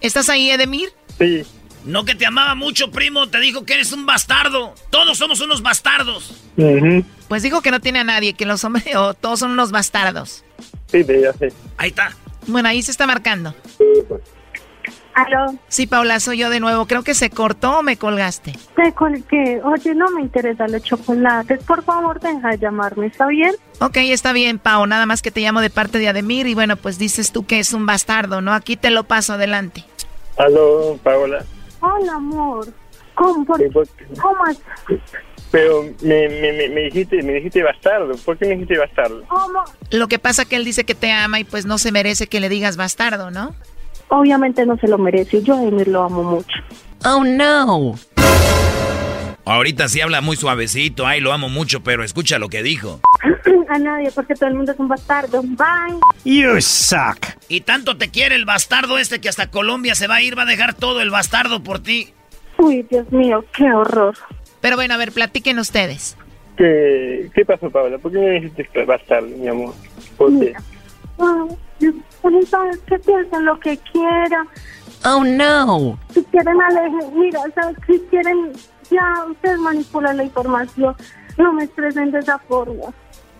¿Estás 0.00 0.28
ahí, 0.28 0.50
Edemir? 0.50 0.90
Sí. 1.18 1.44
No 1.86 2.04
que 2.04 2.16
te 2.16 2.26
amaba 2.26 2.56
mucho, 2.56 2.90
primo, 2.90 3.28
te 3.28 3.38
dijo 3.38 3.64
que 3.64 3.74
eres 3.74 3.92
un 3.92 4.06
bastardo. 4.06 4.74
Todos 4.90 5.16
somos 5.16 5.40
unos 5.40 5.62
bastardos. 5.62 6.34
Pues 7.28 7.42
dijo 7.44 7.62
que 7.62 7.70
no 7.70 7.80
tiene 7.80 8.00
a 8.00 8.04
nadie, 8.04 8.34
que 8.34 8.44
los 8.44 8.64
hombres 8.64 8.84
o 8.96 9.14
todos 9.14 9.38
son 9.40 9.52
unos 9.52 9.70
bastardos. 9.70 10.44
Sí, 10.86 11.04
ya 11.04 11.32
sé. 11.32 11.52
Ahí 11.78 11.90
está. 11.90 12.10
Bueno, 12.48 12.68
ahí 12.68 12.82
se 12.82 12.90
está 12.90 13.06
marcando. 13.06 13.54
¿Aló? 15.14 15.54
Sí, 15.68 15.86
Paula, 15.86 16.20
soy 16.20 16.38
yo 16.38 16.50
de 16.50 16.60
nuevo. 16.60 16.86
Creo 16.86 17.02
que 17.02 17.14
se 17.14 17.30
cortó 17.30 17.78
o 17.78 17.82
me 17.82 17.96
colgaste. 17.96 18.52
Te 18.74 18.92
colgué. 18.92 19.62
Oye, 19.62 19.94
no 19.94 20.10
me 20.10 20.20
interesa 20.22 20.68
los 20.68 20.82
chocolates. 20.82 21.62
Por 21.64 21.84
favor, 21.84 22.20
deja 22.20 22.50
de 22.50 22.58
llamarme, 22.58 23.06
¿está 23.06 23.26
bien? 23.26 23.54
Ok, 23.80 23.96
está 23.96 24.32
bien, 24.32 24.58
Pau. 24.58 24.86
Nada 24.86 25.06
más 25.06 25.22
que 25.22 25.30
te 25.30 25.40
llamo 25.40 25.60
de 25.60 25.70
parte 25.70 25.98
de 25.98 26.08
Ademir 26.08 26.46
y 26.46 26.54
bueno, 26.54 26.76
pues 26.76 26.98
dices 26.98 27.32
tú 27.32 27.46
que 27.46 27.60
es 27.60 27.72
un 27.72 27.86
bastardo, 27.86 28.40
¿no? 28.40 28.52
Aquí 28.52 28.76
te 28.76 28.90
lo 28.90 29.04
paso 29.04 29.34
adelante. 29.34 29.84
Aló, 30.36 30.98
Paola. 31.02 31.44
Hola, 31.86 32.14
amor. 32.14 32.66
¿Cómo? 33.14 33.46
¿Cómo 33.46 34.44
Pero 35.52 35.84
me, 36.02 36.28
me, 36.28 36.68
me, 36.68 36.80
dijiste, 36.82 37.22
me 37.22 37.34
dijiste 37.34 37.62
bastardo. 37.62 38.14
¿Por 38.24 38.36
qué 38.36 38.46
me 38.46 38.54
dijiste 38.54 38.76
bastardo? 38.76 39.22
¿Cómo? 39.28 39.62
Lo 39.92 40.08
que 40.08 40.18
pasa 40.18 40.44
que 40.44 40.56
él 40.56 40.64
dice 40.64 40.84
que 40.84 40.96
te 40.96 41.12
ama 41.12 41.38
y 41.38 41.44
pues 41.44 41.64
no 41.64 41.78
se 41.78 41.92
merece 41.92 42.26
que 42.26 42.40
le 42.40 42.48
digas 42.48 42.76
bastardo, 42.76 43.30
¿no? 43.30 43.54
Obviamente 44.08 44.66
no 44.66 44.76
se 44.78 44.88
lo 44.88 44.98
merece. 44.98 45.42
Yo 45.42 45.54
a 45.54 45.62
Emir 45.62 45.88
lo 45.88 46.02
amo 46.02 46.22
mucho. 46.24 46.56
Oh, 47.04 47.22
no. 47.24 47.94
Ahorita 49.44 49.88
sí 49.88 50.00
habla 50.00 50.20
muy 50.20 50.36
suavecito. 50.36 51.06
Ay, 51.06 51.20
lo 51.20 51.32
amo 51.32 51.48
mucho, 51.48 51.84
pero 51.84 52.02
escucha 52.02 52.40
lo 52.40 52.48
que 52.48 52.64
dijo. 52.64 53.00
A 53.68 53.78
nadie, 53.78 54.10
porque 54.10 54.34
todo 54.34 54.48
el 54.48 54.54
mundo 54.54 54.72
es 54.72 54.78
un 54.78 54.88
bastardo. 54.88 55.42
Bye. 55.42 55.98
You 56.24 56.60
suck. 56.60 57.18
Y 57.48 57.62
tanto 57.62 57.96
te 57.96 58.10
quiere 58.10 58.34
el 58.34 58.44
bastardo 58.44 58.98
este 58.98 59.20
que 59.20 59.28
hasta 59.28 59.50
Colombia 59.50 59.94
se 59.94 60.06
va 60.06 60.16
a 60.16 60.22
ir, 60.22 60.38
va 60.38 60.42
a 60.42 60.46
dejar 60.46 60.74
todo 60.74 61.00
el 61.00 61.10
bastardo 61.10 61.62
por 61.62 61.80
ti. 61.80 62.12
Uy, 62.58 62.86
Dios 62.90 63.10
mío, 63.12 63.44
qué 63.54 63.70
horror. 63.72 64.14
Pero 64.60 64.76
bueno, 64.76 64.94
a 64.94 64.96
ver, 64.96 65.12
platiquen 65.12 65.58
ustedes. 65.58 66.16
¿Qué, 66.56 67.30
qué 67.34 67.44
pasó, 67.44 67.70
Paula? 67.70 67.98
¿Por 67.98 68.12
qué 68.12 68.18
me 68.18 68.40
dijiste 68.40 68.84
bastardo, 68.84 69.28
mi 69.28 69.48
amor? 69.48 69.74
¿Por 70.16 70.38
qué? 70.40 70.54
¿sabes 72.48 72.78
qué 72.86 72.98
piensan 72.98 73.44
lo 73.44 73.58
que 73.60 73.78
quieran? 73.92 74.48
Oh, 75.04 75.22
no. 75.24 75.98
Si 76.12 76.22
quieren 76.24 76.60
alejen, 76.60 77.18
mira, 77.18 77.40
¿sabes? 77.54 77.76
Si 77.86 77.98
quieren, 78.10 78.52
ya 78.90 79.24
ustedes 79.30 79.58
manipulan 79.58 80.16
la 80.16 80.24
información. 80.24 80.96
No 81.38 81.52
me 81.52 81.64
expresen 81.64 82.10
de 82.10 82.18
esa 82.20 82.38
forma. 82.38 82.92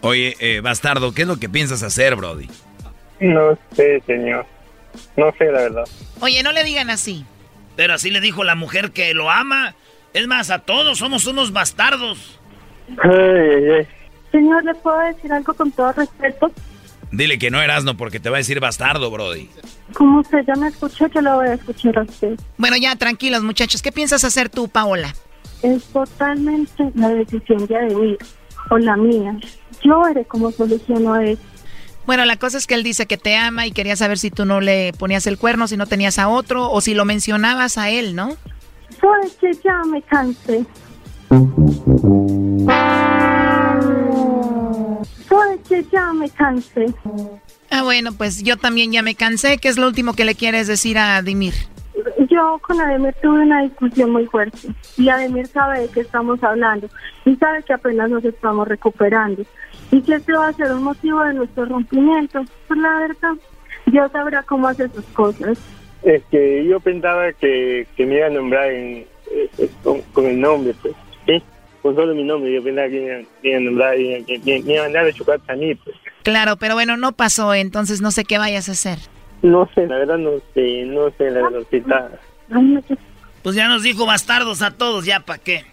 Oye, 0.06 0.36
eh, 0.38 0.60
bastardo, 0.60 1.12
¿qué 1.12 1.22
es 1.22 1.28
lo 1.28 1.38
que 1.38 1.48
piensas 1.48 1.82
hacer, 1.82 2.14
Brody? 2.14 2.48
No 3.18 3.58
sé, 3.74 4.00
señor. 4.06 4.46
No 5.16 5.32
sé, 5.36 5.46
la 5.46 5.62
verdad. 5.62 5.84
Oye, 6.20 6.44
no 6.44 6.52
le 6.52 6.62
digan 6.62 6.90
así. 6.90 7.24
Pero 7.74 7.94
así 7.94 8.10
le 8.10 8.20
dijo 8.20 8.44
la 8.44 8.54
mujer 8.54 8.92
que 8.92 9.12
lo 9.14 9.32
ama. 9.32 9.74
Es 10.14 10.28
más, 10.28 10.50
a 10.50 10.60
todos 10.60 10.98
somos 10.98 11.26
unos 11.26 11.52
bastardos. 11.52 12.38
Señor, 14.30 14.64
¿le 14.64 14.74
puedo 14.76 14.98
decir 14.98 15.32
algo 15.32 15.52
con 15.54 15.72
todo 15.72 15.92
respeto? 15.92 16.52
Dile 17.10 17.36
que 17.36 17.50
no 17.50 17.60
eras 17.60 17.82
no 17.82 17.96
porque 17.96 18.20
te 18.20 18.30
va 18.30 18.36
a 18.36 18.38
decir 18.38 18.60
bastardo, 18.60 19.10
Brody. 19.10 19.50
Como 19.92 20.20
usted 20.20 20.44
ya 20.46 20.54
me 20.54 20.68
escuchó, 20.68 21.08
yo 21.08 21.20
lo 21.20 21.34
voy 21.34 21.48
a 21.48 21.54
escuchar 21.54 21.98
a 21.98 22.02
usted. 22.02 22.38
Bueno, 22.58 22.76
ya, 22.76 22.94
tranquilos, 22.94 23.42
muchachos. 23.42 23.82
¿Qué 23.82 23.90
piensas 23.90 24.22
hacer 24.22 24.50
tú, 24.50 24.68
Paola? 24.68 25.12
Es 25.62 25.84
totalmente 25.86 26.92
la 26.94 27.08
decisión 27.08 27.66
de 27.66 27.76
Ademir 27.76 28.18
o 28.70 28.78
la 28.78 28.96
mía. 28.96 29.36
Yo 29.86 30.02
veré 30.02 30.24
cómo 30.24 30.50
soluciono 30.50 31.14
eso. 31.16 31.42
Bueno, 32.06 32.24
la 32.24 32.36
cosa 32.36 32.58
es 32.58 32.66
que 32.66 32.74
él 32.74 32.82
dice 32.82 33.06
que 33.06 33.16
te 33.16 33.36
ama 33.36 33.66
y 33.66 33.72
quería 33.72 33.94
saber 33.94 34.18
si 34.18 34.30
tú 34.30 34.44
no 34.44 34.60
le 34.60 34.92
ponías 34.92 35.26
el 35.26 35.38
cuerno, 35.38 35.68
si 35.68 35.76
no 35.76 35.86
tenías 35.86 36.18
a 36.18 36.28
otro 36.28 36.70
o 36.70 36.80
si 36.80 36.94
lo 36.94 37.04
mencionabas 37.04 37.78
a 37.78 37.90
él, 37.90 38.14
¿no? 38.16 38.36
Sabes 39.00 39.36
que 39.40 39.52
ya 39.64 39.82
me 39.84 40.02
cansé. 40.02 40.64
Sabes 45.28 45.60
que 45.68 45.84
ya 45.92 46.12
me 46.12 46.30
cansé. 46.30 46.86
Ah, 47.70 47.82
bueno, 47.82 48.12
pues 48.12 48.42
yo 48.42 48.56
también 48.56 48.92
ya 48.92 49.02
me 49.02 49.14
cansé. 49.14 49.58
¿Qué 49.58 49.68
es 49.68 49.78
lo 49.78 49.86
último 49.86 50.14
que 50.14 50.24
le 50.24 50.34
quieres 50.34 50.66
decir 50.66 50.98
a 50.98 51.16
Ademir? 51.16 51.54
Yo 52.28 52.58
con 52.62 52.80
Ademir 52.80 53.14
tuve 53.22 53.42
una 53.42 53.62
discusión 53.62 54.10
muy 54.10 54.26
fuerte 54.26 54.68
y 54.96 55.08
Ademir 55.08 55.46
sabe 55.46 55.80
de 55.80 55.88
qué 55.88 56.00
estamos 56.00 56.42
hablando 56.42 56.88
y 57.24 57.34
sabe 57.36 57.62
que 57.62 57.72
apenas 57.72 58.10
nos 58.10 58.24
estamos 58.24 58.68
recuperando 58.68 59.44
y 59.90 60.00
que 60.02 60.14
este 60.14 60.32
va 60.32 60.48
a 60.48 60.52
ser 60.52 60.72
un 60.72 60.84
motivo 60.84 61.22
de 61.24 61.34
nuestro 61.34 61.64
rompimiento. 61.66 62.44
Pues 62.66 62.80
la 62.80 62.96
verdad, 62.96 63.34
Dios 63.86 64.10
sabrá 64.12 64.42
cómo 64.42 64.68
hace 64.68 64.88
sus 64.88 65.04
cosas. 65.06 65.58
Es 66.02 66.22
que 66.30 66.64
yo 66.64 66.80
pensaba 66.80 67.32
que, 67.32 67.86
que 67.96 68.06
me 68.06 68.16
iba 68.16 68.26
a 68.26 68.30
nombrar 68.30 68.70
en, 68.70 69.06
eh, 69.32 69.70
con, 69.82 70.26
el 70.26 70.40
nombre, 70.40 70.74
pues, 70.80 70.94
¿sí? 71.26 71.42
Con 71.82 71.94
solo 71.94 72.14
mi 72.14 72.24
nombre, 72.24 72.52
yo 72.52 72.62
pensaba 72.62 72.88
que 72.88 73.26
me 73.42 73.48
iba 73.48 73.58
a 73.58 73.60
nombrar 73.60 73.98
y 73.98 74.24
que 74.24 74.38
me, 74.38 74.72
iba 74.72 74.80
a 74.80 74.84
mandar 74.84 75.04
de 75.06 75.12
chocolate 75.12 75.52
a 75.52 75.56
mí, 75.56 75.74
pues. 75.74 75.96
Claro, 76.22 76.56
pero 76.56 76.74
bueno, 76.74 76.96
no 76.96 77.12
pasó, 77.12 77.54
entonces 77.54 78.00
no 78.00 78.10
sé 78.10 78.24
qué 78.24 78.38
vayas 78.38 78.68
a 78.68 78.72
hacer. 78.72 78.98
No 79.42 79.68
sé, 79.74 79.86
la 79.86 79.98
verdad 79.98 80.18
no 80.18 80.32
sé, 80.54 80.84
no 80.86 81.10
sé, 81.10 81.30
la 81.30 81.42
verdad, 81.42 81.62
está... 81.70 82.10
Pues 83.42 83.54
ya 83.54 83.68
nos 83.68 83.82
dijo 83.82 84.06
bastardos 84.06 84.60
a 84.62 84.72
todos, 84.72 85.04
ya 85.04 85.20
para 85.20 85.38
qué. 85.38 85.64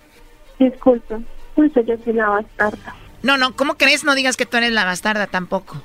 Disculpa, 0.60 1.20
pues 1.56 1.72
yo 1.74 1.98
soy 2.04 2.14
la 2.14 2.30
bastarda. 2.30 2.96
No, 3.24 3.38
no, 3.38 3.56
¿cómo 3.56 3.76
crees? 3.76 4.04
No 4.04 4.16
digas 4.16 4.38
que 4.38 4.46
tú 4.46 4.58
eres 4.58 4.72
la 4.72 4.86
bastarda 4.86 5.28
tampoco. 5.28 5.82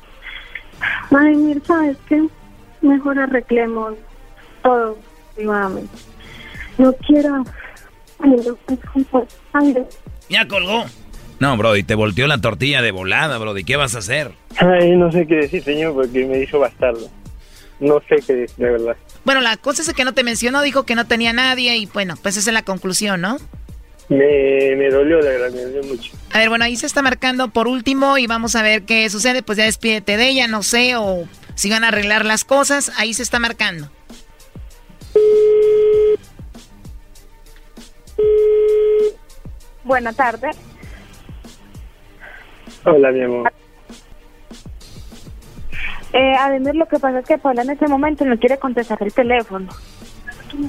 Ay, 1.17 1.37
mira, 1.37 1.61
¿sabes 1.65 1.97
qué? 2.09 2.27
Mejor 2.83 3.19
arreglemos 3.19 3.95
todo 4.63 4.99
privadamente. 5.35 5.97
No 6.77 6.93
quiero... 6.95 7.45
Ya 10.29 10.49
colgó. 10.49 10.85
No, 11.39 11.57
Brody, 11.57 11.85
te 11.85 11.95
volteó 11.95 12.27
la 12.27 12.41
tortilla 12.41 12.83
de 12.83 12.91
volada, 12.91 13.39
Brody. 13.39 13.63
¿Qué 13.63 13.77
vas 13.77 13.95
a 13.95 13.99
hacer? 13.99 14.33
Ay, 14.57 14.97
no 14.97 15.13
sé 15.13 15.27
qué 15.27 15.37
decir, 15.37 15.63
señor, 15.63 15.95
porque 15.95 16.27
me 16.27 16.43
hizo 16.43 16.59
bastardo. 16.59 17.09
No 17.79 18.01
sé 18.09 18.17
qué 18.27 18.35
decir, 18.35 18.57
de 18.57 18.71
verdad. 18.73 18.97
Bueno, 19.25 19.41
la 19.41 19.57
cosa 19.57 19.83
es 19.83 19.93
que 19.93 20.05
no 20.05 20.15
te 20.15 20.25
mencionó, 20.25 20.63
dijo 20.63 20.85
que 20.85 20.97
no 20.97 21.07
tenía 21.07 21.33
nadie 21.33 21.77
y 21.77 21.87
bueno, 21.87 22.17
pues 22.21 22.37
esa 22.37 22.51
es 22.51 22.55
la 22.55 22.63
conclusión, 22.63 23.21
¿no? 23.21 23.39
Me, 24.09 24.75
me 24.77 24.89
dolió, 24.91 25.21
la 25.21 25.31
verdad, 25.31 25.51
me 25.51 25.63
dolió 25.63 25.83
mucho. 25.85 26.13
A 26.33 26.39
ver, 26.39 26.49
bueno, 26.49 26.65
ahí 26.65 26.77
se 26.77 26.87
está 26.87 27.03
marcando 27.03 27.49
por 27.49 27.69
último 27.69 28.17
y 28.17 28.27
vamos 28.27 28.57
a 28.57 28.63
ver 28.63 28.83
qué 28.83 29.09
sucede. 29.11 29.43
Pues 29.43 29.59
ya 29.59 29.65
despídete 29.65 30.17
de 30.17 30.29
ella, 30.29 30.47
no 30.47 30.63
sé, 30.63 30.97
o 30.97 31.29
si 31.55 31.69
van 31.71 31.85
a 31.85 31.89
arreglar 31.89 32.25
las 32.25 32.45
cosas. 32.45 32.91
Ahí 32.97 33.13
se 33.13 33.23
está 33.23 33.39
marcando. 33.39 33.91
Buenas 39.85 40.17
tardes. 40.17 40.57
Hola, 42.85 43.11
mi 43.11 43.23
amor. 43.23 43.53
Eh, 46.13 46.35
además, 46.39 46.75
lo 46.75 46.87
que 46.87 46.99
pasa 46.99 47.19
es 47.19 47.27
que 47.27 47.39
Paula 47.39 47.63
en 47.63 47.71
este 47.71 47.87
momento 47.87 48.25
no 48.25 48.39
quiere 48.39 48.59
contestar 48.59 48.99
el 49.03 49.13
teléfono. 49.13 49.69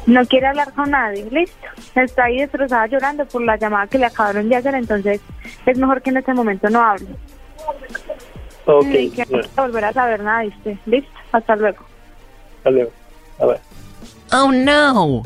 No 0.06 0.26
quiere 0.26 0.48
hablar 0.48 0.74
con 0.74 0.92
nadie, 0.92 1.28
listo. 1.32 1.68
Está 1.96 2.26
ahí 2.26 2.40
destrozada 2.40 2.88
llorando 2.88 3.26
por 3.26 3.42
la 3.44 3.58
llamada 3.58 3.88
que 3.88 3.98
le 3.98 4.06
acabaron 4.06 4.50
de 4.50 4.56
hacer, 4.56 4.76
entonces 4.76 5.22
es 5.66 5.78
mejor 5.78 6.02
que 6.02 6.10
en 6.10 6.18
este 6.18 6.34
momento 6.34 6.70
no 6.70 6.82
hable. 6.82 7.08
Ok. 8.66 8.86
Ni 8.86 9.10
que 9.10 9.26
no 9.26 9.64
volver 9.64 9.86
a 9.86 9.94
saber 9.94 10.22
nada, 10.22 10.44
¿viste? 10.44 10.78
Listo, 10.86 11.12
hasta 11.32 11.56
luego. 11.56 11.86
Hasta 12.58 12.70
luego. 12.72 12.92
A 13.40 13.46
ver. 13.46 13.60
Oh 14.32 14.52
no. 14.52 15.24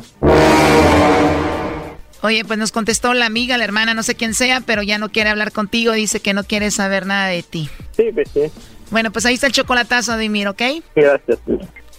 Oye, 2.22 2.42
pues 2.46 2.58
nos 2.58 2.72
contestó 2.72 3.12
la 3.12 3.26
amiga, 3.26 3.58
la 3.58 3.64
hermana, 3.64 3.92
no 3.92 4.02
sé 4.02 4.14
quién 4.14 4.32
sea, 4.32 4.62
pero 4.62 4.82
ya 4.82 4.96
no 4.96 5.10
quiere 5.10 5.28
hablar 5.28 5.52
contigo, 5.52 5.92
dice 5.92 6.20
que 6.20 6.32
no 6.32 6.42
quiere 6.44 6.70
saber 6.70 7.04
nada 7.04 7.26
de 7.26 7.42
ti. 7.42 7.68
Sí, 7.92 8.10
pues 8.14 8.30
sí. 8.30 8.50
Bueno, 8.90 9.10
pues 9.10 9.26
ahí 9.26 9.34
está 9.34 9.46
el 9.46 9.52
chocolatazo, 9.52 10.12
Adimir, 10.12 10.48
¿ok? 10.48 10.62
Gracias. 10.96 11.38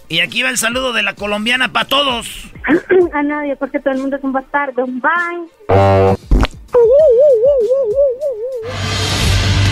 Y 0.08 0.20
aquí 0.20 0.42
va 0.42 0.50
el 0.50 0.56
saludo 0.56 0.92
de 0.92 1.02
la 1.02 1.14
colombiana 1.14 1.72
para 1.72 1.88
todos. 1.88 2.50
a 3.12 3.22
nadie, 3.22 3.56
porque 3.56 3.80
todo 3.80 3.94
el 3.94 4.00
mundo 4.00 4.16
es 4.16 4.24
un 4.24 4.32
bastardo. 4.32 4.86
Bye. 4.86 6.16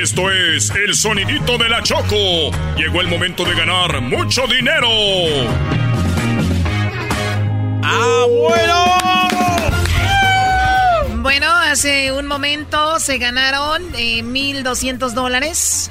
Esto 0.00 0.30
es 0.30 0.70
el 0.70 0.94
sonidito 0.94 1.58
de 1.58 1.68
la 1.68 1.82
Choco. 1.82 2.50
Llegó 2.76 3.00
el 3.00 3.08
momento 3.08 3.44
de 3.44 3.54
ganar 3.54 4.00
mucho 4.00 4.46
dinero. 4.46 4.88
¡Ah, 7.82 8.24
bueno! 8.28 8.84
Hace 11.70 12.12
un 12.12 12.26
momento 12.26 12.98
se 12.98 13.18
ganaron 13.18 13.82
eh, 13.94 14.22
1.200 14.24 15.10
dólares. 15.10 15.90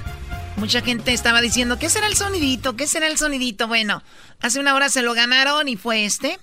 Mucha 0.55 0.81
gente 0.81 1.13
estaba 1.13 1.39
diciendo, 1.39 1.77
¿qué 1.77 1.87
será 1.87 2.07
el 2.07 2.15
sonidito? 2.15 2.75
¿Qué 2.75 2.87
será 2.87 3.05
el 3.05 3.17
sonidito? 3.19 3.67
Bueno, 3.67 4.01
hace 4.41 4.59
una 4.59 4.73
hora 4.73 4.89
se 4.89 5.03
lo 5.03 5.13
ganaron 5.13 5.67
y 5.69 5.77
fue 5.77 6.03
este. 6.05 6.39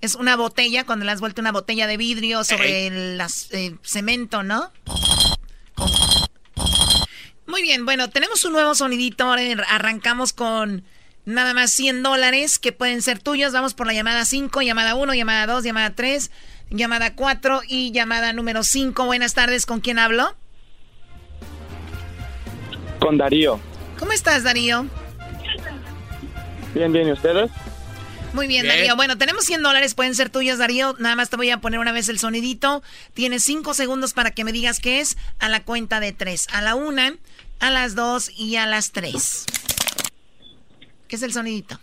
Es 0.00 0.14
una 0.14 0.36
botella, 0.36 0.84
cuando 0.84 1.04
le 1.04 1.10
has 1.10 1.18
vuelto 1.20 1.40
una 1.40 1.50
botella 1.50 1.88
de 1.88 1.96
vidrio 1.96 2.44
sobre 2.44 2.86
el 2.86 3.18
las- 3.18 3.48
eh, 3.50 3.74
cemento, 3.82 4.44
¿no? 4.44 4.70
Muy 7.48 7.62
bien, 7.62 7.86
bueno, 7.86 8.10
tenemos 8.10 8.44
un 8.44 8.52
nuevo 8.52 8.74
sonidito. 8.74 9.24
Ahora 9.24 9.42
arrancamos 9.70 10.34
con 10.34 10.84
nada 11.24 11.54
más 11.54 11.72
100 11.72 12.02
dólares 12.02 12.58
que 12.58 12.72
pueden 12.72 13.00
ser 13.00 13.20
tuyos. 13.20 13.54
Vamos 13.54 13.72
por 13.72 13.86
la 13.86 13.94
llamada 13.94 14.26
5, 14.26 14.60
llamada 14.60 14.94
1, 14.94 15.14
llamada 15.14 15.46
2, 15.46 15.64
llamada 15.64 15.94
3, 15.94 16.30
llamada 16.68 17.14
4 17.14 17.62
y 17.66 17.90
llamada 17.90 18.34
número 18.34 18.62
5. 18.62 19.06
Buenas 19.06 19.32
tardes, 19.32 19.64
¿con 19.64 19.80
quién 19.80 19.98
hablo? 19.98 20.36
Con 23.00 23.16
Darío. 23.16 23.58
¿Cómo 23.98 24.12
estás, 24.12 24.42
Darío? 24.42 24.86
Bien, 26.74 26.92
bien, 26.92 27.08
¿y 27.08 27.12
ustedes? 27.12 27.50
Muy 28.32 28.46
bien, 28.46 28.64
Bien. 28.64 28.76
Darío. 28.76 28.96
Bueno, 28.96 29.16
tenemos 29.16 29.44
100 29.44 29.62
dólares, 29.62 29.94
pueden 29.94 30.14
ser 30.14 30.30
tuyos, 30.30 30.58
Darío. 30.58 30.94
Nada 30.98 31.16
más 31.16 31.30
te 31.30 31.36
voy 31.36 31.50
a 31.50 31.60
poner 31.60 31.80
una 31.80 31.92
vez 31.92 32.08
el 32.08 32.18
sonidito. 32.18 32.82
Tienes 33.14 33.42
5 33.44 33.74
segundos 33.74 34.12
para 34.12 34.32
que 34.32 34.44
me 34.44 34.52
digas 34.52 34.80
qué 34.80 35.00
es 35.00 35.16
a 35.38 35.48
la 35.48 35.64
cuenta 35.64 35.98
de 36.00 36.12
3. 36.12 36.48
A 36.52 36.62
la 36.62 36.74
1, 36.74 37.16
a 37.60 37.70
las 37.70 37.94
2 37.94 38.30
y 38.36 38.56
a 38.56 38.66
las 38.66 38.92
3. 38.92 39.46
¿Qué 41.08 41.16
es 41.16 41.22
el 41.22 41.32
sonidito? 41.32 41.78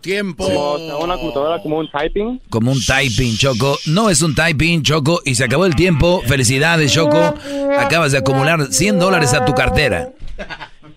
Tiempo. 0.00 0.44
Como 0.44 0.98
una 0.98 1.14
computadora, 1.16 1.62
como 1.62 1.78
un 1.78 1.90
typing. 1.90 2.40
Como 2.50 2.72
un 2.72 2.78
typing, 2.78 3.38
Choco. 3.38 3.78
No 3.86 4.10
es 4.10 4.20
un 4.20 4.34
typing, 4.34 4.82
Choco. 4.82 5.22
Y 5.24 5.34
se 5.34 5.44
acabó 5.44 5.64
el 5.64 5.74
tiempo. 5.74 6.22
Felicidades, 6.26 6.92
Choco. 6.92 7.34
Acabas 7.78 8.12
de 8.12 8.18
acumular 8.18 8.70
100 8.70 8.98
dólares 8.98 9.32
a 9.32 9.46
tu 9.46 9.54
cartera. 9.54 10.12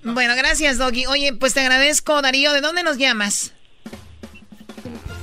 Bueno, 0.03 0.35
gracias, 0.35 0.77
Doggy. 0.77 1.05
Oye, 1.05 1.33
pues 1.33 1.53
te 1.53 1.61
agradezco, 1.61 2.21
Darío. 2.21 2.51
¿De 2.51 2.59
dónde 2.61 2.83
nos 2.83 2.97
llamas? 2.97 3.53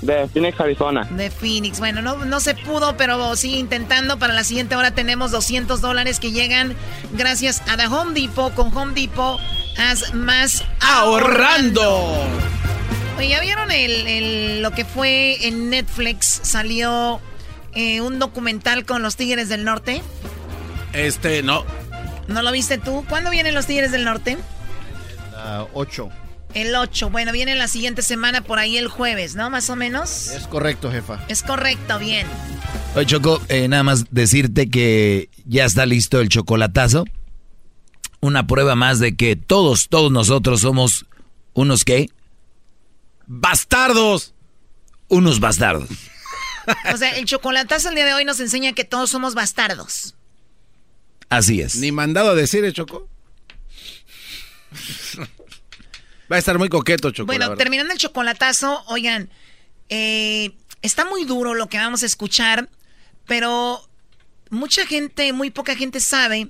De 0.05 0.29
Phoenix, 0.29 0.61
Arizona. 0.61 1.05
De 1.11 1.31
Phoenix. 1.31 1.79
Bueno, 1.79 2.03
no, 2.03 2.25
no 2.25 2.41
se 2.41 2.55
pudo, 2.55 2.97
pero 2.97 3.35
sigue 3.37 3.57
intentando. 3.59 4.19
Para 4.19 4.35
la 4.35 4.45
siguiente 4.45 4.77
hora 4.77 4.91
tenemos 4.91 5.31
200 5.31 5.81
dólares 5.81 6.21
que 6.21 6.31
llegan 6.33 6.75
gracias 7.13 7.63
a 7.69 7.77
The 7.77 7.87
Home 7.87 8.19
Depot. 8.21 8.53
Con 8.55 8.77
Home 8.77 8.93
Depot, 8.95 9.41
haz 9.79 10.13
más 10.15 10.63
ahorrando. 10.81 12.27
Oye, 13.17 13.29
¿ya 13.29 13.41
vieron 13.41 13.71
el, 13.71 14.07
el- 14.07 14.63
lo 14.63 14.73
que 14.73 14.85
fue 14.85 15.47
en 15.47 15.71
Netflix? 15.71 16.41
Salió 16.43 17.21
eh, 17.75 18.01
un 18.01 18.19
documental 18.19 18.85
con 18.85 19.03
los 19.03 19.17
Tigres 19.17 19.49
del 19.49 19.65
Norte. 19.65 20.03
Este, 20.93 21.43
no. 21.43 21.65
¿No 22.29 22.43
lo 22.43 22.53
viste 22.53 22.79
tú? 22.79 23.05
¿Cuándo 23.09 23.31
vienen 23.31 23.55
los 23.55 23.67
Tigres 23.67 23.93
del 23.93 24.05
Norte? 24.05 24.37
La 25.33 25.67
8. 25.75 26.09
El 26.55 26.75
8. 26.75 27.11
Bueno, 27.11 27.33
viene 27.33 27.57
la 27.57 27.69
siguiente 27.69 28.03
semana 28.03 28.43
por 28.43 28.59
ahí 28.59 28.77
el 28.77 28.89
jueves, 28.89 29.35
¿no? 29.35 29.51
Más 29.51 29.69
o 29.71 29.77
menos. 29.77 30.29
Es 30.29 30.47
correcto, 30.47 30.91
jefa. 30.91 31.25
Es 31.29 31.43
correcto, 31.43 31.99
bien. 31.99 32.27
Oye, 32.95 33.07
Choco, 33.07 33.43
eh, 33.49 33.67
nada 33.69 33.83
más 33.83 34.05
decirte 34.11 34.71
que 34.71 35.29
ya 35.45 35.65
está 35.65 35.85
listo 35.85 36.21
el 36.21 36.29
chocolatazo. 36.29 37.05
Una 38.21 38.47
prueba 38.47 38.77
más 38.77 39.01
de 39.01 39.17
que 39.17 39.35
todos, 39.37 39.89
todos 39.89 40.13
nosotros 40.13 40.61
somos 40.61 41.07
unos 41.53 41.85
qué? 41.85 42.09
¡Bastardos! 43.27 44.35
Unos 45.09 45.41
bastardos. 45.41 45.89
O 46.93 46.97
sea, 46.97 47.17
el 47.19 47.27
chocolatazo 47.27 47.91
el 47.91 47.95
día 47.95 48.07
de 48.07 48.15
hoy 48.15 48.25
nos 48.25 48.41
enseña 48.41 48.73
que 48.73 48.85
todos 48.85 49.11
somos 49.11 49.35
bastardos. 49.35 50.15
Así 51.29 51.61
es. 51.61 51.77
Ni 51.77 51.93
mandado 51.93 52.31
a 52.31 52.35
decir, 52.35 52.65
¿eh, 52.65 52.73
Choco? 52.73 53.09
Va 56.31 56.37
a 56.37 56.39
estar 56.39 56.59
muy 56.59 56.69
coqueto, 56.69 57.11
Choco. 57.11 57.33
la 57.33 57.39
Bueno, 57.39 57.57
terminando 57.57 57.93
el 57.93 57.99
chocolatazo, 57.99 58.83
oigan, 58.87 59.29
eh, 59.89 60.53
está 60.83 61.05
muy 61.05 61.25
duro 61.25 61.55
lo 61.55 61.69
que 61.69 61.79
vamos 61.79 62.03
a 62.03 62.07
escuchar, 62.07 62.69
pero 63.27 63.87
mucha 64.51 64.87
gente, 64.87 65.33
muy 65.33 65.51
poca 65.51 65.77
gente 65.77 66.01
sabe 66.01 66.49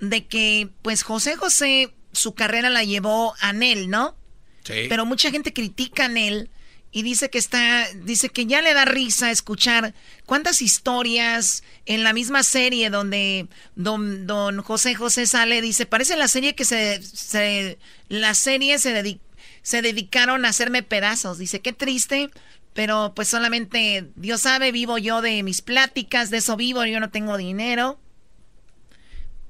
de 0.00 0.26
que, 0.26 0.68
pues, 0.82 1.02
José 1.02 1.36
José, 1.36 1.94
su 2.12 2.34
carrera 2.34 2.70
la 2.70 2.84
llevó 2.84 3.34
a 3.40 3.52
Nel, 3.52 3.88
¿no? 3.88 4.16
Sí. 4.64 4.86
Pero 4.88 5.06
mucha 5.06 5.30
gente 5.30 5.52
critica 5.52 6.06
a 6.06 6.08
Nel 6.08 6.50
y 6.96 7.02
dice 7.02 7.28
que 7.28 7.36
está, 7.36 7.86
dice 8.04 8.30
que 8.30 8.46
ya 8.46 8.62
le 8.62 8.72
da 8.72 8.86
risa 8.86 9.30
escuchar 9.30 9.92
cuántas 10.24 10.62
historias 10.62 11.62
en 11.84 12.02
la 12.02 12.14
misma 12.14 12.42
serie 12.42 12.88
donde 12.88 13.48
don, 13.74 14.26
don 14.26 14.62
José 14.62 14.94
José 14.94 15.26
sale, 15.26 15.60
dice, 15.60 15.84
parece 15.84 16.16
la 16.16 16.26
serie 16.26 16.54
que 16.54 16.64
se, 16.64 17.78
la 18.08 18.32
serie 18.32 18.78
se, 18.78 19.20
se 19.60 19.82
dedicaron 19.82 20.46
a 20.46 20.48
hacerme 20.48 20.82
pedazos. 20.82 21.36
Dice, 21.36 21.60
qué 21.60 21.74
triste, 21.74 22.30
pero 22.72 23.12
pues 23.14 23.28
solamente 23.28 24.10
Dios 24.16 24.40
sabe, 24.40 24.72
vivo 24.72 24.96
yo 24.96 25.20
de 25.20 25.42
mis 25.42 25.60
pláticas, 25.60 26.30
de 26.30 26.38
eso 26.38 26.56
vivo, 26.56 26.82
yo 26.86 26.98
no 26.98 27.10
tengo 27.10 27.36
dinero. 27.36 28.00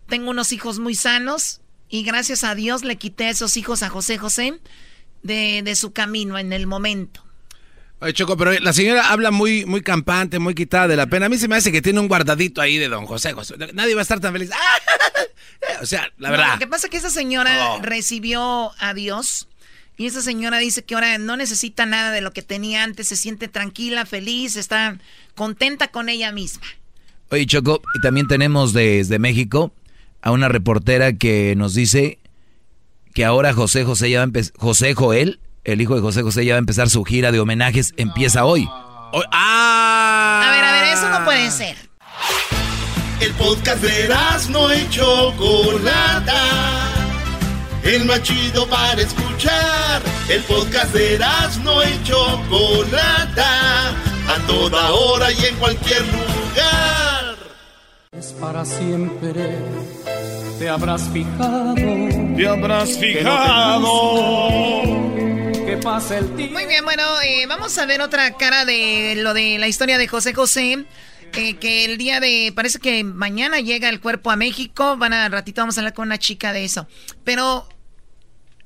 Tengo 0.08 0.30
unos 0.32 0.50
hijos 0.50 0.80
muy 0.80 0.96
sanos 0.96 1.60
y 1.88 2.02
gracias 2.02 2.42
a 2.42 2.56
Dios 2.56 2.82
le 2.82 2.96
quité 2.96 3.28
esos 3.28 3.56
hijos 3.56 3.84
a 3.84 3.88
José 3.88 4.18
José 4.18 4.58
de, 5.22 5.62
de 5.62 5.76
su 5.76 5.92
camino 5.92 6.38
en 6.38 6.52
el 6.52 6.66
momento. 6.66 7.25
Oye, 7.98 8.12
Choco, 8.12 8.36
pero 8.36 8.52
la 8.60 8.72
señora 8.74 9.10
habla 9.10 9.30
muy, 9.30 9.64
muy 9.64 9.82
campante, 9.82 10.38
muy 10.38 10.54
quitada 10.54 10.88
de 10.88 10.96
la 10.96 11.06
pena. 11.06 11.26
A 11.26 11.28
mí 11.30 11.38
se 11.38 11.48
me 11.48 11.56
hace 11.56 11.72
que 11.72 11.80
tiene 11.80 11.98
un 11.98 12.08
guardadito 12.08 12.60
ahí 12.60 12.76
de 12.76 12.88
don 12.88 13.06
José. 13.06 13.34
Nadie 13.72 13.94
va 13.94 14.00
a 14.00 14.02
estar 14.02 14.20
tan 14.20 14.34
feliz. 14.34 14.50
o 15.80 15.86
sea, 15.86 16.10
la 16.18 16.30
verdad. 16.30 16.52
lo 16.54 16.58
que 16.58 16.66
pasa 16.66 16.88
es 16.88 16.90
que 16.90 16.98
esa 16.98 17.10
señora 17.10 17.72
oh. 17.72 17.82
recibió 17.82 18.72
a 18.78 18.92
Dios. 18.92 19.48
Y 19.96 20.04
esa 20.04 20.20
señora 20.20 20.58
dice 20.58 20.84
que 20.84 20.94
ahora 20.94 21.16
no 21.16 21.38
necesita 21.38 21.86
nada 21.86 22.10
de 22.12 22.20
lo 22.20 22.32
que 22.34 22.42
tenía 22.42 22.84
antes, 22.84 23.08
se 23.08 23.16
siente 23.16 23.48
tranquila, 23.48 24.04
feliz, 24.04 24.56
está 24.56 24.98
contenta 25.34 25.88
con 25.88 26.10
ella 26.10 26.32
misma. 26.32 26.66
Oye, 27.30 27.46
Choco, 27.46 27.80
y 27.94 28.02
también 28.02 28.28
tenemos 28.28 28.74
desde 28.74 29.18
México 29.18 29.72
a 30.20 30.32
una 30.32 30.48
reportera 30.48 31.14
que 31.14 31.54
nos 31.56 31.72
dice 31.72 32.18
que 33.14 33.24
ahora 33.24 33.54
José 33.54 33.84
José 33.84 34.10
ya 34.10 34.26
va 34.26 34.30
a 34.30 34.42
José 34.58 34.92
Joel 34.92 35.40
el 35.66 35.80
hijo 35.80 35.94
de 35.96 36.00
José 36.00 36.22
José 36.22 36.44
ya 36.44 36.54
va 36.54 36.58
a 36.58 36.60
empezar 36.60 36.88
su 36.88 37.04
gira 37.04 37.32
de 37.32 37.40
homenajes, 37.40 37.92
empieza 37.96 38.44
hoy. 38.44 38.68
¡Ah! 39.32 40.42
A 40.44 40.50
ver, 40.50 40.64
a 40.64 40.72
ver, 40.72 40.84
eso 40.94 41.08
no 41.10 41.24
puede 41.24 41.50
ser. 41.50 41.76
El 43.20 43.32
podcast 43.32 43.82
de 43.82 44.08
no 44.50 44.70
hecho 44.70 45.32
Chocolata. 45.32 46.42
El 47.82 48.04
más 48.04 48.22
chido 48.22 48.68
para 48.68 49.02
escuchar. 49.02 50.02
El 50.28 50.42
podcast 50.42 50.94
de 50.94 51.18
no 51.64 51.82
hecho 51.82 52.40
Chocolata. 52.48 53.90
A 54.28 54.38
toda 54.46 54.92
hora 54.92 55.32
y 55.32 55.46
en 55.46 55.56
cualquier 55.56 56.02
lugar. 56.02 57.36
Es 58.12 58.32
para 58.40 58.64
siempre. 58.64 59.58
Te 60.58 60.68
habrás 60.68 61.02
fijado. 61.12 61.74
Te 62.36 62.48
habrás 62.48 62.98
fijado 62.98 64.36
muy 66.52 66.66
bien, 66.66 66.84
bueno, 66.84 67.02
eh, 67.22 67.44
vamos 67.48 67.76
a 67.76 67.86
ver 67.86 68.00
otra 68.00 68.36
cara 68.36 68.64
de 68.64 69.14
lo 69.16 69.34
de 69.34 69.58
la 69.58 69.66
historia 69.66 69.98
de 69.98 70.06
José 70.06 70.32
José. 70.32 70.86
Eh, 71.32 71.56
que 71.56 71.84
el 71.84 71.98
día 71.98 72.20
de, 72.20 72.52
parece 72.54 72.78
que 72.78 73.02
mañana 73.02 73.58
llega 73.58 73.88
el 73.88 74.00
cuerpo 74.00 74.30
a 74.30 74.36
México. 74.36 74.96
Van 74.96 75.12
a 75.12 75.28
ratito 75.28 75.62
vamos 75.62 75.76
a 75.76 75.80
hablar 75.80 75.92
con 75.92 76.06
una 76.06 76.18
chica 76.18 76.52
de 76.52 76.64
eso. 76.64 76.86
Pero 77.24 77.68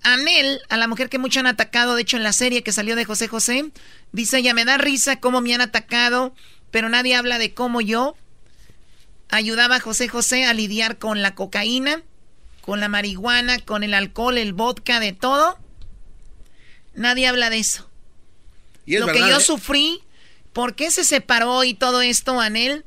Anel, 0.03 0.61
a 0.69 0.77
la 0.77 0.89
mujer 0.89 1.09
que 1.09 1.19
mucho 1.19 1.41
han 1.41 1.47
atacado, 1.47 1.95
de 1.95 2.03
hecho 2.03 2.19
en 2.19 2.23
la 2.23 2.35
serie 2.35 2.63
que 2.63 2.71
salió 2.71 2.95
de 2.97 3.07
José 3.07 3.29
José, 3.29 3.71
dice 4.13 4.37
ella, 4.37 4.53
me 4.53 4.67
da 4.67 4.77
risa 4.77 5.21
cómo 5.21 5.41
me 5.41 5.55
han 5.55 5.63
atacado, 5.63 6.35
pero 6.71 6.91
nadie 6.91 7.17
habla 7.17 7.39
de 7.39 7.55
cómo 7.55 7.81
yo 7.81 8.15
ayudaba 9.31 9.77
a 9.77 9.81
José 9.81 10.07
José 10.07 10.45
a 10.45 10.53
lidiar 10.53 10.99
con 10.99 11.23
la 11.23 11.35
cocaína, 11.35 12.03
con 12.61 12.79
la 12.79 12.89
marihuana, 12.89 13.59
con 13.61 13.85
el 13.85 13.95
alcohol, 13.95 14.37
el 14.37 14.53
vodka, 14.53 15.01
de 15.01 15.15
todo. 15.15 15.59
Nadie 16.95 17.27
habla 17.27 17.51
de 17.51 17.59
eso. 17.59 17.89
Lo 18.87 19.07
que 19.07 19.21
yo 19.21 19.39
¿eh? 19.39 19.41
sufrí, 19.41 20.03
¿por 20.53 20.75
qué 20.75 20.91
se 20.91 21.05
separó 21.05 21.65
y 21.65 21.75
todo 21.75 22.03
esto, 22.03 22.41
Anel? 22.41 22.85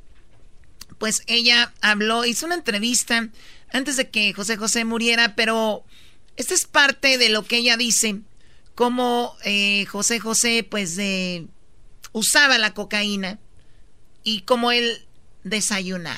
Pues 0.97 1.23
ella 1.27 1.73
habló, 1.81 2.25
hizo 2.25 2.45
una 2.45 2.55
entrevista 2.55 3.29
antes 3.71 3.97
de 3.97 4.09
que 4.09 4.33
José 4.33 4.57
José 4.57 4.85
muriera, 4.85 5.35
pero 5.35 5.83
esta 6.35 6.53
es 6.53 6.65
parte 6.65 7.17
de 7.17 7.29
lo 7.29 7.43
que 7.43 7.57
ella 7.57 7.77
dice, 7.77 8.21
cómo 8.75 9.35
eh, 9.43 9.85
José 9.85 10.19
José 10.19 10.65
pues 10.69 10.97
usaba 12.11 12.57
la 12.57 12.73
cocaína 12.73 13.39
y 14.23 14.41
cómo 14.41 14.71
él 14.71 15.05
desayunaba. 15.43 16.17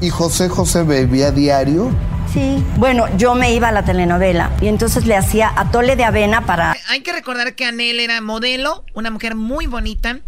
¿Y 0.00 0.10
José 0.10 0.48
José 0.48 0.82
bebía 0.82 1.30
diario? 1.30 1.90
Sí, 2.32 2.64
bueno, 2.76 3.06
yo 3.16 3.34
me 3.34 3.52
iba 3.52 3.68
a 3.68 3.72
la 3.72 3.84
telenovela 3.84 4.52
y 4.60 4.68
entonces 4.68 5.04
le 5.04 5.16
hacía 5.16 5.52
atole 5.56 5.96
de 5.96 6.04
avena 6.04 6.46
para... 6.46 6.76
Hay 6.88 7.00
que 7.00 7.12
recordar 7.12 7.54
que 7.54 7.64
Anel 7.64 7.98
era 7.98 8.20
modelo, 8.20 8.84
una 8.94 9.10
mujer 9.10 9.34
muy 9.34 9.66
bonita. 9.66 10.20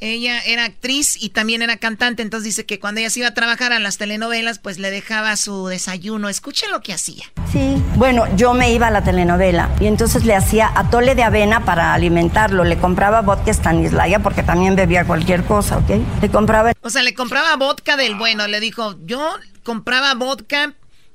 Ella 0.00 0.40
era 0.46 0.64
actriz 0.64 1.20
y 1.20 1.30
también 1.30 1.62
era 1.62 1.76
cantante, 1.76 2.22
entonces 2.22 2.44
dice 2.44 2.66
que 2.66 2.78
cuando 2.78 3.00
ella 3.00 3.10
se 3.10 3.20
iba 3.20 3.28
a 3.28 3.34
trabajar 3.34 3.72
a 3.72 3.80
las 3.80 3.98
telenovelas, 3.98 4.58
pues 4.58 4.78
le 4.78 4.90
dejaba 4.90 5.36
su 5.36 5.66
desayuno. 5.66 6.28
Escuchen 6.28 6.70
lo 6.70 6.80
que 6.80 6.92
hacía. 6.92 7.24
Sí, 7.52 7.82
bueno, 7.96 8.24
yo 8.36 8.54
me 8.54 8.72
iba 8.72 8.86
a 8.86 8.90
la 8.90 9.02
telenovela 9.02 9.70
y 9.80 9.86
entonces 9.86 10.24
le 10.24 10.34
hacía 10.34 10.70
atole 10.74 11.14
de 11.14 11.24
avena 11.24 11.64
para 11.64 11.94
alimentarlo. 11.94 12.64
Le 12.64 12.78
compraba 12.78 13.22
vodka 13.22 13.52
Stanislaya 13.52 14.20
porque 14.20 14.42
también 14.42 14.76
bebía 14.76 15.04
cualquier 15.04 15.44
cosa, 15.44 15.78
¿ok? 15.78 15.90
Le 16.22 16.28
compraba... 16.30 16.72
O 16.82 16.90
sea, 16.90 17.02
le 17.02 17.14
compraba 17.14 17.56
vodka 17.56 17.96
del 17.96 18.14
bueno. 18.14 18.46
Le 18.46 18.60
dijo, 18.60 18.96
yo 19.04 19.36
compraba 19.64 20.14
vodka 20.14 20.74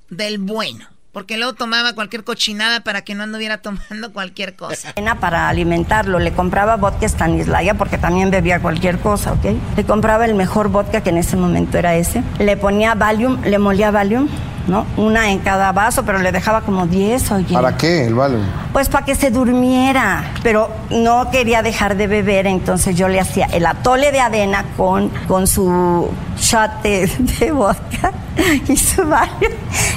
del 0.10 0.40
bueno. 0.40 0.93
Porque 1.14 1.38
luego 1.38 1.54
tomaba 1.54 1.94
cualquier 1.94 2.24
cochinada 2.24 2.82
para 2.82 3.04
que 3.04 3.14
no 3.14 3.24
anduviera 3.24 3.60
tomando 3.60 4.12
cualquier 4.12 4.56
cosa. 4.56 4.94
Para 5.22 5.48
alimentarlo, 5.48 6.20
le 6.20 6.34
compraba 6.34 6.76
vodka 6.76 7.08
Stanislaya 7.08 7.76
porque 7.76 7.98
también 8.00 8.32
bebía 8.32 8.60
cualquier 8.60 8.98
cosa, 8.98 9.34
¿ok? 9.34 9.46
Le 9.78 9.84
compraba 9.86 10.26
el 10.26 10.34
mejor 10.34 10.70
vodka 10.70 11.02
que 11.02 11.12
en 11.12 11.18
ese 11.18 11.38
momento 11.38 11.78
era 11.78 11.96
ese. 11.96 12.24
Le 12.40 12.58
ponía 12.58 12.96
Valium, 12.96 13.42
le 13.44 13.60
molía 13.60 13.92
Valium 13.92 14.28
¿no? 14.68 14.86
Una 14.98 15.32
en 15.32 15.40
cada 15.40 15.72
vaso, 15.72 16.04
pero 16.06 16.20
le 16.20 16.32
dejaba 16.32 16.62
como 16.62 16.88
10, 16.88 17.32
oye. 17.32 17.54
¿Para 17.54 17.78
qué 17.78 18.06
el 18.06 18.16
Valium? 18.16 18.44
Pues 18.72 18.90
para 18.90 19.06
que 19.06 19.16
se 19.16 19.30
durmiera, 19.32 20.32
pero 20.42 20.72
no 20.90 21.30
quería 21.32 21.62
dejar 21.62 21.96
de 21.96 22.08
beber, 22.08 22.48
entonces 22.48 22.96
yo 22.96 23.08
le 23.08 23.20
hacía 23.20 23.46
el 23.48 23.66
atole 23.66 24.12
de 24.12 24.20
avena 24.20 24.66
con, 24.78 25.10
con 25.28 25.48
su 25.48 26.10
shot 26.38 26.82
de, 26.82 27.52
vodka 27.52 28.12
y 28.68 28.78
su 28.78 29.04
Valium. 29.06 29.54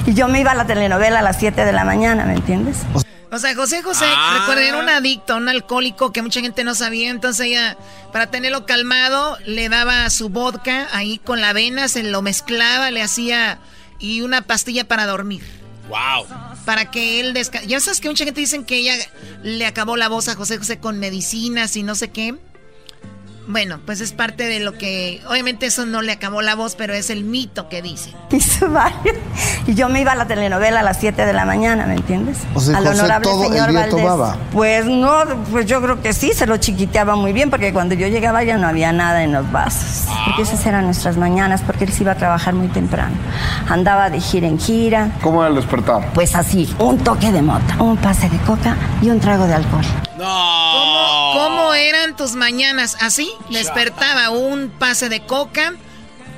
Y 0.07 0.15
yo 0.15 0.29
me 0.29 0.41
iba 0.41 0.53
a 0.53 0.55
la 0.55 0.67
telenovela 0.67 1.21
a 1.21 1.23
las 1.23 1.39
7 1.39 1.65
de 1.65 1.73
la 1.73 1.85
mañana, 1.85 2.25
¿me 2.25 2.35
entiendes? 2.35 2.79
O 3.31 3.39
sea, 3.39 3.55
José 3.55 3.83
José, 3.83 4.05
ah. 4.09 4.39
recuerden, 4.39 4.69
era 4.69 4.79
un 4.79 4.89
adicto, 4.89 5.37
un 5.37 5.49
alcohólico 5.49 6.13
que 6.13 6.23
mucha 6.23 6.41
gente 6.41 6.65
no 6.65 6.75
sabía. 6.75 7.11
Entonces 7.11 7.47
ella, 7.47 7.77
para 8.13 8.29
tenerlo 8.29 8.67
calmado, 8.67 9.37
le 9.45 9.69
daba 9.69 10.09
su 10.11 10.29
vodka 10.29 10.87
ahí 10.93 11.19
con 11.19 11.41
la 11.41 11.51
avena, 11.51 11.89
se 11.89 12.03
lo 12.03 12.23
mezclaba, 12.23 12.91
le 12.91 13.03
hacía 13.03 13.59
y 13.99 14.23
una 14.23 14.43
pastilla 14.43 14.87
para 14.87 15.07
dormir. 15.07 15.43
Wow. 15.89 16.27
Para 16.65 16.91
que 16.91 17.21
él 17.21 17.33
descanse. 17.33 17.69
Ya 17.69 17.79
sabes 17.81 18.01
que 18.01 18.09
mucha 18.09 18.25
gente 18.25 18.41
dicen 18.41 18.65
que 18.65 18.77
ella 18.77 18.95
le 19.43 19.67
acabó 19.67 19.97
la 19.97 20.09
voz 20.09 20.29
a 20.29 20.35
José 20.35 20.59
José 20.59 20.79
con 20.79 20.99
medicinas 20.99 21.77
y 21.77 21.83
no 21.83 21.95
sé 21.95 22.11
qué. 22.11 22.35
Bueno, 23.49 23.79
pues 23.87 24.01
es 24.01 24.13
parte 24.13 24.45
de 24.45 24.61
lo 24.61 24.73
que, 24.73 25.23
obviamente 25.29 25.67
eso 25.67 25.87
no 25.87 26.03
le 26.03 26.13
acabó 26.13 26.43
la 26.43 26.57
voz, 26.57 26.75
pero 26.75 26.95
es 26.95 27.11
el 27.11 27.25
mito 27.25 27.69
que 27.69 27.83
dice. 27.83 28.13
Y 29.67 29.75
yo 29.75 29.89
me 29.89 30.01
iba 30.01 30.13
a 30.13 30.15
la 30.15 30.27
telenovela 30.27 30.81
a 30.81 30.83
las 30.83 30.99
7 30.99 31.27
de 31.27 31.33
la 31.33 31.45
mañana, 31.45 31.87
¿me 31.87 31.95
entiendes? 31.95 32.39
O 32.55 32.61
sea, 32.61 32.79
Al 32.79 32.87
honorable 32.87 33.29
señor 33.33 33.71
el 33.71 33.91
tomaba. 33.91 34.37
Pues 34.53 34.87
no, 34.87 35.25
pues 35.51 35.67
yo 35.67 35.83
creo 35.83 36.01
que 36.01 36.13
sí, 36.13 36.33
se 36.33 36.47
lo 36.47 36.57
chiquiteaba 36.57 37.17
muy 37.17 37.33
bien, 37.33 37.51
porque 37.51 37.73
cuando 37.73 37.95
yo 37.95 38.07
llegaba 38.07 38.45
ya 38.45 38.57
no 38.59 38.69
había 38.69 38.93
nada 38.93 39.25
en 39.25 39.33
los 39.33 39.51
vasos. 39.51 40.07
Porque 40.25 40.43
esas 40.43 40.65
eran 40.67 40.85
nuestras 40.85 41.17
mañanas, 41.17 41.63
porque 41.63 41.85
él 41.85 41.93
se 41.93 42.03
iba 42.03 42.13
a 42.13 42.17
trabajar 42.17 42.55
muy 42.55 42.69
temprano. 42.69 43.17
Andaba 43.69 44.09
de 44.09 44.21
gira 44.21 44.47
en 44.47 44.59
gira. 44.59 45.11
¿Cómo 45.21 45.43
era 45.43 45.51
el 45.51 45.57
despertar? 45.57 46.13
Pues 46.13 46.35
así, 46.37 46.73
un 46.79 46.99
toque 46.99 47.33
de 47.33 47.43
mota, 47.43 47.77
un 47.83 47.97
pase 47.97 48.29
de 48.29 48.39
coca 48.39 48.77
y 49.03 49.11
un 49.11 49.19
trago 49.19 49.47
de 49.47 49.55
alcohol. 49.55 49.85
No. 50.17 51.33
¿Cómo, 51.35 51.75
eran 51.75 52.17
tus 52.17 52.35
mañanas? 52.35 52.97
¿Así? 53.01 53.31
Despertaba 53.51 54.31
un 54.31 54.71
pase 54.71 55.09
de 55.09 55.25
coca, 55.25 55.75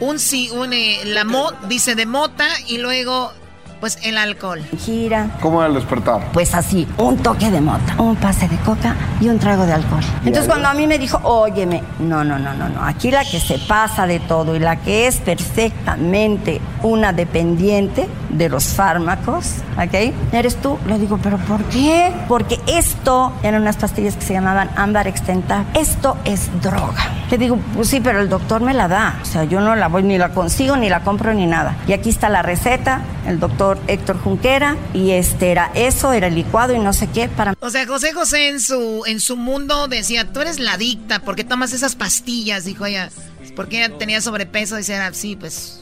un, 0.00 0.16
un 0.52 0.72
eh, 0.72 1.00
la 1.04 1.24
mo, 1.24 1.52
dice 1.68 1.94
de 1.94 2.06
mota 2.06 2.46
y 2.66 2.78
luego 2.78 3.32
pues 3.80 3.98
el 4.02 4.18
alcohol. 4.18 4.62
Gira. 4.78 5.30
¿Cómo 5.40 5.60
era 5.60 5.68
el 5.68 5.74
despertar? 5.74 6.20
Pues 6.32 6.54
así, 6.54 6.86
un 6.98 7.18
toque 7.18 7.50
de 7.50 7.60
mota, 7.60 7.94
un 7.98 8.16
pase 8.16 8.48
de 8.48 8.56
coca 8.58 8.94
y 9.20 9.28
un 9.28 9.38
trago 9.38 9.66
de 9.66 9.72
alcohol. 9.72 10.02
Entonces 10.24 10.46
cuando 10.46 10.68
a 10.68 10.74
mí 10.74 10.86
me 10.86 10.98
dijo, 10.98 11.20
óyeme, 11.22 11.82
no, 11.98 12.24
no, 12.24 12.38
no, 12.38 12.54
no, 12.54 12.68
no, 12.68 12.84
aquí 12.84 13.10
la 13.10 13.24
que 13.24 13.40
se 13.40 13.58
pasa 13.58 14.06
de 14.06 14.20
todo 14.20 14.56
y 14.56 14.58
la 14.58 14.76
que 14.76 15.06
es 15.06 15.18
perfectamente 15.18 16.60
una 16.82 17.12
dependiente 17.12 18.08
de 18.30 18.48
los 18.48 18.68
fármacos, 18.68 19.56
¿ok? 19.76 20.14
Eres 20.32 20.56
tú. 20.56 20.78
Le 20.86 20.98
digo, 20.98 21.18
pero 21.22 21.38
¿por 21.38 21.62
qué? 21.64 22.12
Porque 22.28 22.60
esto 22.66 23.32
eran 23.42 23.62
unas 23.62 23.76
pastillas 23.76 24.16
que 24.16 24.22
se 24.22 24.34
llamaban 24.34 24.70
ámbar 24.76 25.06
extentar. 25.06 25.64
Esto 25.74 26.16
es 26.24 26.50
droga. 26.60 27.04
Le 27.30 27.38
digo, 27.38 27.58
pues 27.74 27.88
sí, 27.88 28.00
pero 28.00 28.20
el 28.20 28.28
doctor 28.28 28.60
me 28.60 28.74
la 28.74 28.88
da. 28.88 29.18
O 29.22 29.24
sea, 29.24 29.44
yo 29.44 29.60
no 29.60 29.74
la 29.76 29.88
voy, 29.88 30.02
ni 30.02 30.18
la 30.18 30.30
consigo, 30.30 30.76
ni 30.76 30.88
la 30.88 31.00
compro, 31.00 31.34
ni 31.34 31.46
nada. 31.46 31.76
Y 31.86 31.92
aquí 31.92 32.10
está 32.10 32.28
la 32.28 32.42
receta, 32.42 33.00
el 33.28 33.40
doctor 33.40 33.78
Héctor 33.86 34.18
Junquera 34.18 34.76
y 34.94 35.10
este 35.12 35.50
era 35.50 35.70
eso, 35.74 36.12
era 36.12 36.26
el 36.26 36.34
licuado 36.34 36.74
y 36.74 36.78
no 36.78 36.92
sé 36.92 37.08
qué 37.08 37.28
para 37.28 37.54
O 37.60 37.70
sea, 37.70 37.86
José 37.86 38.12
José 38.12 38.48
en 38.48 38.60
su 38.60 39.04
en 39.06 39.20
su 39.20 39.36
mundo 39.36 39.88
decía, 39.88 40.24
"Tú 40.32 40.40
eres 40.40 40.58
la 40.58 40.74
adicta 40.74 41.20
porque 41.20 41.44
tomas 41.44 41.72
esas 41.72 41.94
pastillas", 41.94 42.64
dijo 42.64 42.86
ella. 42.86 43.10
Porque 43.54 43.84
ella 43.84 43.98
tenía 43.98 44.20
sobrepeso, 44.20 44.76
decía, 44.76 45.12
"Sí, 45.12 45.36
pues 45.36 45.80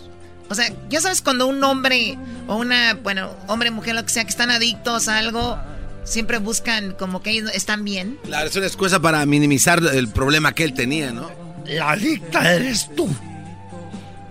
o 0.49 0.55
sea, 0.55 0.73
ya 0.89 1.01
sabes 1.01 1.23
cuando 1.23 1.47
un 1.47 1.63
hombre 1.65 2.19
o 2.47 2.57
una, 2.57 2.95
bueno, 2.95 3.31
hombre, 3.49 3.71
mujer, 3.71 3.95
lo 3.95 4.05
que 4.05 4.11
sea, 4.11 4.23
que 4.25 4.31
están 4.31 4.51
adictos 4.51 5.09
a 5.09 5.19
algo, 5.19 5.59
siempre 6.05 6.39
buscan 6.39 6.93
como 6.93 7.21
que 7.21 7.31
ellos 7.31 7.51
están 7.53 7.85
bien. 7.85 8.19
Claro, 8.25 8.49
es 8.49 8.57
una 8.57 8.67
excusa 8.67 9.01
para 9.01 9.27
minimizar 9.27 9.83
el 9.83 10.09
problema 10.09 10.53
que 10.53 10.65
él 10.65 10.73
tenía, 10.73 11.11
¿no? 11.11 11.31
La 11.67 11.91
adicta 11.93 12.55
eres 12.55 12.89
tú. 12.95 13.09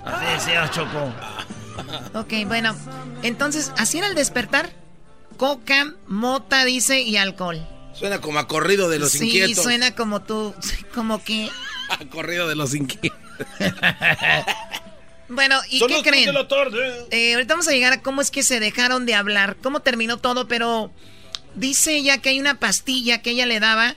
Así 0.06 0.26
decía 0.34 0.70
Choco. 0.72 1.12
Ok, 2.14 2.34
bueno. 2.48 2.76
Entonces, 3.24 3.72
así 3.78 3.98
era 3.98 4.08
el 4.08 4.16
despertar. 4.16 4.72
Coca, 5.38 5.94
mota, 6.08 6.64
dice, 6.66 7.02
y 7.02 7.18
alcohol. 7.18 7.68
Suena 7.94 8.22
como 8.22 8.40
a 8.40 8.48
corrido 8.48 8.90
de 8.90 9.00
los 9.00 9.16
inquietos. 9.16 9.56
Sí, 9.56 9.64
suena 9.64 9.96
como 9.96 10.22
tú, 10.22 10.54
como 10.94 11.24
que... 11.24 11.50
a 11.90 11.98
corrido 12.06 12.48
de 12.48 12.56
los 12.56 12.74
inquietos. 12.74 13.20
bueno, 15.30 15.60
¿y 15.70 15.86
qué 15.86 16.02
creen? 16.04 16.36
Eh, 17.12 17.34
ahorita 17.34 17.54
vamos 17.54 17.68
a 17.68 17.72
llegar 17.72 17.94
a 17.94 18.02
cómo 18.02 18.22
es 18.22 18.32
que 18.32 18.44
se 18.44 18.60
dejaron 18.60 19.06
de 19.06 19.16
hablar, 19.16 19.58
cómo 19.62 19.82
terminó 19.82 20.18
todo, 20.18 20.48
pero 20.48 20.92
dice 21.56 21.96
ella 21.96 22.22
que 22.22 22.30
hay 22.30 22.40
una 22.40 22.60
pastilla 22.60 23.22
que 23.22 23.32
ella 23.32 23.46
le 23.46 23.60
daba 23.60 23.96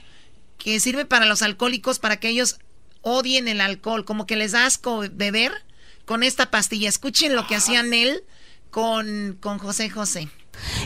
que 0.58 0.80
sirve 0.80 1.04
para 1.04 1.26
los 1.26 1.42
alcohólicos 1.42 1.98
para 1.98 2.18
que 2.18 2.28
ellos 2.28 2.58
odien 3.02 3.48
el 3.48 3.60
alcohol, 3.60 4.04
como 4.04 4.26
que 4.26 4.36
les 4.36 4.52
da 4.52 4.66
asco 4.66 5.04
beber 5.12 5.52
con 6.08 6.22
esta 6.22 6.50
pastilla. 6.50 6.88
Escuchen 6.88 7.36
lo 7.36 7.46
que 7.46 7.54
hacían 7.54 7.92
él 7.92 8.24
con, 8.70 9.36
con 9.40 9.58
José 9.58 9.90
José. 9.90 10.28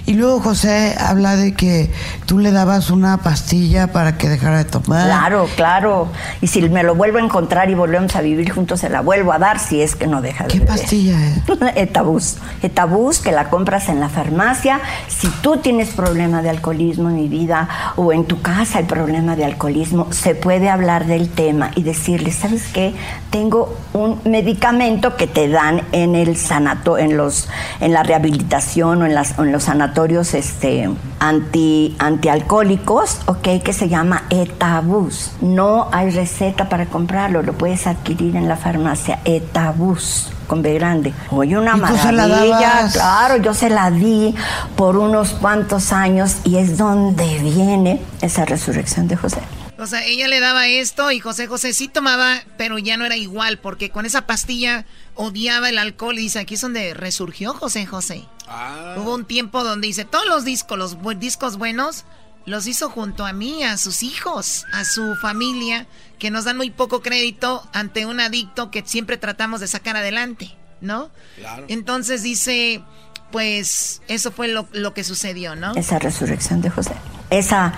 Y 0.06 0.14
luego 0.14 0.40
José 0.40 0.96
habla 0.98 1.36
de 1.36 1.54
que 1.54 1.90
tú 2.26 2.38
le 2.38 2.50
dabas 2.50 2.90
una 2.90 3.18
pastilla 3.18 3.92
para 3.92 4.16
que 4.16 4.28
dejara 4.28 4.58
de 4.58 4.64
tomar. 4.64 5.06
Claro, 5.06 5.48
claro. 5.54 6.08
Y 6.40 6.48
si 6.48 6.62
me 6.68 6.82
lo 6.82 6.94
vuelvo 6.94 7.18
a 7.18 7.20
encontrar 7.20 7.70
y 7.70 7.74
volvemos 7.74 8.14
a 8.16 8.20
vivir 8.20 8.50
juntos, 8.50 8.80
se 8.80 8.88
la 8.88 9.00
vuelvo 9.00 9.32
a 9.32 9.38
dar 9.38 9.58
si 9.58 9.80
es 9.80 9.94
que 9.94 10.06
no 10.06 10.20
deja 10.20 10.44
de 10.44 10.58
¿Qué 10.58 10.60
pastilla 10.60 11.18
es? 11.26 11.42
Etabús. 11.76 12.36
Etabús 12.62 13.20
que 13.20 13.32
la 13.32 13.48
compras 13.48 13.88
en 13.88 14.00
la 14.00 14.08
farmacia. 14.08 14.80
Si 15.08 15.28
tú 15.28 15.58
tienes 15.58 15.90
problema 15.90 16.42
de 16.42 16.50
alcoholismo 16.50 17.08
en 17.10 17.16
mi 17.16 17.28
vida 17.28 17.68
o 17.96 18.12
en 18.12 18.24
tu 18.24 18.40
casa 18.40 18.78
hay 18.78 18.84
problema 18.84 19.36
de 19.36 19.44
alcoholismo, 19.44 20.12
se 20.12 20.34
puede 20.34 20.68
hablar 20.68 21.06
del 21.06 21.28
tema 21.28 21.70
y 21.76 21.82
decirle, 21.82 22.32
¿sabes 22.32 22.64
qué? 22.72 22.94
Tengo 23.30 23.76
un 23.92 24.20
medicamento 24.24 25.16
que 25.16 25.26
te 25.26 25.48
dan 25.48 25.82
en 25.92 26.14
el 26.14 26.36
sanato, 26.36 26.98
en 26.98 27.16
los, 27.16 27.48
en 27.80 27.92
la 27.92 28.02
rehabilitación 28.02 29.02
o 29.02 29.06
en, 29.06 29.14
las, 29.14 29.38
en 29.38 29.52
los 29.52 29.61
sanatorios 29.62 30.34
este, 30.34 30.90
anti, 31.18 31.96
antialcohólicos, 31.98 33.20
ok, 33.26 33.62
que 33.62 33.72
se 33.72 33.88
llama 33.88 34.24
Etabus. 34.30 35.32
No 35.40 35.88
hay 35.92 36.10
receta 36.10 36.68
para 36.68 36.86
comprarlo, 36.86 37.42
lo 37.42 37.52
puedes 37.52 37.86
adquirir 37.86 38.36
en 38.36 38.48
la 38.48 38.56
farmacia 38.56 39.20
Etabus 39.24 40.30
con 40.46 40.62
B 40.62 40.74
grande. 40.74 41.14
Oye, 41.30 41.56
una 41.56 41.76
maravilla, 41.76 42.88
claro, 42.92 43.36
yo 43.38 43.54
se 43.54 43.70
la 43.70 43.90
di 43.90 44.34
por 44.76 44.96
unos 44.96 45.30
cuantos 45.30 45.92
años 45.92 46.36
y 46.44 46.56
es 46.56 46.76
donde 46.76 47.38
viene 47.38 48.02
esa 48.20 48.44
resurrección 48.44 49.08
de 49.08 49.16
José. 49.16 49.40
O 49.82 49.86
sea, 49.88 50.04
ella 50.04 50.28
le 50.28 50.38
daba 50.38 50.68
esto 50.68 51.10
y 51.10 51.18
José 51.18 51.48
José 51.48 51.72
sí 51.72 51.88
tomaba, 51.88 52.44
pero 52.56 52.78
ya 52.78 52.96
no 52.96 53.04
era 53.04 53.16
igual, 53.16 53.58
porque 53.58 53.90
con 53.90 54.06
esa 54.06 54.28
pastilla 54.28 54.86
odiaba 55.16 55.70
el 55.70 55.76
alcohol. 55.76 56.16
Y 56.18 56.22
dice, 56.22 56.38
aquí 56.38 56.54
es 56.54 56.60
donde 56.60 56.94
resurgió 56.94 57.52
José 57.52 57.84
José. 57.84 58.24
Ah. 58.46 58.94
Hubo 58.96 59.12
un 59.12 59.24
tiempo 59.24 59.64
donde 59.64 59.88
dice, 59.88 60.04
todos 60.04 60.24
los 60.26 60.44
discos, 60.44 60.78
los 60.78 60.96
discos 61.18 61.58
buenos, 61.58 62.04
los 62.46 62.68
hizo 62.68 62.90
junto 62.90 63.26
a 63.26 63.32
mí, 63.32 63.64
a 63.64 63.76
sus 63.76 64.04
hijos, 64.04 64.66
a 64.72 64.84
su 64.84 65.16
familia, 65.16 65.88
que 66.20 66.30
nos 66.30 66.44
dan 66.44 66.58
muy 66.58 66.70
poco 66.70 67.02
crédito 67.02 67.68
ante 67.72 68.06
un 68.06 68.20
adicto 68.20 68.70
que 68.70 68.84
siempre 68.86 69.16
tratamos 69.16 69.58
de 69.58 69.66
sacar 69.66 69.96
adelante, 69.96 70.54
¿no? 70.80 71.10
Claro. 71.34 71.64
Entonces 71.66 72.22
dice, 72.22 72.84
pues 73.32 74.00
eso 74.06 74.30
fue 74.30 74.46
lo, 74.46 74.68
lo 74.70 74.94
que 74.94 75.02
sucedió, 75.02 75.56
¿no? 75.56 75.74
Esa 75.74 75.98
resurrección 75.98 76.60
de 76.60 76.70
José 76.70 76.94
esa, 77.32 77.72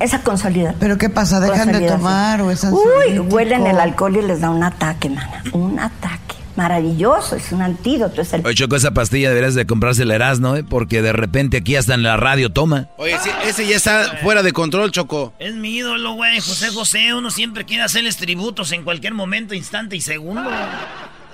esa 0.00 0.20
consolidación. 0.22 0.76
¿Pero 0.78 0.98
qué 0.98 1.08
pasa? 1.08 1.40
¿Dejan 1.40 1.72
de 1.72 1.86
tomar 1.88 2.42
o 2.42 2.50
esas 2.50 2.72
Uy, 2.72 3.18
huelen 3.18 3.66
el 3.66 3.78
alcohol 3.78 4.16
y 4.16 4.22
les 4.22 4.40
da 4.40 4.50
un 4.50 4.62
ataque, 4.62 5.08
mana. 5.08 5.42
Un 5.52 5.78
ataque. 5.78 6.36
Maravilloso, 6.56 7.36
es 7.36 7.52
un 7.52 7.60
antídoto. 7.60 8.22
Es 8.22 8.32
el... 8.32 8.44
Oye, 8.46 8.54
Choco, 8.54 8.76
esa 8.76 8.92
pastilla 8.92 9.28
deberías 9.28 9.54
de 9.54 9.66
comprarse 9.66 10.04
el 10.04 10.10
Erasmo, 10.10 10.56
¿eh? 10.56 10.64
Porque 10.64 11.02
de 11.02 11.12
repente 11.12 11.58
aquí 11.58 11.76
hasta 11.76 11.92
en 11.92 12.02
la 12.02 12.16
radio 12.16 12.50
toma. 12.50 12.88
Oye, 12.96 13.14
ese 13.46 13.66
ya 13.66 13.76
está 13.76 14.16
fuera 14.22 14.42
de 14.42 14.52
control, 14.52 14.90
Choco. 14.90 15.34
Es 15.38 15.54
mi 15.54 15.76
ídolo, 15.76 16.14
güey, 16.14 16.40
José 16.40 16.70
José. 16.70 17.12
Uno 17.12 17.30
siempre 17.30 17.66
quiere 17.66 17.82
hacerles 17.82 18.16
tributos 18.16 18.72
en 18.72 18.84
cualquier 18.84 19.12
momento, 19.12 19.54
instante 19.54 19.96
y 19.96 20.00
segundo. 20.00 20.50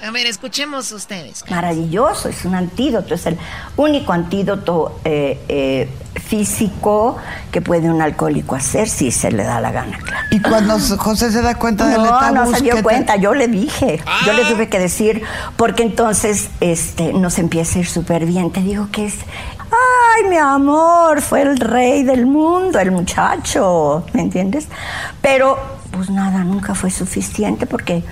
A 0.03 0.11
ver, 0.11 0.27
escuchemos 0.27 0.91
ustedes. 0.91 1.45
Maravilloso, 1.49 2.29
es 2.29 2.45
un 2.45 2.57
antídoto, 2.57 3.15
es 3.15 3.25
el 3.27 3.39
único 3.77 4.13
antídoto 4.13 4.99
eh, 5.05 5.41
eh, 5.49 5.89
físico 6.17 7.17
que 7.53 7.61
puede 7.61 7.89
un 7.89 8.03
alcohólico 8.03 8.57
hacer 8.57 8.89
si 8.89 9.13
se 9.13 9.31
le 9.31 9.45
da 9.45 9.61
la 9.61 9.71
gana, 9.71 9.99
claro. 9.99 10.27
Y 10.33 10.41
cuando 10.41 10.77
José 10.99 11.31
se 11.31 11.41
da 11.41 11.55
cuenta 11.55 11.87
del 11.87 12.03
No, 12.03 12.33
no 12.33 12.53
se 12.53 12.63
dio 12.63 12.83
cuenta, 12.83 13.15
yo 13.15 13.33
le 13.33 13.47
dije, 13.47 14.01
yo 14.27 14.33
le 14.33 14.43
ah. 14.43 14.49
tuve 14.49 14.69
que 14.69 14.81
decir, 14.81 15.23
porque 15.57 15.85
entonces 15.85 16.49
este, 16.59 17.13
nos 17.13 17.39
empieza 17.39 17.79
a 17.79 17.83
ir 17.83 17.87
súper 17.87 18.27
bien. 18.27 18.51
Te 18.51 18.61
digo 18.61 18.89
que 18.91 19.07
es, 19.07 19.15
ay, 19.61 20.29
mi 20.29 20.37
amor, 20.37 21.23
fue 21.23 21.43
el 21.43 21.59
rey 21.59 22.03
del 22.03 22.27
mundo, 22.27 22.81
el 22.81 22.91
muchacho, 22.91 24.05
¿me 24.15 24.23
entiendes? 24.23 24.67
Pero, 25.21 25.61
pues 25.93 26.11
nada, 26.11 26.43
nunca 26.43 26.75
fue 26.75 26.91
suficiente 26.91 27.67
porque 27.67 28.03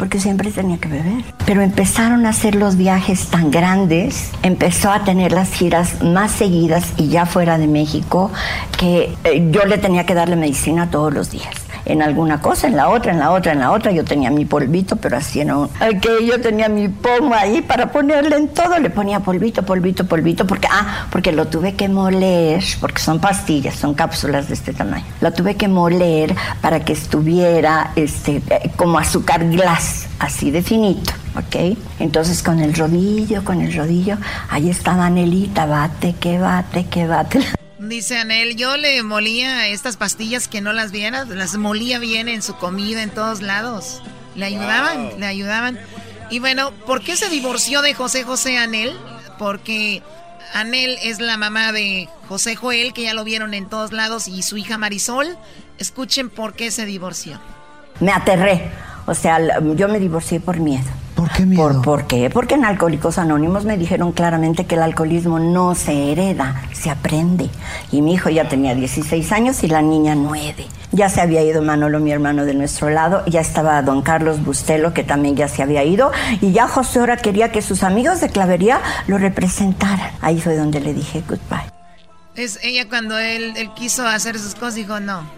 porque 0.00 0.18
siempre 0.18 0.50
tenía 0.50 0.78
que 0.78 0.88
beber. 0.88 1.22
Pero 1.44 1.60
empezaron 1.60 2.24
a 2.24 2.30
hacer 2.30 2.54
los 2.54 2.76
viajes 2.76 3.26
tan 3.26 3.50
grandes, 3.50 4.30
empezó 4.42 4.90
a 4.90 5.04
tener 5.04 5.30
las 5.30 5.52
giras 5.52 6.02
más 6.02 6.32
seguidas 6.32 6.94
y 6.96 7.08
ya 7.08 7.26
fuera 7.26 7.58
de 7.58 7.66
México, 7.66 8.30
que 8.78 9.14
eh, 9.24 9.48
yo 9.50 9.66
le 9.66 9.76
tenía 9.76 10.06
que 10.06 10.14
darle 10.14 10.36
medicina 10.36 10.90
todos 10.90 11.12
los 11.12 11.30
días 11.30 11.54
en 11.84 12.02
alguna 12.02 12.40
cosa, 12.40 12.66
en 12.66 12.76
la 12.76 12.88
otra, 12.88 13.12
en 13.12 13.18
la 13.18 13.30
otra, 13.30 13.52
en 13.52 13.60
la 13.60 13.70
otra. 13.72 13.92
Yo 13.92 14.04
tenía 14.04 14.30
mi 14.30 14.44
polvito, 14.44 14.96
pero 14.96 15.16
así 15.16 15.44
no. 15.44 15.70
Que 16.00 16.26
yo 16.26 16.40
tenía 16.40 16.68
mi 16.68 16.88
pomo 16.88 17.34
ahí 17.34 17.62
para 17.62 17.90
ponerle 17.90 18.36
en 18.36 18.48
todo, 18.48 18.78
le 18.78 18.90
ponía 18.90 19.20
polvito, 19.20 19.62
polvito, 19.62 20.06
polvito, 20.06 20.46
porque, 20.46 20.68
ah, 20.70 21.06
porque 21.10 21.32
lo 21.32 21.48
tuve 21.48 21.74
que 21.74 21.88
moler, 21.88 22.62
porque 22.80 23.00
son 23.00 23.20
pastillas, 23.20 23.74
son 23.74 23.94
cápsulas 23.94 24.48
de 24.48 24.54
este 24.54 24.72
tamaño. 24.72 25.04
Lo 25.20 25.32
tuve 25.32 25.56
que 25.56 25.68
moler 25.68 26.34
para 26.60 26.80
que 26.80 26.92
estuviera 26.92 27.92
este, 27.96 28.42
como 28.76 28.98
azúcar 28.98 29.48
glass, 29.48 30.08
así 30.18 30.50
de 30.50 30.62
finito. 30.62 31.12
¿ok? 31.36 31.78
Entonces 31.98 32.42
con 32.42 32.60
el 32.60 32.74
rodillo, 32.74 33.44
con 33.44 33.60
el 33.60 33.74
rodillo, 33.74 34.16
ahí 34.48 34.70
estaba 34.70 35.06
Anelita, 35.06 35.66
bate, 35.66 36.14
que 36.14 36.38
bate, 36.38 36.86
que 36.86 37.06
bate. 37.06 37.40
Dice 37.80 38.18
Anel, 38.18 38.56
yo 38.56 38.76
le 38.76 39.02
molía 39.02 39.66
estas 39.68 39.96
pastillas 39.96 40.48
que 40.48 40.60
no 40.60 40.74
las 40.74 40.92
viera, 40.92 41.24
las 41.24 41.56
molía 41.56 41.98
bien 41.98 42.28
en 42.28 42.42
su 42.42 42.54
comida 42.56 43.02
en 43.02 43.08
todos 43.08 43.40
lados. 43.40 44.02
Le 44.34 44.44
ayudaban, 44.44 45.18
le 45.18 45.24
ayudaban. 45.24 45.80
Y 46.28 46.40
bueno, 46.40 46.72
¿por 46.84 47.00
qué 47.02 47.16
se 47.16 47.30
divorció 47.30 47.80
de 47.80 47.94
José 47.94 48.22
José 48.22 48.58
Anel? 48.58 48.92
Porque 49.38 50.02
Anel 50.52 50.98
es 51.02 51.20
la 51.20 51.38
mamá 51.38 51.72
de 51.72 52.10
José 52.28 52.54
Joel, 52.54 52.92
que 52.92 53.04
ya 53.04 53.14
lo 53.14 53.24
vieron 53.24 53.54
en 53.54 53.66
todos 53.66 53.92
lados, 53.92 54.28
y 54.28 54.42
su 54.42 54.58
hija 54.58 54.76
Marisol. 54.76 55.38
Escuchen 55.78 56.28
por 56.28 56.52
qué 56.52 56.70
se 56.70 56.84
divorció. 56.84 57.40
Me 57.98 58.12
aterré. 58.12 58.70
O 59.06 59.14
sea, 59.14 59.38
yo 59.74 59.88
me 59.88 59.98
divorcié 59.98 60.38
por 60.38 60.60
miedo. 60.60 60.84
¿Por 61.20 61.30
qué 61.32 61.44
miedo? 61.44 61.82
¿Por, 61.82 62.06
qué? 62.06 62.30
Porque 62.30 62.54
en 62.54 62.64
Alcohólicos 62.64 63.18
Anónimos 63.18 63.66
me 63.66 63.76
dijeron 63.76 64.12
claramente 64.12 64.64
que 64.64 64.76
el 64.76 64.82
alcoholismo 64.82 65.38
no 65.38 65.74
se 65.74 66.12
hereda, 66.12 66.62
se 66.72 66.88
aprende. 66.88 67.50
Y 67.92 68.00
mi 68.00 68.14
hijo 68.14 68.30
ya 68.30 68.48
tenía 68.48 68.74
16 68.74 69.30
años 69.32 69.62
y 69.62 69.68
la 69.68 69.82
niña 69.82 70.14
9. 70.14 70.66
Ya 70.92 71.10
se 71.10 71.20
había 71.20 71.42
ido 71.42 71.60
Manolo, 71.60 72.00
mi 72.00 72.10
hermano 72.10 72.46
de 72.46 72.54
nuestro 72.54 72.88
lado, 72.88 73.22
ya 73.26 73.42
estaba 73.42 73.82
don 73.82 74.00
Carlos 74.00 74.42
Bustelo, 74.42 74.94
que 74.94 75.04
también 75.04 75.36
ya 75.36 75.46
se 75.46 75.62
había 75.62 75.84
ido, 75.84 76.10
y 76.40 76.52
ya 76.52 76.66
José 76.66 77.00
ahora 77.00 77.18
quería 77.18 77.52
que 77.52 77.60
sus 77.60 77.82
amigos 77.82 78.22
de 78.22 78.30
clavería 78.30 78.80
lo 79.06 79.18
representaran. 79.18 80.12
Ahí 80.22 80.40
fue 80.40 80.56
donde 80.56 80.80
le 80.80 80.94
dije 80.94 81.22
goodbye. 81.28 81.70
Es 82.34 82.58
ella 82.62 82.88
cuando 82.88 83.18
él, 83.18 83.52
él 83.58 83.74
quiso 83.74 84.06
hacer 84.06 84.38
sus 84.38 84.54
cosas, 84.54 84.76
dijo 84.76 85.00
no. 85.00 85.28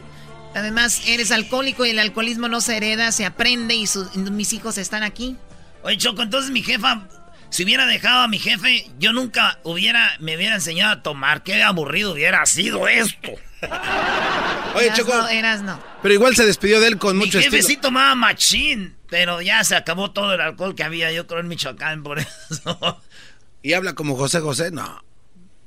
Además, 0.55 1.03
eres 1.09 1.33
alcohólico 1.33 1.85
y 1.85 1.91
el 1.91 1.99
alcoholismo 1.99 2.47
no 2.47 2.61
se 2.61 2.77
hereda, 2.77 3.11
se 3.11 3.27
aprende 3.27 3.75
y 3.75 3.89
mis 4.31 4.53
hijos 4.53 4.79
están 4.79 5.03
aquí. 5.03 5.37
Oye, 5.83 5.97
Choco, 5.97 6.23
entonces 6.23 6.51
mi 6.51 6.63
jefa, 6.63 7.09
si 7.51 7.65
hubiera 7.65 7.87
dejado 7.87 8.23
a 8.23 8.29
mi 8.29 8.39
jefe, 8.39 8.91
yo 8.99 9.13
nunca 9.13 9.59
hubiera, 9.63 10.17
me 10.21 10.37
hubiera 10.37 10.55
enseñado 10.55 10.93
a 10.93 11.03
tomar. 11.03 11.43
Qué 11.43 11.63
aburrido 11.63 12.13
hubiera 12.13 12.45
sido 12.47 12.89
esto. 12.89 13.33
Oye, 14.75 14.93
Choco. 14.95 15.29
eras 15.29 15.63
no. 15.63 15.79
Pero 16.03 16.15
igual 16.15 16.35
se 16.35 16.47
despidió 16.47 16.81
de 16.81 16.89
él 16.89 16.99
con 16.99 17.17
mucho 17.17 17.39
estilo. 17.39 17.53
Mi 17.53 17.57
jefe 17.59 17.75
sí 17.75 17.77
tomaba 17.77 18.15
machín, 18.15 18.97
pero 19.09 19.43
ya 19.43 19.63
se 19.65 19.77
acabó 19.77 20.13
todo 20.13 20.35
el 20.35 20.41
alcohol 20.41 20.75
que 20.75 20.85
había, 20.85 21.13
yo 21.13 21.27
creo, 21.27 21.41
en 21.41 21.49
Michoacán, 21.49 22.03
por 22.03 22.19
eso. 22.19 23.03
¿Y 23.63 23.75
habla 23.75 23.95
como 23.95 24.17
José 24.17 24.41
José? 24.41 24.71
No. 24.71 25.05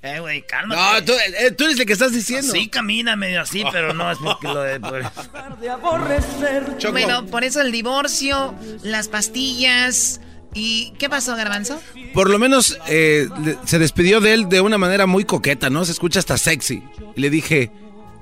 Eh, 0.05 0.19
güey, 0.19 0.43
cálmate. 0.43 0.79
No, 0.79 1.03
tú, 1.03 1.13
eh, 1.13 1.51
tú, 1.51 1.63
eres 1.65 1.79
el 1.79 1.85
que 1.85 1.93
estás 1.93 2.13
diciendo. 2.13 2.51
Sí, 2.51 2.67
camina 2.67 3.15
medio 3.15 3.41
así, 3.41 3.63
pero 3.71 3.91
no 3.93 4.11
es 4.11 4.19
porque 4.19 4.47
lo 4.47 4.61
de... 4.61 4.79
Por... 5.81 6.91
Bueno, 6.91 7.25
por 7.25 7.43
eso 7.43 7.61
el 7.61 7.71
divorcio, 7.71 8.53
las 8.83 9.07
pastillas... 9.07 10.21
¿Y 10.57 10.93
qué 10.97 11.09
pasó, 11.09 11.35
Garbanzo? 11.35 11.81
Por 12.13 12.29
lo 12.29 12.39
menos 12.39 12.79
eh, 12.87 13.27
se 13.65 13.77
despidió 13.77 14.21
de 14.21 14.33
él 14.33 14.47
de 14.47 14.61
una 14.61 14.77
manera 14.77 15.05
muy 15.05 15.25
coqueta, 15.25 15.69
¿no? 15.69 15.83
Se 15.83 15.91
escucha 15.91 16.19
hasta 16.19 16.37
sexy. 16.37 16.81
Y 17.13 17.19
le 17.19 17.29
dije, 17.29 17.71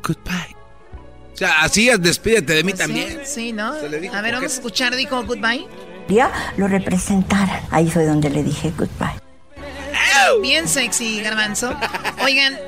goodbye. 0.02 0.56
O 1.32 1.38
sea, 1.38 1.62
así 1.62 1.90
es, 1.90 2.02
despídete 2.02 2.54
de 2.54 2.64
mí 2.64 2.74
también. 2.74 3.22
Sí, 3.24 3.54
¿no? 3.54 3.74
A 3.74 4.22
ver, 4.22 4.34
vamos 4.34 4.52
a 4.52 4.56
escuchar, 4.56 4.96
dijo 4.96 5.24
goodbye. 5.24 5.68
Ya 6.10 6.54
lo 6.58 6.68
representaron. 6.68 7.56
Ahí 7.70 7.90
fue 7.90 8.06
donde 8.06 8.32
le 8.32 8.44
dije 8.44 8.74
goodbye. 8.76 9.23
Bien 10.42 10.68
sexy, 10.68 11.22
garbanzo. 11.22 11.74
Oigan, 12.24 12.60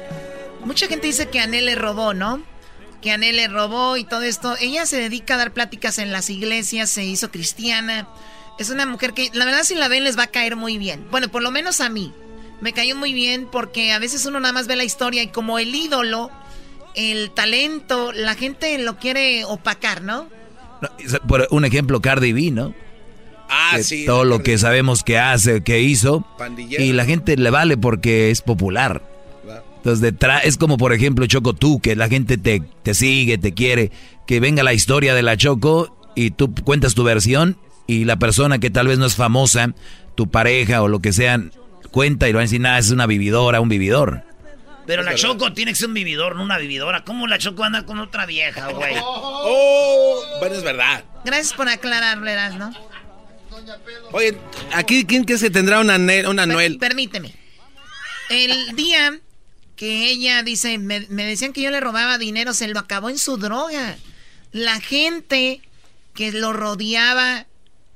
mucha 0.63 0.88
gente 0.88 1.07
dice 1.07 1.29
que 1.29 1.39
Anel 1.39 1.65
le 1.65 1.75
robó, 1.75 2.13
¿no? 2.13 2.43
que 3.05 3.11
Anel 3.11 3.36
le 3.36 3.47
robó 3.47 3.97
y 3.97 4.03
todo 4.03 4.23
esto. 4.23 4.55
Ella 4.59 4.88
se 4.88 4.97
dedica 4.97 5.36
a 5.36 5.38
dar 5.38 5.53
pláticas 5.53 5.99
en 5.99 6.11
las 6.11 6.31
iglesias, 6.31 6.89
se 6.89 7.03
hizo 7.03 7.29
cristiana. 7.29 8.07
Es 8.57 8.71
una 8.71 8.88
mujer 8.88 9.13
que, 9.13 9.29
la 9.31 9.45
verdad, 9.45 9.63
si 9.63 9.75
la 9.75 9.88
ven, 9.88 10.03
les 10.03 10.17
va 10.17 10.23
a 10.23 10.31
caer 10.31 10.55
muy 10.55 10.79
bien. 10.79 11.05
Bueno, 11.11 11.29
por 11.29 11.43
lo 11.43 11.51
menos 11.51 11.81
a 11.81 11.89
mí. 11.89 12.11
Me 12.61 12.73
cayó 12.73 12.95
muy 12.95 13.13
bien 13.13 13.47
porque 13.51 13.91
a 13.91 13.99
veces 13.99 14.25
uno 14.25 14.39
nada 14.39 14.53
más 14.53 14.65
ve 14.65 14.75
la 14.75 14.83
historia 14.83 15.21
y 15.21 15.27
como 15.27 15.59
el 15.59 15.75
ídolo, 15.75 16.31
el 16.95 17.29
talento, 17.29 18.11
la 18.11 18.33
gente 18.33 18.75
lo 18.79 18.97
quiere 18.97 19.45
opacar, 19.45 20.01
¿no? 20.01 20.27
por 21.27 21.47
un 21.51 21.63
ejemplo, 21.63 22.01
Cardi 22.01 22.33
B, 22.33 22.49
¿no? 22.49 22.73
Ah, 23.49 23.77
sí. 23.81 24.05
Todo 24.05 24.25
lo 24.25 24.43
que 24.43 24.57
sabemos 24.57 25.03
que 25.03 25.17
hace, 25.19 25.61
que 25.61 25.81
hizo. 25.81 26.25
Y 26.77 26.93
la 26.93 27.05
gente 27.05 27.37
le 27.37 27.49
vale 27.49 27.77
porque 27.77 28.31
es 28.31 28.41
popular. 28.41 29.01
Entonces, 29.77 30.01
detrás, 30.01 30.45
es 30.45 30.57
como 30.57 30.77
por 30.77 30.93
ejemplo 30.93 31.27
Choco 31.27 31.53
tú, 31.53 31.79
que 31.79 31.95
la 31.95 32.09
gente 32.09 32.39
te, 32.39 32.63
te 32.81 32.95
sigue, 32.95 33.37
te 33.37 33.53
quiere, 33.53 33.91
que 34.25 34.39
venga 34.39 34.63
la 34.63 34.73
historia 34.73 35.13
de 35.13 35.21
la 35.21 35.37
Choco 35.37 35.95
y 36.15 36.31
tú 36.31 36.55
cuentas 36.55 36.95
tu 36.95 37.03
versión 37.03 37.57
y 37.85 38.05
la 38.05 38.17
persona 38.17 38.57
que 38.57 38.71
tal 38.71 38.87
vez 38.87 38.97
no 38.97 39.05
es 39.05 39.15
famosa, 39.15 39.75
tu 40.15 40.31
pareja 40.31 40.81
o 40.81 40.87
lo 40.87 41.01
que 41.01 41.13
sea, 41.13 41.39
cuenta 41.91 42.27
y 42.27 42.31
lo 42.31 42.37
va 42.37 42.41
a 42.41 42.45
decir, 42.45 42.61
nada, 42.61 42.79
es 42.79 42.89
una 42.89 43.05
vividora, 43.05 43.61
un 43.61 43.69
vividor. 43.69 44.23
Pero 44.87 45.03
la 45.03 45.15
Choco 45.15 45.53
tiene 45.53 45.71
que 45.71 45.75
ser 45.75 45.87
un 45.87 45.95
vividor, 45.95 46.35
no 46.35 46.43
una 46.43 46.57
vividora. 46.57 47.03
¿Cómo 47.03 47.27
la 47.27 47.37
Choco 47.37 47.63
anda 47.63 47.85
con 47.85 47.99
otra 47.99 48.25
vieja, 48.25 48.71
güey? 48.71 48.95
Oh, 49.03 50.21
bueno, 50.39 50.55
es 50.55 50.63
verdad. 50.63 51.03
Gracias 51.23 51.53
por 51.53 51.67
aclararle, 51.67 52.35
¿no? 52.57 52.71
Oye, 54.11 54.37
aquí, 54.73 55.05
¿quién 55.05 55.25
que 55.25 55.37
se 55.37 55.49
tendrá 55.49 55.79
una, 55.79 55.97
una 56.29 56.45
Noel? 56.45 56.77
Permíteme. 56.77 57.33
El 58.29 58.75
día 58.75 59.19
que 59.75 60.09
ella 60.09 60.41
dice, 60.43 60.77
me, 60.77 61.01
decían 61.01 61.53
que 61.53 61.61
yo 61.61 61.69
le 61.69 61.79
robaba 61.79 62.17
dinero, 62.17 62.53
se 62.53 62.67
lo 62.67 62.79
acabó 62.79 63.09
en 63.09 63.17
su 63.17 63.37
droga. 63.37 63.97
La 64.51 64.79
gente 64.79 65.61
que 66.13 66.31
lo 66.31 66.53
rodeaba, 66.53 67.45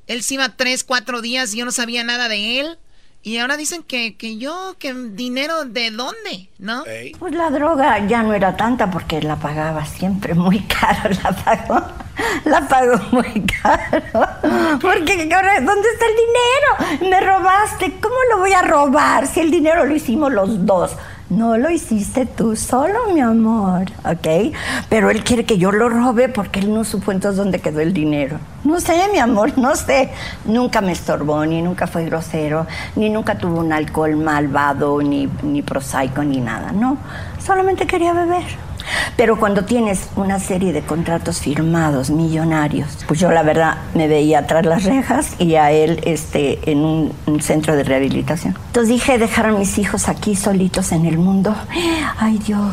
él 0.08 0.24
se 0.24 0.36
iba 0.36 0.56
tres, 0.56 0.84
cuatro 0.84 1.22
días 1.22 1.54
y 1.54 1.58
yo 1.58 1.66
no 1.66 1.72
sabía 1.72 2.04
nada 2.04 2.28
de 2.28 2.60
él. 2.60 2.78
Y 3.22 3.38
ahora 3.38 3.58
dicen 3.58 3.84
que, 3.84 4.16
que 4.16 4.38
yo, 4.38 4.76
que 4.80 4.94
dinero 4.94 5.66
de 5.66 5.92
dónde, 5.92 6.50
¿no? 6.58 6.86
Pues 7.20 7.36
la 7.36 7.50
droga 7.50 8.08
ya 8.08 8.24
no 8.24 8.34
era 8.34 8.56
tanta 8.56 8.90
porque 8.90 9.22
la 9.22 9.36
pagaba 9.36 9.86
siempre 9.86 10.34
muy 10.34 10.60
caro, 10.80 11.10
la 11.22 11.32
pagó, 11.34 11.82
la 12.46 12.68
pagó 12.68 12.98
muy 13.12 13.46
caro. 13.62 14.02
Porque 14.80 15.30
ahora, 15.34 15.60
¿dónde 15.60 15.90
está 15.90 16.06
el 16.06 16.16
dinero? 16.16 17.10
Me 17.12 17.20
robaste, 17.20 18.00
¿cómo 18.00 18.16
lo 18.32 18.38
voy 18.40 18.54
a 18.54 18.62
robar 18.62 19.28
si 19.28 19.42
el 19.42 19.52
dinero 19.52 19.86
lo 19.86 19.96
hicimos 19.96 20.32
los 20.32 20.66
dos? 20.66 20.96
No 21.30 21.58
lo 21.58 21.70
hiciste 21.70 22.26
tú 22.26 22.56
solo, 22.56 23.14
mi 23.14 23.20
amor, 23.20 23.84
¿ok? 24.04 24.52
Pero 24.90 25.12
él 25.12 25.24
quiere 25.24 25.46
que 25.46 25.60
yo 25.60 25.72
lo 25.72 25.88
robe 25.88 26.28
porque 26.28 26.60
él 26.60 26.74
no 26.74 26.84
supo 26.84 27.12
entonces 27.12 27.38
dónde 27.38 27.60
quedó 27.60 27.82
el 27.82 27.94
dinero. 27.94 28.40
No 28.64 28.80
sé, 28.80 29.00
mi 29.12 29.20
amor, 29.20 29.56
no 29.56 29.76
sé. 29.76 30.10
Nunca 30.46 30.82
me 30.82 30.92
estorbó, 30.92 31.46
ni 31.46 31.62
nunca 31.62 31.86
fue 31.86 32.06
grosero, 32.06 32.66
ni 32.96 33.12
nunca 33.12 33.38
tuvo 33.38 33.60
un 33.60 33.72
alcohol 33.72 34.16
malvado, 34.16 35.04
ni, 35.04 35.30
ni 35.44 35.62
prosaico, 35.62 36.24
ni 36.24 36.42
nada, 36.42 36.72
no. 36.72 36.98
Solamente 37.38 37.86
quería 37.86 38.14
beber. 38.14 38.69
Pero 39.16 39.40
cuando 39.40 39.66
tienes 39.66 40.10
una 40.16 40.40
serie 40.40 40.74
de 40.74 40.82
contratos 40.82 41.40
firmados, 41.40 42.10
millonarios, 42.10 42.98
pues 43.08 43.20
yo 43.20 43.32
la 43.32 43.44
verdad 43.44 43.78
me 43.94 44.08
veía 44.08 44.48
tras 44.48 44.66
las 44.66 44.84
rejas 44.84 45.36
y 45.40 45.56
a 45.56 45.72
él 45.72 46.02
este, 46.06 46.72
en 46.72 46.80
un, 46.80 47.14
centro 47.42 47.76
de 47.76 47.84
rehabilitación. 47.84 48.58
Entonces 48.68 48.90
dije, 48.90 49.18
dejar 49.18 49.48
a 49.48 49.52
mis 49.52 49.78
hijos 49.78 50.10
aquí 50.10 50.36
solitos 50.36 50.92
en 50.92 51.06
el 51.06 51.18
mundo. 51.18 51.56
Ay 52.18 52.38
Dios. 52.40 52.70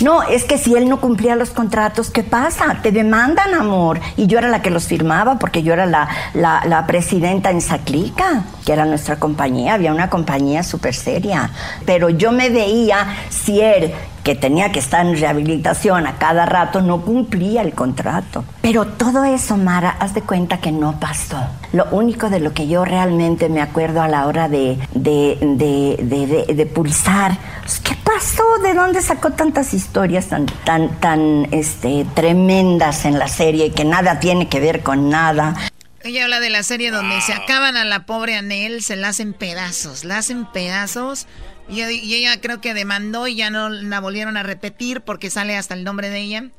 No, 0.00 0.22
es 0.22 0.44
que 0.44 0.58
si 0.58 0.74
él 0.74 0.88
no 0.88 1.00
cumplía 1.00 1.36
los 1.36 1.50
contratos, 1.50 2.10
¿qué 2.10 2.22
pasa? 2.22 2.78
Te 2.82 2.92
demandan, 2.92 3.54
amor. 3.54 4.00
Y 4.16 4.26
yo 4.26 4.38
era 4.38 4.48
la 4.48 4.60
que 4.60 4.68
los 4.68 4.86
firmaba 4.86 5.38
porque 5.38 5.62
yo 5.62 5.72
era 5.72 5.86
la, 5.86 6.08
la, 6.34 6.62
la 6.66 6.86
presidenta 6.86 7.50
en 7.50 7.62
Saclica, 7.62 8.44
que 8.66 8.72
era 8.72 8.84
nuestra 8.84 9.16
compañía. 9.16 9.74
Había 9.74 9.92
una 9.92 10.10
compañía 10.10 10.62
súper 10.62 10.94
seria. 10.94 11.50
Pero 11.86 12.10
yo 12.10 12.30
me 12.30 12.50
veía 12.50 13.06
si 13.30 13.62
él 13.62 13.94
que 14.26 14.34
tenía 14.34 14.72
que 14.72 14.80
estar 14.80 15.06
en 15.06 15.16
rehabilitación 15.16 16.04
a 16.08 16.18
cada 16.18 16.46
rato, 16.46 16.80
no 16.80 17.02
cumplía 17.02 17.62
el 17.62 17.74
contrato. 17.74 18.44
Pero 18.60 18.84
todo 18.84 19.24
eso, 19.24 19.56
Mara, 19.56 19.90
haz 20.00 20.14
de 20.14 20.22
cuenta 20.22 20.58
que 20.58 20.72
no 20.72 20.98
pasó. 20.98 21.46
Lo 21.72 21.84
único 21.92 22.28
de 22.28 22.40
lo 22.40 22.52
que 22.52 22.66
yo 22.66 22.84
realmente 22.84 23.48
me 23.48 23.62
acuerdo 23.62 24.02
a 24.02 24.08
la 24.08 24.26
hora 24.26 24.48
de, 24.48 24.78
de, 24.94 25.38
de, 25.40 26.44
de, 26.52 26.66
pulsar, 26.66 27.38
pues, 27.62 27.78
¿qué 27.78 27.94
pasó? 28.02 28.42
¿De 28.64 28.74
dónde 28.74 29.00
sacó 29.00 29.30
tantas 29.30 29.72
historias 29.72 30.26
tan, 30.26 30.46
tan, 30.64 30.88
tan 30.98 31.46
este, 31.52 32.04
tremendas 32.14 33.04
en 33.04 33.20
la 33.20 33.28
serie 33.28 33.70
que 33.70 33.84
nada 33.84 34.18
tiene 34.18 34.48
que 34.48 34.58
ver 34.58 34.82
con 34.82 35.08
nada? 35.08 35.54
Ella 36.02 36.24
habla 36.24 36.40
de 36.40 36.50
la 36.50 36.64
serie 36.64 36.90
donde 36.90 37.20
se 37.20 37.32
acaban 37.32 37.76
a 37.76 37.84
la 37.84 38.06
pobre 38.06 38.34
Anel, 38.34 38.82
se 38.82 38.96
la 38.96 39.08
hacen 39.08 39.34
pedazos, 39.34 40.04
la 40.04 40.18
hacen 40.18 40.46
pedazos 40.46 41.28
y, 41.68 41.80
ella 41.82 42.40
creo 42.40 42.60
que 42.60 42.74
demandó 42.74 43.26
y 43.26 43.36
ya 43.36 43.50
no 43.50 43.68
la 43.68 44.00
volvieron 44.00 44.36
a 44.36 44.42
repetir 44.42 45.00
porque 45.00 45.30
sale 45.30 45.56
hasta 45.56 45.74
el 45.74 45.84
nombre 45.84 46.10
de 46.10 46.20
ella. 46.20 46.50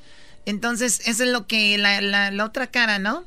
Entonces, 0.46 1.02
eso 1.06 1.24
es 1.24 1.30
lo 1.30 1.48
que 1.48 1.78
la, 1.78 2.02
la, 2.02 2.46
otra 2.46 2.68
cara, 2.68 3.00
¿no? 3.00 3.26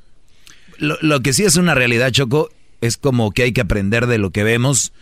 Lo, 0.78 0.96
lo, 1.02 1.20
que 1.20 1.32
sí 1.32 1.44
es 1.44 1.56
una 1.56 1.74
realidad, 1.74 2.10
Choco, 2.10 2.50
es 2.80 2.96
como 2.96 3.32
que 3.32 3.42
hay 3.42 3.52
que 3.52 3.60
aprender 3.60 4.06
de 4.06 4.18
lo 4.18 4.30
que 4.30 4.44
vemos. 4.44 4.92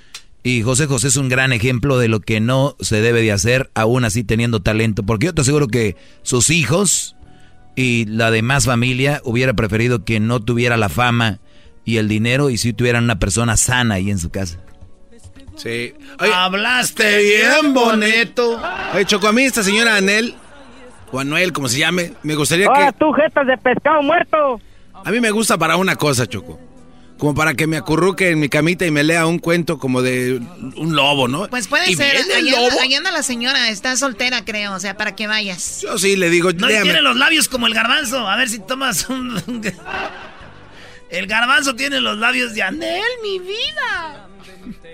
Y 0.42 0.62
José 0.62 0.86
José 0.86 1.08
es 1.08 1.16
un 1.16 1.28
gran 1.28 1.52
ejemplo 1.52 1.98
de 1.98 2.08
lo 2.08 2.20
que 2.20 2.40
no 2.40 2.76
se 2.80 3.00
debe 3.00 3.22
de 3.22 3.32
hacer, 3.32 3.70
aún 3.74 4.04
así 4.04 4.24
teniendo 4.24 4.60
talento. 4.60 5.02
Porque 5.02 5.26
yo 5.26 5.34
te 5.34 5.42
aseguro 5.42 5.68
que 5.68 5.96
sus 6.22 6.50
hijos 6.50 7.16
y 7.76 8.06
la 8.06 8.30
demás 8.30 8.64
familia 8.64 9.20
hubiera 9.24 9.54
preferido 9.54 10.04
que 10.04 10.20
no 10.20 10.40
tuviera 10.40 10.76
la 10.76 10.88
fama 10.88 11.38
y 11.84 11.98
el 11.98 12.08
dinero 12.08 12.50
y 12.50 12.58
si 12.58 12.72
tuvieran 12.72 13.04
una 13.04 13.18
persona 13.18 13.56
sana 13.56 13.96
ahí 13.96 14.10
en 14.10 14.18
su 14.18 14.30
casa. 14.30 14.58
Sí. 15.58 15.94
Hablaste 16.18 17.18
bien 17.18 17.74
bonito. 17.74 18.60
Oye, 18.94 19.04
Choco, 19.04 19.28
a 19.28 19.32
mí 19.32 19.42
esta 19.42 19.62
señora 19.62 19.96
Anel, 19.96 20.34
o 21.10 21.18
Anuel, 21.18 21.52
como 21.52 21.68
se 21.68 21.78
llame, 21.78 22.12
me 22.22 22.34
gustaría 22.34 22.66
que... 22.66 22.92
tú, 22.98 23.12
jetas 23.12 23.46
de 23.46 23.56
pescado 23.58 24.02
muerto! 24.02 24.60
A 25.04 25.10
mí 25.10 25.20
me 25.20 25.30
gusta 25.30 25.58
para 25.58 25.76
una 25.76 25.96
cosa, 25.96 26.26
Choco. 26.26 26.58
Como 27.18 27.34
para 27.34 27.54
que 27.54 27.66
me 27.66 27.76
acurruque 27.76 28.30
en 28.30 28.38
mi 28.38 28.48
camita 28.48 28.86
y 28.86 28.92
me 28.92 29.02
lea 29.02 29.26
un 29.26 29.40
cuento 29.40 29.78
como 29.78 30.02
de 30.02 30.40
un 30.76 30.94
lobo, 30.94 31.26
¿no? 31.26 31.48
Pues 31.48 31.66
puede 31.66 31.92
ser. 31.96 32.16
Allá, 32.36 32.96
anda 32.96 33.10
la 33.10 33.24
señora, 33.24 33.70
está 33.70 33.96
soltera, 33.96 34.44
creo. 34.44 34.72
O 34.74 34.78
sea, 34.78 34.96
para 34.96 35.16
que 35.16 35.26
vayas. 35.26 35.80
Yo 35.82 35.98
sí 35.98 36.14
le 36.14 36.30
digo. 36.30 36.52
No 36.52 36.68
tiene 36.68 37.02
los 37.02 37.16
labios 37.16 37.48
como 37.48 37.66
el 37.66 37.74
garbanzo. 37.74 38.28
A 38.28 38.36
ver 38.36 38.48
si 38.48 38.60
tomas 38.60 39.08
un. 39.08 39.42
el 41.10 41.26
garbanzo 41.26 41.74
tiene 41.74 42.00
los 42.00 42.18
labios 42.18 42.54
de 42.54 42.62
Anel, 42.62 43.02
mi 43.20 43.40
vida. 43.40 44.27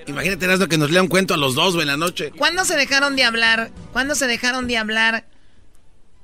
Imagínate, 0.07 0.47
lo 0.47 0.69
que 0.69 0.79
nos 0.79 0.91
lea 0.91 1.03
un 1.03 1.09
cuento 1.09 1.35
a 1.35 1.37
los 1.37 1.55
dos, 1.55 1.75
en 1.81 1.87
la 1.87 1.97
noche. 1.97 2.31
¿Cuándo 2.33 2.65
se 2.65 2.77
dejaron 2.77 3.17
de 3.17 3.25
hablar? 3.25 3.71
¿Cuándo 3.93 4.15
se 4.15 4.27
dejaron 4.27 4.67
de 4.67 4.77
hablar? 4.77 5.25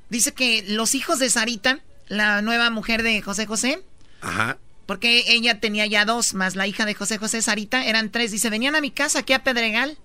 Dice 0.08 0.32
que 0.32 0.64
los 0.66 0.94
hijos 0.94 1.18
de 1.18 1.30
Sarita, 1.30 1.80
la 2.08 2.42
nueva 2.42 2.70
mujer 2.70 3.02
de 3.02 3.22
José 3.22 3.46
José. 3.46 3.82
Ajá. 4.20 4.58
Porque 4.86 5.24
ella 5.28 5.60
tenía 5.60 5.86
ya 5.86 6.04
dos, 6.04 6.34
más 6.34 6.56
la 6.56 6.66
hija 6.66 6.84
de 6.84 6.94
José 6.94 7.18
José, 7.18 7.42
Sarita, 7.42 7.84
eran 7.84 8.10
tres. 8.10 8.32
Dice, 8.32 8.50
venían 8.50 8.74
a 8.74 8.80
mi 8.80 8.90
casa 8.90 9.20
aquí 9.20 9.32
a 9.32 9.44
Pedregal. 9.44 9.98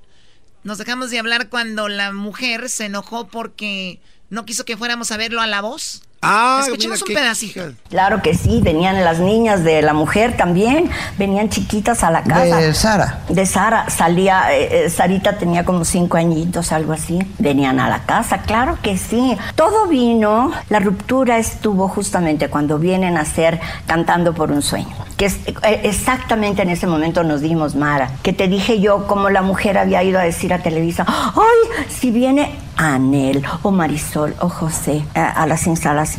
Nos 0.64 0.78
dejamos 0.78 1.12
de 1.12 1.20
hablar 1.20 1.50
cuando 1.50 1.90
la 1.90 2.12
mujer 2.12 2.70
se 2.70 2.86
enojó 2.86 3.28
porque 3.28 4.00
no 4.30 4.46
quiso 4.46 4.66
que 4.66 4.78
fuéramos 4.78 5.12
a 5.12 5.18
verlo 5.18 5.42
a 5.42 5.48
la 5.48 5.62
voz. 5.62 6.04
Ah, 6.26 6.60
Escuchemos 6.64 7.02
un 7.02 7.14
pedacito. 7.14 7.62
Claro 7.90 8.22
que 8.22 8.34
sí, 8.34 8.62
venían 8.62 9.04
las 9.04 9.20
niñas 9.20 9.64
de 9.64 9.82
la 9.82 9.94
mujer 9.94 10.36
también, 10.36 10.90
venían 11.18 11.50
chiquitas 11.50 12.04
a 12.04 12.12
la 12.12 12.24
casa. 12.24 12.58
De 12.58 12.74
Sara. 12.74 13.20
De 13.30 13.46
Sara, 13.46 13.90
salía, 13.90 14.54
eh, 14.54 14.86
eh, 14.86 14.90
Sarita 14.90 15.38
tenía 15.38 15.64
como 15.64 15.86
cinco 15.86 16.18
añitos, 16.18 16.72
algo 16.72 16.94
así. 16.94 17.20
Venían 17.38 17.80
a 17.80 17.90
la 17.90 18.06
casa, 18.06 18.40
claro 18.40 18.78
que 18.82 18.98
sí. 18.98 19.38
Todo 19.56 19.88
vino, 19.88 20.52
la 20.70 20.80
ruptura 20.80 21.38
estuvo 21.38 21.88
justamente 21.88 22.50
cuando 22.50 22.80
vienen 22.80 23.18
a 23.18 23.26
ser 23.26 23.60
Cantando 23.88 24.34
por 24.34 24.52
un 24.52 24.62
sueño. 24.62 24.96
Que 25.18 25.26
es, 25.26 25.38
eh, 25.64 25.82
exactamente 25.84 26.62
en 26.62 26.70
ese 26.70 26.88
momento 26.88 27.24
nos 27.24 27.42
dimos, 27.42 27.76
Mara, 27.76 28.10
que 28.24 28.34
te 28.34 28.48
dije 28.48 28.80
yo 28.80 29.08
como 29.08 29.30
la 29.30 29.42
mujer 29.42 29.78
había 29.78 30.04
ido 30.04 30.20
a 30.20 30.24
decir 30.24 30.54
a 30.54 30.60
Televisa, 30.62 31.06
ay, 31.08 31.86
si 31.90 32.12
viene 32.12 32.56
Anel 32.78 33.44
o 33.62 33.72
Marisol 33.72 34.36
o 34.40 34.50
José 34.50 35.06
a, 35.14 35.46
las 35.48 35.68
instalaciones, 35.68 36.15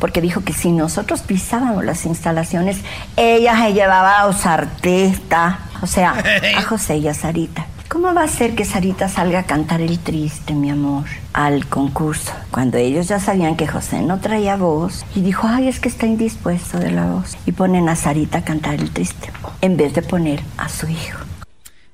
porque 0.00 0.20
dijo 0.20 0.42
que 0.42 0.52
si 0.52 0.72
nosotros 0.72 1.20
pisábamos 1.22 1.84
las 1.84 2.04
instalaciones, 2.06 2.78
ella 3.16 3.56
se 3.56 3.72
llevaba 3.72 4.20
a 4.20 4.26
Osarteta, 4.26 5.58
o 5.82 5.86
sea, 5.86 6.22
a 6.56 6.62
José 6.62 6.98
y 6.98 7.08
a 7.08 7.14
Sarita. 7.14 7.66
¿Cómo 7.88 8.12
va 8.12 8.24
a 8.24 8.28
ser 8.28 8.54
que 8.56 8.64
Sarita 8.64 9.08
salga 9.08 9.40
a 9.40 9.42
cantar 9.44 9.80
el 9.80 10.00
triste, 10.00 10.54
mi 10.54 10.70
amor, 10.70 11.04
al 11.32 11.66
concurso? 11.66 12.32
Cuando 12.50 12.78
ellos 12.78 13.06
ya 13.06 13.20
sabían 13.20 13.56
que 13.56 13.68
José 13.68 14.02
no 14.02 14.18
traía 14.18 14.56
voz 14.56 15.04
y 15.14 15.20
dijo, 15.20 15.46
ay, 15.46 15.68
es 15.68 15.78
que 15.78 15.88
está 15.88 16.04
indispuesto 16.04 16.78
de 16.78 16.90
la 16.90 17.06
voz. 17.06 17.36
Y 17.46 17.52
ponen 17.52 17.88
a 17.88 17.94
Sarita 17.94 18.38
a 18.38 18.44
cantar 18.44 18.74
el 18.74 18.90
triste, 18.90 19.30
en 19.60 19.76
vez 19.76 19.94
de 19.94 20.02
poner 20.02 20.42
a 20.58 20.68
su 20.68 20.88
hijo. 20.88 21.18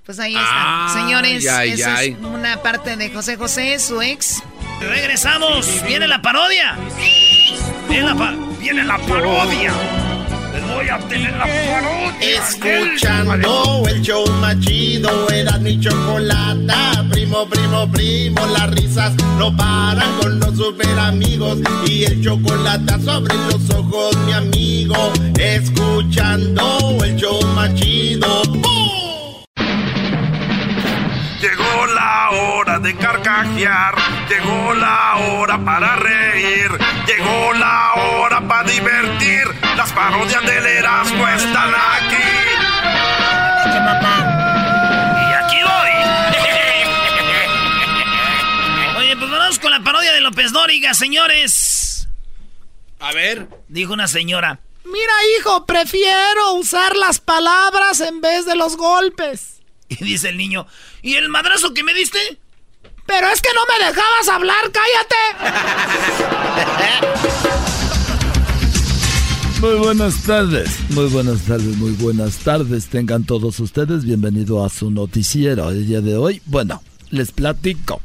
Pues 0.06 0.18
ahí 0.18 0.34
está. 0.34 0.88
Señores, 0.94 1.44
esa 1.44 2.02
es 2.02 2.18
una 2.18 2.56
parte 2.62 2.96
de 2.96 3.10
José 3.10 3.36
José, 3.36 3.78
su 3.78 4.02
ex. 4.02 4.42
Regresamos. 4.80 5.84
Viene 5.86 6.08
la 6.08 6.20
parodia. 6.22 6.76
Viene 7.88 8.84
la, 8.84 8.98
la 8.98 9.06
parodia. 9.06 9.72
Les 10.52 10.68
voy 10.68 10.88
a 10.88 10.98
tener 11.08 11.32
la 11.32 11.44
parodia. 11.44 12.14
Escuchando 12.20 13.82
el 13.88 14.02
show 14.02 14.24
machido, 14.40 15.28
era 15.30 15.58
mi 15.58 15.78
chocolata. 15.80 17.04
Primo, 17.10 17.46
primo, 17.48 17.90
primo, 17.90 18.46
las 18.46 18.70
risas 18.70 19.12
no 19.38 19.54
paran 19.56 20.08
con 20.20 20.38
los 20.38 20.56
super 20.56 20.98
amigos. 20.98 21.58
Y 21.86 22.04
el 22.04 22.22
chocolate 22.22 23.00
sobre 23.02 23.34
los 23.34 23.70
ojos, 23.70 24.16
mi 24.26 24.32
amigo. 24.32 25.12
Escuchando 25.38 26.98
el 27.04 27.16
show 27.16 27.40
machido. 27.54 28.42
Llegó 28.42 29.01
de 32.82 32.96
carcajear, 32.96 33.94
llegó 34.28 34.74
la 34.74 35.14
hora 35.16 35.64
para 35.64 35.94
reír, 35.96 36.68
llegó 37.06 37.52
la 37.54 37.92
hora 37.94 38.40
para 38.48 38.68
divertir. 38.68 39.44
Las 39.76 39.92
parodias 39.92 40.44
del 40.44 40.66
Erasmo 40.66 41.28
están 41.28 41.70
aquí. 41.70 42.16
Y 45.16 45.32
aquí 45.32 45.56
voy. 45.62 45.92
Oye, 48.98 49.16
pues 49.16 49.30
vamos 49.30 49.58
con 49.60 49.70
la 49.70 49.80
parodia 49.80 50.12
de 50.12 50.20
López 50.20 50.52
Dóriga, 50.52 50.92
señores. 50.94 52.08
A 52.98 53.12
ver. 53.12 53.46
Dijo 53.68 53.92
una 53.92 54.08
señora. 54.08 54.58
Mira, 54.84 55.12
hijo, 55.38 55.66
prefiero 55.66 56.54
usar 56.54 56.96
las 56.96 57.20
palabras 57.20 58.00
en 58.00 58.20
vez 58.20 58.44
de 58.44 58.56
los 58.56 58.76
golpes. 58.76 59.60
Y 59.88 60.02
dice 60.04 60.30
el 60.30 60.36
niño, 60.36 60.66
¿y 61.00 61.14
el 61.14 61.28
madrazo 61.28 61.74
que 61.74 61.84
me 61.84 61.94
diste? 61.94 62.41
Pero 63.06 63.28
es 63.28 63.40
que 63.42 63.50
no 63.54 63.60
me 63.66 63.84
dejabas 63.84 64.28
hablar, 64.28 64.70
cállate. 64.72 65.16
Muy 69.60 69.74
buenas 69.74 70.22
tardes, 70.22 70.70
muy 70.90 71.06
buenas 71.06 71.42
tardes, 71.42 71.76
muy 71.76 71.92
buenas 71.92 72.38
tardes. 72.38 72.86
Tengan 72.86 73.24
todos 73.24 73.60
ustedes 73.60 74.04
bienvenido 74.04 74.64
a 74.64 74.68
su 74.68 74.90
noticiero. 74.90 75.70
El 75.70 75.86
día 75.86 76.00
de 76.00 76.16
hoy, 76.16 76.42
bueno, 76.46 76.82
les 77.10 77.30
platico. 77.30 78.00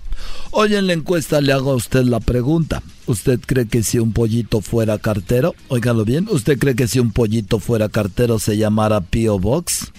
Hoy 0.51 0.75
en 0.75 0.87
la 0.87 0.93
encuesta 0.93 1.41
le 1.41 1.53
hago 1.53 1.71
a 1.71 1.75
usted 1.75 2.03
la 2.03 2.19
pregunta. 2.19 2.81
¿Usted 3.05 3.39
cree 3.45 3.67
que 3.67 3.83
si 3.83 3.99
un 3.99 4.13
pollito 4.13 4.61
fuera 4.61 4.97
cartero? 4.97 5.55
Óigalo 5.67 6.05
bien. 6.05 6.27
¿Usted 6.29 6.57
cree 6.59 6.75
que 6.75 6.87
si 6.87 6.99
un 6.99 7.11
pollito 7.11 7.59
fuera 7.59 7.89
cartero 7.89 8.37
se 8.39 8.57
llamara 8.57 9.01
Pio 9.01 9.39
Box? 9.39 9.91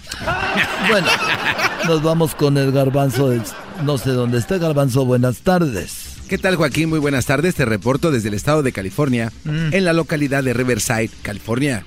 Bueno, 0.87 1.07
nos 1.87 2.01
vamos 2.01 2.35
con 2.35 2.57
el 2.57 2.71
garbanzo. 2.71 3.33
No 3.83 3.97
sé 3.97 4.11
dónde 4.11 4.37
está 4.37 4.57
garbanzo. 4.57 5.05
Buenas 5.05 5.39
tardes. 5.39 6.17
¿Qué 6.27 6.37
tal 6.37 6.55
Joaquín? 6.55 6.89
Muy 6.89 6.99
buenas 6.99 7.25
tardes. 7.25 7.55
Te 7.55 7.65
reporto 7.65 8.11
desde 8.11 8.29
el 8.29 8.35
estado 8.35 8.61
de 8.63 8.71
California, 8.71 9.31
mm. 9.45 9.73
en 9.73 9.85
la 9.85 9.93
localidad 9.93 10.43
de 10.43 10.53
Riverside, 10.53 11.09
California. 11.21 11.85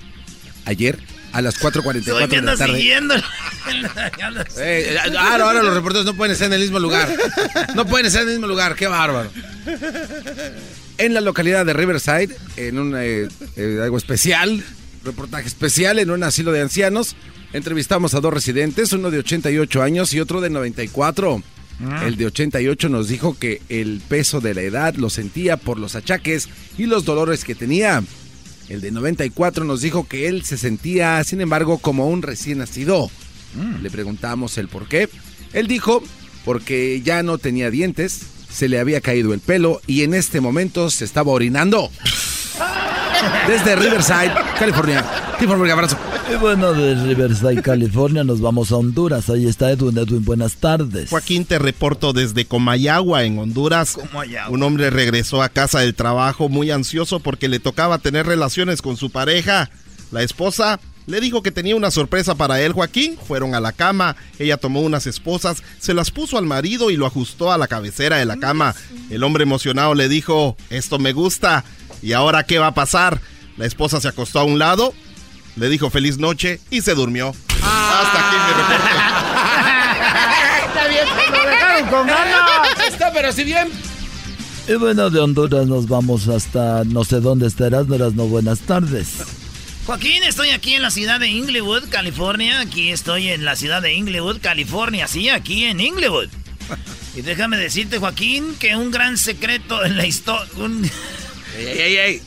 Ayer, 0.64 0.98
a 1.32 1.43
las 1.43 1.60
4.44 1.60 2.28
de 2.28 2.43
la 2.43 2.56
tarde. 2.56 2.77
Siguiendo. 2.77 3.14
Eh, 4.59 4.97
ahora, 5.16 5.44
ahora 5.44 5.62
los 5.62 5.73
reporteros 5.73 6.05
no 6.05 6.14
pueden 6.14 6.32
estar 6.32 6.48
en 6.48 6.55
el 6.55 6.60
mismo 6.60 6.81
lugar. 6.81 7.09
No 7.77 7.86
pueden 7.86 8.06
estar 8.06 8.23
en 8.23 8.28
el 8.28 8.35
mismo 8.35 8.48
lugar. 8.48 8.74
Qué 8.74 8.89
bárbaro. 8.89 9.31
En 10.98 11.14
la 11.14 11.20
localidad 11.20 11.64
de 11.64 11.73
Riverside, 11.73 12.36
en 12.56 12.78
un 12.78 12.94
eh, 12.97 13.28
eh, 13.56 13.78
algo 13.81 13.97
especial, 13.97 14.64
reportaje 15.05 15.47
especial 15.47 16.01
en 16.01 16.10
un 16.10 16.24
asilo 16.24 16.51
de 16.51 16.60
ancianos, 16.60 17.14
entrevistamos 17.52 18.14
a 18.14 18.20
dos 18.20 18.35
residentes, 18.35 18.93
uno 18.93 19.12
de 19.12 19.20
88 19.20 19.82
años 19.82 20.12
y 20.12 20.19
otro 20.19 20.40
de 20.40 20.51
94. 20.51 21.40
Ah. 21.84 22.06
El 22.06 22.16
de 22.16 22.26
88 22.26 22.88
nos 22.88 23.09
dijo 23.09 23.36
que 23.38 23.60
el 23.68 24.00
peso 24.09 24.40
de 24.40 24.54
la 24.54 24.62
edad 24.62 24.94
lo 24.94 25.10
sentía 25.10 25.56
por 25.56 25.78
los 25.78 25.94
achaques 25.94 26.48
y 26.78 26.86
los 26.86 27.04
dolores 27.04 27.44
que 27.44 27.54
tenía. 27.54 28.02
El 28.68 28.80
de 28.80 28.90
94 28.90 29.64
nos 29.64 29.80
dijo 29.80 30.06
que 30.06 30.28
él 30.28 30.44
se 30.44 30.56
sentía, 30.56 31.22
sin 31.24 31.40
embargo, 31.40 31.78
como 31.78 32.09
un 32.09 32.22
recién 32.22 32.59
nacido. 32.59 33.10
Mm. 33.54 33.82
Le 33.82 33.90
preguntamos 33.90 34.56
el 34.59 34.68
por 34.68 34.88
qué. 34.88 35.09
Él 35.52 35.66
dijo, 35.66 36.02
porque 36.44 37.02
ya 37.02 37.22
no 37.22 37.38
tenía 37.38 37.70
dientes, 37.70 38.20
se 38.50 38.68
le 38.68 38.78
había 38.78 39.00
caído 39.00 39.34
el 39.34 39.40
pelo 39.40 39.80
y 39.86 40.02
en 40.02 40.14
este 40.14 40.40
momento 40.40 40.90
se 40.90 41.04
estaba 41.04 41.32
orinando. 41.32 41.90
Desde 43.47 43.77
Riverside, 43.77 44.33
California. 44.59 45.05
un 45.41 45.70
abrazo. 45.70 45.97
Y 46.33 46.37
bueno, 46.37 46.73
de 46.73 46.95
Riverside, 46.95 47.62
California, 47.62 48.24
nos 48.24 48.41
vamos 48.41 48.73
a 48.73 48.77
Honduras. 48.77 49.29
Ahí 49.31 49.47
está 49.47 49.70
Edwin. 49.70 49.99
Edwin, 49.99 50.24
buenas 50.24 50.57
tardes. 50.57 51.11
Joaquín, 51.11 51.45
te 51.45 51.59
reporto 51.59 52.12
desde 52.12 52.45
Comayagua, 52.45 53.24
en 53.24 53.39
Honduras. 53.39 53.99
Un 54.49 54.62
hombre 54.62 54.91
regresó 54.91 55.43
a 55.43 55.49
casa 55.49 55.81
del 55.81 55.95
trabajo 55.95 56.49
muy 56.49 56.70
ansioso 56.70 57.20
porque 57.20 57.49
le 57.49 57.59
tocaba 57.59 57.99
tener 57.99 58.27
relaciones 58.27 58.83
con 58.83 58.97
su 58.97 59.11
pareja. 59.11 59.70
La 60.11 60.23
esposa 60.23 60.81
le 61.07 61.20
dijo 61.20 61.43
que 61.43 61.51
tenía 61.51 61.74
una 61.74 61.91
sorpresa 61.91 62.35
para 62.35 62.61
él, 62.61 62.73
Joaquín. 62.73 63.19
Fueron 63.27 63.55
a 63.55 63.61
la 63.61 63.73
cama, 63.73 64.16
ella 64.39 64.57
tomó 64.57 64.81
unas 64.81 65.07
esposas, 65.07 65.62
se 65.79 65.95
las 65.95 66.11
puso 66.11 66.39
al 66.39 66.47
marido 66.47 66.91
y 66.91 66.97
lo 66.97 67.07
ajustó 67.07 67.53
a 67.53 67.59
la 67.59 67.66
cabecera 67.66 68.19
de 68.19 68.24
la 68.24 68.37
cama. 68.37 68.74
El 69.11 69.24
hombre 69.24 69.43
emocionado 69.43 69.95
le 69.95 70.09
dijo, 70.09 70.57
esto 70.70 70.99
me 70.99 71.12
gusta. 71.12 71.65
¿Y 72.03 72.12
ahora 72.12 72.45
qué 72.45 72.59
va 72.59 72.69
a 72.69 72.74
pasar? 72.74 73.20
La 73.57 73.66
esposa 73.66 74.01
se 74.01 74.09
acostó 74.09 74.41
a 74.41 74.45
un 74.45 74.59
lado, 74.59 74.93
le 75.57 75.69
dijo 75.69 75.89
feliz 75.91 76.19
noche 76.19 76.61
y 76.70 76.81
se 76.81 76.95
durmió. 76.95 77.35
Hasta 77.62 78.29
aquí 78.29 78.37
mi 78.37 78.53
reporte. 78.53 78.91
Está 80.66 80.89
bien, 80.89 81.05
lo 81.31 81.51
dejaron 81.51 81.89
con 81.89 82.07
ganas. 82.07 82.89
Está, 82.89 83.12
pero 83.12 83.33
si 83.33 83.45
bien. 83.45 83.70
Y 84.69 84.74
bueno, 84.74 85.11
de 85.11 85.20
Honduras 85.20 85.66
nos 85.66 85.89
vamos 85.89 86.29
hasta 86.29 86.85
no 86.85 87.05
sé 87.05 87.20
dónde 87.20 87.47
estarás, 87.47 87.87
no 87.87 88.27
buenas 88.27 88.61
tardes. 88.61 89.19
Joaquín, 89.87 90.23
estoy 90.23 90.51
aquí 90.51 90.74
en 90.74 90.83
la 90.83 90.91
ciudad 90.91 91.19
de 91.19 91.27
Inglewood, 91.29 91.89
California. 91.89 92.61
Aquí 92.61 92.91
estoy 92.91 93.29
en 93.29 93.45
la 93.45 93.57
ciudad 93.57 93.83
de 93.83 93.93
Inglewood, 93.93 94.39
California. 94.41 95.09
Sí, 95.09 95.29
aquí 95.29 95.65
en 95.65 95.81
Inglewood. 95.81 96.29
Y 97.16 97.23
déjame 97.23 97.57
decirte, 97.57 97.99
Joaquín, 97.99 98.55
que 98.59 98.77
un 98.77 98.91
gran 98.91 99.19
secreto 99.19 99.85
en 99.85 99.97
la 99.97 100.07
historia... 100.07 100.49
¡Ey, 101.57 101.66
ey, 101.66 101.97
ey! 101.97 102.23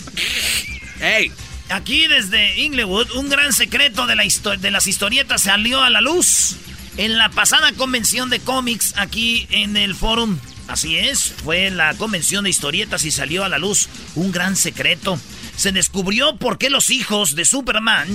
¡Ey! 1.02 1.32
Aquí 1.70 2.08
desde 2.08 2.62
Inglewood, 2.62 3.12
un 3.12 3.30
gran 3.30 3.52
secreto 3.52 4.06
de, 4.06 4.16
la 4.16 4.24
de 4.58 4.72
las 4.72 4.88
historietas 4.88 5.44
salió 5.44 5.82
a 5.82 5.90
la 5.90 6.02
luz 6.02 6.58
en 6.98 7.18
la 7.18 7.30
pasada 7.30 7.72
convención 7.74 8.30
de 8.30 8.40
cómics 8.40 8.94
aquí 8.98 9.48
en 9.50 9.76
el 9.76 9.96
Forum. 9.96 10.38
Así 10.68 10.98
es, 10.98 11.34
fue 11.44 11.70
la 11.72 11.94
convención 11.96 12.44
de 12.44 12.50
historietas 12.50 13.04
y 13.04 13.12
salió 13.12 13.44
a 13.44 13.50
la 13.50 13.58
luz 13.58 13.88
un 14.16 14.32
gran 14.32 14.56
secreto. 14.56 15.20
Se 15.56 15.72
descubrió 15.72 16.38
por 16.38 16.58
qué 16.58 16.70
los 16.70 16.90
hijos 16.90 17.36
de 17.36 17.46
Superman 17.46 18.08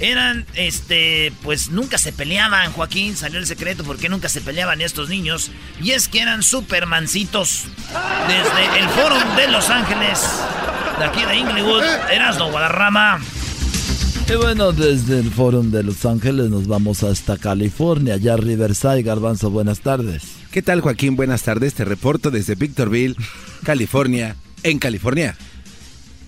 eran, 0.00 0.46
este, 0.54 1.32
pues 1.42 1.70
nunca 1.70 1.98
se 1.98 2.12
peleaban, 2.12 2.72
Joaquín, 2.72 3.16
salió 3.16 3.38
el 3.38 3.46
secreto 3.46 3.84
por 3.84 3.98
qué 3.98 4.08
nunca 4.08 4.28
se 4.28 4.40
peleaban 4.40 4.80
estos 4.80 5.08
niños. 5.08 5.50
Y 5.80 5.92
es 5.92 6.08
que 6.08 6.20
eran 6.20 6.42
Supermancitos 6.42 7.64
desde 8.26 8.80
el 8.80 8.88
Forum 8.90 9.36
de 9.36 9.48
Los 9.48 9.70
Ángeles 9.70 10.20
de 10.98 11.04
aquí 11.04 11.24
de 11.24 11.36
Inglewood, 11.36 11.84
Erasmo 12.10 12.50
Guadarrama. 12.50 13.20
Y 14.28 14.36
bueno, 14.36 14.72
desde 14.72 15.18
el 15.18 15.30
Forum 15.30 15.70
de 15.70 15.82
Los 15.82 16.06
Ángeles 16.06 16.48
nos 16.48 16.66
vamos 16.66 17.02
hasta 17.02 17.36
California, 17.36 18.16
ya 18.16 18.36
Riverside. 18.36 19.02
Garbanzo, 19.02 19.50
buenas 19.50 19.80
tardes. 19.80 20.22
¿Qué 20.50 20.62
tal, 20.62 20.80
Joaquín? 20.80 21.16
Buenas 21.16 21.42
tardes. 21.42 21.74
Te 21.74 21.84
reporto 21.84 22.30
desde 22.30 22.54
Victorville, 22.54 23.16
California, 23.64 24.36
en 24.62 24.78
California. 24.78 25.36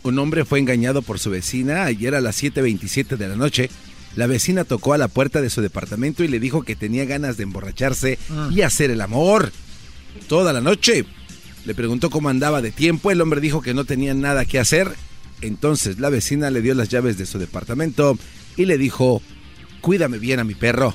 Un 0.04 0.18
hombre 0.18 0.44
fue 0.44 0.58
engañado 0.58 1.00
por 1.00 1.18
su 1.18 1.30
vecina 1.30 1.84
ayer 1.84 2.14
a 2.14 2.20
las 2.20 2.42
7.27 2.42 3.16
de 3.16 3.26
la 3.26 3.36
noche. 3.36 3.70
La 4.16 4.26
vecina 4.26 4.64
tocó 4.64 4.92
a 4.92 4.98
la 4.98 5.08
puerta 5.08 5.40
de 5.40 5.48
su 5.48 5.62
departamento 5.62 6.22
y 6.22 6.28
le 6.28 6.38
dijo 6.38 6.62
que 6.62 6.76
tenía 6.76 7.06
ganas 7.06 7.38
de 7.38 7.44
emborracharse 7.44 8.18
ah. 8.30 8.50
y 8.52 8.60
hacer 8.60 8.90
el 8.90 9.00
amor. 9.00 9.50
Toda 10.28 10.52
la 10.52 10.60
noche. 10.60 11.06
Le 11.64 11.74
preguntó 11.74 12.10
cómo 12.10 12.28
andaba 12.28 12.60
de 12.60 12.70
tiempo, 12.70 13.10
el 13.10 13.22
hombre 13.22 13.40
dijo 13.40 13.62
que 13.62 13.72
no 13.72 13.86
tenía 13.86 14.12
nada 14.12 14.44
que 14.44 14.58
hacer. 14.58 14.94
Entonces 15.40 15.98
la 15.98 16.10
vecina 16.10 16.50
le 16.50 16.60
dio 16.60 16.74
las 16.74 16.90
llaves 16.90 17.16
de 17.16 17.24
su 17.24 17.38
departamento 17.38 18.18
y 18.58 18.66
le 18.66 18.76
dijo, 18.76 19.22
cuídame 19.80 20.18
bien 20.18 20.38
a 20.38 20.44
mi 20.44 20.54
perro. 20.54 20.94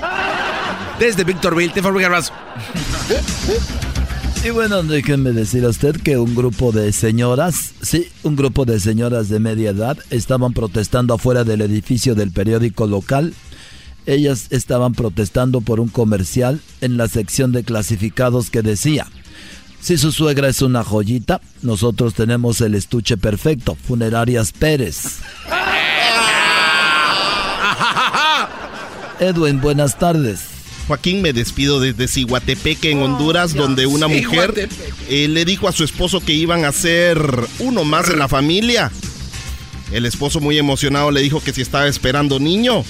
Desde 0.98 1.24
Victorville, 1.24 1.74
te 1.74 1.80
abrazo. 1.80 2.32
Y 4.46 4.50
bueno, 4.50 4.84
déjenme 4.84 5.32
decir 5.32 5.64
a 5.64 5.70
usted 5.70 5.96
que 5.96 6.18
un 6.18 6.36
grupo 6.36 6.70
de 6.70 6.92
señoras, 6.92 7.72
sí, 7.82 8.06
un 8.22 8.36
grupo 8.36 8.64
de 8.64 8.78
señoras 8.78 9.28
de 9.28 9.40
media 9.40 9.70
edad 9.70 9.98
estaban 10.10 10.52
protestando 10.52 11.14
afuera 11.14 11.42
del 11.42 11.62
edificio 11.62 12.14
del 12.14 12.30
periódico 12.30 12.86
local. 12.86 13.34
Ellas 14.06 14.46
estaban 14.50 14.92
protestando 14.92 15.62
por 15.62 15.80
un 15.80 15.88
comercial 15.88 16.60
en 16.80 16.96
la 16.96 17.08
sección 17.08 17.50
de 17.50 17.64
clasificados 17.64 18.50
que 18.50 18.62
decía, 18.62 19.08
si 19.80 19.98
su 19.98 20.12
suegra 20.12 20.46
es 20.46 20.62
una 20.62 20.84
joyita, 20.84 21.40
nosotros 21.62 22.14
tenemos 22.14 22.60
el 22.60 22.76
estuche 22.76 23.16
perfecto, 23.16 23.74
Funerarias 23.74 24.52
Pérez. 24.52 25.22
Edwin, 29.18 29.60
buenas 29.60 29.98
tardes. 29.98 30.55
Joaquín, 30.86 31.20
me 31.22 31.32
despido 31.32 31.80
desde 31.80 32.06
Cihuatepeque, 32.06 32.90
en 32.90 33.02
Honduras, 33.02 33.54
donde 33.54 33.86
una 33.86 34.06
mujer 34.06 34.68
eh, 35.08 35.28
le 35.28 35.44
dijo 35.44 35.68
a 35.68 35.72
su 35.72 35.84
esposo 35.84 36.20
que 36.20 36.32
iban 36.32 36.64
a 36.64 36.72
ser 36.72 37.18
uno 37.58 37.84
más 37.84 38.08
en 38.08 38.18
la 38.18 38.28
familia. 38.28 38.92
El 39.92 40.06
esposo 40.06 40.40
muy 40.40 40.58
emocionado 40.58 41.10
le 41.10 41.20
dijo 41.22 41.40
que 41.40 41.52
si 41.52 41.62
estaba 41.62 41.86
esperando 41.86 42.38
niño. 42.38 42.84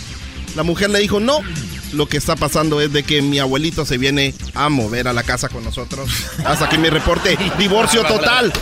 La 0.54 0.62
mujer 0.62 0.90
le 0.90 1.00
dijo 1.00 1.20
no. 1.20 1.40
Lo 1.92 2.06
que 2.06 2.16
está 2.16 2.36
pasando 2.36 2.80
es 2.80 2.92
de 2.92 3.02
que 3.02 3.22
mi 3.22 3.38
abuelito 3.38 3.86
se 3.86 3.96
viene 3.96 4.34
a 4.54 4.68
mover 4.68 5.08
a 5.08 5.12
la 5.12 5.22
casa 5.22 5.48
con 5.48 5.64
nosotros. 5.64 6.10
Hasta 6.44 6.66
aquí 6.66 6.78
mi 6.78 6.90
reporte. 6.90 7.38
Divorcio 7.58 8.02
total. 8.02 8.52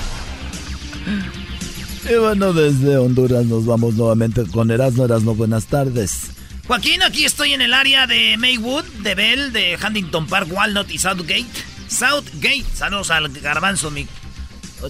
Y 2.09 2.15
bueno, 2.16 2.52
desde 2.52 2.98
Honduras 2.98 3.47
nos 3.47 3.65
vamos 3.65 3.94
nuevamente 3.94 4.44
con 4.44 4.70
Erasmo. 4.70 5.05
Erasmo, 5.05 5.35
buenas 5.35 5.66
tardes. 5.66 6.31
Joaquín, 6.66 7.03
aquí 7.03 7.27
estoy 7.27 7.53
en 7.53 7.61
el 7.61 7.74
área 7.74 8.07
de 8.07 8.36
Maywood, 8.39 8.85
de 8.85 9.15
Bell, 9.15 9.53
de 9.53 9.78
Huntington 9.82 10.27
Park, 10.27 10.49
Walnut 10.51 10.91
y 10.91 10.99
Southgate. 10.99 11.47
Southgate, 11.89 12.65
saludos 12.74 13.11
al 13.11 13.28
garbanzo, 13.28 13.91
mi... 13.91 14.07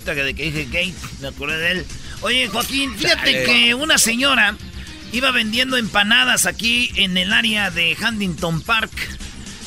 Que 0.05 0.15
de 0.15 0.35
que 0.35 0.51
dije 0.51 0.65
Gate, 0.65 0.95
me 1.21 1.29
acordé 1.29 1.57
de 1.57 1.71
él. 1.71 1.87
Oye, 2.23 2.49
Joaquín, 2.49 2.97
fíjate 2.97 3.45
que 3.45 3.75
una 3.75 3.97
señora 3.97 4.57
iba 5.13 5.31
vendiendo 5.31 5.77
empanadas 5.77 6.47
aquí 6.47 6.91
en 6.97 7.17
el 7.17 7.33
área 7.33 7.71
de 7.71 7.97
Huntington 7.97 8.61
Park. 8.63 8.91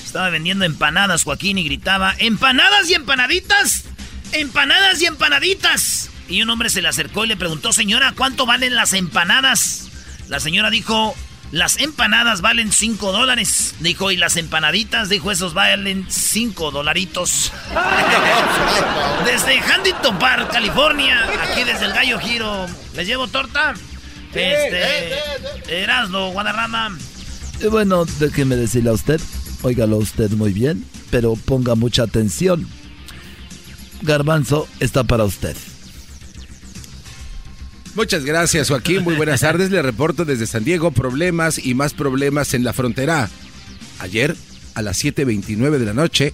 Estaba 0.03 0.29
vendiendo 0.29 0.65
empanadas, 0.65 1.23
Joaquín, 1.23 1.57
y 1.57 1.63
gritaba, 1.63 2.13
¡empanadas 2.19 2.89
y 2.89 2.95
empanaditas! 2.95 3.85
¡Empanadas 4.33 5.01
y 5.01 5.05
empanaditas! 5.05 6.09
Y 6.27 6.41
un 6.41 6.49
hombre 6.49 6.69
se 6.69 6.81
le 6.81 6.89
acercó 6.89 7.23
y 7.23 7.29
le 7.29 7.37
preguntó, 7.37 7.71
señora, 7.71 8.13
¿cuánto 8.13 8.45
valen 8.45 8.75
las 8.75 8.91
empanadas? 8.91 9.89
La 10.27 10.41
señora 10.41 10.69
dijo, 10.69 11.15
las 11.51 11.79
empanadas 11.79 12.41
valen 12.41 12.71
5 12.71 13.11
dólares. 13.11 13.75
Dijo, 13.79 14.11
y 14.11 14.17
las 14.17 14.35
empanaditas, 14.37 15.09
dijo, 15.09 15.31
esos 15.31 15.53
valen 15.53 16.05
5 16.09 16.71
dolaritos. 16.71 17.51
desde 19.25 19.59
Huntington 19.61 20.19
Park, 20.19 20.51
California, 20.51 21.25
aquí 21.43 21.63
desde 21.63 21.85
el 21.85 21.93
Gallo 21.93 22.19
Giro. 22.19 22.65
¿Les 22.95 23.07
llevo 23.07 23.27
torta? 23.27 23.73
Este, 24.33 25.83
Erasmo, 25.83 26.31
Guadarrama. 26.31 26.97
Y 27.61 27.67
bueno, 27.67 28.05
déjeme 28.19 28.55
decirle 28.55 28.89
a 28.89 28.93
usted, 28.93 29.19
óigalo 29.63 29.97
usted 29.97 30.29
muy 30.31 30.53
bien, 30.53 30.85
pero 31.09 31.35
ponga 31.35 31.75
mucha 31.75 32.03
atención. 32.03 32.67
Garbanzo 34.01 34.67
está 34.79 35.03
para 35.03 35.23
usted. 35.23 35.55
Muchas 37.97 38.25
gracias, 38.25 38.67
Joaquín. 38.67 39.03
Muy 39.03 39.15
buenas 39.15 39.41
tardes. 39.41 39.71
Le 39.71 39.81
reporto 39.81 40.23
desde 40.23 40.45
San 40.45 40.63
Diego 40.63 40.91
problemas 40.91 41.57
y 41.57 41.73
más 41.73 41.95
problemas 41.95 42.53
en 42.53 42.63
la 42.63 42.71
frontera. 42.71 43.27
Ayer, 43.97 44.35
a 44.75 44.83
las 44.83 45.03
7.29 45.03 45.79
de 45.79 45.85
la 45.87 45.95
noche, 45.95 46.31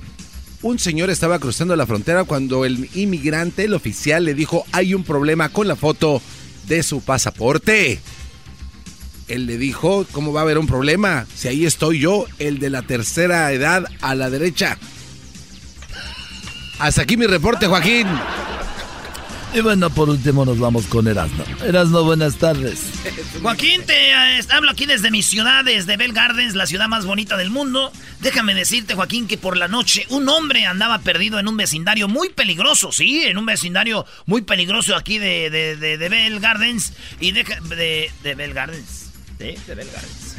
un 0.61 0.77
señor 0.77 1.09
estaba 1.09 1.39
cruzando 1.39 1.73
la 1.77 1.87
frontera 1.87 2.25
cuando 2.25 2.65
el 2.65 2.89
inmigrante, 2.95 3.63
el 3.63 3.75
oficial, 3.75 4.25
le 4.25 4.33
dijo 4.33 4.65
hay 4.73 4.93
un 4.93 5.05
problema 5.05 5.47
con 5.47 5.69
la 5.69 5.77
foto 5.77 6.21
de 6.67 6.83
su 6.83 6.99
pasaporte. 6.99 8.01
Él 9.29 9.45
le 9.45 9.57
dijo, 9.57 10.05
¿cómo 10.11 10.33
va 10.33 10.41
a 10.41 10.43
haber 10.43 10.57
un 10.57 10.67
problema? 10.67 11.25
Si 11.33 11.47
ahí 11.47 11.65
estoy 11.65 11.99
yo, 11.99 12.25
el 12.39 12.59
de 12.59 12.71
la 12.71 12.81
tercera 12.81 13.49
edad 13.53 13.85
a 14.01 14.15
la 14.15 14.29
derecha. 14.29 14.77
Hasta 16.79 17.03
aquí 17.03 17.15
mi 17.15 17.25
reporte, 17.25 17.67
Joaquín. 17.67 18.07
Y 19.53 19.61
bueno, 19.61 19.91
por 19.91 20.09
último 20.09 20.45
nos 20.45 20.57
vamos 20.57 20.87
con 20.87 21.07
Erasmo. 21.07 21.43
Erasmo, 21.63 22.03
buenas 22.03 22.37
tardes. 22.37 22.79
Joaquín, 23.41 23.83
te 23.85 24.09
eh, 24.09 24.41
hablo 24.49 24.71
aquí 24.71 24.87
desde 24.87 25.11
mi 25.11 25.21
ciudad, 25.21 25.63
desde 25.63 25.95
Bell 25.95 26.11
Gardens, 26.11 26.55
la 26.55 26.65
ciudad 26.65 26.87
más 26.87 27.05
bonita 27.05 27.37
del 27.37 27.51
mundo. 27.51 27.91
Déjame 28.19 28.55
decirte, 28.55 28.95
Joaquín, 28.95 29.27
que 29.27 29.37
por 29.37 29.55
la 29.55 29.67
noche 29.67 30.07
un 30.09 30.27
hombre 30.27 30.65
andaba 30.65 30.99
perdido 30.99 31.37
en 31.37 31.47
un 31.47 31.55
vecindario 31.55 32.07
muy 32.07 32.29
peligroso, 32.29 32.91
sí, 32.91 33.23
en 33.25 33.37
un 33.37 33.45
vecindario 33.45 34.07
muy 34.25 34.41
peligroso 34.41 34.95
aquí 34.95 35.19
de, 35.19 35.51
de, 35.51 35.75
de, 35.75 36.09
Bell 36.09 36.39
Gardens. 36.39 36.93
Y 37.19 37.31
de, 37.31 37.43
de 38.23 38.35
Bell 38.35 38.53
Gardens. 38.53 39.11
de 39.37 39.55
Bell 39.67 39.89
Gardens. 39.93 40.35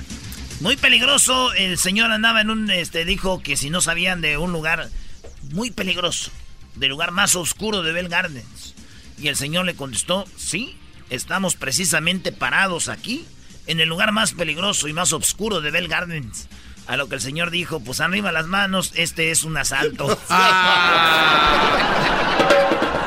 Muy 0.61 0.77
peligroso, 0.77 1.53
el 1.53 1.79
señor 1.79 2.11
andaba 2.11 2.41
en 2.41 2.51
un, 2.51 2.71
este, 2.71 3.05
dijo 3.05 3.41
que 3.41 3.57
si 3.57 3.71
no 3.71 3.81
sabían 3.81 4.21
de 4.21 4.39
un 4.39 4.51
lugar 4.51 4.89
muy 5.53 5.71
peligroso, 5.71 6.33
del 6.75 6.91
lugar 6.91 7.13
más 7.13 7.37
oscuro 7.37 7.83
de 7.83 7.93
Bell 7.93 8.09
Gardens. 8.09 8.74
Y 9.25 9.29
el 9.29 9.37
señor 9.37 9.65
le 9.65 9.75
contestó, 9.75 10.27
sí, 10.37 10.77
estamos 11.09 11.57
precisamente 11.57 12.31
parados 12.31 12.91
aquí, 12.91 13.25
en 13.67 13.81
el 13.81 13.89
lugar 13.89 14.13
más 14.13 14.35
peligroso 14.35 14.87
y 14.87 14.93
más 14.93 15.15
oscuro 15.15 15.63
de 15.63 15.71
Bell 15.71 15.89
Gardens. 15.89 16.47
A 16.87 16.99
lo 16.99 17.09
que 17.09 17.15
el 17.15 17.23
señor 17.23 17.51
dijo, 17.51 17.81
pues 17.81 18.03
arriba 18.03 18.33
las 18.33 18.49
manos, 18.49 18.93
este 18.97 19.31
es 19.31 19.45
un 19.45 19.57
asalto. 19.57 20.09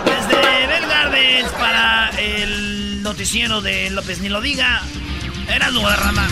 Desde 0.05 0.41
Bell 0.65 0.87
Gardens 0.87 1.51
para 1.51 2.09
el 2.19 3.03
noticiero 3.03 3.61
de 3.61 3.91
López 3.91 4.19
Ni 4.19 4.29
lo 4.29 4.41
diga, 4.41 4.81
era 5.47 5.69
Rama. 5.69 6.27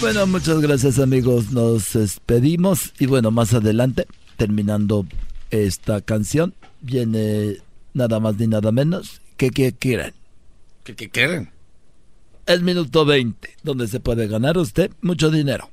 Bueno, 0.00 0.26
muchas 0.26 0.60
gracias 0.62 0.98
amigos, 0.98 1.50
nos 1.50 1.92
despedimos 1.92 2.94
y 2.98 3.04
bueno, 3.04 3.30
más 3.32 3.52
adelante, 3.52 4.06
terminando 4.38 5.04
esta 5.50 6.00
canción, 6.00 6.54
viene 6.80 7.58
nada 7.94 8.20
más 8.20 8.36
ni 8.36 8.46
nada 8.46 8.72
menos 8.72 9.20
que 9.36 9.50
que 9.50 9.72
quieren. 9.72 10.14
¿Qué, 10.84 10.94
qué 10.94 11.10
quieren? 11.10 11.50
El 12.46 12.62
minuto 12.62 13.04
20, 13.04 13.56
donde 13.62 13.88
se 13.88 14.00
puede 14.00 14.26
ganar 14.26 14.56
usted 14.56 14.90
mucho 15.02 15.30
dinero. 15.30 15.70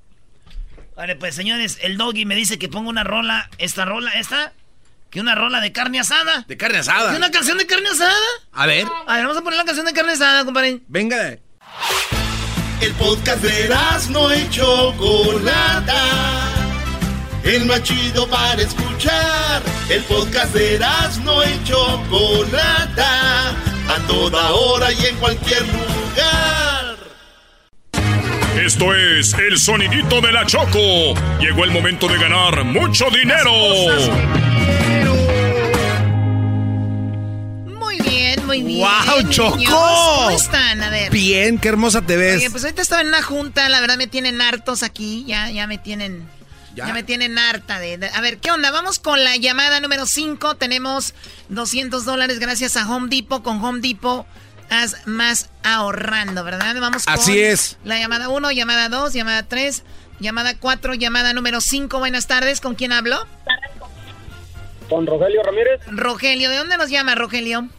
Vale, 0.96 1.16
pues 1.16 1.36
señores, 1.36 1.78
el 1.82 1.98
doggy 1.98 2.26
me 2.26 2.36
dice 2.36 2.58
que 2.58 2.70
ponga 2.70 2.90
una 2.90 3.04
rola, 3.04 3.50
esta 3.58 3.86
rola, 3.86 4.12
esta, 4.12 4.54
que 5.10 5.20
una 5.20 5.36
rola 5.36 5.60
de 5.60 5.72
carne 5.72 6.00
asada. 6.00 6.46
¿De 6.48 6.58
carne 6.58 6.80
asada? 6.80 7.12
¿Que 7.12 7.18
una 7.18 7.32
canción 7.32 7.58
de 7.58 7.66
carne 7.66 7.90
asada? 7.90 8.16
A 8.54 8.66
ver. 8.66 8.88
A 9.08 9.16
ver, 9.16 9.24
vamos 9.26 9.38
a 9.38 9.42
poner 9.42 9.58
la 9.58 9.66
canción 9.66 9.86
de 9.86 9.94
carne 9.94 10.14
asada, 10.14 10.46
compadre. 10.46 10.82
Venga. 10.88 11.38
El 12.82 12.94
podcast 12.94 13.42
de 13.42 13.70
no 14.12 14.32
hecho 14.32 14.94
Chocolata 14.94 16.65
el 17.46 17.66
más 17.66 17.84
chido 17.84 18.28
para 18.28 18.62
escuchar. 18.62 19.62
El 19.90 20.04
podcast 20.04 20.54
de 20.54 20.80
no 21.24 21.44
y 21.44 21.64
Chocolata, 21.64 23.50
a 23.50 24.08
toda 24.08 24.52
hora 24.52 24.92
y 24.92 25.06
en 25.06 25.16
cualquier 25.18 25.62
lugar. 25.62 26.96
Esto 28.60 28.96
es 28.96 29.34
el 29.34 29.60
sonidito 29.60 30.22
de 30.22 30.32
la 30.32 30.46
Choco. 30.46 31.14
Llegó 31.40 31.66
el 31.66 31.72
momento 31.72 32.08
de 32.08 32.18
ganar 32.18 32.64
mucho 32.64 33.06
dinero. 33.12 33.52
Muy 37.68 38.02
bien, 38.02 38.46
muy 38.46 38.64
bien. 38.64 38.88
¡Wow, 38.88 39.30
Choco! 39.30 39.58
¿Cómo 39.70 40.30
están? 40.32 40.82
A 40.82 40.90
ver. 40.90 41.12
Bien, 41.12 41.60
qué 41.60 41.68
hermosa 41.68 42.02
te 42.02 42.18
ves. 42.18 42.38
Oye, 42.38 42.50
pues 42.50 42.64
ahorita 42.64 42.82
estaba 42.82 43.02
en 43.02 43.10
una 43.10 43.22
junta, 43.22 43.70
la 43.70 43.82
verdad 43.82 43.98
me 43.98 44.08
tienen 44.08 44.42
hartos 44.42 44.82
aquí, 44.82 45.26
ya, 45.28 45.52
ya 45.52 45.68
me 45.68 45.78
tienen 45.78 46.28
ya. 46.76 46.94
me 46.94 47.04
tienen 47.04 47.38
harta 47.38 47.80
de, 47.80 48.10
A 48.14 48.22
ver, 48.22 48.38
¿qué 48.38 48.52
onda? 48.52 48.72
Vamos 48.72 49.00
con 49.00 49.24
la 49.24 49.36
llamada 49.38 49.80
número 49.80 50.06
5. 50.06 50.56
Tenemos 50.56 51.14
200 51.50 52.06
dólares 52.06 52.40
gracias 52.40 52.78
a 52.78 52.90
Home 52.90 53.08
Depot. 53.10 53.42
Con 53.42 53.64
Home 53.64 53.80
Depot 53.80 54.26
haz 54.70 55.08
más 55.08 55.50
ahorrando, 55.64 56.44
¿verdad? 56.44 56.76
Vamos 56.80 57.06
con 57.06 57.14
Así 57.14 57.40
es. 57.40 57.78
La 57.84 58.00
llamada 58.00 58.30
1, 58.30 58.52
llamada 58.52 58.90
2, 58.90 59.14
llamada 59.14 59.44
3, 59.44 59.84
llamada 60.20 60.58
4, 60.58 60.94
llamada 60.96 61.34
número 61.34 61.62
5. 61.62 62.00
Buenas 62.00 62.28
tardes. 62.28 62.62
¿Con 62.62 62.76
quién 62.76 62.92
hablo? 62.92 63.26
Con 64.90 65.08
Rogelio 65.08 65.42
Ramírez. 65.44 65.82
Rogelio, 65.88 66.50
¿de 66.50 66.58
dónde 66.58 66.78
nos 66.78 66.90
llama 66.90 67.16
Rogelio? 67.16 67.70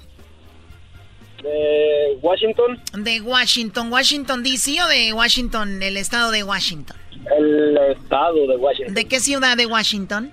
De 1.46 2.18
Washington. 2.22 2.80
De 2.92 3.20
Washington. 3.20 3.92
¿Washington 3.92 4.42
DC 4.42 4.82
o 4.82 4.88
de 4.88 5.12
Washington, 5.12 5.80
el 5.80 5.96
estado 5.96 6.32
de 6.32 6.42
Washington? 6.42 6.96
El 7.38 7.78
estado 7.96 8.46
de 8.48 8.56
Washington. 8.56 8.94
¿De 8.94 9.04
qué 9.04 9.20
ciudad 9.20 9.56
de 9.56 9.66
Washington? 9.66 10.32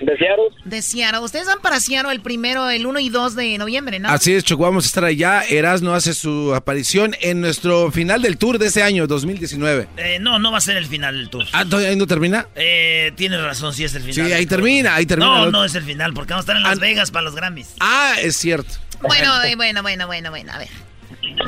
De 0.00 0.16
Seattle. 0.16 0.48
De 0.64 0.80
Seattle. 0.80 1.20
Ustedes 1.20 1.46
van 1.46 1.60
para 1.60 1.78
Seattle 1.80 2.12
el 2.12 2.20
primero, 2.20 2.70
el 2.70 2.86
1 2.86 3.00
y 3.00 3.08
2 3.10 3.34
de 3.34 3.58
noviembre, 3.58 3.98
¿no? 3.98 4.08
Así 4.08 4.32
es, 4.32 4.44
Choco, 4.44 4.62
vamos 4.62 4.84
a 4.84 4.86
estar 4.86 5.04
allá. 5.04 5.42
Erasmo 5.42 5.92
hace 5.92 6.14
su 6.14 6.54
aparición 6.54 7.14
en 7.20 7.40
nuestro 7.40 7.90
final 7.90 8.22
del 8.22 8.38
tour 8.38 8.58
de 8.58 8.66
este 8.66 8.82
año, 8.82 9.06
2019. 9.06 9.88
Eh, 9.96 10.18
no, 10.20 10.38
no 10.38 10.52
va 10.52 10.58
a 10.58 10.62
ser 10.62 10.76
el 10.76 10.86
final 10.86 11.16
del 11.16 11.28
tour. 11.28 11.44
Ah, 11.52 11.64
¿ahí 11.70 11.96
no 11.96 12.06
termina? 12.06 12.46
Eh, 12.54 13.12
tienes 13.16 13.42
razón, 13.42 13.74
sí 13.74 13.84
es 13.84 13.94
el 13.94 14.02
final. 14.02 14.28
Sí, 14.28 14.32
ahí 14.32 14.46
termina, 14.46 14.94
ahí 14.94 15.04
termina. 15.04 15.46
No, 15.46 15.50
no 15.50 15.64
es 15.64 15.74
el 15.74 15.82
final, 15.82 16.14
porque 16.14 16.32
vamos 16.32 16.44
a 16.44 16.52
estar 16.52 16.56
en 16.56 16.62
Las 16.62 16.78
ah, 16.78 16.80
Vegas 16.80 17.10
para 17.10 17.24
los 17.24 17.34
Grammys. 17.34 17.74
Ah, 17.80 18.14
es 18.22 18.36
cierto. 18.36 18.76
Bueno, 19.02 19.32
bueno, 19.56 19.82
bueno, 19.82 20.06
bueno, 20.06 20.30
bueno, 20.30 20.52
a 20.52 20.58
ver. 20.58 20.68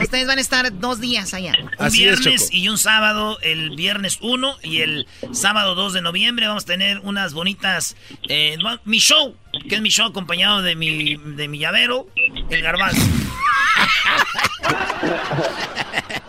Ustedes 0.00 0.26
van 0.26 0.38
a 0.38 0.40
estar 0.40 0.78
dos 0.78 1.00
días 1.00 1.34
allá. 1.34 1.52
Un 1.78 1.90
viernes 1.90 2.48
y 2.52 2.68
un 2.68 2.78
sábado, 2.78 3.38
el 3.42 3.70
viernes 3.76 4.18
1 4.20 4.58
y 4.62 4.80
el 4.80 5.06
sábado 5.32 5.74
2 5.74 5.92
de 5.92 6.02
noviembre 6.02 6.46
vamos 6.46 6.64
a 6.64 6.66
tener 6.66 6.98
unas 7.00 7.34
bonitas... 7.34 7.96
Eh, 8.28 8.56
mi 8.84 8.98
show, 8.98 9.36
que 9.68 9.76
es 9.76 9.80
mi 9.80 9.90
show 9.90 10.06
acompañado 10.06 10.62
de 10.62 10.74
mi, 10.76 11.16
de 11.16 11.48
mi 11.48 11.58
llavero, 11.58 12.08
el 12.50 12.62
garbanzo. 12.62 13.02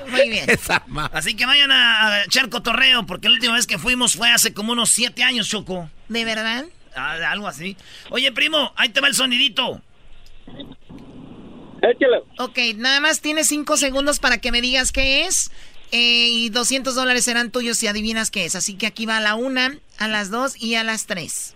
Muy 0.10 0.30
bien. 0.30 0.46
Así 1.14 1.36
que 1.36 1.46
vayan 1.46 1.72
a 1.72 2.24
echar 2.26 2.50
cotorreo, 2.50 3.06
porque 3.06 3.30
la 3.30 3.36
última 3.36 3.54
vez 3.54 3.66
que 3.66 3.80
fuimos 3.80 4.14
fue 4.14 4.30
hace 4.30 4.54
como 4.54 4.74
unos 4.74 4.90
siete 4.90 5.24
años, 5.24 5.48
Choco. 5.50 5.90
¿De 6.10 6.26
verdad? 6.26 6.66
Ah, 6.96 7.18
algo 7.32 7.48
así. 7.48 7.76
Oye, 8.10 8.32
primo, 8.32 8.72
ahí 8.76 8.90
te 8.90 9.02
va 9.02 9.08
el 9.08 9.16
sonidito. 9.16 9.82
Échalo. 11.84 12.26
Ok, 12.40 12.58
nada 12.78 13.00
más 13.02 13.20
tienes 13.22 13.48
cinco 13.48 13.78
segundos 13.78 14.20
para 14.20 14.38
que 14.38 14.52
me 14.52 14.62
digas 14.62 14.92
qué 14.92 15.26
es. 15.26 15.52
Eh, 15.92 16.28
y 16.30 16.50
200 16.50 16.96
dólares 16.96 17.26
serán 17.26 17.52
tuyos 17.52 17.78
si 17.78 17.88
adivinas 17.88 18.32
qué 18.32 18.46
es. 18.46 18.56
Así 18.56 18.76
que 18.76 18.88
aquí 18.88 19.06
va 19.06 19.18
a 19.18 19.22
la 19.22 19.36
una, 19.36 19.78
a 20.00 20.08
las 20.08 20.32
dos 20.32 20.60
y 20.60 20.76
a 20.76 20.84
las 20.84 21.06
tres. 21.06 21.54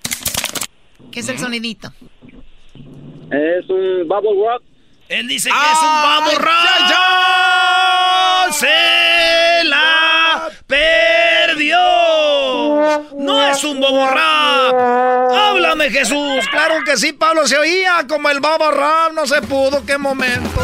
¿Qué 1.11 1.21
es 1.21 1.29
el 1.29 1.39
sonidito? 1.39 1.91
Es 3.31 3.67
un 3.69 4.07
bubble 4.07 4.35
rock. 4.45 4.63
Él 5.09 5.27
dice 5.27 5.49
que 5.49 5.55
es 5.55 5.81
un 5.81 5.89
bubble 6.03 6.37
rock. 6.37 6.53
¡Se 8.51 9.63
la 9.63 10.06
perdió! 10.67 11.77
¡No 13.17 13.49
es 13.49 13.63
un 13.63 13.79
boborrap! 13.79 14.75
¡Háblame, 15.35 15.89
Jesús! 15.89 16.47
Claro 16.51 16.83
que 16.85 16.97
sí, 16.97 17.13
Pablo. 17.13 17.47
Se 17.47 17.57
oía 17.57 18.05
como 18.07 18.29
el 18.29 18.39
boborrap. 18.39 19.13
No 19.13 19.25
se 19.25 19.41
pudo. 19.41 19.83
¡Qué 19.85 19.97
momento! 19.97 20.61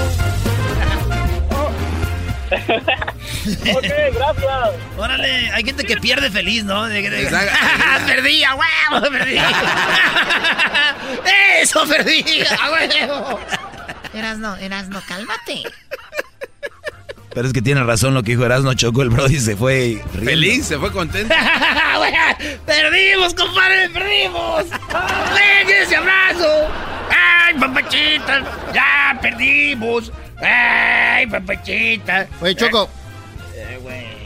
ok, 2.53 3.83
gracias. 4.13 4.69
Órale, 4.97 5.51
hay 5.51 5.63
gente 5.63 5.85
que 5.85 5.97
pierde 5.97 6.29
feliz, 6.29 6.63
¿no? 6.63 6.83
Perdí, 8.05 8.43
a 8.43 8.55
huevo, 8.55 9.09
perdí. 9.09 9.37
Eso, 11.61 11.87
perdí, 11.87 12.23
a 12.59 12.71
huevo. 12.71 13.39
Eras 14.13 14.37
no, 14.37 14.55
eras 14.57 14.89
no, 14.89 15.01
cálmate. 15.07 15.63
Pero 17.33 17.47
es 17.47 17.53
que 17.53 17.61
tiene 17.61 17.83
razón 17.83 18.13
lo 18.13 18.21
que 18.23 18.31
dijo 18.31 18.45
Erasmo 18.45 18.73
Chocó, 18.73 19.01
el 19.01 19.09
Brody 19.09 19.39
se 19.39 19.55
fue 19.55 20.01
feliz, 20.23 20.67
se 20.67 20.77
fue 20.77 20.91
contento. 20.91 21.33
¡Perdimos, 22.65 23.33
compadre! 23.33 23.89
¡Perdimos! 23.89 24.65
¡Ven, 24.69 25.69
ese 25.69 25.95
abrazo! 25.95 26.67
¡Ay, 27.09 27.55
papachita! 27.59 28.43
¡Ya 28.73 29.17
perdimos! 29.21 30.11
¡Ay, 30.41 31.25
papachita! 31.27 32.27
Oye, 32.41 32.55
Choco. 32.55 32.89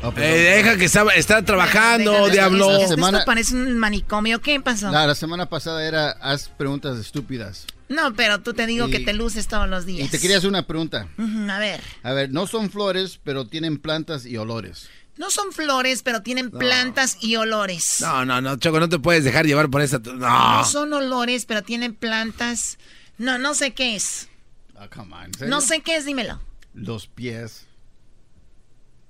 Oh, 0.03 0.13
eh, 0.17 0.61
deja 0.61 0.77
que 0.77 0.85
está, 0.85 1.03
está 1.15 1.41
trabajando, 1.41 2.29
diablo. 2.29 2.71
Esto, 2.77 2.95
semana... 2.95 3.23
parece 3.25 3.55
un 3.55 3.77
manicomio. 3.77 4.39
¿Qué 4.41 4.59
pasó? 4.59 4.91
la 4.91 5.15
semana 5.15 5.47
pasada 5.47 5.85
era 5.85 6.11
haz 6.11 6.49
preguntas 6.49 6.97
estúpidas. 6.97 7.65
No, 7.89 8.13
pero 8.15 8.41
tú 8.41 8.53
te 8.53 8.65
digo 8.65 8.89
que 8.89 8.99
te 8.99 9.13
luces 9.13 9.47
todos 9.47 9.69
los 9.69 9.85
días. 9.85 10.07
Y 10.07 10.09
te 10.09 10.19
quería 10.19 10.37
hacer 10.37 10.49
una 10.49 10.67
pregunta. 10.67 11.07
a 11.17 11.59
ver. 11.59 11.81
A 12.03 12.13
ver, 12.13 12.31
no 12.31 12.47
son 12.47 12.69
flores, 12.69 13.19
pero 13.23 13.47
tienen 13.47 13.77
plantas 13.77 14.25
y 14.25 14.37
olores. 14.37 14.89
No 15.17 15.31
son 15.31 15.51
flores, 15.51 16.03
pero 16.03 16.21
tienen 16.21 16.51
plantas 16.51 17.17
y 17.21 17.37
olores. 17.37 17.97
No, 18.01 18.23
no, 18.23 18.39
no, 18.39 18.57
Choco, 18.57 18.79
no 18.79 18.87
te 18.87 18.99
puedes 18.99 19.23
dejar 19.23 19.47
llevar 19.47 19.69
por 19.69 19.81
esa. 19.81 19.97
No. 19.99 20.13
No 20.17 20.63
son 20.65 20.93
olores, 20.93 21.45
pero 21.45 21.63
tienen 21.63 21.95
plantas. 21.95 22.77
No, 23.17 23.39
no 23.39 23.55
sé 23.55 23.73
qué 23.73 23.95
es. 23.95 24.29
Ah, 24.75 24.87
come 24.93 25.15
on. 25.15 25.31
No 25.49 25.61
sé 25.61 25.81
qué 25.81 25.95
es, 25.95 26.05
dímelo. 26.05 26.39
Los 26.75 27.07
pies. 27.07 27.65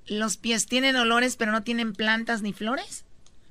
Los 0.06 0.38
pies 0.38 0.68
tienen 0.68 0.96
olores, 0.96 1.36
pero 1.36 1.52
no 1.52 1.64
tienen 1.64 1.92
plantas 1.92 2.42
ni 2.42 2.54
flores. 2.54 3.04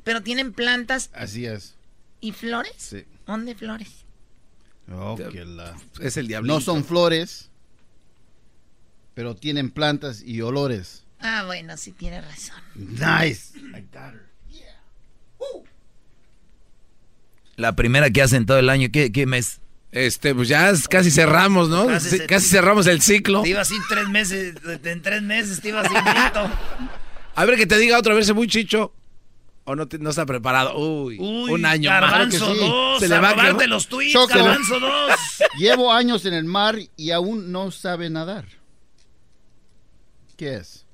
Pero 0.03 0.23
tienen 0.23 0.55
plantas. 0.55 1.11
Así 1.13 1.45
es. 1.45 1.75
¿Y 2.21 2.33
flores? 2.33 2.73
Sí. 2.79 3.05
¿Dónde 3.27 3.55
flores? 3.55 4.06
Oh, 4.93 5.19
la... 5.19 5.77
Es 6.01 6.17
el 6.17 6.29
diablo. 6.29 6.53
No 6.53 6.61
son 6.61 6.85
flores, 6.85 7.51
pero 9.15 9.35
tienen 9.35 9.71
plantas 9.71 10.23
y 10.23 10.41
olores. 10.43 11.05
Ah, 11.21 11.45
bueno, 11.47 11.77
sí 11.77 11.93
tiene 11.93 12.21
razón. 12.21 12.57
Nice. 12.75 13.59
La 17.57 17.75
primera 17.75 18.11
que 18.11 18.23
hacen 18.23 18.45
todo 18.45 18.59
el 18.59 18.69
año, 18.69 18.89
¿qué, 18.93 19.11
qué 19.11 19.27
mes? 19.27 19.61
Este, 19.93 20.35
pues 20.35 20.49
ya 20.49 20.71
casi 20.91 21.11
cerramos, 21.11 21.71
¿no? 21.71 21.87
Casi, 21.87 22.49
cerramos 22.49 22.87
el 22.87 23.01
ciclo. 23.01 23.43
Te 23.43 23.49
iba 23.49 23.63
así 23.63 23.77
tres 23.89 24.09
meses, 24.09 24.55
en 24.85 25.01
tres 25.01 25.23
meses 25.23 25.61
te 25.63 25.71
iba 25.71 25.81
así 25.81 25.95
A 27.35 27.45
ver 27.47 27.57
que 27.57 27.67
te 27.67 27.79
diga 27.79 27.99
otra 27.99 28.15
vez, 28.15 28.33
muy 28.35 28.47
chicho. 28.47 28.93
¿O 29.69 29.75
no, 29.75 29.89
no 29.99 30.11
está 30.11 30.25
preparado? 30.25 30.79
Uy, 30.79 31.19
un 31.19 31.67
año 31.67 31.91
más. 31.91 32.33
Sí. 32.33 32.39
Dos, 32.39 33.01
Se 33.01 33.09
le 33.09 33.19
va 33.19 33.31
a 33.31 33.67
los 33.67 33.89
tweets, 33.89 34.15
Garbanzo 34.29 34.79
dos. 34.79 35.13
Llevo 35.59 35.93
años 35.93 36.25
en 36.25 36.35
el 36.35 36.45
mar 36.45 36.79
y 36.97 37.11
aún 37.11 37.51
no 37.51 37.73
sabe 37.73 38.09
nadar. 38.09 38.47
¿Qué 40.37 40.55
es? 40.55 40.87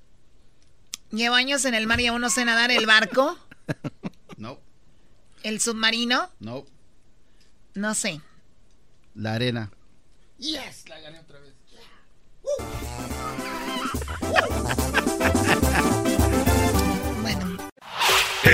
Llevo 1.11 1.35
años 1.35 1.67
en 1.67 1.75
el 1.75 1.87
mar 1.87 2.01
y 2.01 2.07
aún 2.07 2.23
no 2.23 2.31
sé 2.31 2.47
nadar. 2.47 2.71
¿El 2.71 2.87
barco? 2.87 3.39
No. 4.39 4.59
¿El 5.45 5.61
submarino? 5.61 6.29
No. 6.41 6.65
No 7.75 7.95
sé. 7.95 8.21
La 9.15 9.35
arena. 9.35 9.71
Yes, 10.39 10.89
la 10.89 10.99
gané 10.99 11.21
otra 11.21 11.39
vez. 11.39 11.53
bueno. 12.43 13.62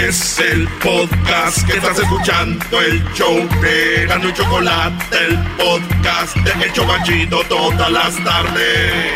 Es 0.06 0.38
el 0.38 0.68
podcast 0.80 1.66
que 1.66 1.76
estás 1.76 1.98
escuchando, 1.98 2.80
el 2.80 3.02
show 3.14 3.36
de 3.60 4.06
Gano 4.06 4.28
y 4.28 4.32
Chocolate, 4.32 5.26
el 5.26 5.36
podcast 5.56 6.36
de 6.36 6.64
El 6.64 6.72
Chocachito 6.72 7.40
todas 7.48 7.90
las 7.90 8.14
tardes. 8.22 9.14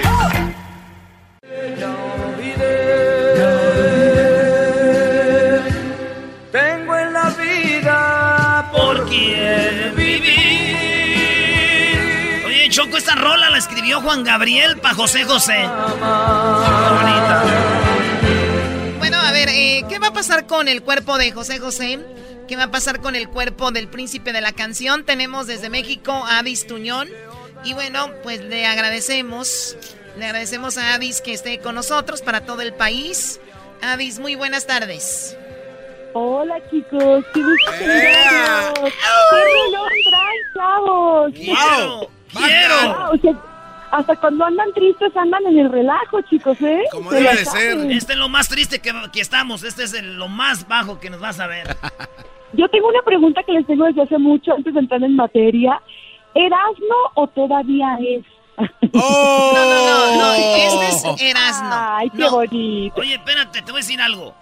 Tengo 6.50 6.98
en 6.98 7.12
la 7.12 7.30
vida 7.30 8.68
por 8.72 9.08
quien 9.08 9.92
Choco, 12.72 12.96
esta 12.96 13.14
rola 13.14 13.50
la 13.50 13.58
escribió 13.58 14.00
Juan 14.00 14.24
Gabriel 14.24 14.78
para 14.78 14.94
José 14.94 15.24
José. 15.24 15.58
Bueno, 15.58 15.72
va 20.02 20.08
a 20.08 20.12
pasar 20.12 20.46
con 20.48 20.66
el 20.66 20.82
cuerpo 20.82 21.16
de 21.16 21.30
José 21.30 21.60
José? 21.60 22.00
¿Qué 22.48 22.56
va 22.56 22.64
a 22.64 22.70
pasar 22.72 23.00
con 23.00 23.14
el 23.14 23.28
cuerpo 23.28 23.70
del 23.70 23.86
príncipe 23.88 24.32
de 24.32 24.40
la 24.40 24.52
canción? 24.52 25.04
Tenemos 25.04 25.46
desde 25.46 25.70
México 25.70 26.12
a 26.12 26.40
Adis 26.40 26.66
Tuñón. 26.66 27.08
Y 27.64 27.72
bueno, 27.74 28.10
pues 28.24 28.42
le 28.42 28.66
agradecemos, 28.66 29.76
le 30.18 30.24
agradecemos 30.24 30.76
a 30.76 30.94
Adis 30.94 31.20
que 31.20 31.32
esté 31.32 31.60
con 31.60 31.76
nosotros 31.76 32.20
para 32.20 32.44
todo 32.44 32.62
el 32.62 32.74
país. 32.74 33.40
Adis, 33.80 34.18
muy 34.18 34.34
buenas 34.34 34.66
tardes. 34.66 35.36
Hola 36.14 36.56
chicos, 36.68 37.24
qué 37.32 37.40
gusto 37.40 37.72
¡Qué 37.78 38.92
chavos! 40.60 41.32
¡Quiero! 41.32 42.10
¡Quiero! 42.32 43.42
Hasta 43.92 44.16
cuando 44.16 44.46
andan 44.46 44.72
tristes 44.72 45.14
andan 45.14 45.46
en 45.46 45.58
el 45.58 45.70
relajo, 45.70 46.22
chicos, 46.22 46.58
¿eh? 46.62 46.84
Como 46.90 47.10
debe 47.10 47.28
de 47.28 47.44
ser. 47.44 47.90
Este 47.90 48.14
es 48.14 48.18
lo 48.18 48.30
más 48.30 48.48
triste 48.48 48.80
que, 48.80 48.90
estamos. 49.20 49.62
Este 49.64 49.84
es 49.84 50.02
lo 50.02 50.28
más 50.28 50.66
bajo 50.66 50.98
que 50.98 51.10
nos 51.10 51.20
vas 51.20 51.38
a 51.40 51.46
ver. 51.46 51.76
Yo 52.54 52.68
tengo 52.70 52.88
una 52.88 53.02
pregunta 53.02 53.42
que 53.42 53.52
les 53.52 53.66
tengo 53.66 53.84
desde 53.84 54.02
hace 54.02 54.16
mucho, 54.16 54.54
antes 54.54 54.72
de 54.72 54.80
entrar 54.80 55.02
en 55.02 55.14
materia. 55.14 55.80
¿Erasno 56.34 56.96
o 57.14 57.26
todavía 57.28 57.98
es? 58.00 58.24
¡Oh! 58.94 59.52
No, 59.54 59.64
no, 59.66 60.22
no, 60.22 60.32
Este 60.34 60.88
es 60.88 61.30
Erasno. 61.30 61.70
Ay, 61.70 62.08
qué 62.16 62.28
bonito. 62.30 62.98
Oye, 62.98 63.14
espérate, 63.14 63.60
te 63.60 63.72
voy 63.72 63.80
a 63.80 63.84
decir 63.84 64.00
algo. 64.00 64.34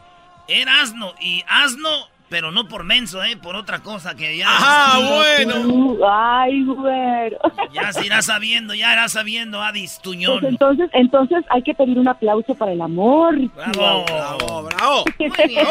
Erasno 0.47 1.13
y 1.21 1.43
asno 1.49 1.91
pero 2.31 2.53
no 2.53 2.69
por 2.69 2.85
menso, 2.85 3.23
¿eh? 3.25 3.37
Por 3.37 3.57
otra 3.57 3.81
cosa 3.83 4.15
que 4.15 4.39
ya... 4.39 4.47
¡Ah, 4.49 5.01
bueno! 5.03 5.99
¡Ay, 6.09 6.65
güero! 6.65 7.39
Ya 7.73 7.93
se 7.93 8.07
irá 8.07 8.23
sabiendo, 8.23 8.73
ya 8.73 8.93
irá 8.93 9.09
sabiendo, 9.09 9.61
Adis 9.61 10.01
Tuñón. 10.01 10.39
Pues 10.41 10.53
entonces, 10.53 10.91
entonces 10.93 11.45
hay 11.51 11.63
que 11.63 11.75
pedir 11.75 11.99
un 11.99 12.07
aplauso 12.07 12.55
para 12.55 12.73
el 12.73 12.81
amor. 12.81 13.37
¡Bravo! 13.75 14.05
¡Bravo, 14.07 14.63
bravo! 14.63 15.05
Muy 15.19 15.49
bien. 15.49 15.67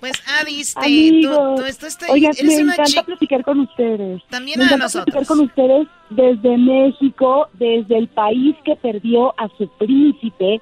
Pues, 0.00 0.20
Adis, 0.40 0.74
te, 0.74 1.20
tú, 1.22 1.54
tú, 1.56 1.64
esto 1.64 1.86
estoy, 1.86 2.10
Oigan, 2.10 2.32
me 2.42 2.54
encanta 2.54 3.02
platicar 3.04 3.44
con 3.44 3.60
ustedes. 3.60 4.20
También 4.28 4.58
me 4.58 4.64
a 4.64 4.66
encanta 4.66 4.84
nosotros. 4.86 5.14
platicar 5.14 5.26
con 5.28 5.44
ustedes 5.46 5.88
desde 6.10 6.58
México, 6.58 7.48
desde 7.54 7.98
el 7.98 8.08
país 8.08 8.56
que 8.64 8.74
perdió 8.74 9.32
a 9.38 9.48
su 9.56 9.68
príncipe 9.78 10.60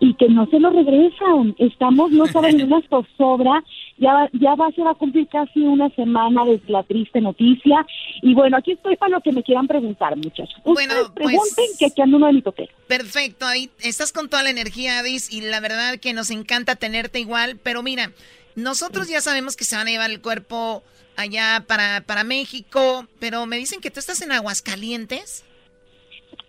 y 0.00 0.14
que 0.14 0.28
no 0.28 0.46
se 0.46 0.58
lo 0.60 0.70
regresan. 0.70 1.54
Estamos, 1.58 2.10
no 2.10 2.26
saben, 2.26 2.60
en 2.60 2.72
una 2.72 2.82
zozobra. 2.88 3.62
Ya, 3.98 4.28
ya 4.32 4.54
va, 4.54 4.70
se 4.72 4.82
va 4.82 4.90
a 4.90 4.94
cumplir 4.94 5.28
casi 5.28 5.60
una 5.60 5.88
semana 5.90 6.44
desde 6.44 6.72
la 6.72 6.82
triste 6.82 7.20
noticia. 7.20 7.86
Y 8.22 8.34
bueno, 8.34 8.56
aquí 8.56 8.72
estoy 8.72 8.96
para 8.96 9.12
lo 9.12 9.20
que 9.20 9.32
me 9.32 9.42
quieran 9.42 9.66
preguntar, 9.66 10.16
muchachos. 10.16 10.60
Bueno, 10.64 10.94
pues, 11.14 11.28
pregunten 11.28 11.64
que 11.78 11.86
aquí 11.86 12.02
ando 12.02 12.16
uno 12.16 12.26
de 12.26 12.32
mi 12.32 12.42
toque. 12.42 12.68
Perfecto, 12.88 13.46
ahí 13.46 13.70
estás 13.80 14.12
con 14.12 14.28
toda 14.28 14.42
la 14.42 14.50
energía, 14.50 14.98
Adis, 14.98 15.32
y 15.32 15.40
la 15.42 15.60
verdad 15.60 15.98
que 15.98 16.12
nos 16.12 16.30
encanta 16.30 16.76
tenerte 16.76 17.20
igual. 17.20 17.58
Pero 17.62 17.82
mira, 17.82 18.10
nosotros 18.56 19.08
ya 19.08 19.20
sabemos 19.20 19.56
que 19.56 19.64
se 19.64 19.76
van 19.76 19.86
a 19.88 19.90
llevar 19.90 20.10
el 20.10 20.20
cuerpo 20.20 20.82
allá 21.16 21.64
para, 21.66 22.02
para 22.02 22.24
México, 22.24 23.06
pero 23.18 23.46
me 23.46 23.56
dicen 23.56 23.80
que 23.80 23.90
tú 23.90 24.00
estás 24.00 24.20
en 24.22 24.32
Aguascalientes. 24.32 25.44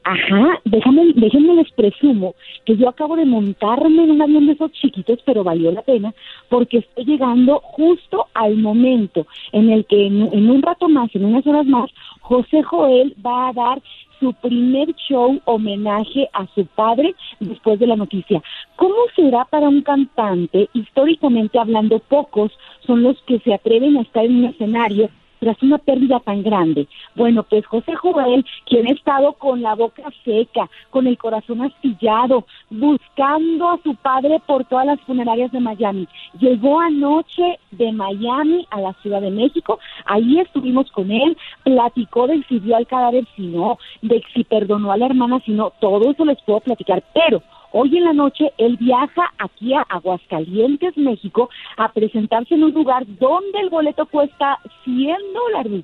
Ajá, 0.08 0.62
déjame, 0.66 1.14
déjenme 1.16 1.56
les 1.56 1.72
presumo 1.72 2.36
que 2.64 2.78
yo 2.78 2.88
acabo 2.88 3.16
de 3.16 3.26
montarme 3.26 4.04
en 4.04 4.12
un 4.12 4.22
avión 4.22 4.46
de 4.46 4.54
esos 4.54 4.72
chiquitos, 4.74 5.18
pero 5.26 5.44
valió 5.44 5.72
la 5.72 5.82
pena 5.82 6.14
porque 6.48 6.78
estoy 6.78 7.06
llegando 7.06 7.60
justo 7.64 8.28
al 8.36 8.56
momento 8.58 9.26
en 9.52 9.72
el 9.72 9.84
que 9.86 10.06
en, 10.06 10.32
en 10.32 10.52
un 10.52 10.62
rato 10.62 10.90
más, 10.90 11.10
en 11.16 11.26
unas 11.26 11.48
horas 11.48 11.66
más, 11.66 11.90
José 12.22 12.62
Joel 12.62 13.16
va 13.26 13.48
a 13.48 13.54
dar 13.54 13.82
su 14.20 14.32
primer 14.34 14.94
show 14.94 15.42
homenaje 15.46 16.30
a 16.34 16.46
su 16.54 16.68
padre 16.68 17.16
después 17.40 17.80
de 17.80 17.88
la 17.88 17.96
noticia. 17.96 18.44
¿Cómo 18.76 18.96
será 19.16 19.46
para 19.46 19.70
un 19.70 19.82
cantante? 19.82 20.70
Históricamente 20.74 21.58
hablando, 21.58 21.98
pocos 21.98 22.52
son 22.86 23.02
los 23.02 23.20
que 23.24 23.40
se 23.40 23.56
atreven 23.56 23.98
a 23.98 24.02
estar 24.02 24.24
en 24.24 24.36
un 24.36 24.46
escenario 24.46 25.10
tras 25.40 25.62
una 25.64 25.78
pérdida 25.78 26.20
tan 26.20 26.44
grande. 26.44 26.88
Bueno, 27.16 27.44
pues 27.44 27.66
José 27.66 27.96
Joel, 27.96 28.46
quien 28.66 28.88
ha 28.88 28.92
estado 28.92 29.34
con 29.34 29.62
la 29.62 29.76
boca 29.76 30.04
seca, 30.24 30.70
con 30.90 31.08
el 31.08 31.18
corazón 31.18 31.62
astillado, 31.62 32.46
buscando 32.70 33.70
a 33.70 33.80
su 33.84 33.96
padre 33.96 34.42
por 34.46 34.66
todas 34.66 34.86
las 34.86 35.00
funerarias 35.02 35.52
de 35.52 35.60
Miami, 35.60 36.08
llegó 36.40 36.80
anoche 36.80 37.60
de 37.72 37.92
Miami 37.92 38.66
a 38.72 38.82
la 38.82 38.94
Ciudad 39.02 39.22
de 39.22 39.32
México, 39.32 39.80
ahí 40.06 40.40
estuvimos 40.40 40.92
con 40.92 41.12
él, 41.12 41.38
platicó 41.64 42.28
de 42.28 42.44
si 42.48 42.60
vio 42.60 42.76
al 42.76 42.88
cadáver, 42.88 43.26
si 43.36 43.44
no, 43.48 43.78
de 44.02 44.24
si 44.34 44.44
perdonó 44.44 44.92
a 44.92 44.98
la 44.98 45.08
hermana, 45.08 45.40
si 45.46 45.52
no, 45.52 45.72
todo 45.80 46.10
eso 46.10 46.26
les 46.26 46.42
puedo 46.44 46.60
platicar, 46.60 47.04
pero 47.14 47.42
Hoy 47.78 47.98
en 47.98 48.06
la 48.06 48.14
noche 48.14 48.54
él 48.58 48.78
viaja 48.78 49.34
aquí 49.38 49.74
a 49.74 49.82
Aguascalientes, 49.82 50.96
México, 50.96 51.50
a 51.76 51.92
presentarse 51.92 52.56
en 52.56 52.64
un 52.64 52.72
lugar 52.72 53.04
donde 53.06 53.60
el 53.60 53.70
boleto 53.70 54.06
cuesta 54.06 54.60
100 54.86 55.18
dólares. 55.34 55.84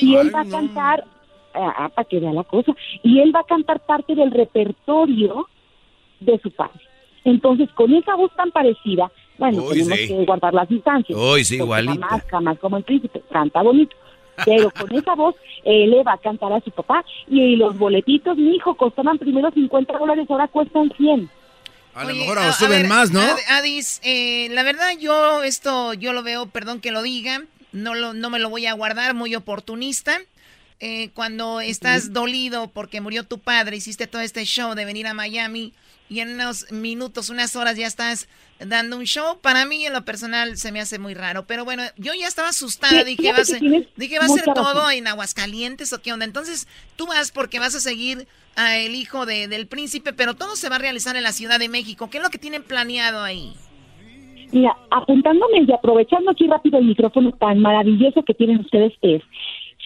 Y 0.00 0.16
él 0.16 0.34
va 0.34 0.40
a 0.40 0.48
cantar, 0.48 1.04
ah, 1.52 1.74
ah, 1.76 1.88
para 1.90 2.08
que 2.08 2.18
vea 2.18 2.32
la 2.32 2.44
cosa, 2.44 2.74
y 3.02 3.20
él 3.20 3.30
va 3.36 3.40
a 3.40 3.44
cantar 3.44 3.80
parte 3.80 4.14
del 4.14 4.30
repertorio 4.30 5.46
de 6.20 6.38
su 6.38 6.50
padre. 6.50 6.80
Entonces, 7.24 7.68
con 7.72 7.92
esa 7.92 8.14
voz 8.14 8.34
tan 8.34 8.50
parecida, 8.50 9.12
bueno, 9.36 9.64
tenemos 9.68 9.98
que 9.98 10.24
guardar 10.24 10.54
las 10.54 10.68
distancias. 10.70 11.18
Sí, 11.44 11.56
igualito. 11.56 12.00
Jamás, 12.00 12.24
jamás 12.30 12.58
como 12.58 12.78
el 12.78 12.84
príncipe, 12.84 13.22
canta 13.30 13.60
bonito 13.60 13.94
pero 14.44 14.70
con 14.70 14.92
esa 14.94 15.14
voz 15.14 15.34
él 15.64 15.90
le 15.90 16.02
va 16.02 16.14
a 16.14 16.18
cantar 16.18 16.52
a 16.52 16.60
su 16.60 16.70
papá. 16.70 17.04
Y 17.28 17.56
los 17.56 17.76
boletitos, 17.78 18.36
mi 18.36 18.56
hijo, 18.56 18.74
costaban 18.76 19.18
primero 19.18 19.50
50 19.50 19.98
dólares, 19.98 20.26
ahora 20.28 20.48
cuestan 20.48 20.92
100. 20.96 21.30
A 21.94 22.04
lo 22.04 22.14
mejor 22.14 22.52
suben 22.52 22.88
más, 22.88 23.10
¿no? 23.10 23.22
Adis, 23.48 24.00
eh, 24.04 24.48
la 24.50 24.62
verdad 24.62 24.90
yo 25.00 25.42
esto, 25.42 25.94
yo 25.94 26.12
lo 26.12 26.22
veo, 26.22 26.46
perdón 26.46 26.80
que 26.80 26.90
lo 26.90 27.00
diga, 27.02 27.42
no, 27.72 27.94
lo, 27.94 28.12
no 28.12 28.28
me 28.28 28.38
lo 28.38 28.50
voy 28.50 28.66
a 28.66 28.74
guardar, 28.74 29.14
muy 29.14 29.34
oportunista. 29.34 30.20
Eh, 30.78 31.08
cuando 31.14 31.62
estás 31.62 32.12
dolido 32.12 32.68
porque 32.68 33.00
murió 33.00 33.24
tu 33.24 33.38
padre, 33.38 33.78
hiciste 33.78 34.06
todo 34.06 34.20
este 34.20 34.44
show 34.44 34.74
de 34.74 34.84
venir 34.84 35.06
a 35.06 35.14
Miami 35.14 35.72
y 36.08 36.20
en 36.20 36.34
unos 36.34 36.70
minutos, 36.70 37.30
unas 37.30 37.56
horas 37.56 37.76
ya 37.76 37.86
estás 37.86 38.28
dando 38.60 38.96
un 38.96 39.04
show. 39.04 39.38
Para 39.40 39.66
mí, 39.66 39.84
en 39.86 39.92
lo 39.92 40.04
personal, 40.04 40.56
se 40.56 40.72
me 40.72 40.80
hace 40.80 40.98
muy 40.98 41.14
raro. 41.14 41.46
Pero 41.46 41.64
bueno, 41.64 41.82
yo 41.96 42.12
ya 42.14 42.28
estaba 42.28 42.48
asustada. 42.48 43.04
dije, 43.04 43.32
va 43.32 43.38
a 43.38 43.44
ser, 43.44 43.60
dije, 43.96 44.18
va 44.18 44.26
a 44.26 44.28
ser 44.28 44.44
todo 44.54 44.90
en 44.90 45.06
Aguascalientes 45.08 45.92
o 45.92 46.00
qué 46.00 46.12
onda. 46.12 46.24
Entonces, 46.24 46.68
tú 46.96 47.06
vas 47.06 47.32
porque 47.32 47.58
vas 47.58 47.74
a 47.74 47.80
seguir 47.80 48.26
a 48.54 48.78
el 48.78 48.94
hijo 48.94 49.26
de, 49.26 49.48
del 49.48 49.66
príncipe, 49.66 50.12
pero 50.12 50.34
todo 50.34 50.56
se 50.56 50.68
va 50.68 50.76
a 50.76 50.80
realizar 50.80 51.16
en 51.16 51.24
la 51.24 51.32
Ciudad 51.32 51.58
de 51.58 51.68
México. 51.68 52.08
¿Qué 52.08 52.18
es 52.18 52.24
lo 52.24 52.30
que 52.30 52.38
tienen 52.38 52.62
planeado 52.62 53.22
ahí? 53.22 53.54
Mira, 54.52 54.76
apuntándome 54.90 55.64
y 55.66 55.72
aprovechando 55.72 56.30
aquí 56.30 56.46
rápido 56.46 56.78
el 56.78 56.86
micrófono 56.86 57.32
tan 57.32 57.58
maravilloso 57.58 58.22
que 58.22 58.32
tienen 58.32 58.60
ustedes 58.60 58.92
es, 59.02 59.22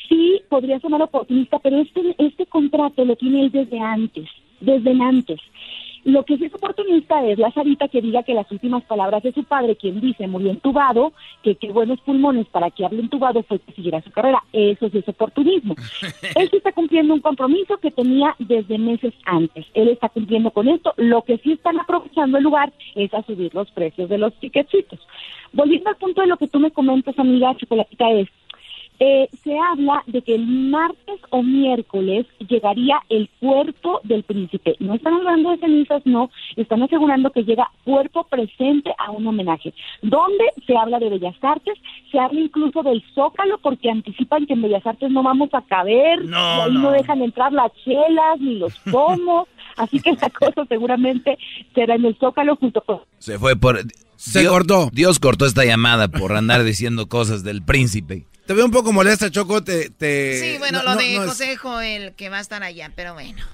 sí 0.09 0.43
podría 0.49 0.79
sonar 0.81 1.03
oportunista, 1.03 1.59
pero 1.61 1.81
este, 1.81 2.15
este 2.19 2.47
contrato 2.47 3.05
lo 3.05 3.17
tiene 3.17 3.43
él 3.43 3.51
desde 3.51 3.81
antes, 3.81 4.29
desde 4.61 4.91
antes. 5.03 5.41
Lo 6.05 6.25
que 6.25 6.39
sí 6.39 6.47
es 6.47 6.55
oportunista 6.55 7.25
es 7.27 7.39
la 7.39 7.51
Sarita 7.53 7.89
que 7.89 8.01
diga 8.01 8.23
que 8.23 8.35
las 8.35 8.51
últimas 8.51 8.83
palabras 8.85 9.23
de 9.23 9.33
su 9.33 9.45
padre, 9.45 9.77
quien 9.77 10.01
dice 10.01 10.27
murió 10.27 10.51
entubado, 10.51 11.13
que 11.43 11.57
qué 11.57 11.71
buenos 11.73 12.01
pulmones 12.01 12.47
para 12.49 12.71
que 12.71 12.85
hable 12.85 13.01
entubado 13.01 13.43
fue 13.43 13.59
que 13.59 13.73
siguiera 13.73 14.01
su 14.03 14.11
carrera. 14.11 14.43
Eso 14.53 14.89
sí 14.89 14.99
es 14.99 15.09
oportunismo. 15.09 15.75
Él 16.37 16.49
sí 16.51 16.57
está 16.57 16.73
cumpliendo 16.73 17.15
un 17.15 17.21
compromiso 17.21 17.77
que 17.79 17.91
tenía 17.91 18.35
desde 18.39 18.79
meses 18.79 19.13
antes. 19.25 19.67
Él 19.75 19.89
está 19.89 20.09
cumpliendo 20.09 20.51
con 20.51 20.69
esto. 20.69 20.95
Lo 20.97 21.23
que 21.23 21.39
sí 21.39 21.53
están 21.53 21.79
aprovechando 21.79 22.39
el 22.39 22.45
lugar 22.45 22.73
es 22.95 23.13
a 23.15 23.23
subir 23.23 23.55
los 23.55 23.71
precios 23.71 24.09
de 24.09 24.19
los 24.19 24.35
ticketcitos. 24.41 25.01
Volviendo 25.53 25.91
al 25.91 25.97
punto 25.97 26.21
de 26.21 26.29
lo 26.29 26.37
que 26.37 26.49
tú 26.49 26.61
me 26.61 26.71
comentas, 26.71 27.19
amiga 27.19 27.57
Chocolatita, 27.57 28.11
es 28.13 28.29
eh, 29.03 29.31
se 29.43 29.59
habla 29.59 30.05
de 30.07 30.21
que 30.21 30.35
el 30.35 30.47
martes 30.47 31.21
o 31.31 31.43
miércoles 31.43 32.27
llegaría 32.47 33.01
el 33.09 33.31
cuerpo 33.41 34.01
del 34.05 34.23
príncipe. 34.25 34.77
No 34.79 34.93
están 34.93 35.15
hablando 35.15 35.51
de 35.51 35.57
cenizas, 35.57 36.03
no, 36.05 36.31
están 36.57 36.83
asegurando 36.83 37.31
que 37.31 37.45
llega 37.45 37.71
cuerpo 37.85 38.25
presente 38.25 38.93
a 38.99 39.11
un 39.11 39.27
homenaje. 39.27 39.73
¿Dónde 40.03 40.45
se 40.67 40.77
habla 40.77 40.99
de 40.99 41.09
Bellas 41.09 41.35
Artes? 41.41 41.79
Se 42.13 42.19
habla 42.19 42.41
incluso 42.41 42.83
del 42.83 43.03
Zócalo 43.15 43.57
porque 43.63 43.91
anticipan 43.91 44.45
que 44.45 44.53
en 44.53 44.63
Bellas 44.63 44.87
Artes 44.87 45.11
no 45.11 45.23
vamos 45.23 45.49
a 45.55 45.63
caber, 45.63 46.23
no, 46.27 46.37
y 46.37 46.61
ahí 46.61 46.75
no. 46.75 46.91
dejan 46.91 47.23
entrar 47.23 47.55
las 47.55 47.73
chelas 47.83 48.39
ni 48.39 48.57
los 48.57 48.79
pomos. 48.91 49.49
Así 49.79 49.99
que 50.01 50.11
esa 50.11 50.29
cosa 50.29 50.67
seguramente 50.67 51.39
será 51.75 51.95
en 51.95 52.05
el 52.05 52.17
Zócalo 52.17 52.55
junto 52.57 52.83
con... 52.83 53.01
Se 53.19 53.39
fue 53.39 53.57
por... 53.57 53.81
Se 54.17 54.47
cortó. 54.47 54.91
Dios 54.93 55.19
cortó 55.19 55.47
esta 55.47 55.65
llamada 55.65 56.09
por 56.09 56.37
andar 56.37 56.63
diciendo 56.63 57.09
cosas 57.09 57.43
del 57.43 57.63
príncipe. 57.63 58.27
Te 58.51 58.55
veo 58.55 58.65
un 58.65 58.73
poco 58.73 58.93
molesta, 58.93 59.31
Choco. 59.31 59.63
Te, 59.63 59.93
Sí, 60.41 60.59
bueno, 60.59 60.83
lo 60.83 60.97
de 60.97 61.19
José 61.19 61.57
el 61.85 62.15
que 62.17 62.31
va 62.31 62.39
a 62.39 62.41
estar 62.41 62.65
allá, 62.65 62.91
pero 62.97 63.15
bueno. 63.15 63.45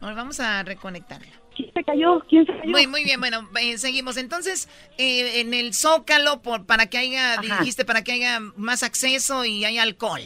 vamos 0.00 0.38
a 0.38 0.62
reconectarla. 0.62 1.26
¿Quién 1.56 1.72
se 1.74 1.82
cayó? 1.82 2.24
¿Quién 2.28 2.46
se 2.46 2.52
cayó? 2.52 2.70
Muy, 2.70 2.86
muy 2.86 3.02
bien, 3.02 3.18
bueno, 3.18 3.50
eh, 3.60 3.78
seguimos. 3.78 4.16
Entonces, 4.16 4.68
eh, 4.96 5.40
en 5.40 5.54
el 5.54 5.74
Zócalo, 5.74 6.40
por, 6.40 6.66
para 6.66 6.86
que 6.86 6.98
haya, 6.98 7.36
dijiste, 7.38 7.84
para 7.84 8.04
que 8.04 8.12
haya 8.12 8.38
más 8.54 8.84
acceso 8.84 9.44
y 9.44 9.64
haya 9.64 9.82
alcohol. 9.82 10.22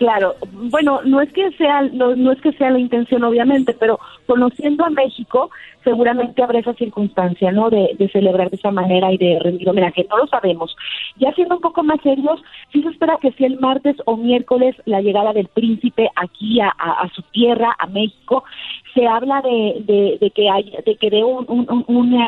Claro, 0.00 0.34
bueno, 0.50 1.02
no 1.04 1.20
es 1.20 1.30
que 1.30 1.50
sea 1.58 1.82
no, 1.82 2.16
no, 2.16 2.32
es 2.32 2.40
que 2.40 2.52
sea 2.52 2.70
la 2.70 2.78
intención 2.78 3.22
obviamente, 3.22 3.74
pero 3.78 4.00
conociendo 4.24 4.82
a 4.82 4.88
México, 4.88 5.50
seguramente 5.84 6.42
habrá 6.42 6.58
esa 6.58 6.72
circunstancia, 6.72 7.52
¿no? 7.52 7.68
De, 7.68 8.08
celebrar 8.10 8.48
de 8.48 8.56
esa 8.56 8.70
manera 8.70 9.12
y 9.12 9.18
de 9.18 9.38
rendir 9.38 9.68
homenaje, 9.68 10.06
no 10.08 10.16
lo 10.16 10.26
sabemos. 10.26 10.74
Ya 11.16 11.34
siendo 11.34 11.56
un 11.56 11.60
poco 11.60 11.82
más 11.82 12.00
serios, 12.00 12.42
sí 12.72 12.82
se 12.82 12.88
espera 12.88 13.18
que 13.20 13.32
sea 13.32 13.46
el 13.46 13.60
martes 13.60 13.96
o 14.06 14.16
miércoles 14.16 14.74
la 14.86 15.02
llegada 15.02 15.34
del 15.34 15.48
príncipe 15.48 16.08
aquí 16.16 16.62
a, 16.62 17.06
su 17.14 17.20
tierra, 17.24 17.76
a 17.78 17.86
México. 17.86 18.44
Se 18.94 19.06
habla 19.06 19.42
de, 19.42 20.18
de, 20.20 20.30
que 20.30 20.48
hay, 20.48 20.74
de 20.84 20.96
que 20.96 21.10
de 21.10 21.24
un, 21.24 21.46
un, 21.48 22.18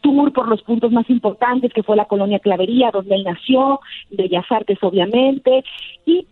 tour 0.00 0.32
por 0.32 0.48
los 0.48 0.62
puntos 0.62 0.92
más 0.92 1.08
importantes, 1.10 1.72
que 1.72 1.82
fue 1.82 1.96
la 1.96 2.04
colonia 2.06 2.38
Clavería, 2.38 2.90
donde 2.90 3.14
él 3.14 3.24
nació, 3.24 3.80
Bellas 4.10 4.44
Artes 4.50 4.78
obviamente, 4.82 5.64
y, 6.04 6.26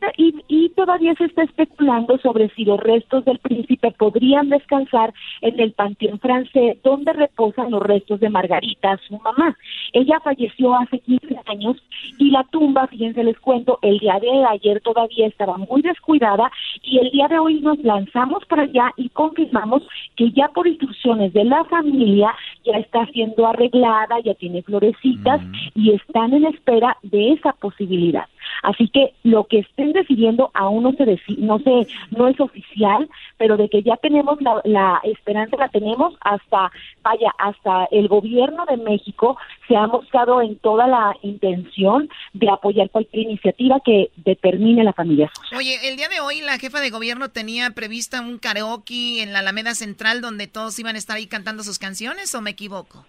y, 0.48 0.68
todavía 0.70 1.14
se 1.14 1.24
está 1.24 1.42
especulando 1.42 2.18
sobre 2.18 2.48
si 2.50 2.64
los 2.64 2.78
restos 2.78 3.24
del 3.24 3.38
príncipe 3.38 3.90
podrían 3.92 4.48
descansar 4.48 5.12
en 5.40 5.58
el 5.58 5.72
Panteón 5.72 6.18
francés, 6.20 6.78
donde 6.82 7.12
reposan 7.12 7.70
los 7.70 7.82
restos 7.82 8.20
de 8.20 8.30
Margarita, 8.30 8.98
su 9.08 9.18
mamá. 9.18 9.56
Ella 9.92 10.20
falleció 10.20 10.74
hace 10.74 10.98
15 11.00 11.36
años 11.46 11.76
y 12.18 12.30
la 12.30 12.44
tumba, 12.44 12.86
fíjense, 12.86 13.24
les 13.24 13.38
cuento, 13.40 13.78
el 13.82 13.98
día 13.98 14.18
de 14.20 14.44
ayer 14.44 14.80
todavía 14.80 15.26
estaba 15.26 15.56
muy 15.56 15.82
descuidada 15.82 16.50
y 16.82 16.98
el 16.98 17.10
día 17.10 17.28
de 17.28 17.38
hoy 17.38 17.60
nos 17.60 17.78
lanzamos 17.78 18.44
para 18.46 18.62
allá 18.62 18.92
y 18.96 19.08
confirmamos 19.44 19.82
que 20.16 20.30
ya 20.32 20.48
por 20.48 20.66
instrucciones 20.66 21.32
de 21.32 21.44
la 21.44 21.64
familia 21.64 22.34
ya 22.64 22.78
está 22.78 23.06
siendo 23.06 23.46
arreglada, 23.46 24.20
ya 24.20 24.34
tiene 24.34 24.62
florecitas 24.62 25.40
y 25.74 25.92
están 25.92 26.32
en 26.32 26.46
espera 26.46 26.96
de 27.02 27.32
esa 27.32 27.52
posibilidad. 27.52 28.26
Así 28.62 28.88
que 28.88 29.12
lo 29.22 29.44
que 29.44 29.60
estén 29.60 29.92
decidiendo 29.92 30.50
aún 30.54 30.84
no 30.84 30.92
se 30.92 31.04
no 31.38 31.58
se 31.58 31.86
no 32.10 32.28
es 32.28 32.40
oficial, 32.40 33.08
pero 33.36 33.56
de 33.56 33.68
que 33.68 33.82
ya 33.82 33.96
tenemos 33.96 34.40
la, 34.40 34.60
la 34.64 35.00
esperanza 35.04 35.56
la 35.56 35.68
tenemos 35.68 36.14
hasta 36.20 36.70
vaya 37.02 37.32
hasta 37.38 37.86
el 37.90 38.08
gobierno 38.08 38.64
de 38.66 38.76
México 38.76 39.36
se 39.68 39.76
ha 39.76 39.86
mostrado 39.86 40.40
en 40.42 40.56
toda 40.56 40.86
la 40.86 41.14
intención 41.22 42.08
de 42.32 42.50
apoyar 42.50 42.90
cualquier 42.90 43.24
iniciativa 43.24 43.80
que 43.84 44.10
determine 44.16 44.84
la 44.84 44.92
familia. 44.92 45.30
Oye, 45.56 45.76
el 45.88 45.96
día 45.96 46.08
de 46.08 46.20
hoy 46.20 46.40
la 46.40 46.58
jefa 46.58 46.80
de 46.80 46.90
gobierno 46.90 47.30
tenía 47.30 47.70
prevista 47.70 48.20
un 48.20 48.38
karaoke 48.38 49.22
en 49.22 49.32
la 49.32 49.40
Alameda 49.40 49.74
Central 49.74 50.20
donde 50.20 50.46
todos 50.46 50.78
iban 50.78 50.96
a 50.96 50.98
estar 50.98 51.16
ahí 51.16 51.26
cantando 51.26 51.62
sus 51.62 51.78
canciones 51.78 52.34
o 52.34 52.40
me 52.40 52.50
equivoco? 52.50 53.04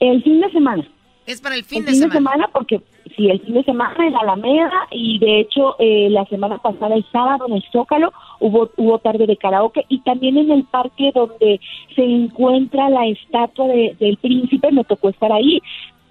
El 0.00 0.22
fin 0.22 0.40
de 0.40 0.50
semana. 0.50 0.86
Es 1.26 1.40
para 1.40 1.56
el 1.56 1.64
fin, 1.64 1.84
de, 1.84 1.92
semana. 1.92 2.48
porque 2.52 2.80
sí, 3.16 3.28
el 3.28 3.40
fin 3.40 3.54
de 3.54 3.64
semana 3.64 4.06
en 4.06 4.12
la 4.12 4.20
Alameda 4.20 4.86
y 4.92 5.18
de 5.18 5.40
hecho 5.40 5.74
eh, 5.80 6.08
la 6.08 6.24
semana 6.26 6.58
pasada 6.58 6.94
el 6.94 7.04
sábado 7.10 7.46
en 7.48 7.54
el 7.54 7.64
Zócalo 7.72 8.12
hubo 8.38 8.70
hubo 8.76 8.98
tarde 9.00 9.26
de 9.26 9.36
karaoke 9.36 9.84
y 9.88 9.98
también 10.02 10.36
en 10.36 10.52
el 10.52 10.62
parque 10.64 11.10
donde 11.12 11.60
se 11.96 12.04
encuentra 12.04 12.88
la 12.90 13.06
estatua 13.08 13.66
del 13.66 14.18
príncipe 14.18 14.70
me 14.70 14.84
tocó 14.84 15.08
estar 15.08 15.32
ahí. 15.32 15.60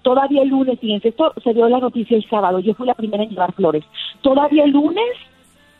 Todavía 0.02 0.42
el 0.42 0.50
lunes, 0.50 0.78
fíjense, 0.78 1.08
esto 1.08 1.32
se 1.42 1.54
dio 1.54 1.68
la 1.68 1.80
noticia 1.80 2.16
el 2.16 2.28
sábado, 2.28 2.60
yo 2.60 2.74
fui 2.74 2.86
la 2.86 2.94
primera 2.94 3.24
en 3.24 3.30
llevar 3.30 3.52
flores. 3.54 3.84
Todavía 4.20 4.64
el 4.64 4.70
lunes 4.70 5.16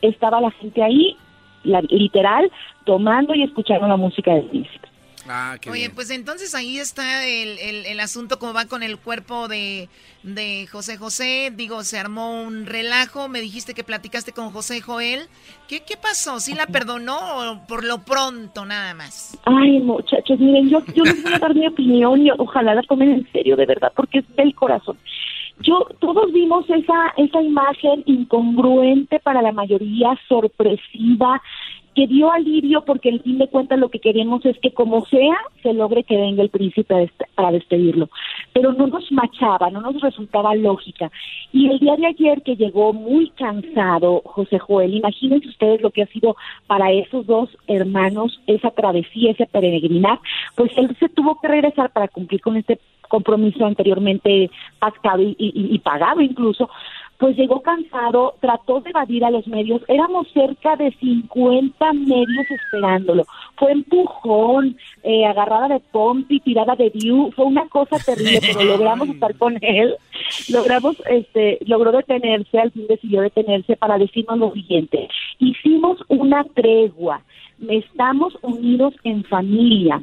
estaba 0.00 0.40
la 0.40 0.50
gente 0.50 0.82
ahí, 0.82 1.16
la, 1.62 1.82
literal, 1.82 2.50
tomando 2.84 3.34
y 3.34 3.42
escuchando 3.42 3.86
la 3.86 3.96
música 3.96 4.34
del 4.34 4.46
príncipe. 4.46 4.88
Ah, 5.28 5.56
Oye, 5.70 5.90
pues 5.90 6.10
entonces 6.10 6.54
ahí 6.54 6.78
está 6.78 7.26
el, 7.26 7.58
el, 7.58 8.00
asunto, 8.00 8.38
como 8.38 8.52
va 8.52 8.66
con 8.66 8.82
el 8.82 8.98
cuerpo 8.98 9.48
de, 9.48 9.88
de, 10.22 10.66
José 10.70 10.96
José. 10.96 11.52
Digo, 11.54 11.82
se 11.84 11.98
armó 11.98 12.42
un 12.42 12.66
relajo. 12.66 13.28
Me 13.28 13.40
dijiste 13.40 13.74
que 13.74 13.84
platicaste 13.84 14.32
con 14.32 14.50
José 14.50 14.80
Joel. 14.80 15.20
¿Qué, 15.68 15.80
qué 15.80 15.96
pasó? 15.96 16.38
¿Sí 16.40 16.54
la 16.54 16.66
perdonó 16.66 17.18
o 17.18 17.66
por 17.66 17.84
lo 17.84 18.04
pronto 18.04 18.64
nada 18.64 18.94
más? 18.94 19.38
Ay, 19.44 19.80
muchachos, 19.80 20.38
miren, 20.38 20.68
yo, 20.68 20.84
yo 20.94 21.04
les 21.04 21.22
voy 21.22 21.32
a 21.34 21.38
dar 21.38 21.54
mi 21.54 21.66
opinión 21.66 22.24
y 22.24 22.30
ojalá 22.30 22.74
la 22.74 22.82
tomen 22.82 23.10
en 23.10 23.32
serio, 23.32 23.56
de 23.56 23.66
verdad, 23.66 23.92
porque 23.94 24.18
es 24.18 24.36
del 24.36 24.54
corazón. 24.54 24.96
Yo, 25.60 25.86
todos 26.00 26.32
vimos 26.32 26.68
esa, 26.68 27.14
esa 27.16 27.40
imagen 27.40 28.02
incongruente 28.04 29.18
para 29.20 29.40
la 29.40 29.52
mayoría, 29.52 30.10
sorpresiva, 30.28 31.40
que 31.96 32.06
dio 32.06 32.30
alivio 32.30 32.84
porque 32.84 33.08
en 33.08 33.22
fin 33.22 33.38
de 33.38 33.48
cuentas 33.48 33.78
lo 33.78 33.88
que 33.88 34.00
queremos 34.00 34.44
es 34.44 34.58
que 34.58 34.70
como 34.70 35.06
sea 35.06 35.34
se 35.62 35.72
logre 35.72 36.04
que 36.04 36.18
venga 36.18 36.42
el 36.42 36.50
príncipe 36.50 37.10
para 37.34 37.50
despedirlo. 37.50 38.10
Pero 38.52 38.74
no 38.74 38.86
nos 38.86 39.10
machaba, 39.10 39.70
no 39.70 39.80
nos 39.80 39.98
resultaba 40.02 40.54
lógica. 40.54 41.10
Y 41.52 41.70
el 41.70 41.78
día 41.78 41.96
de 41.96 42.06
ayer 42.06 42.42
que 42.42 42.54
llegó 42.54 42.92
muy 42.92 43.30
cansado 43.30 44.20
José 44.26 44.58
Joel, 44.58 44.94
imagínense 44.94 45.48
ustedes 45.48 45.80
lo 45.80 45.90
que 45.90 46.02
ha 46.02 46.06
sido 46.08 46.36
para 46.66 46.92
esos 46.92 47.26
dos 47.26 47.48
hermanos 47.66 48.38
esa 48.46 48.70
travesía, 48.72 49.30
ese 49.30 49.46
peregrinar, 49.46 50.20
pues 50.54 50.70
él 50.76 50.94
se 51.00 51.08
tuvo 51.08 51.40
que 51.40 51.48
regresar 51.48 51.90
para 51.92 52.08
cumplir 52.08 52.42
con 52.42 52.58
este 52.58 52.78
compromiso 53.08 53.64
anteriormente 53.64 54.50
pactado 54.78 55.22
y 55.22 55.78
pagado 55.78 56.20
incluso, 56.20 56.68
pues 57.18 57.36
llegó 57.36 57.62
cansado, 57.62 58.34
trató 58.40 58.80
de 58.80 58.90
evadir 58.90 59.24
a 59.24 59.30
los 59.30 59.46
medios, 59.46 59.82
éramos 59.88 60.28
cerca 60.32 60.76
de 60.76 60.92
50 60.92 61.92
medios 61.92 62.46
esperándolo, 62.50 63.24
fue 63.56 63.72
empujón, 63.72 64.76
eh, 65.02 65.24
agarrada 65.24 65.68
de 65.68 65.80
pompi, 65.80 66.40
tirada 66.40 66.76
de 66.76 66.90
view, 66.90 67.30
fue 67.32 67.46
una 67.46 67.66
cosa 67.68 67.98
terrible, 67.98 68.40
pero 68.40 68.64
logramos 68.76 69.08
estar 69.08 69.34
con 69.36 69.58
él, 69.62 69.96
logramos, 70.50 70.96
este, 71.08 71.58
logró 71.66 71.92
detenerse, 71.92 72.58
al 72.58 72.72
fin 72.72 72.86
decidió 72.88 73.22
detenerse 73.22 73.76
para 73.76 73.98
decirnos 73.98 74.38
lo 74.38 74.52
siguiente, 74.52 75.08
hicimos 75.38 75.98
una 76.08 76.44
tregua, 76.44 77.22
estamos 77.68 78.36
unidos 78.42 78.94
en 79.04 79.24
familia. 79.24 80.02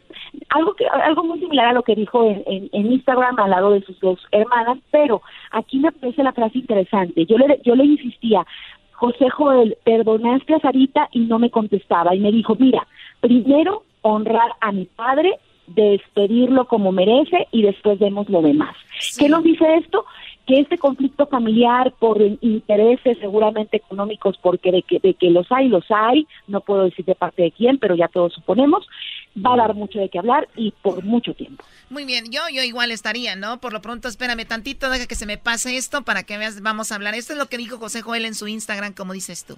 Algo 0.50 0.74
que 0.74 0.86
algo 0.88 1.24
muy 1.24 1.40
similar 1.40 1.68
a 1.68 1.74
lo 1.74 1.84
que 1.84 1.96
dijo 1.96 2.24
en, 2.46 2.70
Instagram 2.74 3.40
al 3.40 3.52
lado 3.52 3.72
de 3.72 3.82
sus 3.82 4.00
dos 4.00 4.20
hermanas, 4.32 4.80
pero 4.92 5.22
aquí 5.52 5.80
me 5.80 5.92
parece 5.92 6.24
la 6.24 6.34
frase 6.34 6.60
interesante. 6.60 7.26
Yo 7.26 7.38
le, 7.38 7.60
yo 7.64 7.76
le 7.76 7.86
insistía, 7.86 8.46
José 8.94 9.30
Joel, 9.30 9.78
perdonaste 9.84 10.56
a 10.56 10.60
Sarita 10.60 11.10
y 11.12 11.22
no 11.22 11.40
me 11.40 11.50
contestaba 11.50 12.16
y 12.16 12.20
me 12.20 12.32
dijo, 12.32 12.56
mira, 12.60 12.88
primero 13.20 13.84
honrar 14.02 14.52
a 14.62 14.72
mi 14.72 14.86
padre 14.86 15.40
despedirlo 15.68 16.66
como 16.66 16.92
merece 16.92 17.48
y 17.52 17.62
después 17.64 18.00
vemos 18.00 18.30
lo 18.30 18.42
demás. 18.42 18.76
¿Qué 19.18 19.30
nos 19.30 19.44
dice 19.44 19.66
esto? 19.76 20.06
Que 20.46 20.60
este 20.60 20.78
conflicto 20.78 21.26
familiar 21.28 21.94
por 22.00 22.22
intereses 22.42 23.18
seguramente 23.20 23.78
económicos, 23.78 24.38
porque 24.42 24.72
de 24.72 24.82
que, 24.82 25.00
de 25.00 25.14
que 25.14 25.30
los 25.30 25.50
hay, 25.52 25.70
los 25.70 25.86
hay, 25.90 26.28
no 26.48 26.62
puedo 26.62 26.84
decir 26.84 27.06
de 27.06 27.16
parte 27.16 27.44
de 27.44 27.52
quién, 27.52 27.78
pero 27.78 27.96
ya 27.96 28.10
todos 28.10 28.34
suponemos, 28.34 28.86
va 29.38 29.54
a 29.54 29.58
dar 29.58 29.74
mucho 29.74 30.00
de 30.00 30.10
qué 30.10 30.20
hablar 30.20 30.50
y 30.56 30.72
por 30.82 31.04
mucho 31.04 31.34
tiempo. 31.34 31.64
Muy 31.90 32.06
bien, 32.06 32.26
yo, 32.30 32.42
yo 32.52 32.62
igual 32.64 32.92
estaría, 32.92 33.36
¿no? 33.36 33.60
Por 33.60 33.72
lo 33.72 33.82
pronto, 33.82 34.08
espérame 34.08 34.46
tantito, 34.46 34.90
deja 34.90 35.08
que 35.08 35.16
se 35.16 35.26
me 35.26 35.38
pase 35.38 35.78
esto 35.78 36.04
para 36.04 36.24
que 36.24 36.38
veas, 36.38 36.62
vamos 36.62 36.92
a 36.92 36.96
hablar. 36.96 37.16
Esto 37.16 37.34
es 37.34 37.40
lo 37.40 37.48
que 37.48 37.58
dijo 37.58 37.78
José 37.78 38.02
Joel 38.02 38.26
en 38.26 38.36
su 38.36 38.48
Instagram, 38.48 38.94
como 38.94 39.14
dices 39.14 39.46
tú. 39.46 39.58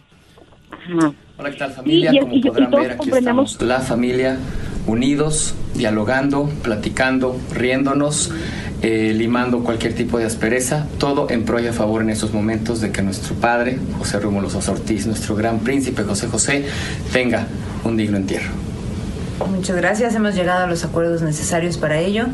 Hola, 1.37 1.51
¿qué 1.51 1.57
tal 1.57 1.71
familia? 1.71 2.11
Como 2.19 2.41
podrán 2.41 2.71
ver, 2.71 2.91
aquí 2.91 3.09
estamos 3.09 3.61
la 3.61 3.79
familia 3.79 4.37
unidos, 4.87 5.55
dialogando, 5.73 6.49
platicando, 6.61 7.37
riéndonos, 7.53 8.31
eh, 8.81 9.13
limando 9.15 9.63
cualquier 9.63 9.93
tipo 9.93 10.17
de 10.17 10.25
aspereza, 10.25 10.87
todo 10.99 11.29
en 11.29 11.43
pro 11.43 11.59
y 11.59 11.67
a 11.67 11.73
favor 11.73 12.01
en 12.01 12.09
estos 12.09 12.33
momentos 12.33 12.81
de 12.81 12.91
que 12.91 13.01
nuestro 13.01 13.35
padre, 13.35 13.79
José 13.97 14.19
Rómulo 14.19 14.47
Ortiz, 14.47 15.07
nuestro 15.07 15.35
gran 15.35 15.59
príncipe 15.59 16.03
José 16.03 16.27
José, 16.27 16.65
tenga 17.11 17.47
un 17.83 17.97
digno 17.97 18.17
entierro. 18.17 18.51
Muchas 19.43 19.75
gracias, 19.75 20.15
hemos 20.15 20.33
llegado 20.33 20.63
a 20.63 20.67
los 20.67 20.85
acuerdos 20.85 21.21
necesarios 21.21 21.77
para 21.77 21.99
ello. 21.99 22.25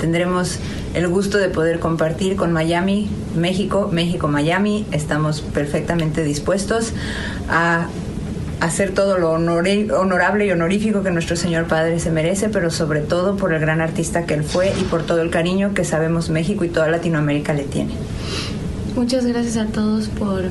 Tendremos 0.00 0.58
el 0.94 1.06
gusto 1.06 1.38
de 1.38 1.48
poder 1.48 1.78
compartir 1.78 2.34
con 2.34 2.52
Miami, 2.52 3.08
México, 3.36 3.88
México, 3.92 4.26
Miami. 4.26 4.84
Estamos 4.90 5.42
perfectamente 5.42 6.24
dispuestos 6.24 6.92
a 7.48 7.86
hacer 8.60 8.92
todo 8.92 9.16
lo 9.18 9.30
honorable 9.30 10.46
y 10.46 10.50
honorífico 10.50 11.02
que 11.02 11.10
nuestro 11.10 11.36
Señor 11.36 11.66
Padre 11.66 11.98
se 12.00 12.10
merece, 12.10 12.48
pero 12.48 12.70
sobre 12.70 13.00
todo 13.00 13.36
por 13.36 13.54
el 13.54 13.60
gran 13.60 13.80
artista 13.80 14.26
que 14.26 14.34
él 14.34 14.44
fue 14.44 14.72
y 14.78 14.84
por 14.84 15.04
todo 15.04 15.22
el 15.22 15.30
cariño 15.30 15.72
que 15.72 15.84
sabemos 15.84 16.30
México 16.30 16.64
y 16.64 16.68
toda 16.68 16.88
Latinoamérica 16.88 17.54
le 17.54 17.62
tiene. 17.62 17.92
Muchas 18.96 19.24
gracias 19.24 19.56
a 19.56 19.66
todos 19.66 20.08
por 20.08 20.42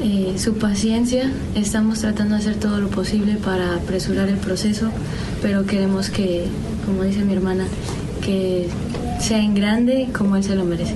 eh, 0.00 0.36
su 0.38 0.58
paciencia. 0.58 1.30
Estamos 1.54 2.00
tratando 2.00 2.34
de 2.34 2.40
hacer 2.40 2.56
todo 2.56 2.80
lo 2.80 2.88
posible 2.88 3.36
para 3.36 3.76
apresurar 3.76 4.28
el 4.28 4.38
proceso, 4.38 4.90
pero 5.42 5.66
queremos 5.66 6.10
que, 6.10 6.46
como 6.84 7.02
dice 7.04 7.20
mi 7.20 7.34
hermana, 7.34 7.66
que 8.22 8.68
sea 9.20 9.38
en 9.38 9.54
grande 9.54 10.08
como 10.16 10.36
él 10.36 10.44
se 10.44 10.54
lo 10.56 10.64
merece. 10.64 10.94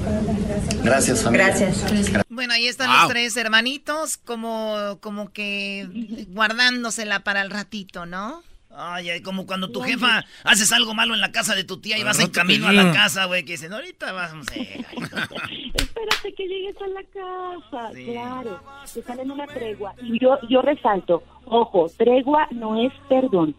Gracias, 0.82 1.22
familia. 1.22 1.48
Gracias. 1.48 1.84
Bueno, 2.28 2.52
ahí 2.52 2.66
están 2.66 2.90
los 2.92 3.08
tres 3.08 3.36
hermanitos, 3.36 4.16
como, 4.16 4.98
como 5.00 5.32
que 5.32 6.26
guardándosela 6.30 7.20
para 7.20 7.42
el 7.42 7.50
ratito, 7.50 8.06
¿no? 8.06 8.42
Ay, 8.80 9.10
ay, 9.10 9.22
como 9.22 9.44
cuando 9.44 9.70
tu 9.70 9.80
jefa 9.80 10.24
haces 10.44 10.70
algo 10.72 10.94
malo 10.94 11.14
en 11.14 11.20
la 11.20 11.32
casa 11.32 11.54
de 11.56 11.64
tu 11.64 11.78
tía 11.78 11.98
y 11.98 12.04
vas 12.04 12.20
en 12.20 12.30
camino 12.30 12.68
a 12.68 12.72
la 12.72 12.92
casa, 12.92 13.24
güey, 13.24 13.44
que 13.44 13.52
dicen, 13.52 13.72
ahorita 13.72 14.12
vamos 14.12 14.46
a... 14.48 14.54
Espérate 14.54 16.34
que 16.36 16.46
llegues 16.46 16.76
a 16.80 16.86
la 16.88 17.02
casa, 17.02 17.90
claro, 17.92 18.62
están 18.84 19.18
en 19.18 19.30
una 19.32 19.46
tregua. 19.46 19.94
Y 20.00 20.20
yo, 20.20 20.38
yo 20.48 20.62
resalto, 20.62 21.24
ojo, 21.46 21.90
tregua 21.96 22.46
no 22.52 22.80
es 22.80 22.92
perdón, 23.08 23.56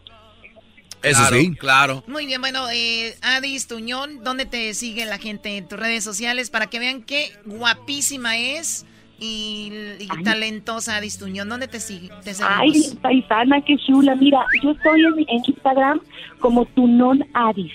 eso 1.02 1.24
sí, 1.30 1.54
claro. 1.54 2.04
Muy 2.06 2.26
bien, 2.26 2.40
bueno, 2.40 2.68
eh, 2.70 3.16
Adis 3.22 3.66
Tuñón, 3.66 4.22
¿dónde 4.22 4.44
te 4.44 4.74
sigue 4.74 5.06
la 5.06 5.18
gente 5.18 5.56
en 5.56 5.66
tus 5.66 5.78
redes 5.78 6.04
sociales 6.04 6.50
para 6.50 6.66
que 6.66 6.78
vean 6.78 7.02
qué 7.02 7.32
guapísima 7.46 8.36
es 8.36 8.84
y, 9.20 10.08
talentosa 10.24 10.96
Adis 10.96 11.18
Tuñón? 11.18 11.48
¿Dónde 11.48 11.68
te 11.68 11.78
sigue? 11.78 12.10
Ay, 12.42 12.98
paisana, 13.02 13.60
qué 13.60 13.76
chula. 13.76 14.14
Mira, 14.16 14.46
yo 14.62 14.70
estoy 14.70 15.04
en, 15.04 15.18
en 15.28 15.42
Instagram 15.46 16.00
como 16.40 16.64
Tunón 16.64 17.24
Adis. 17.34 17.72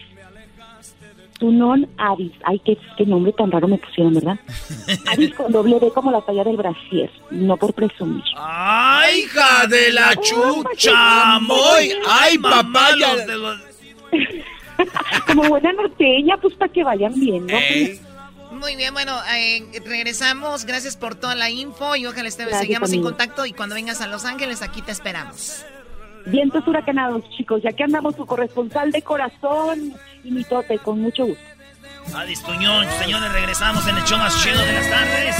Tunón 1.39 1.87
Avis. 1.97 2.31
Ay, 2.43 2.59
qué, 2.65 2.77
qué 2.97 3.05
nombre 3.05 3.33
tan 3.33 3.51
raro 3.51 3.67
me 3.67 3.77
pusieron, 3.77 4.13
¿verdad? 4.13 4.39
Avis 5.07 5.33
con 5.33 5.51
doble 5.51 5.79
D 5.79 5.91
como 5.91 6.11
la 6.11 6.21
talla 6.21 6.43
del 6.43 6.57
brasier, 6.57 7.11
no 7.31 7.57
por 7.57 7.73
presumir. 7.73 8.23
¡Ay, 8.37 9.21
hija 9.21 9.67
de 9.67 9.91
la 9.91 10.15
chucha! 10.15 11.39
¡Muy! 11.39 11.91
¡Ay, 12.09 12.37
papaya! 12.37 13.15
como 15.27 15.43
buena 15.49 15.73
norteña, 15.73 16.37
pues 16.37 16.53
para 16.55 16.71
que 16.71 16.83
vayan 16.83 17.13
bien, 17.19 17.47
¿no? 17.47 17.57
Muy 18.55 18.75
bien, 18.75 18.93
bueno, 18.93 19.17
eh, 19.35 19.81
regresamos. 19.85 20.65
Gracias 20.65 20.97
por 20.97 21.15
toda 21.15 21.35
la 21.35 21.49
info 21.49 21.95
y 21.95 22.05
ojalá 22.05 22.27
estemos 22.27 22.57
sigamos 22.59 22.91
en 22.93 23.03
contacto 23.03 23.45
y 23.45 23.53
cuando 23.53 23.75
vengas 23.75 24.01
a 24.01 24.07
Los 24.07 24.25
Ángeles 24.25 24.61
aquí 24.61 24.81
te 24.81 24.91
esperamos. 24.91 25.65
Vientos 26.25 26.67
huracanados, 26.67 27.23
chicos, 27.37 27.61
ya 27.63 27.71
que 27.71 27.83
andamos 27.83 28.15
su 28.15 28.25
corresponsal 28.25 28.91
de 28.91 29.01
corazón 29.01 29.93
y 30.23 30.31
mi 30.31 30.43
tote, 30.43 30.79
con 30.79 30.99
mucho 30.99 31.25
gusto. 31.25 31.43
Adis 32.15 32.41
Tuñón, 32.43 32.87
señores, 32.99 33.31
regresamos 33.31 33.87
en 33.87 33.97
el 33.97 34.03
show 34.03 34.17
más 34.17 34.41
chido 34.43 34.59
de 34.59 34.73
las 34.73 34.89
tardes. 34.89 35.35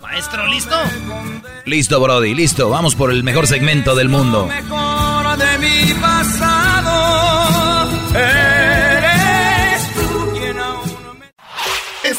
Maestro, 0.00 0.46
¿listo? 0.46 0.76
Listo, 1.64 2.00
Brody, 2.00 2.34
listo. 2.34 2.68
Vamos 2.70 2.94
por 2.94 3.10
el 3.10 3.22
mejor 3.24 3.46
segmento 3.46 3.94
del 3.94 4.08
mundo. 4.08 4.48
de 4.48 5.58
mi 5.58 5.94
pasado. 5.94 6.92
Eres 8.14 8.91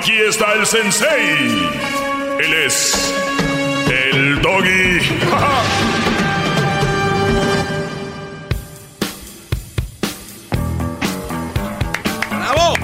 Aquí 0.00 0.16
está 0.16 0.54
el 0.54 0.64
sensei. 0.64 1.68
Él 2.38 2.54
es 2.64 3.12
el 3.86 4.40
doggy. 4.40 4.98
¡Bravo! 12.30 12.74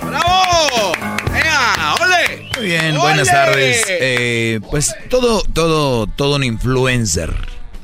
¡Bravo! 0.00 0.92
¡Ea! 1.34 1.94
¡Ole! 2.00 2.48
Muy 2.56 2.66
bien, 2.66 2.96
buenas 2.96 3.26
tardes. 3.26 3.84
Eh, 3.88 4.60
pues 4.70 4.94
todo, 5.08 5.42
todo, 5.52 6.06
todo 6.06 6.36
un 6.36 6.44
influencer. 6.44 7.34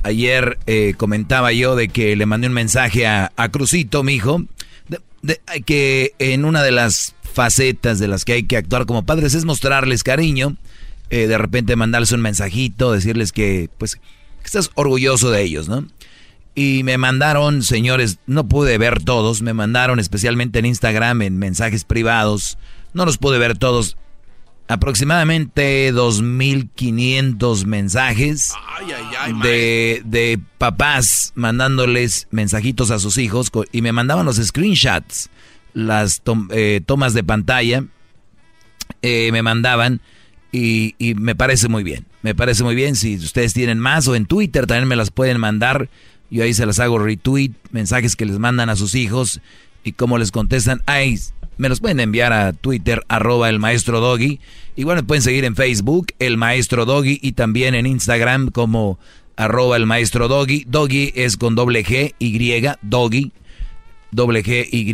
Ayer 0.04 0.58
eh, 0.68 0.94
comentaba 0.96 1.50
yo 1.50 1.74
de 1.74 1.88
que 1.88 2.14
le 2.14 2.24
mandé 2.24 2.46
un 2.46 2.54
mensaje 2.54 3.04
a, 3.08 3.32
a 3.34 3.48
Crucito, 3.48 4.04
mi 4.04 4.14
hijo, 4.14 4.42
de, 4.86 5.00
de, 5.22 5.40
que 5.62 6.14
en 6.20 6.44
una 6.44 6.62
de 6.62 6.70
las 6.70 7.15
facetas 7.36 7.98
de 7.98 8.08
las 8.08 8.24
que 8.24 8.32
hay 8.32 8.42
que 8.44 8.56
actuar 8.56 8.86
como 8.86 9.04
padres 9.04 9.34
es 9.34 9.44
mostrarles 9.44 10.02
cariño, 10.02 10.56
eh, 11.10 11.26
de 11.26 11.36
repente 11.36 11.76
mandarles 11.76 12.10
un 12.12 12.22
mensajito, 12.22 12.92
decirles 12.92 13.30
que, 13.30 13.68
pues, 13.76 13.96
que 13.96 14.00
estás 14.42 14.70
orgulloso 14.74 15.30
de 15.30 15.42
ellos, 15.42 15.68
¿no? 15.68 15.86
Y 16.54 16.82
me 16.82 16.96
mandaron, 16.96 17.62
señores, 17.62 18.20
no 18.26 18.48
pude 18.48 18.78
ver 18.78 19.04
todos, 19.04 19.42
me 19.42 19.52
mandaron 19.52 20.00
especialmente 20.00 20.60
en 20.60 20.64
Instagram, 20.64 21.20
en 21.20 21.36
mensajes 21.36 21.84
privados, 21.84 22.56
no 22.94 23.04
los 23.04 23.18
pude 23.18 23.38
ver 23.38 23.58
todos, 23.58 23.98
aproximadamente 24.66 25.92
2.500 25.92 27.66
mensajes 27.66 28.54
Ay, 28.78 28.86
ay, 28.96 29.04
ay, 29.20 29.32
de, 29.42 30.02
de 30.06 30.40
papás 30.56 31.32
mandándoles 31.34 32.28
mensajitos 32.30 32.90
a 32.90 32.98
sus 32.98 33.18
hijos 33.18 33.52
y 33.72 33.82
me 33.82 33.92
mandaban 33.92 34.24
los 34.24 34.36
screenshots, 34.36 35.28
las 35.77 36.23
eh, 36.53 36.81
tomas 36.86 37.12
de 37.12 37.23
pantalla, 37.23 37.85
eh, 39.03 39.28
me 39.31 39.43
mandaban 39.43 40.01
y, 40.51 40.94
me 41.19 41.35
parece 41.35 41.69
muy 41.69 41.85
bien, 41.85 42.07
me 42.23 42.35
parece 42.35 42.65
muy 42.65 42.74
bien, 42.74 42.97
si 42.97 43.16
ustedes 43.16 43.53
tienen 43.53 43.78
más 43.78 44.09
o 44.09 44.16
en 44.16 44.24
Twitter 44.24 44.66
también 44.66 44.89
me 44.89 44.97
las 44.97 45.11
pueden 45.11 45.39
mandar, 45.39 45.90
yo 46.31 46.44
ahí 46.44 46.55
se 46.55 46.65
las 46.65 46.81
hago 46.81 46.98
retweet, 46.98 47.51
mensajes 47.73 48.16
que 48.16 48.24
les 48.24 48.39
mandan 48.39 48.70
a 48.70 48.77
sus 48.77 48.94
hijos 48.94 49.43
y 49.85 49.93
cómo 49.93 50.16
les 50.16 50.31
contestan, 50.31 50.81
ay, 50.86 51.19
me 51.59 51.69
los 51.69 51.81
pueden 51.81 52.01
enviar 52.01 52.32
a 52.32 52.55
Twitter, 52.55 53.05
arroba 53.09 53.51
el 53.51 53.59
maestro 53.59 54.01
Doggy. 54.01 54.40
Igual 54.77 54.97
me 54.97 55.03
pueden 55.03 55.23
seguir 55.23 55.44
en 55.44 55.57
Facebook, 55.57 56.07
el 56.19 56.39
maestro 56.39 56.86
Doggy, 56.86 57.19
y 57.23 57.32
también 57.32 57.74
en 57.74 57.86
Instagram 57.86 58.51
como 58.51 58.98
arroba 59.36 59.77
el 59.77 59.86
maestro 59.86 60.28
Doggy. 60.28 60.65
Doggy 60.66 61.12
es 61.15 61.36
con 61.36 61.55
doble 61.55 61.85
G, 61.85 62.15
Y, 62.19 62.62
Doggy, 62.82 63.32
doble 64.11 64.43
G, 64.43 64.69
Y, 64.70 64.85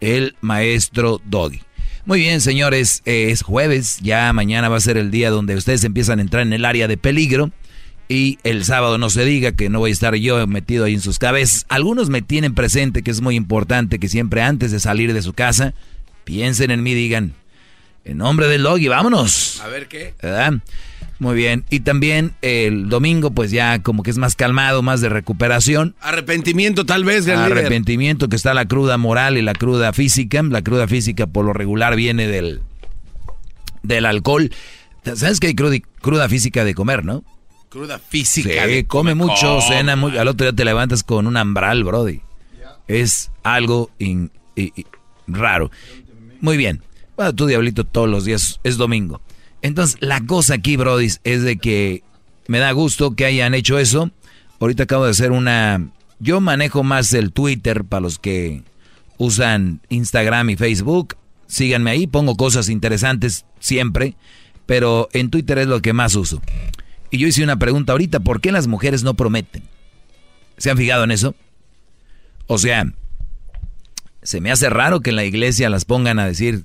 el 0.00 0.36
maestro 0.40 1.20
Doggy. 1.24 1.60
Muy 2.04 2.20
bien, 2.20 2.40
señores, 2.40 3.02
eh, 3.04 3.30
es 3.30 3.42
jueves, 3.42 3.98
ya 4.00 4.32
mañana 4.32 4.68
va 4.68 4.76
a 4.76 4.80
ser 4.80 4.96
el 4.96 5.10
día 5.10 5.30
donde 5.30 5.56
ustedes 5.56 5.82
empiezan 5.82 6.20
a 6.20 6.22
entrar 6.22 6.42
en 6.42 6.52
el 6.52 6.64
área 6.64 6.86
de 6.86 6.96
peligro. 6.96 7.50
Y 8.08 8.38
el 8.44 8.64
sábado 8.64 8.98
no 8.98 9.10
se 9.10 9.24
diga 9.24 9.52
que 9.52 9.68
no 9.68 9.80
voy 9.80 9.90
a 9.90 9.92
estar 9.92 10.14
yo 10.14 10.46
metido 10.46 10.84
ahí 10.84 10.94
en 10.94 11.00
sus 11.00 11.18
cabezas. 11.18 11.66
Algunos 11.68 12.08
me 12.08 12.22
tienen 12.22 12.54
presente 12.54 13.02
que 13.02 13.10
es 13.10 13.20
muy 13.20 13.34
importante 13.34 13.98
que 13.98 14.06
siempre 14.06 14.42
antes 14.42 14.70
de 14.70 14.78
salir 14.78 15.12
de 15.12 15.22
su 15.22 15.32
casa 15.32 15.74
piensen 16.22 16.70
en 16.70 16.84
mí, 16.84 16.94
digan, 16.94 17.34
en 18.04 18.18
nombre 18.18 18.46
del 18.46 18.62
doggy, 18.62 18.86
vámonos. 18.86 19.60
A 19.60 19.66
ver 19.66 19.88
qué. 19.88 20.14
¿Verdad? 20.22 20.54
Muy 21.18 21.34
bien. 21.34 21.64
Y 21.70 21.80
también 21.80 22.34
el 22.42 22.88
domingo, 22.90 23.30
pues 23.30 23.50
ya 23.50 23.82
como 23.82 24.02
que 24.02 24.10
es 24.10 24.18
más 24.18 24.36
calmado, 24.36 24.82
más 24.82 25.00
de 25.00 25.08
recuperación. 25.08 25.94
Arrepentimiento 26.00 26.84
tal 26.84 27.04
vez, 27.04 27.24
líder. 27.24 27.38
Arrepentimiento, 27.38 28.28
que 28.28 28.36
está 28.36 28.52
la 28.52 28.66
cruda 28.66 28.98
moral 28.98 29.38
y 29.38 29.42
la 29.42 29.54
cruda 29.54 29.92
física. 29.94 30.42
La 30.42 30.62
cruda 30.62 30.86
física 30.86 31.26
por 31.26 31.44
lo 31.46 31.52
regular 31.54 31.96
viene 31.96 32.26
del, 32.28 32.60
del 33.82 34.04
alcohol. 34.06 34.50
¿Sabes 35.04 35.40
que 35.40 35.46
hay 35.48 35.54
cruda, 35.54 35.76
cruda 36.00 36.28
física 36.28 36.64
de 36.64 36.74
comer, 36.74 37.04
no? 37.04 37.24
Cruda 37.68 37.98
física. 37.98 38.48
Sí, 38.66 38.70
de 38.70 38.86
come 38.86 39.12
comer. 39.12 39.16
mucho, 39.28 39.56
Oh, 39.58 39.62
cena 39.62 39.96
mucho. 39.96 40.20
Al 40.20 40.28
otro 40.28 40.44
día 40.46 40.52
te 40.54 40.64
levantas 40.64 41.02
con 41.02 41.26
un 41.26 41.36
ambral, 41.36 41.82
brody. 41.84 42.20
Es 42.88 43.30
algo 43.42 43.90
in- 43.98 44.30
raro. 45.26 45.70
Muy 46.40 46.56
bien. 46.56 46.82
Bueno, 47.16 47.34
tú, 47.34 47.46
Diablito, 47.46 47.84
todos 47.84 48.08
los 48.08 48.24
días 48.24 48.60
es 48.64 48.76
domingo. 48.76 49.20
Entonces, 49.62 49.96
la 50.00 50.20
cosa 50.20 50.54
aquí, 50.54 50.76
brody, 50.76 51.08
es 51.24 51.42
de 51.42 51.56
que 51.56 52.02
me 52.46 52.58
da 52.58 52.72
gusto 52.72 53.16
que 53.16 53.24
hayan 53.24 53.54
hecho 53.54 53.78
eso. 53.78 54.10
Ahorita 54.60 54.84
acabo 54.84 55.04
de 55.04 55.10
hacer 55.10 55.32
una... 55.32 55.90
Yo 56.18 56.40
manejo 56.40 56.82
más 56.82 57.12
el 57.12 57.32
Twitter 57.32 57.84
para 57.84 58.00
los 58.00 58.18
que 58.18 58.62
usan 59.18 59.80
Instagram 59.88 60.50
y 60.50 60.56
Facebook. 60.56 61.16
Síganme 61.46 61.90
ahí, 61.90 62.06
pongo 62.06 62.36
cosas 62.36 62.68
interesantes 62.68 63.44
siempre, 63.60 64.16
pero 64.64 65.08
en 65.12 65.30
Twitter 65.30 65.58
es 65.58 65.66
lo 65.66 65.82
que 65.82 65.92
más 65.92 66.14
uso. 66.14 66.40
Y 67.10 67.18
yo 67.18 67.28
hice 67.28 67.44
una 67.44 67.58
pregunta 67.58 67.92
ahorita, 67.92 68.20
¿por 68.20 68.40
qué 68.40 68.50
las 68.50 68.66
mujeres 68.66 69.02
no 69.02 69.14
prometen? 69.14 69.62
¿Se 70.56 70.70
han 70.70 70.76
fijado 70.76 71.04
en 71.04 71.10
eso? 71.10 71.34
O 72.46 72.58
sea, 72.58 72.84
se 74.22 74.40
me 74.40 74.50
hace 74.50 74.70
raro 74.70 75.00
que 75.00 75.10
en 75.10 75.16
la 75.16 75.24
iglesia 75.24 75.70
las 75.70 75.84
pongan 75.84 76.18
a 76.18 76.26
decir, 76.26 76.64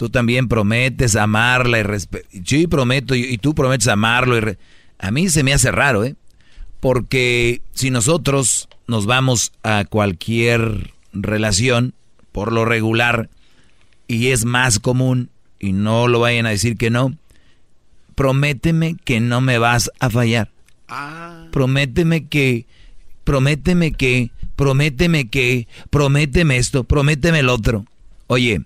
tú 0.00 0.08
también 0.08 0.48
prometes 0.48 1.14
amarla 1.14 1.78
y 1.78 1.82
respetar. 1.82 2.26
Sí, 2.46 2.66
prometo, 2.66 3.14
y, 3.14 3.20
y 3.20 3.36
tú 3.36 3.54
prometes 3.54 3.86
amarlo. 3.86 4.38
Y 4.38 4.56
a 4.98 5.10
mí 5.10 5.28
se 5.28 5.42
me 5.42 5.52
hace 5.52 5.70
raro, 5.70 6.04
¿eh? 6.04 6.16
Porque 6.80 7.60
si 7.74 7.90
nosotros 7.90 8.70
nos 8.86 9.04
vamos 9.04 9.52
a 9.62 9.84
cualquier 9.84 10.94
relación, 11.12 11.92
por 12.32 12.50
lo 12.50 12.64
regular, 12.64 13.28
y 14.08 14.28
es 14.28 14.46
más 14.46 14.78
común, 14.78 15.28
y 15.58 15.74
no 15.74 16.08
lo 16.08 16.18
vayan 16.18 16.46
a 16.46 16.50
decir 16.50 16.78
que 16.78 16.88
no, 16.88 17.14
prométeme 18.14 18.96
que 19.04 19.20
no 19.20 19.42
me 19.42 19.58
vas 19.58 19.90
a 20.00 20.08
fallar. 20.08 20.50
Prométeme 21.52 22.26
que, 22.26 22.64
prométeme 23.24 23.92
que, 23.92 24.30
prométeme 24.56 25.28
que, 25.28 25.68
prométeme 25.90 26.56
esto, 26.56 26.84
prométeme 26.84 27.40
el 27.40 27.50
otro. 27.50 27.84
Oye, 28.28 28.62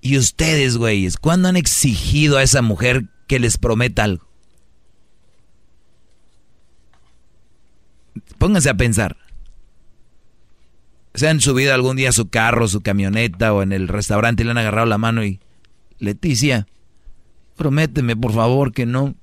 ¿y 0.00 0.16
ustedes, 0.18 0.76
güeyes, 0.76 1.16
cuándo 1.16 1.48
han 1.48 1.56
exigido 1.56 2.38
a 2.38 2.42
esa 2.42 2.62
mujer 2.62 3.04
que 3.26 3.38
les 3.38 3.58
prometa 3.58 4.04
algo? 4.04 4.26
Pónganse 8.38 8.70
a 8.70 8.74
pensar. 8.74 9.16
Se 11.14 11.28
han 11.28 11.40
subido 11.40 11.74
algún 11.74 11.96
día 11.96 12.10
a 12.10 12.12
su 12.12 12.28
carro, 12.28 12.68
su 12.68 12.80
camioneta 12.82 13.52
o 13.52 13.62
en 13.62 13.72
el 13.72 13.88
restaurante 13.88 14.42
y 14.42 14.44
le 14.44 14.52
han 14.52 14.58
agarrado 14.58 14.86
la 14.86 14.98
mano 14.98 15.24
y... 15.24 15.40
Leticia, 15.98 16.66
prométeme 17.56 18.16
por 18.16 18.32
favor 18.32 18.72
que 18.72 18.86
no. 18.86 19.14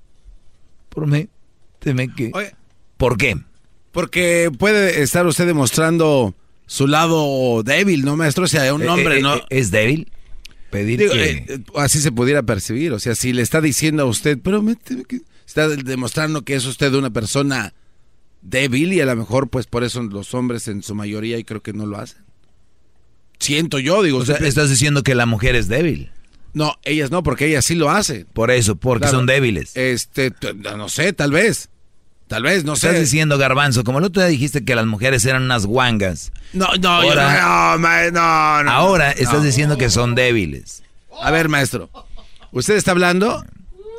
Prométeme 0.90 2.14
que... 2.16 2.30
Oye. 2.36 2.54
¿Por 2.98 3.18
qué? 3.18 3.36
Porque 3.92 4.52
puede 4.60 5.02
estar 5.02 5.26
usted 5.26 5.48
demostrando 5.48 6.36
su 6.68 6.86
lado 6.86 7.64
débil, 7.64 8.06
¿no, 8.06 8.16
maestro? 8.16 8.44
O 8.44 8.48
sea, 8.48 8.72
un 8.76 8.84
Eh, 8.84 8.90
hombre 8.90 9.18
eh, 9.18 9.22
no... 9.24 9.38
eh, 9.38 9.44
¿Es 9.50 9.72
débil? 9.72 10.12
Pedir 10.70 11.00
Digo, 11.00 11.14
que... 11.14 11.30
eh, 11.32 11.46
eh, 11.48 11.60
así 11.76 12.00
se 12.00 12.12
pudiera 12.12 12.44
percibir. 12.44 12.92
O 12.94 13.00
sea, 13.00 13.16
si 13.16 13.34
le 13.34 13.42
está 13.42 13.62
diciendo 13.62 14.04
a 14.04 14.06
usted, 14.06 14.38
prométeme 14.40 15.04
que... 15.06 15.22
Está 15.46 15.70
demostrando 15.70 16.42
que 16.44 16.56
es 16.56 16.66
usted 16.66 16.94
una 16.94 17.10
persona 17.10 17.74
débil 18.42 18.92
y 18.92 19.00
a 19.00 19.06
lo 19.06 19.16
mejor 19.16 19.50
pues 19.50 19.66
por 19.66 19.86
eso 19.86 20.02
los 20.04 20.34
hombres 20.34 20.68
en 20.68 20.84
su 20.84 20.94
mayoría 20.94 21.38
y 21.38 21.46
creo 21.46 21.64
que 21.64 21.72
no 21.72 21.86
lo 21.86 21.98
hacen. 21.98 22.22
Siento 23.40 23.80
yo, 23.80 24.04
digo. 24.04 24.18
o 24.18 24.26
sea, 24.26 24.36
siempre- 24.36 24.50
estás 24.50 24.70
diciendo 24.70 25.04
que 25.04 25.16
la 25.16 25.26
mujer 25.26 25.56
es 25.56 25.68
débil. 25.70 26.12
No, 26.54 26.74
ellas 26.84 27.12
no, 27.12 27.24
porque 27.24 27.46
ellas 27.46 27.64
sí 27.66 27.76
lo 27.76 27.90
hacen. 27.90 28.28
Por 28.34 28.52
eso, 28.52 28.76
porque 28.76 29.04
Claro. 29.04 29.18
son 29.20 29.26
débiles. 29.26 29.72
Este, 29.78 30.34
no 30.76 30.90
sé, 30.90 31.14
tal 31.14 31.32
vez. 31.32 31.70
Tal 32.28 32.44
vez, 32.44 32.66
no 32.66 32.76
sé. 32.76 32.88
Estás 32.88 33.02
diciendo, 33.02 33.38
Garbanzo, 33.38 33.84
como 33.84 34.00
el 34.00 34.06
otro 34.06 34.22
día 34.22 34.30
dijiste 34.30 34.66
que 34.66 34.76
las 34.76 34.86
mujeres 34.86 35.26
eran 35.26 35.44
unas 35.44 35.66
guangas. 35.66 36.32
No, 36.54 36.68
no, 36.80 36.90
ahora, 36.90 37.78
no, 37.78 38.12
no, 38.12 38.64
no, 38.64 38.72
Ahora 38.72 39.12
estás 39.12 39.44
diciendo 39.44 39.78
que 39.78 39.90
son 39.90 40.14
débiles. 40.14 40.84
A 41.22 41.32
ver, 41.32 41.48
maestro. 41.50 41.90
Usted 42.52 42.76
está 42.76 42.92
hablando 42.92 43.46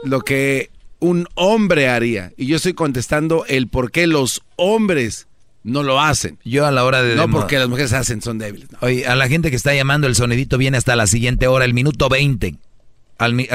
lo 0.05 0.21
que 0.21 0.71
un 1.01 1.27
hombre 1.35 1.89
haría. 1.89 2.33
Y 2.37 2.47
yo 2.47 2.57
estoy 2.57 2.75
contestando 2.75 3.45
el 3.47 3.69
por 3.69 3.91
qué 3.91 4.07
los 4.07 4.43
hombres 4.57 5.27
no 5.65 5.83
lo 5.83 6.01
hacen. 6.01 6.39
Yo 6.45 6.67
a 6.67 6.71
la 6.71 6.85
hora 6.85 7.03
de... 7.03 7.15
No 7.15 7.29
porque 7.31 7.59
las 7.59 7.69
mujeres 7.69 7.93
hacen, 7.93 8.23
son 8.23 8.39
débiles. 8.39 8.69
Oye, 8.81 9.07
a 9.07 9.17
la 9.17 9.29
gente 9.29 9.51
que 9.51 9.57
está 9.57 9.75
llamando, 9.75 10.07
el 10.07 10.15
sonidito 10.15 10.59
viene 10.59 10.77
hasta 10.77 10.97
la 10.97 11.07
siguiente 11.07 11.47
hora, 11.47 11.65
el 11.65 11.75
minuto 11.75 12.09
20. 12.09 12.57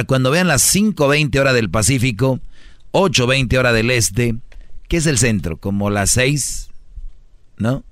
cuando 0.08 0.32
vean 0.32 0.48
las 0.48 0.76
5.20 0.76 1.40
hora 1.40 1.54
del 1.54 1.70
Pacífico, 1.70 2.40
8.20 2.92 3.58
hora 3.58 3.74
del 3.74 3.92
Este, 3.92 4.36
¿qué 4.94 4.98
es 4.98 5.08
el 5.08 5.18
centro? 5.18 5.58
Como 5.58 5.90
las 5.90 6.12
6, 6.12 6.70
¿no? 7.58 7.84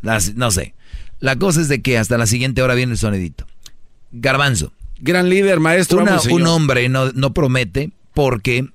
Las, 0.00 0.34
no 0.34 0.50
sé. 0.50 0.72
La 1.18 1.36
cosa 1.36 1.60
es 1.60 1.68
de 1.68 1.82
que 1.82 1.98
hasta 1.98 2.16
la 2.16 2.26
siguiente 2.26 2.62
hora 2.62 2.74
viene 2.74 2.92
el 2.92 2.98
sonidito. 2.98 3.46
Garbanzo. 4.10 4.72
Gran 4.98 5.28
líder, 5.28 5.60
maestro. 5.60 6.02
un 6.30 6.46
hombre 6.46 6.88
no, 6.88 7.12
no 7.12 7.34
promete 7.34 7.90
porque 8.14 8.66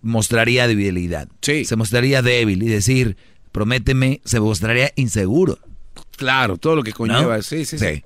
mostraría 0.00 0.68
debilidad. 0.68 1.26
Sí. 1.42 1.64
Se 1.64 1.74
mostraría 1.74 2.22
débil 2.22 2.62
y 2.62 2.68
decir, 2.68 3.16
prométeme, 3.50 4.20
se 4.24 4.38
mostraría 4.38 4.92
inseguro. 4.94 5.58
Claro, 6.16 6.56
todo 6.56 6.76
lo 6.76 6.84
que 6.84 6.92
conlleva. 6.92 7.42
Sí, 7.42 7.64
sí, 7.64 7.80
sí, 7.80 8.04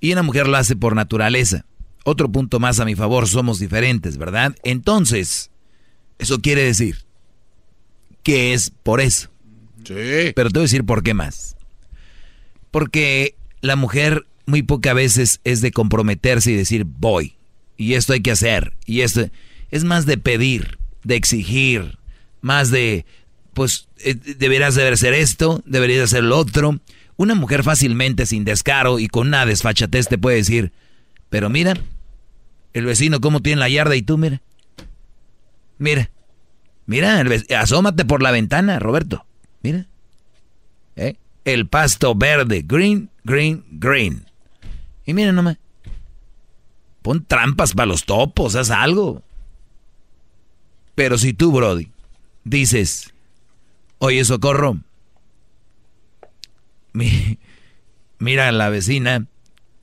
Y 0.00 0.12
una 0.12 0.24
mujer 0.24 0.48
lo 0.48 0.56
hace 0.56 0.74
por 0.74 0.96
naturaleza. 0.96 1.66
Otro 2.02 2.28
punto 2.32 2.58
más 2.58 2.80
a 2.80 2.84
mi 2.84 2.96
favor, 2.96 3.28
somos 3.28 3.60
diferentes, 3.60 4.16
¿verdad? 4.16 4.56
Entonces, 4.64 5.52
eso 6.18 6.40
quiere 6.40 6.64
decir 6.64 6.96
que 8.22 8.54
es 8.54 8.70
por 8.70 9.00
eso. 9.00 9.30
Sí. 9.84 10.32
Pero 10.34 10.50
te 10.50 10.58
voy 10.58 10.62
a 10.62 10.68
decir 10.68 10.84
por 10.84 11.02
qué 11.02 11.14
más. 11.14 11.56
Porque 12.70 13.34
la 13.60 13.76
mujer 13.76 14.26
muy 14.46 14.62
pocas 14.62 14.94
veces 14.94 15.40
es 15.44 15.60
de 15.60 15.72
comprometerse 15.72 16.52
y 16.52 16.56
decir 16.56 16.84
voy. 16.84 17.36
Y 17.76 17.94
esto 17.94 18.12
hay 18.12 18.20
que 18.20 18.30
hacer. 18.30 18.74
Y 18.86 19.00
esto 19.00 19.28
es 19.70 19.84
más 19.84 20.06
de 20.06 20.18
pedir, 20.18 20.78
de 21.04 21.16
exigir, 21.16 21.98
más 22.40 22.70
de 22.70 23.04
pues 23.54 23.88
eh, 23.98 24.14
deberías 24.14 24.74
de 24.74 24.88
hacer 24.88 25.14
esto, 25.14 25.62
deberías 25.66 26.04
hacer 26.04 26.24
lo 26.24 26.38
otro. 26.38 26.80
Una 27.16 27.34
mujer 27.34 27.62
fácilmente, 27.62 28.26
sin 28.26 28.44
descaro 28.44 28.98
y 28.98 29.08
con 29.08 29.28
una 29.28 29.46
desfachatez 29.46 30.08
te 30.08 30.18
puede 30.18 30.36
decir, 30.36 30.72
pero 31.28 31.50
mira, 31.50 31.74
el 32.72 32.86
vecino 32.86 33.20
cómo 33.20 33.40
tiene 33.40 33.60
la 33.60 33.68
yarda 33.68 33.96
y 33.96 34.02
tú 34.02 34.16
mira. 34.18 34.40
Mira, 35.78 36.10
mira, 36.86 37.22
asómate 37.58 38.04
por 38.04 38.22
la 38.22 38.30
ventana, 38.30 38.78
Roberto. 38.78 39.24
Mira. 39.62 39.86
¿Eh? 40.96 41.16
El 41.44 41.66
pasto 41.68 42.14
verde, 42.14 42.62
green, 42.64 43.10
green, 43.24 43.64
green. 43.70 44.26
Y 45.04 45.14
mira 45.14 45.32
nomás. 45.32 45.58
Pon 47.02 47.24
trampas 47.24 47.72
para 47.74 47.86
los 47.86 48.04
topos, 48.04 48.54
haz 48.54 48.70
algo. 48.70 49.22
Pero 50.94 51.18
si 51.18 51.32
tú, 51.32 51.50
Brody, 51.50 51.90
dices, 52.44 53.12
Oye, 54.04 54.24
socorro. 54.24 54.78
mira 58.18 58.50
la 58.50 58.68
vecina. 58.68 59.26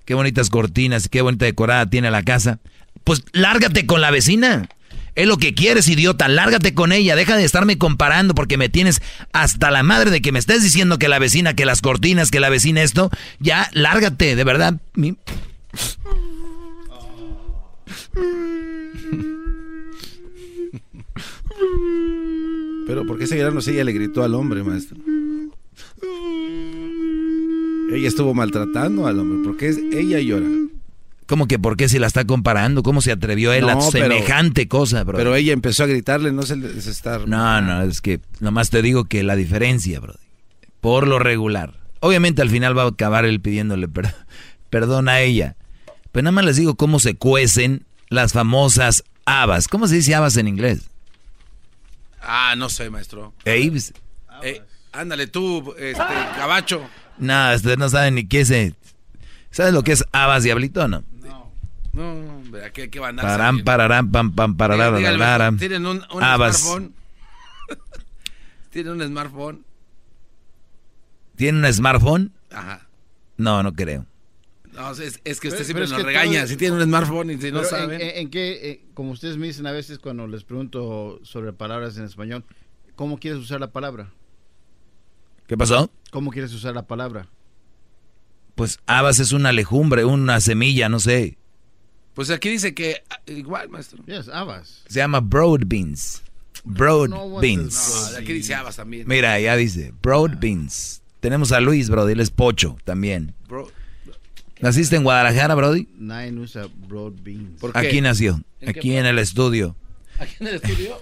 Qué 0.04 0.14
bonitas 0.14 0.50
cortinas, 0.50 1.08
qué 1.08 1.22
bonita 1.22 1.46
decorada 1.46 1.90
tiene 1.90 2.12
la 2.12 2.24
casa. 2.24 2.60
Pues 3.06 3.24
lárgate 3.32 3.86
con 3.86 4.02
la 4.02 4.12
vecina. 4.12 4.68
Es 5.20 5.28
lo 5.28 5.36
que 5.36 5.54
quieres, 5.54 5.90
idiota. 5.90 6.30
Lárgate 6.30 6.74
con 6.74 6.94
ella. 6.94 7.14
Deja 7.18 7.36
de 7.36 7.44
estarme 7.44 7.78
comparando 7.78 8.34
porque 8.34 8.56
me 8.56 8.70
tienes 8.70 9.02
hasta 9.34 9.70
la 9.70 9.84
madre 9.84 10.12
de 10.12 10.22
que 10.22 10.32
me 10.32 10.40
estés 10.40 10.64
diciendo 10.64 10.98
que 10.98 11.10
la 11.10 11.20
vecina, 11.20 11.56
que 11.56 11.66
las 11.66 11.82
cortinas, 11.82 12.32
que 12.32 12.40
la 12.40 12.48
vecina 12.48 12.84
esto. 12.84 13.10
Ya, 13.38 13.70
lárgate, 13.74 14.38
de 14.38 14.44
verdad. 14.46 14.80
Pero 22.88 23.06
¿por 23.06 23.18
qué 23.18 23.26
ese 23.26 23.36
grano 23.36 23.60
si 23.60 23.72
ella 23.72 23.84
le 23.84 23.92
gritó 23.92 24.24
al 24.24 24.34
hombre, 24.36 24.64
maestro? 24.64 24.96
Ella 27.92 28.08
estuvo 28.08 28.34
maltratando 28.34 29.06
al 29.06 29.20
hombre. 29.20 29.44
¿Por 29.44 29.58
qué 29.58 29.68
ella 29.92 30.22
llora? 30.22 30.48
¿Cómo 31.30 31.48
que 31.48 31.60
por 31.60 31.78
qué 31.78 31.88
si 31.88 32.00
la 32.00 32.08
está 32.08 32.26
comparando? 32.26 32.82
¿Cómo 32.82 33.02
se 33.02 33.12
atrevió 33.12 33.54
él 33.54 33.70
a 33.70 33.80
semejante 33.82 34.68
cosa, 34.68 35.04
bro? 35.04 35.16
Pero 35.16 35.36
ella 35.36 35.54
empezó 35.54 35.84
a 35.84 35.86
gritarle, 35.86 36.32
no 36.32 36.42
se 36.42 36.56
está... 36.90 37.20
No, 37.20 37.62
no, 37.62 37.84
es 37.84 38.02
que 38.02 38.20
nomás 38.40 38.72
te 38.72 38.82
digo 38.82 39.06
que 39.06 39.22
la 39.22 39.36
diferencia, 39.36 40.00
bro. 40.00 40.16
Por 40.82 41.08
lo 41.08 41.20
regular. 41.20 41.76
Obviamente 42.00 42.42
al 42.42 42.50
final 42.50 42.76
va 42.76 42.82
a 42.82 42.88
acabar 42.88 43.26
él 43.26 43.42
pidiéndole 43.42 43.88
perdón 44.72 45.08
a 45.08 45.20
ella. 45.20 45.56
Pero 46.12 46.24
nada 46.24 46.32
más 46.32 46.46
les 46.46 46.56
digo 46.56 46.74
cómo 46.74 47.00
se 47.00 47.16
cuecen 47.16 47.86
las 48.10 48.34
famosas 48.34 49.04
habas. 49.26 49.68
¿Cómo 49.68 49.88
se 49.88 49.98
dice 49.98 50.16
habas 50.16 50.36
en 50.36 50.48
inglés? 50.48 50.90
Ah, 52.24 52.56
no 52.58 52.70
sé, 52.70 52.90
maestro. 52.90 53.36
Aves. 53.46 53.94
Eh, 54.42 54.64
ándale 54.94 55.28
tú, 55.28 55.76
este, 55.78 56.04
cabacho. 56.38 56.82
No, 57.20 57.54
ustedes 57.54 57.78
no 57.78 57.88
saben 57.88 58.16
ni 58.16 58.28
qué 58.28 58.40
es. 58.42 58.74
¿Sabes 59.52 59.74
lo 59.74 59.84
que 59.84 59.92
es 59.92 60.04
habas 60.12 60.42
diablito 60.44 60.88
no? 60.88 61.04
No. 61.94 62.16
No, 62.16 62.44
¿qué, 62.74 62.90
qué 62.90 63.00
van 63.00 63.20
a 63.20 63.24
Parán, 63.24 63.64
pararán, 63.64 64.12
pam, 64.12 64.32
pam, 64.34 64.56
pararán, 64.56 65.58
Tienen 65.58 65.86
un, 65.86 65.98
un 65.98 66.22
smartphone. 66.22 66.94
Tienen 68.70 68.94
un 68.94 69.08
smartphone. 69.08 69.66
¿Tienen 71.36 71.66
un 71.66 71.74
smartphone? 71.74 72.32
Ajá. 72.52 72.88
No, 73.38 73.64
no 73.64 73.74
creo. 73.74 74.06
No, 74.74 74.92
es, 74.92 75.20
es 75.24 75.40
que 75.40 75.48
usted 75.48 75.64
siempre 75.64 75.88
nos 75.88 76.04
regaña. 76.04 76.46
Si 76.46 76.56
tiene 76.56 76.76
un 76.76 76.84
smartphone 76.84 77.32
y 77.32 77.42
si 77.42 77.52
no 77.52 77.64
sabe. 77.64 78.20
En, 78.20 78.30
qué, 78.30 78.70
eh, 78.70 78.86
como 78.94 79.12
ustedes 79.12 79.38
me 79.38 79.48
dicen 79.48 79.66
a 79.66 79.72
veces 79.72 79.98
cuando 79.98 80.28
les 80.28 80.44
pregunto 80.44 81.20
sobre 81.24 81.54
palabras 81.54 81.98
en 81.98 82.06
español, 82.06 82.46
¿cómo 82.96 83.18
quieres 83.20 83.42
usar 83.42 83.60
la 83.60 83.72
palabra? 83.72 84.12
¿Qué 85.48 85.58
pasó? 85.58 85.90
¿Cómo 86.12 86.30
quieres 86.30 86.54
usar 86.54 86.76
la 86.76 86.86
palabra? 86.86 87.28
Pues 88.54 88.78
habas 88.86 89.20
es 89.20 89.32
una 89.32 89.52
legumbre, 89.52 90.06
una 90.06 90.40
semilla, 90.42 90.90
no 90.90 91.00
sé. 91.00 91.39
Pues 92.14 92.30
aquí 92.30 92.50
dice 92.50 92.74
que 92.74 93.04
ah, 93.10 93.20
igual, 93.28 93.70
maestro. 93.70 94.04
Yes, 94.06 94.28
habas. 94.30 94.84
Se 94.88 95.00
llama 95.00 95.20
broad 95.20 95.62
beans. 95.66 96.22
Broad 96.64 97.10
beans. 97.40 98.12
No, 98.12 98.18
aquí 98.18 98.34
dice 98.34 98.54
habas 98.54 98.76
también. 98.76 99.08
Mira, 99.08 99.40
ya 99.40 99.56
dice 99.56 99.94
broad 100.02 100.38
beans. 100.40 101.02
Tenemos 101.20 101.52
a 101.52 101.60
Luis, 101.60 101.90
bro, 101.90 102.08
él 102.08 102.20
es 102.20 102.32
pocho 102.32 102.78
también. 102.86 103.34
Bro, 103.48 103.72
¿Naciste 104.62 104.98
en 104.98 105.04
Guadalajara, 105.04 105.56
Brody? 105.56 105.88
Nine 105.98 106.38
usa 106.40 106.68
broad 106.88 107.14
beans. 107.22 107.62
Aquí 107.74 108.02
nació, 108.02 108.42
aquí 108.66 108.98
en 108.98 109.06
el 109.06 109.18
estudio. 109.18 109.76
¿Aquí 110.18 110.36
en 110.42 110.48
el 110.48 110.56
estudio? 110.56 110.98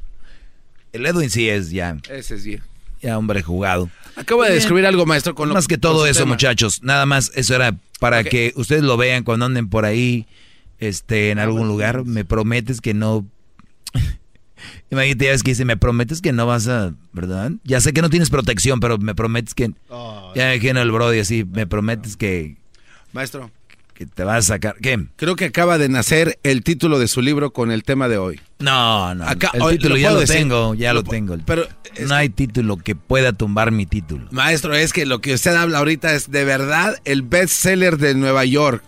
el 0.92 1.04
Edwin 1.04 1.28
sí 1.28 1.50
es 1.50 1.70
ya. 1.70 1.98
Ese 2.08 2.38
sí. 2.38 2.58
Ya 3.02 3.18
hombre 3.18 3.42
jugado. 3.42 3.90
Acabo 4.16 4.44
de 4.44 4.54
descubrir 4.54 4.86
algo, 4.86 5.06
maestro, 5.06 5.34
con 5.34 5.48
Más 5.50 5.66
que 5.66 5.78
todo 5.78 6.06
eso, 6.06 6.26
muchachos. 6.26 6.82
Nada 6.82 7.06
más, 7.06 7.32
eso 7.34 7.54
era 7.54 7.76
para 7.98 8.24
que 8.24 8.52
ustedes 8.56 8.82
lo 8.82 8.96
vean 8.96 9.24
cuando 9.24 9.46
anden 9.46 9.68
por 9.68 9.84
ahí, 9.84 10.26
este, 10.78 11.30
en 11.30 11.38
algún 11.38 11.68
lugar. 11.68 12.04
Me 12.04 12.24
prometes 12.24 12.80
que 12.80 12.94
no... 12.94 13.26
Imagínate, 14.90 15.24
ya 15.24 15.30
ves 15.32 15.42
que 15.42 15.50
dice, 15.50 15.64
me 15.64 15.76
prometes 15.76 16.20
que 16.20 16.32
no 16.32 16.46
vas 16.46 16.68
a, 16.68 16.94
¿verdad? 17.12 17.52
Ya 17.64 17.80
sé 17.80 17.92
que 17.92 18.02
no 18.02 18.10
tienes 18.10 18.30
protección, 18.30 18.80
pero 18.80 18.98
me 18.98 19.14
prometes 19.14 19.54
que... 19.54 19.72
ya 20.34 20.46
me 20.46 20.54
imagino 20.54 20.80
el 20.82 20.92
Brody 20.92 21.18
así, 21.18 21.44
me 21.44 21.66
prometes 21.66 22.16
que, 22.16 22.56
Maestro. 23.12 23.50
Que 24.02 24.06
te 24.06 24.24
vas 24.24 24.38
a 24.38 24.54
sacar. 24.54 24.74
¿Qué? 24.82 25.06
Creo 25.14 25.36
que 25.36 25.44
acaba 25.44 25.78
de 25.78 25.88
nacer 25.88 26.40
el 26.42 26.64
título 26.64 26.98
de 26.98 27.06
su 27.06 27.22
libro 27.22 27.52
con 27.52 27.70
el 27.70 27.84
tema 27.84 28.08
de 28.08 28.18
hoy. 28.18 28.40
No, 28.58 29.14
no. 29.14 29.24
el 29.28 29.78
título 29.78 29.96
ya 29.96 30.10
lo 30.10 30.24
tengo, 30.24 30.74
ya 30.74 30.92
lo, 30.92 31.04
tengo. 31.04 31.36
Pero 31.46 31.68
no 32.08 32.14
hay 32.16 32.28
título 32.28 32.78
que 32.78 32.96
pueda 32.96 33.32
tumbar 33.32 33.70
mi 33.70 33.86
título. 33.86 34.26
Maestro, 34.32 34.74
es 34.74 34.92
que 34.92 35.06
lo 35.06 35.20
que 35.20 35.34
usted 35.34 35.54
habla 35.54 35.78
ahorita 35.78 36.14
es 36.14 36.32
de 36.32 36.44
verdad 36.44 36.96
el 37.04 37.22
bestseller 37.22 37.96
de 37.96 38.14
Nueva 38.14 38.44
York. 38.44 38.82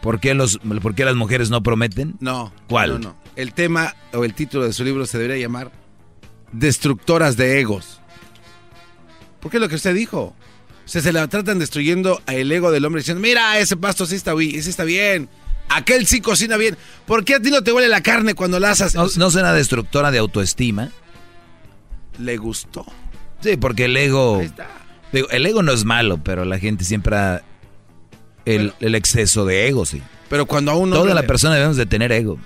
¿Por 0.00 0.18
qué, 0.18 0.34
los, 0.34 0.58
¿Por 0.58 0.96
qué 0.96 1.04
las 1.04 1.14
mujeres 1.14 1.48
no 1.48 1.62
prometen? 1.62 2.16
No. 2.18 2.52
¿Cuál? 2.68 2.94
No, 2.94 2.98
no. 2.98 3.16
El 3.36 3.52
tema 3.52 3.94
o 4.14 4.24
el 4.24 4.34
título 4.34 4.64
de 4.64 4.72
su 4.72 4.82
libro 4.82 5.06
se 5.06 5.18
debería 5.18 5.46
llamar 5.46 5.70
Destructoras 6.50 7.36
de 7.36 7.60
Egos. 7.60 8.00
¿Por 9.38 9.52
qué 9.52 9.60
lo 9.60 9.68
que 9.68 9.76
usted 9.76 9.94
dijo? 9.94 10.34
O 10.86 10.88
sea, 10.88 11.02
se 11.02 11.12
la 11.12 11.26
tratan 11.26 11.58
destruyendo 11.58 12.22
el 12.28 12.50
ego 12.52 12.70
del 12.70 12.84
hombre 12.84 13.00
diciendo, 13.00 13.20
mira, 13.20 13.58
ese 13.58 13.76
pasto 13.76 14.06
sí 14.06 14.14
está, 14.14 14.34
bien, 14.34 14.62
sí 14.62 14.70
está 14.70 14.84
bien. 14.84 15.28
Aquel 15.68 16.06
sí 16.06 16.20
cocina 16.20 16.56
bien. 16.56 16.78
¿Por 17.06 17.24
qué 17.24 17.34
a 17.34 17.40
ti 17.40 17.50
no 17.50 17.62
te 17.62 17.72
huele 17.72 17.88
la 17.88 18.02
carne 18.02 18.34
cuando 18.34 18.60
la 18.60 18.70
haces? 18.70 18.94
¿No, 18.94 19.08
¿no 19.16 19.30
será 19.32 19.52
destructora 19.52 20.12
de 20.12 20.18
autoestima? 20.18 20.90
Le 22.20 22.36
gustó. 22.36 22.86
Sí, 23.40 23.56
porque 23.56 23.86
el 23.86 23.96
ego... 23.96 24.38
Ahí 24.38 24.46
está. 24.46 24.68
el 25.12 25.46
ego 25.46 25.64
no 25.64 25.72
es 25.72 25.84
malo, 25.84 26.22
pero 26.22 26.44
la 26.44 26.60
gente 26.60 26.84
siempre 26.84 27.16
ha... 27.16 27.42
El, 28.44 28.72
el 28.78 28.94
exceso 28.94 29.44
de 29.44 29.66
ego, 29.66 29.86
sí. 29.86 30.00
Pero 30.30 30.46
cuando 30.46 30.70
a 30.70 30.76
uno... 30.76 30.94
Toda 30.94 31.14
la 31.14 31.24
persona 31.24 31.54
debemos 31.56 31.76
de 31.76 31.86
tener 31.86 32.12
ego. 32.12 32.38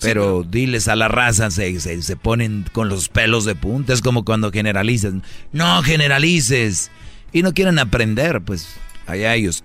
pero, 0.00 0.42
diles 0.42 0.86
a 0.88 0.96
la 0.96 1.08
raza, 1.08 1.50
se, 1.50 1.80
se, 1.80 2.16
ponen 2.16 2.66
con 2.72 2.90
los 2.90 3.08
pelos 3.08 3.46
de 3.46 3.54
punta. 3.54 3.94
Es 3.94 4.02
como 4.02 4.26
cuando 4.26 4.52
generalizas. 4.52 5.14
No 5.52 5.82
generalices. 5.82 6.90
Y 7.34 7.42
no 7.42 7.52
quieren 7.52 7.78
aprender, 7.78 8.40
pues 8.40 8.76
allá 9.06 9.34
ellos. 9.34 9.64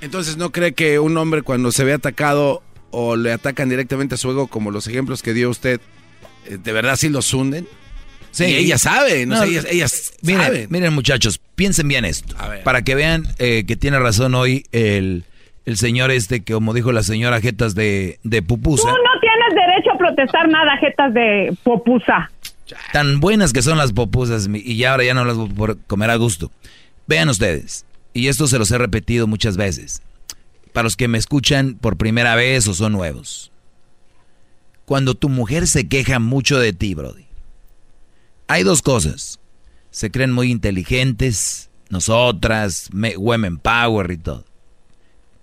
Entonces, 0.00 0.36
¿no 0.36 0.50
cree 0.50 0.72
que 0.72 0.98
un 0.98 1.16
hombre 1.16 1.42
cuando 1.42 1.70
se 1.70 1.84
ve 1.84 1.92
atacado 1.92 2.62
o 2.90 3.14
le 3.14 3.30
atacan 3.30 3.68
directamente 3.68 4.14
a 4.14 4.18
su 4.18 4.30
ego, 4.30 4.46
como 4.46 4.70
los 4.70 4.86
ejemplos 4.86 5.22
que 5.22 5.34
dio 5.34 5.50
usted, 5.50 5.80
eh, 6.46 6.58
de 6.62 6.72
verdad 6.72 6.96
sí 6.96 7.10
los 7.10 7.32
hunden? 7.34 7.68
Sí, 8.30 8.44
ella 8.44 8.78
sabe, 8.78 9.26
no, 9.26 9.36
sé, 9.44 9.60
ellas, 9.70 10.12
miren, 10.22 10.68
Miren 10.70 10.94
muchachos, 10.94 11.40
piensen 11.56 11.88
bien 11.88 12.04
esto, 12.04 12.36
para 12.62 12.82
que 12.82 12.94
vean 12.94 13.24
eh, 13.38 13.64
que 13.66 13.74
tiene 13.76 13.98
razón 13.98 14.34
hoy 14.34 14.64
el, 14.70 15.24
el, 15.64 15.76
señor 15.76 16.10
este, 16.10 16.42
que 16.42 16.52
como 16.52 16.72
dijo 16.72 16.92
la 16.92 17.02
señora 17.02 17.40
Jetas 17.40 17.74
de, 17.74 18.18
de 18.22 18.42
Pupusa. 18.42 18.82
Tú 18.82 18.88
no 18.88 19.20
tienes 19.20 19.66
derecho 19.66 19.92
a 19.92 19.98
protestar 19.98 20.48
nada, 20.48 20.76
Jetas 20.78 21.14
de 21.14 21.56
Pupusa. 21.62 22.30
Tan 22.92 23.18
buenas 23.20 23.52
que 23.52 23.62
son 23.62 23.78
las 23.78 23.92
popusas 23.92 24.48
y 24.52 24.76
ya 24.76 24.92
ahora 24.92 25.04
ya 25.04 25.14
no 25.14 25.24
las 25.24 25.36
voy 25.36 25.70
a 25.70 25.74
comer 25.86 26.10
a 26.10 26.16
gusto. 26.16 26.50
Vean 27.08 27.30
ustedes, 27.30 27.86
y 28.12 28.28
esto 28.28 28.46
se 28.46 28.58
los 28.58 28.70
he 28.70 28.76
repetido 28.76 29.26
muchas 29.26 29.56
veces, 29.56 30.02
para 30.74 30.84
los 30.84 30.94
que 30.94 31.08
me 31.08 31.16
escuchan 31.16 31.74
por 31.74 31.96
primera 31.96 32.34
vez 32.34 32.68
o 32.68 32.74
son 32.74 32.92
nuevos. 32.92 33.50
Cuando 34.84 35.14
tu 35.14 35.30
mujer 35.30 35.66
se 35.66 35.88
queja 35.88 36.18
mucho 36.18 36.58
de 36.58 36.74
ti, 36.74 36.94
Brody, 36.94 37.24
hay 38.46 38.62
dos 38.62 38.82
cosas. 38.82 39.40
Se 39.90 40.10
creen 40.10 40.32
muy 40.32 40.50
inteligentes, 40.50 41.70
nosotras, 41.88 42.90
women 42.92 43.56
power 43.56 44.10
y 44.10 44.18
todo. 44.18 44.44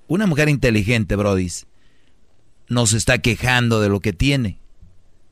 Una 0.08 0.28
mujer 0.28 0.50
inteligente, 0.50 1.16
Brody, 1.16 1.52
no 2.70 2.86
se 2.86 2.98
está 2.98 3.18
quejando 3.18 3.82
de 3.82 3.90
lo 3.90 4.02
que 4.02 4.14
tiene. 4.14 4.60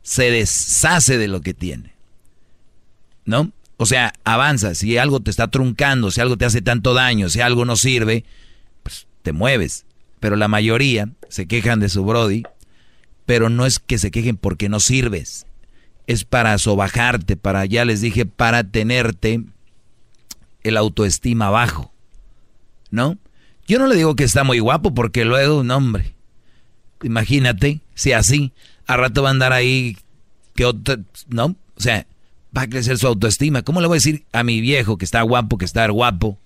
Se 0.01 0.31
deshace 0.31 1.19
de 1.19 1.27
lo 1.27 1.41
que 1.41 1.53
tiene. 1.53 1.93
¿No? 3.23 3.51
O 3.83 3.85
sea, 3.85 4.13
avanza. 4.23 4.75
Si 4.75 4.97
algo 4.97 5.19
te 5.19 5.29
está 5.29 5.49
truncando, 5.49 6.09
si 6.09 6.21
algo 6.21 6.37
te 6.37 6.45
hace 6.45 6.61
tanto 6.61 6.93
daño, 6.93 7.29
si 7.29 7.41
algo 7.41 7.65
no 7.65 7.75
sirve, 7.75 8.23
pues 8.81 9.07
te 9.21 9.33
mueves. 9.33 9.85
Pero 10.19 10.37
la 10.37 10.47
mayoría 10.47 11.09
se 11.27 11.47
quejan 11.47 11.81
de 11.81 11.89
su 11.89 12.05
Brody, 12.05 12.43
pero 13.25 13.49
no 13.49 13.65
es 13.65 13.79
que 13.79 13.97
se 13.97 14.09
quejen 14.09 14.37
porque 14.37 14.69
no 14.69 14.79
sirves 14.79 15.45
es 16.07 16.23
para 16.23 16.57
sobajarte, 16.57 17.35
para, 17.37 17.65
ya 17.65 17.85
les 17.85 18.01
dije, 18.01 18.25
para 18.25 18.63
tenerte 18.63 19.43
el 20.63 20.77
autoestima 20.77 21.49
bajo. 21.49 21.91
¿No? 22.89 23.17
Yo 23.67 23.79
no 23.79 23.87
le 23.87 23.95
digo 23.95 24.15
que 24.15 24.23
está 24.23 24.43
muy 24.43 24.59
guapo 24.59 24.93
porque 24.93 25.25
luego, 25.25 25.63
no 25.63 25.77
hombre, 25.77 26.13
imagínate, 27.01 27.81
si 27.95 28.11
así, 28.11 28.53
a 28.85 28.97
rato 28.97 29.23
va 29.23 29.29
a 29.29 29.31
andar 29.31 29.51
ahí, 29.51 29.97
que 30.55 30.65
otra, 30.65 30.99
¿no? 31.27 31.55
O 31.75 31.81
sea, 31.81 32.05
va 32.55 32.63
a 32.63 32.69
crecer 32.69 32.97
su 32.97 33.07
autoestima. 33.07 33.63
¿Cómo 33.63 33.81
le 33.81 33.87
voy 33.87 33.95
a 33.95 33.97
decir 33.97 34.25
a 34.31 34.43
mi 34.43 34.61
viejo 34.61 34.97
que 34.97 35.05
está 35.05 35.21
guapo, 35.21 35.57
que 35.57 35.65
está 35.65 35.87
guapo, 35.87 36.37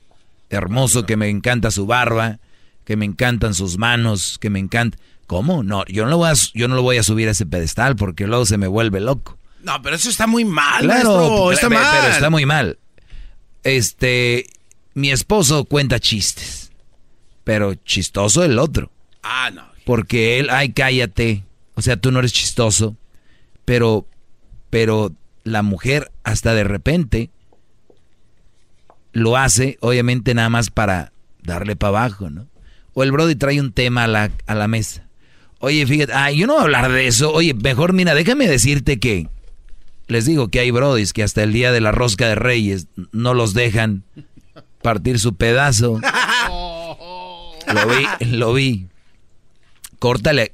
hermoso, 0.50 1.06
que 1.06 1.18
me 1.18 1.30
encanta 1.30 1.72
su 1.72 1.86
barba, 1.86 2.40
que 2.86 2.96
me 2.96 3.06
encantan 3.06 3.54
sus 3.54 3.78
manos, 3.78 4.38
que 4.40 4.50
me 4.50 4.60
encanta... 4.60 4.98
¿Cómo? 5.28 5.62
No, 5.62 5.84
yo 5.88 6.06
no, 6.06 6.12
lo 6.12 6.18
voy 6.18 6.30
a, 6.30 6.34
yo 6.54 6.70
no 6.70 6.76
lo 6.76 6.84
voy 6.84 6.98
a 6.98 7.04
subir 7.04 7.28
a 7.28 7.32
ese 7.32 7.46
pedestal 7.46 7.98
porque 7.98 8.28
luego 8.28 8.46
se 8.46 8.58
me 8.58 8.68
vuelve 8.68 9.02
loco. 9.02 9.38
No, 9.62 9.82
pero 9.82 9.98
eso 9.98 10.10
está 10.10 10.26
muy 10.26 10.46
mal, 10.46 10.84
claro, 10.84 11.52
está 11.52 11.68
mal. 11.70 11.86
Pero 12.00 12.14
está 12.14 12.30
muy 12.30 12.46
mal. 12.46 12.80
Este, 13.66 14.46
mi 14.94 15.12
esposo 15.12 15.66
cuenta 15.66 16.00
chistes, 16.00 16.72
pero 17.44 17.76
chistoso 17.76 18.46
el 18.46 18.58
otro. 18.58 18.90
Ah, 19.22 19.52
no. 19.54 19.64
Porque 19.84 20.40
él, 20.40 20.50
ay, 20.50 20.72
cállate. 20.72 21.44
O 21.74 21.82
sea, 21.82 21.98
tú 21.98 22.12
no 22.12 22.20
eres 22.20 22.32
chistoso. 22.32 22.96
Pero, 23.66 24.08
pero 24.70 25.12
la 25.48 25.64
mujer 25.64 26.12
hasta 26.24 26.54
de 26.54 26.64
repente 26.64 27.30
lo 29.14 29.38
hace, 29.38 29.78
obviamente 29.82 30.34
nada 30.34 30.50
más 30.50 30.70
para 30.70 31.12
darle 31.42 31.76
para 31.76 31.90
abajo, 31.90 32.30
¿no? 32.30 32.48
O 32.94 33.04
el 33.04 33.12
Brody 33.12 33.36
trae 33.36 33.60
un 33.60 33.72
tema 33.72 34.04
a 34.04 34.08
la, 34.08 34.32
a 34.46 34.56
la 34.56 34.68
mesa. 34.68 35.08
Oye, 35.60 35.86
fíjate, 35.86 36.14
ay, 36.14 36.38
yo 36.38 36.48
no 36.48 36.54
voy 36.54 36.62
a 36.62 36.64
hablar 36.66 36.92
de 36.92 37.08
eso. 37.08 37.32
Oye, 37.32 37.54
mejor, 37.54 37.94
mira, 37.94 38.14
déjame 38.14 38.48
decirte 38.48 39.00
que 39.00 39.28
les 40.08 40.26
digo 40.26 40.50
que 40.50 40.60
hay 40.60 40.72
brodis 40.72 41.14
que 41.14 41.24
hasta 41.24 41.44
el 41.44 41.52
día 41.52 41.72
de 41.72 41.82
la 41.82 41.92
rosca 41.92 42.28
de 42.28 42.36
reyes 42.36 42.88
no 43.12 43.34
los 43.34 43.54
dejan 43.54 44.04
partir 44.82 45.20
su 45.20 45.36
pedazo. 45.36 46.00
Lo 47.68 47.86
vi, 47.86 48.28
lo 48.28 48.54
vi. 48.54 48.88
Córtale. 50.00 50.54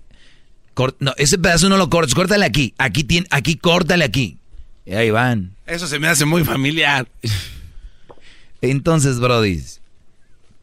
no, 0.98 1.14
ese 1.18 1.38
pedazo 1.38 1.70
no 1.70 1.78
lo 1.78 1.88
cortes, 1.92 2.16
córtale 2.16 2.44
aquí. 2.44 2.74
Aquí, 2.80 3.04
tiene, 3.04 3.28
aquí, 3.30 3.56
córtale 3.56 4.04
aquí. 4.04 4.40
Y 4.86 4.94
ahí 4.96 5.12
van. 5.12 5.56
Eso 5.66 5.88
se 5.88 6.00
me 6.00 6.08
hace 6.08 6.26
muy 6.26 6.44
familiar. 6.44 7.08
Entonces, 8.62 9.20
brodis, 9.20 9.82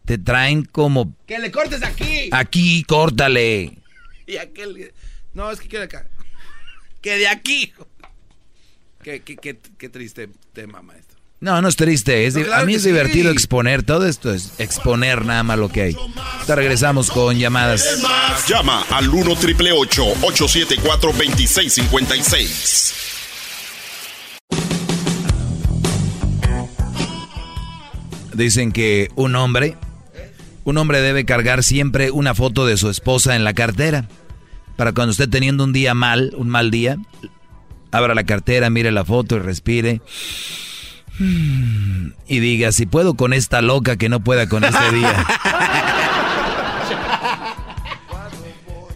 te 0.05 0.19
traen 0.19 0.65
como... 0.65 1.15
Que 1.27 1.39
le 1.39 1.51
cortes 1.51 1.83
aquí. 1.83 2.29
Aquí, 2.33 2.85
córtale. 2.85 3.79
Y 4.27 4.37
aquel... 4.37 4.93
No, 5.35 5.51
es 5.51 5.61
que 5.61 5.69
quiere 5.69 5.85
acá. 5.85 6.07
Que 7.01 7.17
de 7.17 7.29
aquí. 7.29 7.73
Qué, 9.03 9.23
qué, 9.23 9.89
triste 9.89 10.29
tema, 10.53 10.83
maestro. 10.83 11.19
No, 11.41 11.63
no 11.63 11.69
es 11.69 11.77
triste. 11.77 12.27
Es, 12.27 12.37
a 12.37 12.65
mí 12.65 12.75
es 12.75 12.85
divertido 12.85 13.31
exponer. 13.31 13.83
Todo 13.83 14.07
esto 14.07 14.35
es 14.35 14.53
exponer 14.59 15.25
nada 15.25 15.43
más 15.43 15.59
lo 15.59 15.71
que 15.71 15.83
hay. 15.83 15.97
Ahora 16.41 16.57
regresamos 16.57 17.11
con 17.11 17.39
llamadas. 17.39 18.03
Llama 18.47 18.83
al 18.91 19.09
1 19.09 19.37
triple 19.37 19.73
874 19.73 21.13
2656. 21.13 22.95
Dicen 28.41 28.73
que 28.73 29.11
un 29.17 29.37
hombre, 29.37 29.77
un 30.65 30.79
hombre 30.79 31.03
debe 31.03 31.27
cargar 31.27 31.63
siempre 31.63 32.11
una 32.11 32.35
foto 32.35 32.65
de 32.65 32.79
su 32.79 32.89
esposa 32.89 33.37
en 33.37 33.45
la 33.45 33.53
cartera. 33.53 34.09
Para 34.77 34.95
cuando 34.95 35.13
esté 35.13 35.27
teniendo 35.27 35.63
un 35.63 35.75
día 35.75 35.93
mal, 35.93 36.33
un 36.35 36.49
mal 36.49 36.71
día, 36.71 36.97
abra 37.91 38.15
la 38.15 38.25
cartera, 38.25 38.71
mire 38.71 38.93
la 38.93 39.05
foto 39.05 39.37
y 39.37 39.41
respire. 39.41 40.01
Y 41.19 42.41
diga, 42.41 42.73
si 42.73 42.87
puedo 42.87 43.13
con 43.13 43.35
esta 43.35 43.61
loca 43.61 43.97
que 43.97 44.09
no 44.09 44.21
pueda 44.21 44.49
con 44.49 44.65
este 44.65 44.91
día. 44.91 45.27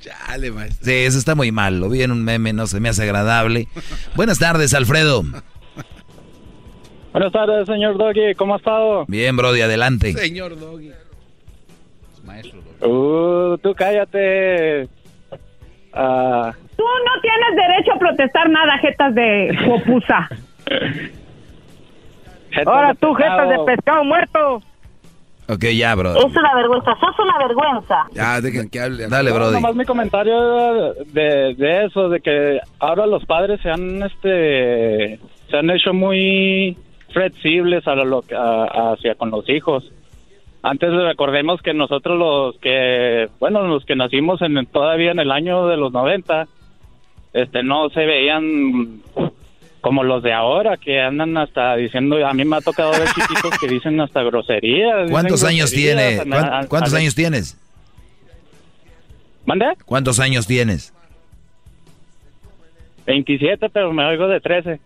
Chale, 0.01 0.53
maestro. 0.53 0.87
Sí, 0.87 0.93
eso 0.93 1.19
está 1.19 1.35
muy 1.35 1.53
mal. 1.53 1.81
Lo 1.81 1.91
vi 1.91 2.01
en 2.01 2.13
un 2.13 2.25
meme, 2.25 2.55
no 2.55 2.67
se 2.67 2.81
me 2.81 2.89
hace 2.89 3.03
agradable. 3.03 3.69
Buenas 4.17 4.39
tardes, 4.39 4.73
Alfredo. 4.73 5.23
Buenas 7.15 7.31
tardes, 7.31 7.67
señor 7.67 7.97
Doggy. 7.97 8.35
¿Cómo 8.35 8.55
ha 8.55 8.57
estado? 8.57 9.05
Bien, 9.07 9.37
Brody, 9.37 9.61
adelante. 9.61 10.13
Señor 10.15 10.59
Doggy. 10.59 10.91
Maestro 12.25 12.61
Doggy. 12.61 12.93
Uh, 12.93 13.57
tú 13.59 13.73
cállate. 13.73 14.89
Ah... 15.93 16.53
Tú 16.77 16.83
no 16.83 17.21
tienes 17.23 17.55
derecho 17.55 17.93
a 17.95 17.99
protestar 18.01 18.51
nada, 18.51 18.79
jetas 18.79 19.15
de 19.15 19.57
popusa. 19.65 20.29
Ahora 22.67 22.95
tú, 22.95 23.15
jetas 23.15 23.49
de 23.49 23.59
pescado 23.65 24.03
muerto. 24.03 24.63
Ok, 25.49 25.67
ya, 25.67 25.95
bro. 25.95 26.17
Es 26.17 26.37
una 26.37 26.55
vergüenza, 26.57 26.97
sos 26.99 27.17
una 27.21 27.39
vergüenza. 27.47 28.07
Ya, 28.13 28.41
dejen 28.41 28.69
que 28.69 28.81
hable. 28.81 29.07
Dale, 29.07 29.31
bro. 29.31 29.53
nomás 29.53 29.77
mi 29.77 29.85
comentario 29.85 30.95
de, 31.13 31.55
de, 31.55 31.85
eso, 31.85 32.09
de 32.09 32.21
que 32.21 32.59
ahora 32.81 33.07
los 33.07 33.25
padres 33.25 33.61
se 33.61 33.71
han, 33.71 34.03
este, 34.03 35.21
se 35.49 35.57
han 35.57 35.71
hecho 35.71 35.95
muy 35.95 36.77
flexibles 37.15 37.87
a 37.87 37.95
lo, 37.95 38.23
hacia 38.29 39.15
con 39.15 39.31
los 39.31 39.49
hijos. 39.49 39.91
Antes 40.63 40.93
recordemos 40.93 41.63
que 41.63 41.73
nosotros 41.73 42.19
los 42.19 42.59
que, 42.59 43.29
bueno, 43.39 43.67
los 43.67 43.85
que 43.85 43.97
nacimos 43.97 44.43
en 44.43 44.67
todavía 44.67 45.13
en 45.13 45.21
el 45.21 45.31
año 45.31 45.67
de 45.67 45.77
los 45.77 45.93
90, 45.93 46.47
este 47.33 47.63
no 47.63 47.89
se 47.91 48.05
veían 48.05 49.01
como 49.81 50.03
los 50.03 50.23
de 50.23 50.33
ahora 50.33 50.79
que 50.79 51.01
andan 51.01 51.37
hasta 51.37 51.77
diciendo, 51.77 52.27
a 52.27 52.33
mí 52.33 52.45
me 52.47 52.57
ha 52.57 52.61
tocado 52.63 52.93
ver 52.93 53.07
chiquitos 53.09 53.59
que 53.59 53.69
dicen 53.69 54.01
hasta 54.01 54.23
groserías. 54.23 55.11
¿Cuántos 55.11 55.45
años 55.45 55.71
tiene? 55.71 56.23
¿Cuántos 56.69 56.95
años 56.95 57.15
tienes? 57.15 57.59
¿Mande? 59.45 59.67
¿Cuántos 59.85 60.19
años 60.21 60.47
tienes? 60.47 60.95
27, 63.07 63.69
pero 63.69 63.93
me 63.93 64.07
oigo 64.07 64.27
de 64.27 64.41
13. 64.41 64.81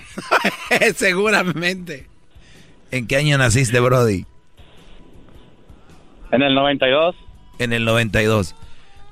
Seguramente. 0.96 2.06
¿En 2.90 3.06
qué 3.06 3.16
año 3.16 3.38
naciste, 3.38 3.80
Brody? 3.80 4.24
En 6.30 6.42
el 6.42 6.54
92. 6.54 7.16
En 7.58 7.72
el 7.72 7.84
92. 7.84 8.54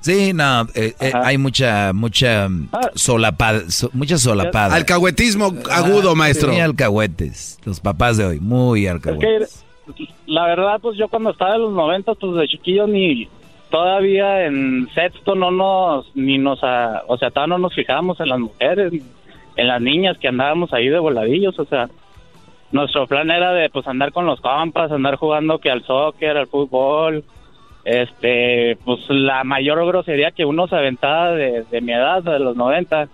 Sí, 0.01 0.33
no, 0.33 0.63
eh, 0.75 0.93
eh, 0.99 1.13
hay 1.13 1.37
mucha, 1.37 1.93
mucha 1.93 2.49
ah. 2.73 2.91
solapada, 2.93 3.61
mucha 3.93 4.17
solapada. 4.17 4.75
Alcahuetismo 4.75 5.53
agudo, 5.71 6.13
maestro. 6.13 6.51
Muy 6.51 6.59
alcahuetes, 6.59 7.57
los 7.63 7.79
papás 7.79 8.17
de 8.17 8.25
hoy, 8.25 8.39
muy 8.41 8.85
alcahuetes. 8.85 9.63
la 10.25 10.45
verdad, 10.45 10.81
pues 10.81 10.97
yo 10.97 11.07
cuando 11.07 11.31
estaba 11.31 11.55
en 11.55 11.61
los 11.61 11.71
90, 11.71 12.15
pues 12.15 12.35
de 12.35 12.47
chiquillo 12.49 12.85
ni, 12.85 13.29
todavía 13.73 14.45
en 14.45 14.89
sexto 14.93 15.35
no 15.35 15.51
nos, 15.51 16.13
ni 16.15 16.37
nos, 16.37 16.59
o 17.07 17.17
sea, 17.17 17.31
todavía 17.31 17.55
no 17.55 17.59
nos 17.59 17.73
fijamos 17.73 18.19
en 18.19 18.27
las 18.27 18.39
mujeres, 18.39 18.91
en 19.55 19.67
las 19.67 19.81
niñas 19.81 20.17
que 20.17 20.27
andábamos 20.27 20.73
ahí 20.73 20.89
de 20.89 20.99
voladillos, 20.99 21.57
o 21.59 21.65
sea, 21.65 21.89
nuestro 22.71 23.07
plan 23.07 23.29
era 23.29 23.53
de 23.53 23.69
pues 23.69 23.87
andar 23.87 24.11
con 24.11 24.25
los 24.25 24.41
compas, 24.41 24.91
andar 24.91 25.15
jugando 25.15 25.59
que 25.59 25.69
al 25.69 25.83
soccer, 25.85 26.37
al 26.37 26.47
fútbol, 26.47 27.23
este, 27.85 28.77
pues 28.83 29.01
la 29.09 29.43
mayor 29.43 29.85
grosería 29.85 30.31
que 30.31 30.45
uno 30.45 30.67
se 30.67 30.75
aventaba 30.75 31.31
de, 31.31 31.81
mi 31.81 31.93
edad, 31.93 32.23
de 32.23 32.39
los 32.39 32.55
90, 32.55 33.07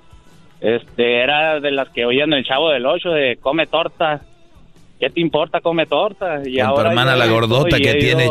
este, 0.61 1.21
era 1.21 1.59
de 1.59 1.71
las 1.71 1.89
que 1.89 2.05
oían 2.05 2.33
el 2.33 2.45
chavo 2.45 2.69
del 2.69 2.85
8 2.85 3.09
de 3.09 3.37
come 3.37 3.67
torta. 3.67 4.21
¿Qué 4.99 5.09
te 5.09 5.21
importa? 5.21 5.61
Come 5.61 5.85
torta. 5.85 6.41
Y 6.45 6.59
ahora 6.59 6.83
tu 6.83 6.89
hermana 6.89 7.15
la 7.15 7.27
gordota 7.27 7.77
que 7.77 7.95
tiene. 7.95 8.29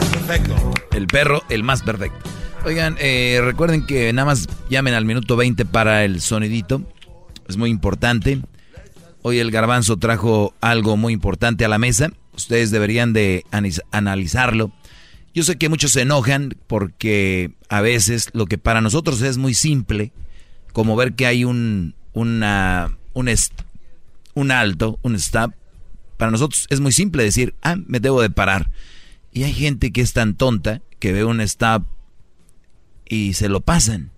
Perfecto. 0.00 0.54
El 0.92 1.06
perro, 1.06 1.42
el 1.48 1.62
más 1.62 1.82
perfecto. 1.82 2.18
Oigan, 2.64 2.96
eh, 2.98 3.40
recuerden 3.42 3.86
que 3.86 4.12
nada 4.12 4.26
más 4.26 4.48
llamen 4.70 4.94
al 4.94 5.04
minuto 5.04 5.36
20 5.36 5.64
para 5.66 6.04
el 6.04 6.20
sonidito. 6.20 6.82
Es 7.48 7.56
muy 7.56 7.70
importante. 7.70 8.40
Hoy 9.22 9.38
el 9.38 9.50
garbanzo 9.50 9.96
trajo 9.96 10.54
algo 10.60 10.96
muy 10.96 11.12
importante 11.12 11.64
a 11.64 11.68
la 11.68 11.78
mesa. 11.78 12.10
Ustedes 12.34 12.70
deberían 12.70 13.12
de 13.12 13.44
analizarlo. 13.90 14.72
Yo 15.34 15.42
sé 15.42 15.56
que 15.56 15.68
muchos 15.68 15.92
se 15.92 16.02
enojan 16.02 16.56
porque 16.66 17.52
a 17.68 17.80
veces 17.80 18.30
lo 18.32 18.46
que 18.46 18.56
para 18.56 18.80
nosotros 18.80 19.20
es 19.22 19.36
muy 19.36 19.54
simple, 19.54 20.12
como 20.72 20.96
ver 20.96 21.14
que 21.14 21.26
hay 21.26 21.44
un, 21.44 21.94
una, 22.12 22.96
un, 23.12 23.28
un 24.34 24.50
alto, 24.50 24.98
un 25.02 25.14
stop, 25.16 25.52
para 26.16 26.30
nosotros 26.30 26.66
es 26.70 26.80
muy 26.80 26.92
simple 26.92 27.24
decir, 27.24 27.54
ah, 27.62 27.76
me 27.86 28.00
debo 28.00 28.22
de 28.22 28.30
parar. 28.30 28.70
Y 29.34 29.42
hay 29.42 29.52
gente 29.52 29.92
que 29.92 30.00
es 30.00 30.12
tan 30.12 30.34
tonta 30.34 30.80
que 31.00 31.12
ve 31.12 31.24
un 31.24 31.40
stop 31.42 31.84
y 33.06 33.34
se 33.34 33.48
lo 33.48 33.60
pasan. 33.60 34.12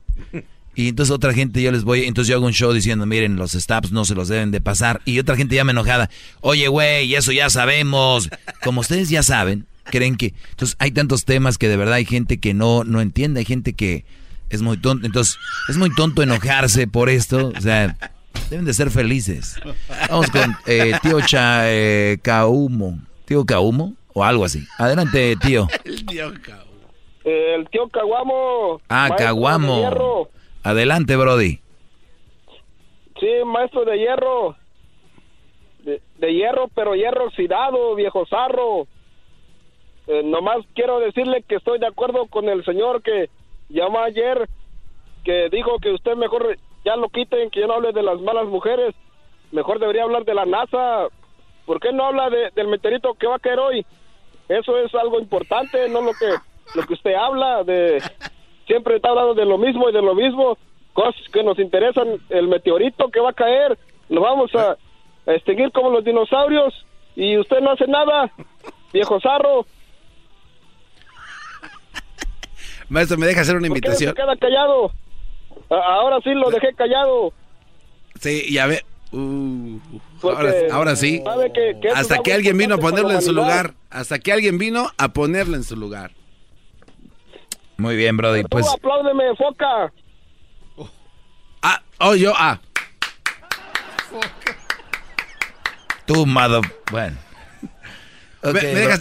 Y 0.74 0.88
entonces 0.88 1.10
otra 1.10 1.32
gente 1.32 1.62
yo 1.62 1.72
les 1.72 1.84
voy, 1.84 2.04
entonces 2.04 2.28
yo 2.28 2.36
hago 2.36 2.44
un 2.44 2.52
show 2.52 2.70
diciendo, 2.70 3.06
miren, 3.06 3.36
los 3.36 3.52
stops 3.52 3.92
no 3.92 4.04
se 4.04 4.14
los 4.14 4.28
deben 4.28 4.50
de 4.50 4.60
pasar. 4.60 5.00
Y 5.06 5.18
otra 5.18 5.34
gente 5.34 5.56
ya 5.56 5.64
me 5.64 5.72
enojada, 5.72 6.10
oye, 6.42 6.68
güey, 6.68 7.14
eso 7.14 7.32
ya 7.32 7.48
sabemos. 7.48 8.28
Como 8.62 8.82
ustedes 8.82 9.08
ya 9.08 9.22
saben, 9.22 9.66
creen 9.84 10.16
que... 10.16 10.34
Entonces 10.50 10.76
hay 10.78 10.90
tantos 10.90 11.24
temas 11.24 11.56
que 11.56 11.68
de 11.68 11.78
verdad 11.78 11.94
hay 11.94 12.04
gente 12.04 12.38
que 12.38 12.52
no, 12.52 12.84
no 12.84 13.00
entiende, 13.00 13.40
hay 13.40 13.46
gente 13.46 13.72
que 13.72 14.04
es 14.50 14.60
muy 14.60 14.76
tonto. 14.76 15.06
Entonces 15.06 15.38
es 15.70 15.78
muy 15.78 15.94
tonto 15.94 16.22
enojarse 16.22 16.86
por 16.86 17.08
esto. 17.08 17.54
O 17.56 17.60
sea, 17.62 17.96
deben 18.50 18.66
de 18.66 18.74
ser 18.74 18.90
felices. 18.90 19.56
Vamos 20.10 20.30
con 20.30 20.54
eh, 20.66 20.92
tío 21.02 21.20
eh, 21.32 22.18
Caumo. 22.20 23.00
¿Tío 23.24 23.46
Caumo? 23.46 23.96
O 24.18 24.24
algo 24.24 24.46
así. 24.46 24.66
Adelante, 24.78 25.36
tío. 25.36 25.66
El 25.84 26.06
tío 26.06 26.32
Caumo. 26.42 26.72
El 27.22 27.68
tío 27.68 27.86
Caguamo. 27.90 28.80
Ah, 28.88 29.10
Caguamo. 29.14 30.30
Adelante, 30.62 31.16
Brody. 31.16 31.60
Sí, 33.20 33.28
maestro 33.44 33.84
de 33.84 33.98
hierro. 33.98 34.56
De, 35.84 36.32
hierro, 36.32 36.68
pero 36.74 36.94
hierro 36.94 37.26
oxidado, 37.26 37.94
viejo 37.94 38.24
zarro. 38.26 38.86
Eh, 40.06 40.22
nomás 40.24 40.64
quiero 40.74 40.98
decirle 40.98 41.44
que 41.46 41.56
estoy 41.56 41.78
de 41.78 41.86
acuerdo 41.86 42.24
con 42.24 42.48
el 42.48 42.64
señor 42.64 43.02
que 43.02 43.28
llamó 43.68 43.98
ayer, 43.98 44.48
que 45.24 45.50
dijo 45.50 45.78
que 45.78 45.90
usted 45.90 46.16
mejor 46.16 46.56
ya 46.86 46.96
lo 46.96 47.10
quiten, 47.10 47.50
que 47.50 47.60
yo 47.60 47.66
no 47.66 47.74
hable 47.74 47.92
de 47.92 48.02
las 48.02 48.18
malas 48.22 48.46
mujeres. 48.46 48.94
Mejor 49.52 49.78
debería 49.78 50.04
hablar 50.04 50.24
de 50.24 50.32
la 50.32 50.46
NASA. 50.46 51.08
¿Por 51.66 51.80
qué 51.80 51.92
no 51.92 52.06
habla 52.06 52.30
del 52.30 52.68
meteorito 52.68 53.12
que 53.12 53.26
va 53.26 53.36
a 53.36 53.40
caer 53.40 53.58
hoy? 53.58 53.84
Eso 54.48 54.78
es 54.78 54.94
algo 54.94 55.18
importante, 55.18 55.88
no 55.88 56.00
lo 56.00 56.12
que 56.12 56.26
lo 56.74 56.86
que 56.86 56.94
usted 56.94 57.14
habla, 57.14 57.64
de 57.64 58.02
siempre 58.66 58.96
está 58.96 59.10
hablando 59.10 59.34
de 59.34 59.44
lo 59.44 59.58
mismo 59.58 59.88
y 59.88 59.92
de 59.92 60.02
lo 60.02 60.14
mismo, 60.14 60.58
cosas 60.92 61.20
que 61.32 61.42
nos 61.42 61.58
interesan, 61.58 62.20
el 62.30 62.48
meteorito 62.48 63.10
que 63.10 63.20
va 63.20 63.30
a 63.30 63.34
caer, 63.34 63.78
lo 64.08 64.20
vamos 64.20 64.54
a, 64.54 64.76
extinguir 65.28 65.72
como 65.72 65.90
los 65.90 66.04
dinosaurios 66.04 66.72
y 67.16 67.36
usted 67.36 67.58
no 67.60 67.72
hace 67.72 67.88
nada, 67.88 68.30
viejo 68.92 69.20
zarro. 69.20 69.66
Maestro, 72.88 73.18
¿me 73.18 73.26
deja 73.26 73.40
hacer 73.40 73.56
una 73.56 73.66
invitación? 73.66 74.14
¿Por 74.14 74.24
queda 74.24 74.36
callado? 74.36 74.92
ahora 75.68 76.20
sí 76.22 76.32
lo 76.32 76.48
dejé 76.50 76.72
callado. 76.74 77.32
Sí, 78.20 78.52
ya 78.52 78.66
ve. 78.66 78.84
Uh, 79.12 79.78
ahora, 80.72 80.96
sí. 80.96 81.22
hasta 81.94 82.18
que 82.18 82.32
alguien 82.32 82.58
vino 82.58 82.74
a 82.74 82.78
ponerlo 82.78 83.12
en 83.12 83.22
su 83.22 83.32
lugar. 83.32 83.74
Hasta 83.90 84.18
que 84.18 84.32
alguien 84.32 84.58
vino 84.58 84.90
a 84.98 85.08
ponerlo 85.08 85.56
en 85.56 85.64
su 85.64 85.76
lugar. 85.76 86.12
Muy 87.76 87.96
bien, 87.96 88.16
Brody. 88.16 88.42
Pues. 88.44 88.66
apláudeme, 88.68 89.34
foca. 89.36 89.92
Ah, 91.62 91.82
oh, 91.98 92.14
yo, 92.14 92.32
ah. 92.36 92.58
Tú, 96.06 96.26
mother. 96.26 96.62
Bueno. 96.90 97.16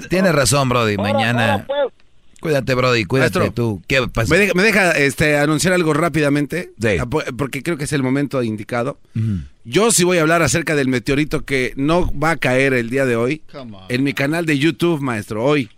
Tienes 0.09 0.33
razón, 0.33 0.69
Brody. 0.69 0.97
Mañana. 0.97 1.65
Pues. 1.67 2.04
Cuídate, 2.45 2.75
Brody, 2.75 3.05
cuídate 3.05 3.51
tú. 3.51 3.81
¿Qué 3.87 4.07
pasa? 4.07 4.33
¿Me 4.33 4.63
deja, 4.63 4.91
este, 4.91 5.37
anunciar 5.37 5.73
algo 5.73 5.93
rápidamente? 5.93 6.71
Sí. 6.79 6.97
Ah, 6.99 7.07
porque 7.07 7.63
creo 7.63 7.77
que 7.77 7.85
es 7.85 7.93
el 7.93 8.03
momento 8.03 8.41
indicado. 8.43 8.99
Yo 9.63 9.91
sí 9.91 10.03
voy 10.03 10.19
a 10.19 10.21
hablar 10.21 10.43
acerca 10.43 10.75
del 10.75 10.87
meteorito 10.87 11.43
que 11.43 11.73
no 11.75 12.11
va 12.17 12.31
a 12.31 12.37
caer 12.37 12.73
el 12.73 12.89
día 12.89 13.05
de 13.05 13.15
hoy. 13.15 13.41
En 13.89 14.03
mi 14.03 14.13
canal 14.13 14.45
de 14.45 14.59
YouTube, 14.59 15.01
maestro, 15.01 15.43
hoy. 15.43 15.69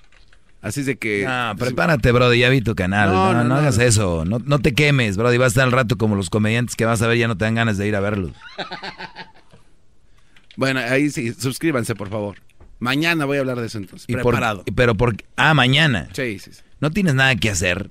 Así 0.62 0.84
de 0.84 0.98
que. 0.98 1.24
No, 1.26 1.56
prepárate, 1.58 2.12
Brody, 2.12 2.40
ya 2.40 2.50
vi 2.50 2.62
tu 2.62 2.76
canal. 2.76 3.12
No, 3.12 3.44
no, 3.44 3.56
hagas 3.56 3.78
eso. 3.78 4.26
No, 4.26 4.40
no 4.40 4.60
te 4.60 4.74
quemes, 4.74 5.16
Brody. 5.16 5.38
Vas 5.38 5.46
a 5.46 5.48
estar 5.48 5.64
al 5.64 5.72
rato 5.72 5.98
como 5.98 6.16
los 6.16 6.30
comediantes 6.30 6.76
que 6.76 6.84
vas 6.84 7.02
a 7.02 7.08
ver, 7.08 7.18
ya 7.18 7.28
no 7.28 7.38
te 7.38 7.46
dan 7.46 7.56
ganas 7.56 7.78
de 7.78 7.88
ir 7.88 7.96
a 7.96 8.02
verlos. 8.02 8.32
bueno, 10.58 10.82
ahí 10.82 11.10
sí, 11.10 11.34
suscríbanse, 11.34 11.96
por 11.96 12.10
favor. 12.10 12.38
Mañana 12.80 13.26
voy 13.26 13.38
a 13.38 13.40
hablar 13.42 13.60
de 13.60 13.68
eso 13.68 13.78
entonces. 13.78 14.08
preparado. 14.08 14.64
pero 14.76 14.96
por. 14.96 15.16
Ah, 15.36 15.54
mañana. 15.54 16.10
Sí, 16.14 16.40
sí, 16.40 16.52
sí. 16.54 16.62
¿No 16.80 16.92
tienes 16.92 17.16
nada 17.16 17.36
que 17.36 17.50
hacer? 17.50 17.90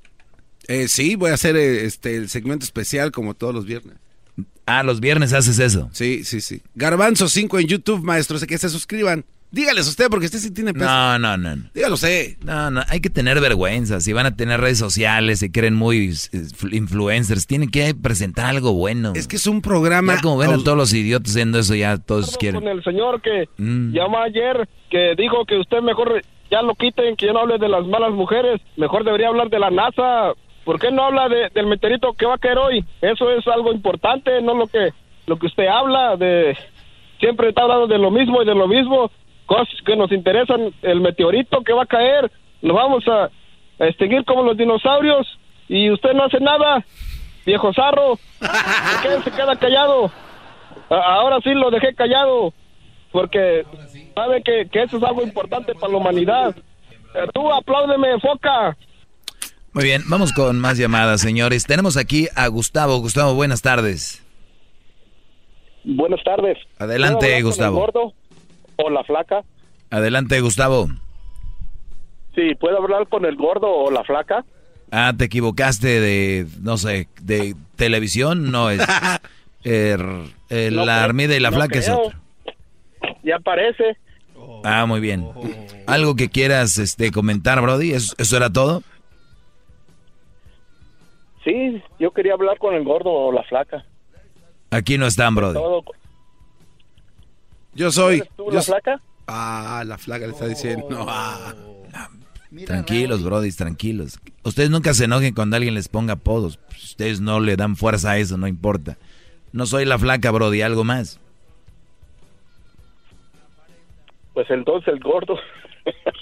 Eh, 0.68 0.88
sí, 0.88 1.14
voy 1.16 1.30
a 1.30 1.34
hacer 1.34 1.56
eh, 1.56 1.84
este 1.84 2.16
el 2.16 2.28
segmento 2.28 2.64
especial 2.64 3.12
como 3.12 3.34
todos 3.34 3.54
los 3.54 3.66
viernes. 3.66 3.96
Ah, 4.66 4.82
los 4.82 5.00
viernes 5.00 5.32
haces 5.32 5.58
eso. 5.60 5.88
Sí, 5.92 6.24
sí, 6.24 6.40
sí. 6.40 6.62
Garbanzo 6.74 7.28
5 7.28 7.58
en 7.60 7.66
YouTube, 7.68 8.02
maestro. 8.02 8.38
Sé 8.38 8.46
que 8.46 8.58
se 8.58 8.68
suscriban. 8.68 9.24
Dígales 9.51 9.89
usted, 9.89 10.09
porque 10.10 10.27
usted 10.27 10.39
sí 10.39 10.52
tiene 10.52 10.74
peso. 10.74 10.85
No, 10.85 11.18
no, 11.18 11.36
no. 11.36 11.56
Dígalo 11.73 11.94
usted. 11.94 12.36
No, 12.44 12.70
no, 12.70 12.82
hay 12.89 13.01
que 13.01 13.10
tener 13.10 13.40
vergüenza. 13.40 14.01
Si 14.01 14.12
van 14.12 14.27
a 14.27 14.36
tener 14.36 14.60
redes 14.60 14.78
sociales, 14.78 15.39
se 15.39 15.51
creen 15.52 15.74
muy 15.74 16.12
influencers, 16.73 17.47
tienen 17.47 17.70
que 17.70 17.94
presentar 17.94 18.47
algo 18.47 18.73
bueno. 18.73 19.12
Es 19.14 19.28
que 19.28 19.36
es 19.36 19.47
un 19.47 19.62
programa... 19.62 20.16
Ya 20.16 20.20
como 20.20 20.39
ven 20.39 20.51
a 20.51 20.59
todos 20.59 20.77
los 20.77 20.93
idiotas 20.93 21.31
haciendo 21.31 21.59
eso, 21.59 21.74
ya 21.74 21.97
todos 21.98 22.36
quieren. 22.36 22.60
Con 22.60 22.68
el 22.68 22.82
señor 22.82 23.23
que 23.23 23.48
mm. 23.56 23.93
llamó 23.93 24.18
ayer, 24.18 24.68
que 24.90 25.14
dijo 25.16 25.44
que 25.47 25.56
usted 25.59 25.81
mejor 25.81 26.23
ya 26.51 26.62
lo 26.62 26.74
quiten, 26.74 27.16
que 27.16 27.27
yo 27.27 27.32
no 27.32 27.40
hable 27.40 27.59
de 27.59 27.68
las 27.68 27.86
malas 27.86 28.12
mujeres. 28.12 28.60
Mejor 28.77 29.05
debería 29.05 29.28
hablar 29.28 29.48
de 29.48 29.59
la 29.59 29.70
NASA. 29.70 30.32
¿Por 30.64 30.81
qué 30.81 30.90
no 30.90 31.05
habla 31.05 31.28
del 31.28 31.66
meteorito 31.66 32.12
que 32.14 32.27
va 32.27 32.35
a 32.35 32.39
caer 32.39 32.59
hoy? 32.59 32.85
Eso 33.01 33.31
es 33.31 33.47
algo 33.47 33.73
importante, 33.73 34.43
no 34.43 34.55
lo 34.55 34.66
que, 34.66 34.90
lo 35.27 35.39
que 35.39 35.47
usted 35.47 35.66
habla 35.66 36.16
de... 36.16 36.56
Siempre 37.20 37.48
está 37.48 37.62
hablando 37.62 37.86
de 37.86 37.97
lo 37.97 38.10
mismo 38.10 38.43
y 38.43 38.44
de 38.44 38.55
lo 38.55 38.68
mismo 38.68 39.10
cosas 39.47 39.74
que 39.85 39.97
nos 39.97 40.12
interesan, 40.12 40.73
el 40.82 41.01
meteorito 41.01 41.62
que 41.62 41.73
va 41.73 41.85
a 41.85 41.86
caer, 41.86 42.31
nos 42.62 42.77
vamos 42.77 43.05
a, 43.09 43.31
extinguir 43.78 44.24
como 44.24 44.43
los 44.43 44.56
dinosaurios 44.56 45.27
y 45.68 45.90
usted 45.90 46.12
no 46.14 46.24
hace 46.24 46.40
nada, 46.40 46.85
viejo 47.44 47.73
zarro. 47.74 48.18
¿Por 48.39 49.02
qué 49.02 49.23
se 49.23 49.31
queda 49.31 49.56
callado? 49.56 50.10
Ahora 50.89 51.39
sí 51.43 51.51
lo 51.52 51.70
dejé 51.70 51.94
callado, 51.94 52.55
porque 53.12 53.64
sabe 54.14 54.43
que, 54.43 54.68
que 54.70 54.82
eso 54.82 54.97
es 54.97 55.02
algo 55.02 55.23
importante 55.23 55.74
para 55.74 55.93
la 55.93 55.98
humanidad. 55.98 56.56
Eh, 57.14 57.27
tú 57.35 57.52
apláudeme, 57.52 58.18
foca. 58.20 58.77
Muy 59.73 59.85
bien, 59.85 60.02
vamos 60.09 60.32
con 60.32 60.59
más 60.59 60.78
llamadas, 60.78 61.20
señores. 61.20 61.66
Tenemos 61.66 61.98
aquí 61.98 62.28
a 62.35 62.47
Gustavo. 62.47 62.98
Gustavo, 62.98 63.35
buenas 63.35 63.60
tardes. 63.60 64.24
Buenas 65.85 66.23
tardes. 66.24 66.59
Adelante, 66.78 67.43
Gustavo. 67.43 67.86
O 68.76 68.90
la 68.90 69.04
flaca? 69.04 69.44
Adelante, 69.90 70.40
Gustavo. 70.40 70.88
Sí, 72.34 72.54
¿puedo 72.54 72.78
hablar 72.78 73.08
con 73.08 73.24
el 73.24 73.36
gordo 73.36 73.68
o 73.68 73.90
la 73.90 74.04
flaca? 74.04 74.44
Ah, 74.90 75.12
te 75.16 75.24
equivocaste 75.24 76.00
de, 76.00 76.46
no 76.60 76.76
sé, 76.76 77.08
de 77.20 77.54
televisión, 77.76 78.50
no 78.50 78.70
es. 78.70 78.86
Er, 79.64 80.00
la 80.48 81.02
armida 81.02 81.34
y 81.34 81.40
la 81.40 81.50
flaca 81.50 81.80
es 81.80 81.88
otro. 81.88 82.16
Ya 83.24 83.40
parece. 83.40 83.96
Ah, 84.62 84.86
muy 84.86 85.00
bien. 85.00 85.26
¿Algo 85.88 86.14
que 86.14 86.28
quieras 86.28 86.78
este, 86.78 87.10
comentar, 87.10 87.60
Brody? 87.60 87.92
¿Eso, 87.92 88.14
¿Eso 88.16 88.36
era 88.36 88.52
todo? 88.52 88.84
Sí, 91.42 91.82
yo 91.98 92.12
quería 92.12 92.34
hablar 92.34 92.58
con 92.58 92.74
el 92.74 92.84
gordo 92.84 93.10
o 93.10 93.32
la 93.32 93.42
flaca. 93.42 93.84
Aquí 94.70 94.98
no 94.98 95.06
están, 95.06 95.34
Brody. 95.34 95.58
Yo 97.76 97.92
soy. 97.92 98.22
tú 98.36 98.50
la 98.50 98.62
flaca? 98.62 99.00
Ah, 99.26 99.84
la 99.86 99.98
flaca 99.98 100.26
le 100.26 100.32
está 100.32 100.46
diciendo. 100.46 101.06
Ah. 101.08 101.54
Tranquilos, 102.64 103.22
Brody, 103.22 103.52
tranquilos. 103.52 104.18
Ustedes 104.42 104.70
nunca 104.70 104.94
se 104.94 105.04
enojen 105.04 105.34
cuando 105.34 105.56
alguien 105.56 105.74
les 105.74 105.88
ponga 105.88 106.14
apodos. 106.14 106.58
Ustedes 106.70 107.20
no 107.20 107.40
le 107.40 107.56
dan 107.56 107.76
fuerza 107.76 108.12
a 108.12 108.18
eso, 108.18 108.38
no 108.38 108.46
importa. 108.46 108.96
No 109.52 109.66
soy 109.66 109.84
la 109.84 109.98
flaca, 109.98 110.30
Brody, 110.30 110.62
algo 110.62 110.84
más. 110.84 111.20
Pues 114.32 114.50
entonces 114.50 114.94
el 114.94 115.00
gordo. 115.00 115.38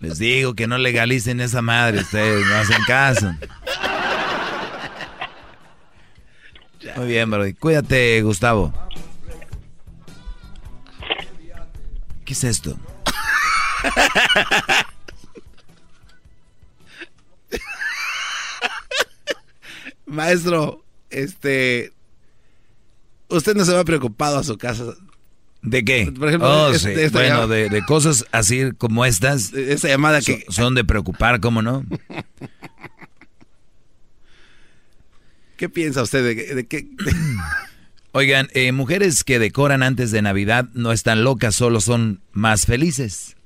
Les 0.04 0.20
digo 0.20 0.54
que 0.54 0.68
no 0.68 0.78
legalicen 0.78 1.40
esa 1.40 1.62
madre, 1.62 2.02
ustedes 2.02 2.46
no 2.46 2.56
hacen 2.56 2.84
caso. 2.86 3.34
Muy 6.98 7.08
bien, 7.08 7.32
Brody. 7.32 7.54
Cuídate, 7.54 8.22
Gustavo. 8.22 8.74
¿Qué 12.26 12.34
es 12.34 12.44
esto? 12.44 12.78
Maestro, 20.06 20.84
este. 21.12 21.94
Usted 23.30 23.56
no 23.56 23.64
se 23.64 23.74
va 23.74 23.86
preocupado 23.86 24.38
a 24.38 24.44
su 24.44 24.58
casa 24.58 24.84
¿De 25.64 25.84
qué? 25.86 26.12
Por 26.12 26.28
ejemplo, 26.28 26.68
oh, 26.68 26.72
este, 26.72 27.08
bueno, 27.10 27.48
de, 27.48 27.82
cosas 27.88 28.26
así 28.34 28.74
como 28.78 29.06
estas. 29.06 29.54
Esa 29.54 29.88
llamada 29.88 30.20
que... 30.22 30.46
Son 30.50 30.76
de 30.76 30.84
preocupar, 30.84 31.40
¿cómo 31.40 31.62
no? 31.62 31.86
¿Qué 35.56 35.70
piensa 35.70 36.02
usted 36.02 36.36
de, 36.56 36.68
qué? 36.68 36.86
Oigan, 38.12 38.50
eh, 38.54 38.74
mujeres 38.74 39.24
que 39.24 39.40
decoran 39.40 39.84
antes 39.84 40.12
de 40.12 40.22
Navidad 40.22 40.68
no 40.74 40.92
están 40.92 41.24
locas, 41.24 41.56
solo 41.56 41.80
son 41.80 42.20
más 42.34 42.66
felices. 42.66 43.38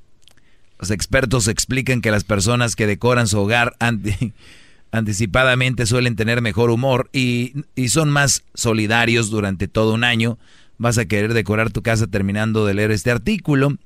Los 0.79 0.89
expertos 0.89 1.47
explican 1.47 2.01
que 2.01 2.09
las 2.09 2.23
personas 2.23 2.75
que 2.75 2.87
decoran 2.87 3.27
su 3.27 3.39
hogar 3.39 3.75
anticipadamente 4.91 5.85
suelen 5.85 6.15
tener 6.15 6.41
mejor 6.41 6.71
humor 6.71 7.11
y, 7.13 7.53
y 7.75 7.89
son 7.89 8.09
más 8.09 8.43
solidarios 8.55 9.29
durante 9.29 9.67
todo 9.67 9.93
un 9.93 10.03
año 10.03 10.39
vas 10.77 10.97
a 10.97 11.05
querer 11.05 11.33
decorar 11.33 11.71
tu 11.71 11.81
casa 11.81 12.07
terminando 12.07 12.65
de 12.65 12.73
leer 12.73 12.91
este 12.91 13.11
artículo. 13.11 13.77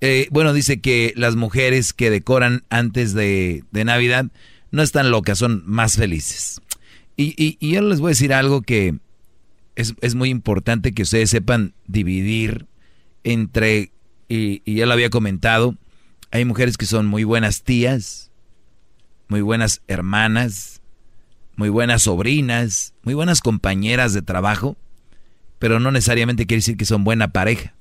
Eh, 0.00 0.28
bueno, 0.30 0.52
dice 0.52 0.80
que 0.80 1.12
las 1.16 1.36
mujeres 1.36 1.92
que 1.92 2.10
decoran 2.10 2.64
antes 2.70 3.14
de, 3.14 3.64
Navidad 3.72 4.26
no 4.70 4.82
están 4.82 5.10
locas, 5.10 5.38
son 5.38 5.62
más 5.66 5.96
felices. 5.96 6.60
Y, 7.16 7.58
yo 7.60 7.82
les 7.82 8.00
voy 8.00 8.10
a 8.10 8.10
decir 8.10 8.32
algo 8.32 8.62
que 8.62 8.96
es, 9.74 10.14
muy 10.14 10.30
importante 10.30 10.92
que 10.92 11.02
ustedes 11.02 11.30
sepan 11.30 11.74
dividir 11.86 12.66
entre, 13.24 13.90
y, 14.28 14.62
y 14.64 14.76
ya 14.76 14.86
lo 14.86 14.92
había 14.92 15.10
comentado, 15.10 15.76
hay 16.30 16.44
mujeres 16.44 16.76
que 16.76 16.86
son 16.86 17.06
muy 17.06 17.24
buenas 17.24 17.62
tías, 17.64 18.30
muy 19.28 19.40
buenas 19.40 19.82
hermanas, 19.88 20.80
muy 21.56 21.70
buenas 21.70 22.02
sobrinas, 22.02 22.94
muy 23.02 23.14
buenas 23.14 23.40
compañeras 23.40 24.12
de 24.12 24.22
trabajo, 24.22 24.76
pero 25.58 25.80
no 25.80 25.90
necesariamente 25.90 26.46
quiere 26.46 26.58
decir 26.58 26.76
que 26.76 26.84
son 26.84 27.04
buena 27.04 27.28
pareja. 27.28 27.74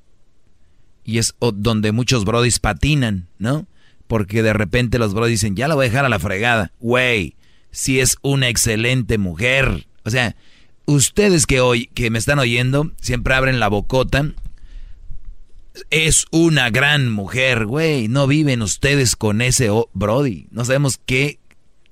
Y 1.04 1.20
es 1.20 1.36
donde 1.40 1.92
muchos 1.92 2.26
brodis 2.26 2.60
patinan, 2.60 3.30
¿no? 3.38 3.68
Porque 4.08 4.44
de 4.44 4.54
repente 4.54 5.00
los 5.00 5.14
brodis 5.14 5.42
dicen, 5.42 5.56
ya 5.56 5.68
la 5.68 5.76
voy 5.76 5.86
a 5.86 5.90
dejar 5.90 6.06
a 6.06 6.10
la 6.10 6.20
fregada. 6.20 6.74
Güey, 6.80 7.36
si 7.72 8.00
es 8.00 8.18
una 8.22 8.50
excelente 8.50 9.18
mujer. 9.18 9.88
O 10.04 10.10
sea, 10.10 10.36
ustedes 10.86 11.46
que 11.46 11.62
hoy, 11.62 11.88
que 11.94 12.10
me 12.10 12.20
están 12.20 12.40
oyendo, 12.40 12.92
siempre 13.00 13.36
abren 13.36 13.60
la 13.60 13.68
bocota. 13.68 14.34
Es 15.92 16.26
una 16.32 16.72
gran 16.72 17.12
mujer, 17.12 17.66
güey. 17.66 18.08
No 18.08 18.28
viven 18.28 18.62
ustedes 18.62 19.16
con 19.16 19.42
ese 19.42 19.70
brody. 19.94 20.48
No 20.52 20.66
sabemos 20.66 21.00
qué 21.06 21.40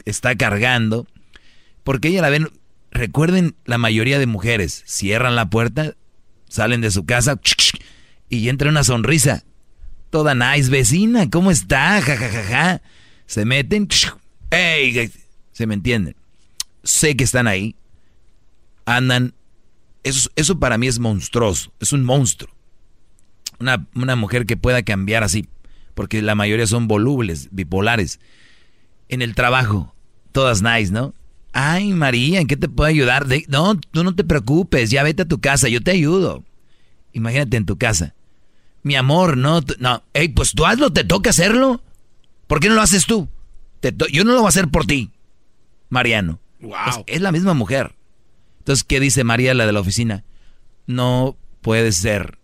está 0.05 0.35
cargando. 0.35 1.07
Porque 1.83 2.07
ella 2.07 2.21
la 2.21 2.29
ven 2.29 2.49
recuerden, 2.95 3.55
la 3.65 3.77
mayoría 3.77 4.19
de 4.19 4.25
mujeres 4.25 4.83
cierran 4.85 5.35
la 5.35 5.49
puerta, 5.49 5.95
salen 6.47 6.81
de 6.81 6.91
su 6.91 7.05
casa 7.05 7.39
y 8.29 8.49
entra 8.49 8.69
una 8.69 8.83
sonrisa. 8.83 9.43
Toda 10.09 10.33
nice, 10.33 10.69
vecina, 10.69 11.29
¿cómo 11.29 11.51
está? 11.51 12.01
Ja, 12.01 12.17
ja, 12.17 12.29
ja, 12.29 12.43
ja. 12.43 12.81
Se 13.25 13.45
meten, 13.45 13.87
¡Ey! 14.49 15.11
Se 15.51 15.67
me 15.67 15.73
entienden. 15.73 16.15
Sé 16.83 17.15
que 17.15 17.23
están 17.23 17.47
ahí. 17.47 17.75
Andan. 18.85 19.33
Eso, 20.03 20.29
eso 20.35 20.59
para 20.59 20.77
mí 20.77 20.87
es 20.87 20.99
monstruoso. 20.99 21.73
Es 21.79 21.91
un 21.91 22.03
monstruo. 22.03 22.53
Una, 23.59 23.87
una 23.95 24.15
mujer 24.15 24.45
que 24.45 24.57
pueda 24.57 24.83
cambiar 24.83 25.23
así. 25.23 25.47
Porque 25.95 26.21
la 26.21 26.35
mayoría 26.35 26.67
son 26.67 26.87
volubles, 26.87 27.49
bipolares. 27.51 28.19
En 29.09 29.21
el 29.21 29.33
trabajo, 29.33 29.95
todas 30.31 30.61
nice, 30.61 30.91
¿no? 30.91 31.13
Ay, 31.57 31.93
María, 31.93 32.41
¿en 32.41 32.47
qué 32.47 32.57
te 32.57 32.67
puedo 32.67 32.89
ayudar? 32.89 33.27
no, 33.47 33.79
tú 33.79 34.03
no 34.03 34.13
te 34.13 34.25
preocupes, 34.25 34.91
ya 34.91 35.03
vete 35.03 35.21
a 35.21 35.27
tu 35.27 35.39
casa, 35.39 35.69
yo 35.69 35.81
te 35.81 35.91
ayudo. 35.91 36.43
Imagínate 37.13 37.55
en 37.55 37.65
tu 37.65 37.77
casa. 37.77 38.13
Mi 38.83 38.97
amor, 38.97 39.37
no, 39.37 39.61
no. 39.79 40.03
Ey, 40.11 40.27
pues 40.27 40.51
tú 40.51 40.65
hazlo, 40.65 40.91
te 40.91 41.05
toca 41.05 41.29
hacerlo. 41.29 41.81
¿Por 42.47 42.59
qué 42.59 42.67
no 42.67 42.75
lo 42.75 42.81
haces 42.81 43.05
tú? 43.05 43.29
yo 44.11 44.25
no 44.25 44.33
lo 44.33 44.39
voy 44.39 44.47
a 44.47 44.49
hacer 44.49 44.67
por 44.67 44.85
ti, 44.85 45.11
Mariano. 45.87 46.41
Wow. 46.59 47.05
es 47.07 47.21
la 47.21 47.31
misma 47.31 47.53
mujer. 47.53 47.95
Entonces, 48.59 48.83
¿qué 48.83 48.99
dice 48.99 49.23
María, 49.23 49.53
la 49.53 49.65
de 49.65 49.71
la 49.71 49.79
oficina? 49.79 50.25
No 50.87 51.37
puede 51.61 51.93
ser. 51.93 52.37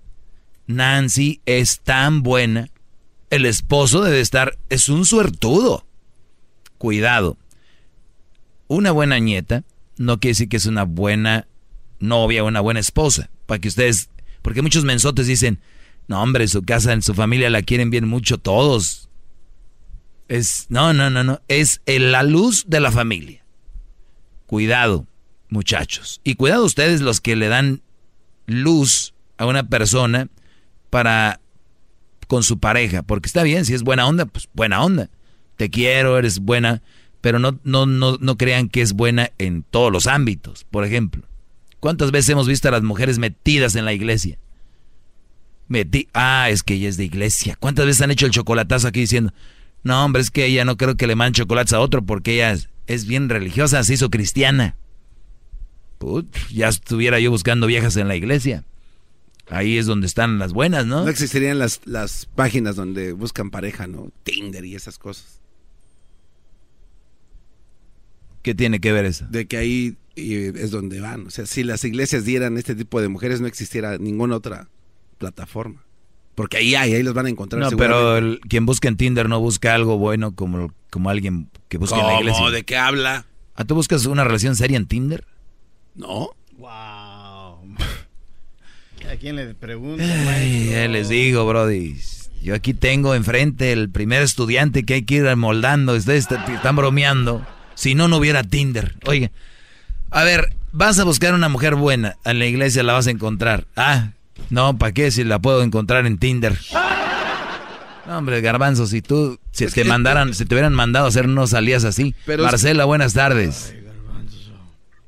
Nancy 0.67 1.41
es 1.45 1.81
tan 1.81 2.23
buena. 2.23 2.69
El 3.29 3.45
esposo 3.45 4.03
debe 4.03 4.21
estar, 4.21 4.57
es 4.69 4.87
un 4.87 5.03
suertudo. 5.03 5.85
Cuidado 6.77 7.35
una 8.71 8.91
buena 8.91 9.19
nieta 9.19 9.65
no 9.97 10.19
quiere 10.19 10.31
decir 10.31 10.49
que 10.49 10.57
es 10.57 10.65
una 10.65 10.83
buena 10.83 11.47
novia 11.99 12.43
o 12.43 12.47
una 12.47 12.61
buena 12.61 12.79
esposa. 12.79 13.29
Para 13.45 13.59
que 13.59 13.67
ustedes, 13.67 14.09
porque 14.41 14.61
muchos 14.61 14.85
mensotes 14.85 15.27
dicen, 15.27 15.59
no 16.07 16.21
hombre, 16.21 16.47
su 16.47 16.63
casa, 16.63 16.93
en 16.93 17.01
su 17.01 17.13
familia 17.13 17.49
la 17.49 17.63
quieren 17.63 17.89
bien 17.89 18.07
mucho 18.07 18.37
todos. 18.37 19.09
Es, 20.29 20.67
no, 20.69 20.93
no, 20.93 21.09
no, 21.09 21.23
no, 21.25 21.41
es 21.49 21.81
la 21.85 22.23
luz 22.23 22.65
de 22.67 22.79
la 22.79 22.91
familia. 22.91 23.43
Cuidado, 24.45 25.05
muchachos. 25.49 26.21
Y 26.23 26.35
cuidado 26.35 26.63
ustedes 26.63 27.01
los 27.01 27.19
que 27.19 27.35
le 27.35 27.49
dan 27.49 27.81
luz 28.45 29.13
a 29.37 29.45
una 29.47 29.67
persona 29.67 30.29
para 30.89 31.41
con 32.27 32.43
su 32.43 32.59
pareja, 32.59 33.03
porque 33.03 33.27
está 33.27 33.43
bien, 33.43 33.65
si 33.65 33.73
es 33.73 33.83
buena 33.83 34.07
onda, 34.07 34.25
pues 34.25 34.47
buena 34.53 34.81
onda. 34.81 35.09
Te 35.57 35.69
quiero, 35.69 36.17
eres 36.17 36.39
buena 36.39 36.81
pero 37.21 37.37
no, 37.37 37.59
no, 37.63 37.85
no, 37.85 38.17
no 38.19 38.37
crean 38.37 38.67
que 38.67 38.81
es 38.81 38.93
buena 38.93 39.31
en 39.37 39.63
todos 39.63 39.91
los 39.91 40.07
ámbitos. 40.07 40.65
Por 40.69 40.83
ejemplo, 40.83 41.23
¿cuántas 41.79 42.11
veces 42.11 42.29
hemos 42.29 42.47
visto 42.47 42.67
a 42.67 42.71
las 42.71 42.81
mujeres 42.81 43.19
metidas 43.19 43.75
en 43.75 43.85
la 43.85 43.93
iglesia? 43.93 44.39
Metí, 45.67 46.09
ah, 46.13 46.49
es 46.49 46.63
que 46.63 46.73
ella 46.73 46.89
es 46.89 46.97
de 46.97 47.05
iglesia. 47.05 47.55
¿Cuántas 47.59 47.85
veces 47.85 48.01
han 48.01 48.11
hecho 48.11 48.25
el 48.25 48.31
chocolatazo 48.31 48.87
aquí 48.87 49.01
diciendo, 49.01 49.33
No, 49.83 50.03
hombre, 50.03 50.21
es 50.21 50.31
que 50.31 50.45
ella 50.45 50.65
no 50.65 50.75
creo 50.75 50.97
que 50.97 51.07
le 51.07 51.15
mande 51.15 51.37
chocolates 51.37 51.73
a 51.73 51.79
otro 51.79 52.01
porque 52.01 52.33
ella 52.33 52.57
es, 52.87 53.05
bien 53.05 53.29
religiosa, 53.29 53.83
se 53.83 53.93
hizo 53.93 54.09
cristiana. 54.09 54.75
ya 56.51 56.67
estuviera 56.67 57.19
yo 57.19 57.29
buscando 57.29 57.67
viejas 57.67 57.95
en 57.97 58.07
la 58.07 58.15
iglesia. 58.15 58.65
Ahí 59.47 59.77
es 59.77 59.85
donde 59.85 60.07
están 60.07 60.39
las 60.39 60.53
buenas, 60.53 60.85
¿no? 60.85 61.03
No 61.03 61.09
existirían 61.09 61.59
las, 61.59 61.81
las 61.85 62.25
páginas 62.25 62.75
donde 62.75 63.11
buscan 63.11 63.49
pareja, 63.49 63.85
¿no? 63.85 64.09
Tinder 64.23 64.65
y 64.65 64.75
esas 64.75 64.97
cosas. 64.97 65.40
¿Qué 68.41 68.55
tiene 68.55 68.79
que 68.79 68.91
ver 68.91 69.05
eso? 69.05 69.25
De 69.29 69.47
que 69.47 69.57
ahí 69.57 69.97
es 70.15 70.71
donde 70.71 70.99
van. 70.99 71.27
O 71.27 71.29
sea, 71.29 71.45
si 71.45 71.63
las 71.63 71.83
iglesias 71.83 72.25
dieran 72.25 72.57
este 72.57 72.75
tipo 72.75 73.01
de 73.01 73.07
mujeres, 73.07 73.41
no 73.41 73.47
existiera 73.47 73.97
ninguna 73.97 74.35
otra 74.35 74.69
plataforma. 75.17 75.83
Porque 76.35 76.57
ahí 76.57 76.75
hay, 76.75 76.93
ahí 76.93 77.03
los 77.03 77.13
van 77.13 77.27
a 77.27 77.29
encontrar. 77.29 77.61
No, 77.61 77.77
pero 77.77 78.37
quien 78.47 78.65
busca 78.65 78.87
en 78.87 78.97
Tinder 78.97 79.29
no 79.29 79.39
busca 79.39 79.75
algo 79.75 79.97
bueno 79.97 80.33
como, 80.33 80.73
como 80.89 81.09
alguien 81.09 81.49
que 81.67 81.77
busca 81.77 81.99
en 81.99 82.07
la 82.07 82.19
iglesia. 82.19 82.49
¿De 82.49 82.63
qué 82.63 82.77
habla? 82.77 83.25
¿Ah, 83.55 83.65
tú 83.65 83.75
buscas 83.75 84.05
una 84.05 84.23
relación 84.23 84.55
seria 84.55 84.77
en 84.77 84.87
Tinder? 84.87 85.25
No. 85.93 86.31
Wow. 86.57 86.71
¿A 89.09 89.15
quién 89.19 89.35
le 89.35 89.53
pregunto? 89.53 90.03
ya 90.03 90.87
les 90.87 91.09
digo, 91.09 91.45
Brody. 91.45 91.97
Yo 92.41 92.55
aquí 92.55 92.73
tengo 92.73 93.13
enfrente 93.13 93.71
el 93.71 93.91
primer 93.91 94.23
estudiante 94.23 94.83
que 94.83 94.95
hay 94.95 95.03
que 95.03 95.15
ir 95.15 95.35
moldando. 95.35 95.93
Ustedes 95.93 96.27
están 96.31 96.75
bromeando. 96.75 97.45
Si 97.81 97.95
no, 97.95 98.07
no 98.07 98.17
hubiera 98.17 98.43
Tinder. 98.43 98.93
Oye, 99.07 99.31
a 100.11 100.23
ver, 100.23 100.49
vas 100.71 100.99
a 100.99 101.03
buscar 101.03 101.33
una 101.33 101.49
mujer 101.49 101.73
buena. 101.73 102.15
En 102.25 102.37
la 102.37 102.45
iglesia 102.45 102.83
la 102.83 102.93
vas 102.93 103.07
a 103.07 103.09
encontrar. 103.09 103.65
Ah, 103.75 104.09
no, 104.51 104.77
¿para 104.77 104.91
qué 104.91 105.09
si 105.09 105.23
la 105.23 105.39
puedo 105.39 105.63
encontrar 105.63 106.05
en 106.05 106.19
Tinder? 106.19 106.53
No, 108.05 108.19
hombre, 108.19 108.39
garbanzo, 108.41 108.85
si 108.85 109.01
tú, 109.01 109.39
si 109.49 109.65
te 109.65 109.83
mandaran, 109.83 110.35
si 110.35 110.45
te 110.45 110.53
hubieran 110.53 110.75
mandado 110.75 111.05
a 111.05 111.07
hacer, 111.07 111.27
no 111.27 111.47
salías 111.47 111.83
así. 111.83 112.13
Marcela, 112.27 112.85
buenas 112.85 113.15
tardes. 113.15 113.75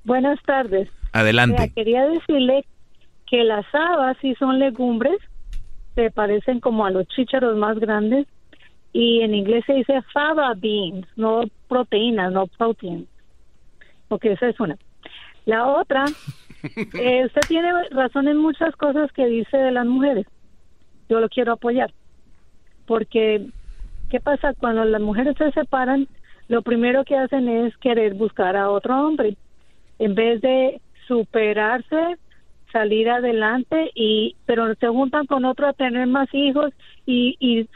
buenas 0.04 0.40
tardes. 0.44 0.90
Adelante. 1.12 1.72
quería 1.76 2.04
decirle 2.08 2.66
que 3.30 3.44
las 3.44 3.66
habas 3.72 4.18
sí 4.20 4.34
son 4.40 4.58
legumbres, 4.58 5.20
se 5.94 6.10
parecen 6.10 6.60
como 6.60 6.88
a 6.88 6.90
los 6.90 7.08
chícharos 7.10 7.56
más 7.56 7.78
grandes, 7.78 8.26
y 8.94 9.22
en 9.22 9.34
inglés 9.34 9.64
se 9.66 9.74
dice 9.74 10.02
fava 10.14 10.54
beans, 10.56 11.08
no 11.16 11.44
proteínas, 11.68 12.32
no 12.32 12.46
protein. 12.46 13.08
Ok, 14.10 14.26
esa 14.26 14.48
es 14.48 14.60
una. 14.60 14.78
La 15.46 15.68
otra, 15.68 16.06
eh, 16.94 17.26
usted 17.26 17.42
tiene 17.48 17.72
razón 17.90 18.28
en 18.28 18.38
muchas 18.38 18.76
cosas 18.76 19.12
que 19.12 19.26
dice 19.26 19.58
de 19.58 19.72
las 19.72 19.88
mujeres. 19.88 20.28
Yo 21.10 21.20
lo 21.20 21.28
quiero 21.28 21.54
apoyar. 21.54 21.92
Porque, 22.86 23.48
¿qué 24.10 24.20
pasa? 24.20 24.54
Cuando 24.54 24.86
las 24.86 25.02
mujeres 25.02 25.36
se 25.38 25.52
separan, 25.52 26.08
lo 26.48 26.62
primero 26.62 27.04
que 27.04 27.18
hacen 27.18 27.50
es 27.50 27.76
querer 27.78 28.14
buscar 28.14 28.56
a 28.56 28.70
otro 28.70 29.08
hombre. 29.08 29.36
En 29.98 30.14
vez 30.14 30.40
de 30.42 30.82
superarse, 31.08 32.18
salir 32.72 33.10
adelante, 33.10 33.92
y 33.96 34.36
pero 34.46 34.74
se 34.76 34.88
juntan 34.88 35.26
con 35.26 35.46
otro 35.46 35.68
a 35.68 35.74
tener 35.74 36.08
más 36.08 36.28
hijos 36.34 36.72
y, 37.06 37.36
y 37.40 37.68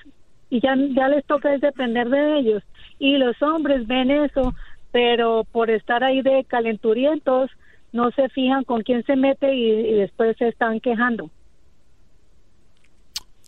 y 0.50 0.62
ya, 0.62 0.76
ya 0.96 1.10
les 1.10 1.26
toca 1.26 1.54
es 1.54 1.62
depender 1.62 2.10
de 2.10 2.40
ellos. 2.40 2.64
Y 3.00 3.18
los 3.18 3.42
hombres 3.42 3.86
ven 3.88 4.12
eso, 4.12 4.56
pero 4.92 5.46
por 5.52 5.70
estar 5.70 6.04
ahí 6.04 6.22
de 6.22 6.46
calenturientos, 6.46 7.52
no 7.92 8.12
se 8.12 8.30
fijan 8.30 8.64
con 8.64 8.84
quién 8.84 9.04
se 9.06 9.16
mete 9.16 9.54
y, 9.54 9.94
después 9.94 10.38
se 10.38 10.48
están 10.48 10.80
quejando. 10.80 11.30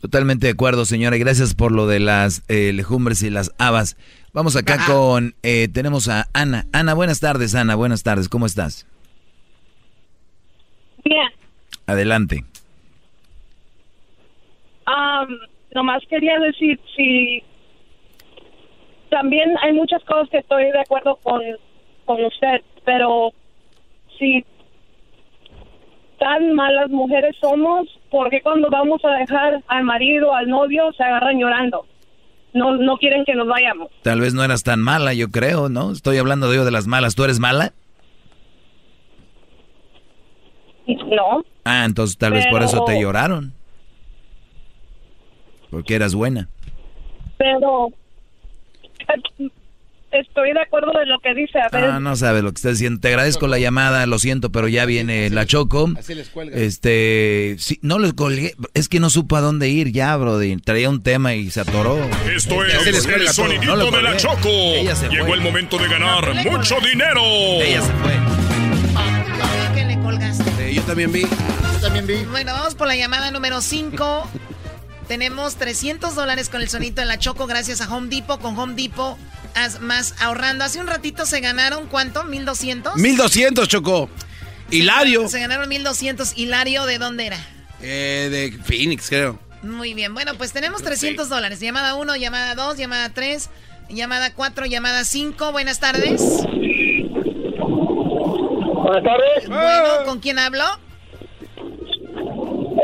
Totalmente 0.01 0.47
de 0.47 0.53
acuerdo, 0.53 0.85
señora, 0.85 1.17
y 1.17 1.19
gracias 1.19 1.55
por 1.55 1.73
lo 1.73 1.85
de 1.85 1.99
las 1.99 2.43
eh, 2.47 2.71
legumbres 2.71 3.21
y 3.21 3.29
las 3.29 3.53
habas. 3.57 3.97
Vamos 4.31 4.55
acá 4.55 4.85
con, 4.85 5.35
eh, 5.43 5.67
tenemos 5.67 6.07
a 6.07 6.27
Ana. 6.33 6.67
Ana, 6.71 6.93
buenas 6.93 7.19
tardes, 7.19 7.53
Ana, 7.53 7.75
buenas 7.75 8.03
tardes, 8.03 8.29
¿cómo 8.29 8.45
estás? 8.45 8.87
Bien. 11.03 11.29
Adelante. 11.85 12.45
Um, 14.87 15.48
nomás 15.73 16.03
quería 16.09 16.39
decir 16.39 16.79
si 16.95 17.43
también 19.09 19.55
hay 19.61 19.73
muchas 19.73 20.03
cosas 20.03 20.29
que 20.29 20.37
estoy 20.37 20.65
de 20.71 20.79
acuerdo 20.79 21.17
con, 21.23 21.41
con 22.05 22.23
usted, 22.23 22.61
pero 22.85 23.31
si 24.17 24.45
tan 26.19 26.53
malas 26.53 26.89
mujeres 26.89 27.35
somos, 27.39 27.87
¿por 28.11 28.29
qué 28.29 28.41
cuando 28.41 28.69
vamos 28.69 29.03
a 29.03 29.11
dejar 29.11 29.63
al 29.67 29.83
marido, 29.83 30.33
al 30.33 30.47
novio, 30.47 30.91
se 30.93 31.03
agarran 31.03 31.39
llorando? 31.39 31.85
No, 32.53 32.75
no 32.75 32.97
quieren 32.97 33.25
que 33.25 33.35
nos 33.35 33.47
vayamos. 33.47 33.89
Tal 34.01 34.19
vez 34.19 34.33
no 34.33 34.43
eras 34.43 34.63
tan 34.63 34.81
mala, 34.81 35.13
yo 35.13 35.29
creo, 35.29 35.69
¿no? 35.69 35.91
Estoy 35.91 36.17
hablando 36.17 36.49
de 36.49 36.57
yo 36.57 36.65
de 36.65 36.71
las 36.71 36.87
malas. 36.87 37.15
¿Tú 37.15 37.23
eres 37.23 37.39
mala? 37.39 37.73
No. 40.87 41.43
Ah, 41.63 41.85
entonces 41.85 42.17
tal 42.17 42.33
vez 42.33 42.47
por 42.47 42.63
eso 42.63 42.83
te 42.85 42.99
lloraron. 42.99 43.53
Porque 45.69 45.95
eras 45.95 46.15
buena. 46.15 46.49
Pero 47.37 47.89
estoy 50.11 50.53
de 50.53 50.61
acuerdo 50.61 50.91
de 50.97 51.05
lo 51.05 51.19
que 51.19 51.33
dice. 51.33 51.59
A 51.59 51.69
Ah, 51.71 51.99
no 51.99 52.15
sabe 52.15 52.41
lo 52.41 52.51
que 52.51 52.55
está 52.57 52.69
diciendo. 52.69 52.99
Te 52.99 53.09
agradezco 53.09 53.47
la 53.47 53.59
llamada, 53.59 54.05
lo 54.07 54.19
siento, 54.19 54.51
pero 54.51 54.67
ya 54.67 54.85
viene 54.85 55.29
la 55.29 55.45
Choco. 55.45 55.89
Así 55.97 56.15
les 56.15 56.29
cuelga. 56.29 56.57
Este, 56.57 57.55
sí, 57.59 57.79
no 57.81 57.99
les 57.99 58.13
colgué. 58.13 58.55
Es 58.73 58.89
que 58.89 58.99
no 58.99 59.09
supo 59.09 59.35
a 59.35 59.41
dónde 59.41 59.69
ir 59.69 59.91
ya, 59.91 60.15
brody. 60.17 60.57
Traía 60.57 60.89
un 60.89 61.03
tema 61.03 61.35
y 61.35 61.49
se 61.51 61.61
atoró. 61.61 61.97
Esto 62.35 62.65
es 62.65 63.05
el 63.05 63.27
sonidito 63.29 63.91
de 63.91 64.01
la 64.01 64.17
Choco. 64.17 64.49
Llegó 65.09 65.33
el 65.33 65.41
momento 65.41 65.77
de 65.77 65.87
ganar 65.87 66.33
mucho 66.43 66.75
dinero. 66.81 67.21
Ella 67.23 67.81
se 67.81 67.93
fue. 67.93 68.11
¿Qué 69.75 69.85
le 69.85 69.99
colgaste? 69.99 70.73
yo 70.73 70.81
también 70.83 71.11
vi. 71.11 71.21
Yo 71.21 71.79
también 71.81 72.07
vi. 72.07 72.15
Bueno, 72.25 72.53
vamos 72.53 72.75
por 72.75 72.87
la 72.87 72.95
llamada 72.95 73.31
número 73.31 73.61
5. 73.61 74.29
Tenemos 75.09 75.55
300 75.55 76.13
dólares 76.13 76.49
con 76.49 76.61
el 76.61 76.69
sonito 76.69 77.01
de 77.01 77.07
la 77.07 77.17
Choco 77.17 77.47
gracias 77.47 77.81
a 77.81 77.91
Home 77.91 78.09
Depot. 78.15 78.39
Con 78.39 78.55
Home 78.59 78.75
Depot 78.75 79.17
haz 79.55 79.81
más 79.81 80.13
ahorrando. 80.21 80.63
Hace 80.63 80.79
un 80.79 80.85
ratito 80.85 81.25
se 81.25 81.39
ganaron, 81.39 81.87
¿cuánto? 81.87 82.21
¿1200? 82.25 82.95
1200, 82.95 83.67
Choco. 83.67 84.07
Hilario. 84.69 85.27
Se 85.27 85.39
ganaron 85.39 85.67
1200. 85.67 86.37
Hilario, 86.37 86.85
¿de 86.85 86.99
dónde 86.99 87.25
era? 87.25 87.39
Eh, 87.81 88.27
de 88.29 88.51
Phoenix, 88.63 89.09
creo. 89.09 89.39
Muy 89.63 89.95
bien. 89.95 90.13
Bueno, 90.13 90.35
pues 90.37 90.53
tenemos 90.53 90.83
300 90.83 91.27
dólares. 91.27 91.59
Llamada 91.59 91.95
1, 91.95 92.15
llamada 92.17 92.53
2, 92.53 92.77
llamada 92.77 93.09
3, 93.09 93.49
llamada 93.89 94.35
4, 94.35 94.67
llamada 94.67 95.03
5. 95.05 95.51
Buenas 95.51 95.79
tardes. 95.79 96.21
Buenas 98.83 99.03
tardes. 99.03 99.47
Bueno, 99.47 100.05
¿con 100.05 100.19
quién 100.19 100.37
hablo? 100.37 100.65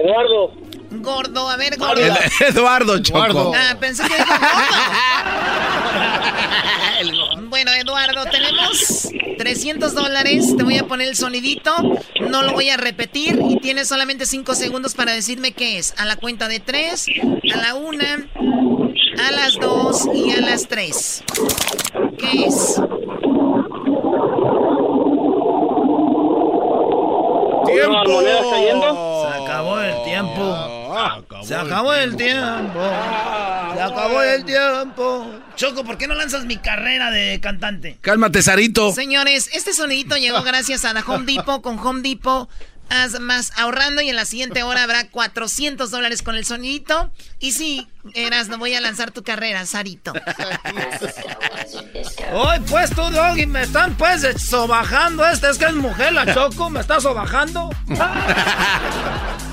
Eduardo. 0.03 0.64
Gordo, 1.01 1.49
a 1.49 1.57
ver, 1.57 1.77
gordo. 1.77 2.01
Eduardo 2.39 2.99
Choco. 2.99 3.51
Ah, 3.55 3.75
pensé 3.79 4.03
que 4.03 4.09
gordo. 7.11 7.49
bueno, 7.49 7.71
Eduardo, 7.71 8.25
tenemos 8.31 9.09
300 9.37 9.93
dólares. 9.93 10.55
Te 10.57 10.63
voy 10.63 10.77
a 10.77 10.87
poner 10.87 11.09
el 11.09 11.15
sonidito. 11.15 11.71
No 12.21 12.43
lo 12.43 12.53
voy 12.53 12.69
a 12.69 12.77
repetir. 12.77 13.39
Y 13.49 13.59
tienes 13.59 13.87
solamente 13.87 14.25
5 14.25 14.55
segundos 14.55 14.95
para 14.95 15.13
decirme 15.13 15.51
qué 15.53 15.77
es. 15.77 15.93
A 15.97 16.05
la 16.05 16.15
cuenta 16.15 16.47
de 16.47 16.59
3, 16.59 17.05
a 17.53 17.57
la 17.57 17.75
1, 17.75 18.03
a 19.27 19.31
las 19.31 19.55
2 19.59 20.09
y 20.13 20.31
a 20.31 20.41
las 20.41 20.67
3. 20.67 21.23
¿Qué 22.17 22.45
es? 22.45 22.81
¡Tiempo! 27.65 28.21
Se 31.45 31.53
acabó 31.53 31.93
el 31.93 32.15
tiempo. 32.15 32.79
Se 33.75 33.81
acabó 33.81 34.21
el 34.23 34.43
tiempo. 34.45 35.31
Choco, 35.55 35.83
¿por 35.83 35.97
qué 35.97 36.07
no 36.07 36.15
lanzas 36.15 36.45
mi 36.45 36.57
carrera 36.57 37.11
de 37.11 37.39
cantante? 37.39 37.99
Cálmate, 38.01 38.41
Sarito. 38.41 38.91
Señores, 38.93 39.51
este 39.53 39.73
sonidito 39.73 40.17
llegó 40.17 40.41
gracias 40.41 40.85
a 40.85 40.93
la 40.93 41.01
Home 41.01 41.31
Depot. 41.31 41.61
Con 41.61 41.77
Home 41.77 42.01
Depot 42.01 42.49
haz 42.89 43.19
más 43.19 43.51
ahorrando 43.57 44.01
y 44.01 44.09
en 44.09 44.15
la 44.15 44.25
siguiente 44.25 44.63
hora 44.63 44.83
habrá 44.83 45.07
400 45.09 45.91
dólares 45.91 46.23
con 46.23 46.35
el 46.35 46.45
sonidito. 46.45 47.11
Y 47.39 47.51
sí, 47.51 47.87
Eras, 48.15 48.47
no 48.47 48.57
voy 48.57 48.73
a 48.73 48.81
lanzar 48.81 49.11
tu 49.11 49.21
carrera, 49.21 49.67
Sarito. 49.67 50.13
Hoy 52.33 52.59
pues 52.67 52.89
tú, 52.89 53.03
Doggy, 53.03 53.45
me 53.45 53.61
están 53.61 53.95
pues 53.95 54.25
sobajando. 54.41 55.23
Este 55.27 55.51
es 55.51 55.59
que 55.59 55.65
es 55.65 55.73
mujer, 55.73 56.13
la 56.13 56.33
Choco, 56.33 56.71
me 56.71 56.79
está 56.79 56.99
sobajando. 56.99 57.69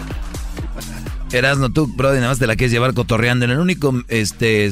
Erasno, 1.32 1.72
tú, 1.72 1.86
Brody, 1.86 2.16
nada 2.16 2.28
más 2.28 2.38
te 2.38 2.46
la 2.46 2.56
quieres 2.56 2.72
llevar 2.72 2.94
cotorreando. 2.94 3.44
En 3.44 3.52
el 3.52 3.58
único, 3.58 4.02
este, 4.08 4.70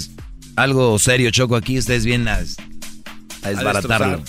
algo 0.57 0.99
serio, 0.99 1.31
Choco, 1.31 1.57
aquí 1.57 1.79
ustedes 1.79 2.05
vienen 2.05 2.29
a, 2.29 2.41
a 3.43 3.49
desbaratarlo. 3.49 4.23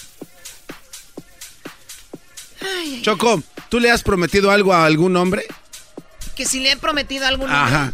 Choco, 3.02 3.44
¿tú 3.70 3.80
le 3.80 3.92
has 3.92 4.04
prometido 4.04 4.52
algo 4.52 4.74
a 4.74 4.86
algún 4.86 5.16
hombre? 5.18 5.46
Que 6.36 6.46
si 6.46 6.60
le 6.60 6.72
he 6.72 6.78
prometido 6.78 7.26
a 7.26 7.30
algún 7.30 7.50
hombre. 7.50 7.76
Ajá. 7.76 7.94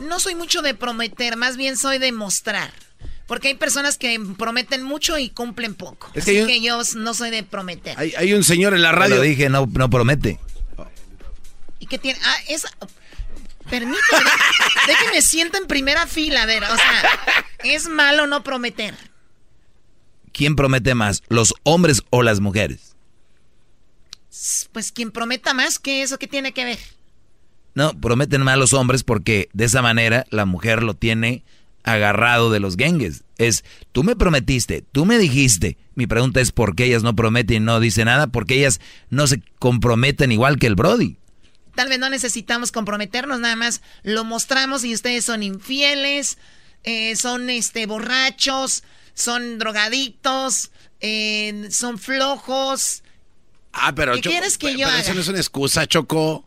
No 0.00 0.18
soy 0.18 0.34
mucho 0.34 0.62
de 0.62 0.74
prometer, 0.74 1.36
más 1.36 1.56
bien 1.56 1.76
soy 1.76 1.98
de 1.98 2.12
mostrar. 2.12 2.72
Porque 3.26 3.48
hay 3.48 3.54
personas 3.54 3.96
que 3.96 4.20
prometen 4.36 4.82
mucho 4.82 5.16
y 5.16 5.30
cumplen 5.30 5.74
poco. 5.74 6.10
Es 6.14 6.24
Así 6.24 6.44
que, 6.44 6.60
yo 6.60 6.80
no 6.96 7.14
soy 7.14 7.30
de 7.30 7.42
prometer. 7.42 7.96
Hay, 7.98 8.32
un 8.34 8.42
señor 8.42 8.74
en 8.74 8.82
la 8.82 8.92
radio. 8.92 9.16
Lo 9.16 9.22
dije, 9.22 9.48
no, 9.48 9.68
no 9.72 9.88
promete. 9.88 10.38
¿Y 11.78 11.86
qué 11.86 11.98
tiene? 11.98 12.18
Ah, 12.24 12.36
es... 12.48 12.66
Permíteme, 13.72 14.30
déjeme 14.86 15.22
siento 15.22 15.56
en 15.56 15.66
primera 15.66 16.06
fila, 16.06 16.42
a 16.42 16.46
ver, 16.46 16.62
o 16.62 16.76
sea, 16.76 17.02
¿es 17.64 17.88
malo 17.88 18.26
no 18.26 18.44
prometer? 18.44 18.94
¿Quién 20.30 20.56
promete 20.56 20.94
más, 20.94 21.22
los 21.28 21.54
hombres 21.62 22.02
o 22.10 22.22
las 22.22 22.40
mujeres? 22.40 22.94
Pues 24.72 24.92
quien 24.92 25.10
prometa 25.10 25.54
más, 25.54 25.78
¿qué 25.78 26.02
eso 26.02 26.18
qué 26.18 26.28
tiene 26.28 26.52
que 26.52 26.66
ver? 26.66 26.78
No, 27.74 27.98
prometen 27.98 28.42
más 28.42 28.58
los 28.58 28.74
hombres 28.74 29.04
porque 29.04 29.48
de 29.54 29.64
esa 29.64 29.80
manera 29.80 30.26
la 30.28 30.44
mujer 30.44 30.82
lo 30.82 30.92
tiene 30.92 31.42
agarrado 31.82 32.50
de 32.50 32.60
los 32.60 32.76
gengues. 32.76 33.24
Es, 33.38 33.64
tú 33.92 34.04
me 34.04 34.16
prometiste, 34.16 34.84
tú 34.92 35.06
me 35.06 35.16
dijiste. 35.16 35.78
Mi 35.94 36.06
pregunta 36.06 36.42
es 36.42 36.52
por 36.52 36.76
qué 36.76 36.84
ellas 36.84 37.02
no 37.02 37.16
prometen 37.16 37.62
y 37.62 37.64
no 37.64 37.80
dicen 37.80 38.04
nada, 38.04 38.26
porque 38.26 38.56
ellas 38.56 38.82
no 39.08 39.26
se 39.26 39.42
comprometen 39.58 40.30
igual 40.30 40.58
que 40.58 40.66
el 40.66 40.74
Brody. 40.74 41.16
Tal 41.74 41.88
vez 41.88 41.98
no 41.98 42.10
necesitamos 42.10 42.72
comprometernos, 42.72 43.40
nada 43.40 43.56
más 43.56 43.80
lo 44.02 44.24
mostramos 44.24 44.84
y 44.84 44.94
ustedes 44.94 45.24
son 45.24 45.42
infieles, 45.42 46.38
eh, 46.84 47.16
son 47.16 47.48
este 47.50 47.86
borrachos, 47.86 48.82
son 49.14 49.58
drogadictos, 49.58 50.70
eh, 51.00 51.68
son 51.70 51.98
flojos. 51.98 53.02
Ah, 53.72 53.94
pero 53.94 54.14
¿Qué 54.14 54.20
quieres 54.20 54.58
que 54.58 54.76
yo 54.76 54.86
haga? 54.86 55.00
Eso 55.00 55.14
no 55.14 55.20
es 55.20 55.28
una 55.28 55.38
excusa, 55.38 55.86
Choco. 55.86 56.46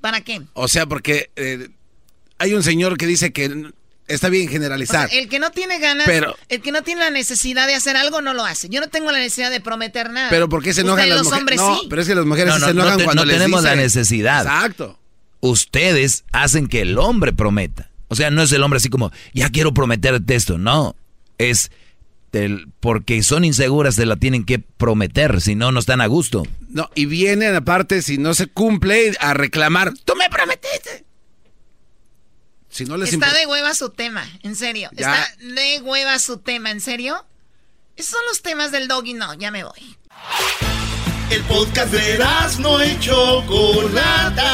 ¿Para 0.00 0.20
qué? 0.20 0.42
O 0.52 0.68
sea, 0.68 0.86
porque 0.86 1.30
eh, 1.36 1.70
hay 2.38 2.54
un 2.54 2.62
señor 2.62 2.98
que 2.98 3.06
dice 3.06 3.32
que 3.32 3.72
está 4.08 4.28
bien 4.28 4.48
generalizar. 4.48 5.08
el 5.12 5.28
que 5.28 5.38
no 5.38 5.50
tiene 5.50 5.78
ganas, 5.78 6.08
el 6.48 6.62
que 6.62 6.72
no 6.72 6.82
tiene 6.82 7.02
la 7.02 7.10
necesidad 7.10 7.66
de 7.66 7.74
hacer 7.74 7.96
algo 7.96 8.22
no 8.22 8.34
lo 8.34 8.44
hace. 8.44 8.68
Yo 8.68 8.80
no 8.80 8.88
tengo 8.88 9.12
la 9.12 9.18
necesidad 9.18 9.50
de 9.50 9.60
prometer 9.60 10.10
nada. 10.10 10.30
Pero 10.30 10.48
¿por 10.48 10.62
qué 10.62 10.74
se 10.74 10.82
enojan 10.82 11.08
las 11.08 11.18
los 11.18 11.32
hombres 11.32 11.58
No, 11.58 11.80
pero 11.88 12.02
es 12.02 12.08
que 12.08 12.14
las 12.14 12.26
mujeres 12.26 12.54
se 12.54 12.70
enojan 12.70 13.02
cuando 13.02 13.24
no 13.24 13.30
tenemos 13.30 13.62
la 13.62 13.76
necesidad. 13.76 14.42
Exacto. 14.42 14.98
Ustedes 15.40 16.24
hacen 16.32 16.66
que 16.66 16.80
el 16.80 16.98
hombre 16.98 17.32
prometa. 17.32 17.90
O 18.08 18.14
sea, 18.14 18.30
no 18.30 18.42
es 18.42 18.52
el 18.52 18.62
hombre 18.62 18.78
así 18.78 18.88
como, 18.88 19.12
ya 19.34 19.50
quiero 19.50 19.74
prometerte 19.74 20.34
esto. 20.34 20.58
No, 20.58 20.96
es 21.38 21.70
porque 22.80 23.22
son 23.22 23.44
inseguras, 23.44 23.96
te 23.96 24.06
la 24.06 24.16
tienen 24.16 24.44
que 24.44 24.58
prometer, 24.58 25.40
si 25.40 25.54
no, 25.54 25.72
no 25.72 25.80
están 25.80 26.00
a 26.00 26.06
gusto. 26.06 26.42
No, 26.68 26.90
y 26.94 27.06
vienen 27.06 27.54
aparte, 27.54 28.02
si 28.02 28.18
no 28.18 28.34
se 28.34 28.46
cumple, 28.46 29.16
a 29.20 29.34
reclamar, 29.34 29.92
tú 30.04 30.14
me 30.16 30.28
prometiste. 30.28 30.55
Si 32.76 32.84
no 32.84 32.98
les 32.98 33.10
Está 33.10 33.32
de 33.32 33.46
hueva 33.46 33.72
su 33.72 33.88
tema, 33.88 34.28
en 34.42 34.54
serio. 34.54 34.90
Está 34.94 35.34
de 35.38 35.80
hueva 35.80 36.18
su 36.18 36.36
tema, 36.36 36.70
¿en 36.70 36.82
serio? 36.82 37.24
Esos 37.96 38.10
son 38.10 38.20
los 38.28 38.42
temas 38.42 38.70
del 38.70 38.86
doggy, 38.86 39.14
no, 39.14 39.32
ya 39.32 39.50
me 39.50 39.64
voy. 39.64 39.96
El 41.30 41.42
podcast 41.44 41.90
de 41.90 42.18
no 42.58 42.78
hecho 42.82 43.42
Chocolata. 43.46 44.52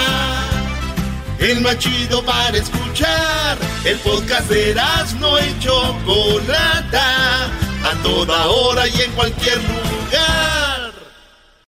El 1.41 1.63
machido 1.63 2.25
para 2.25 2.57
escuchar. 2.57 3.59
El 3.85 3.99
podcast 3.99 4.49
de 4.49 4.73
no 5.19 5.37
hecho 5.39 5.99
Chocolata 6.07 7.47
a 7.47 8.03
toda 8.05 8.47
hora 8.47 8.87
y 8.87 9.01
en 9.01 9.11
cualquier 9.15 9.59
lugar. 9.65 10.82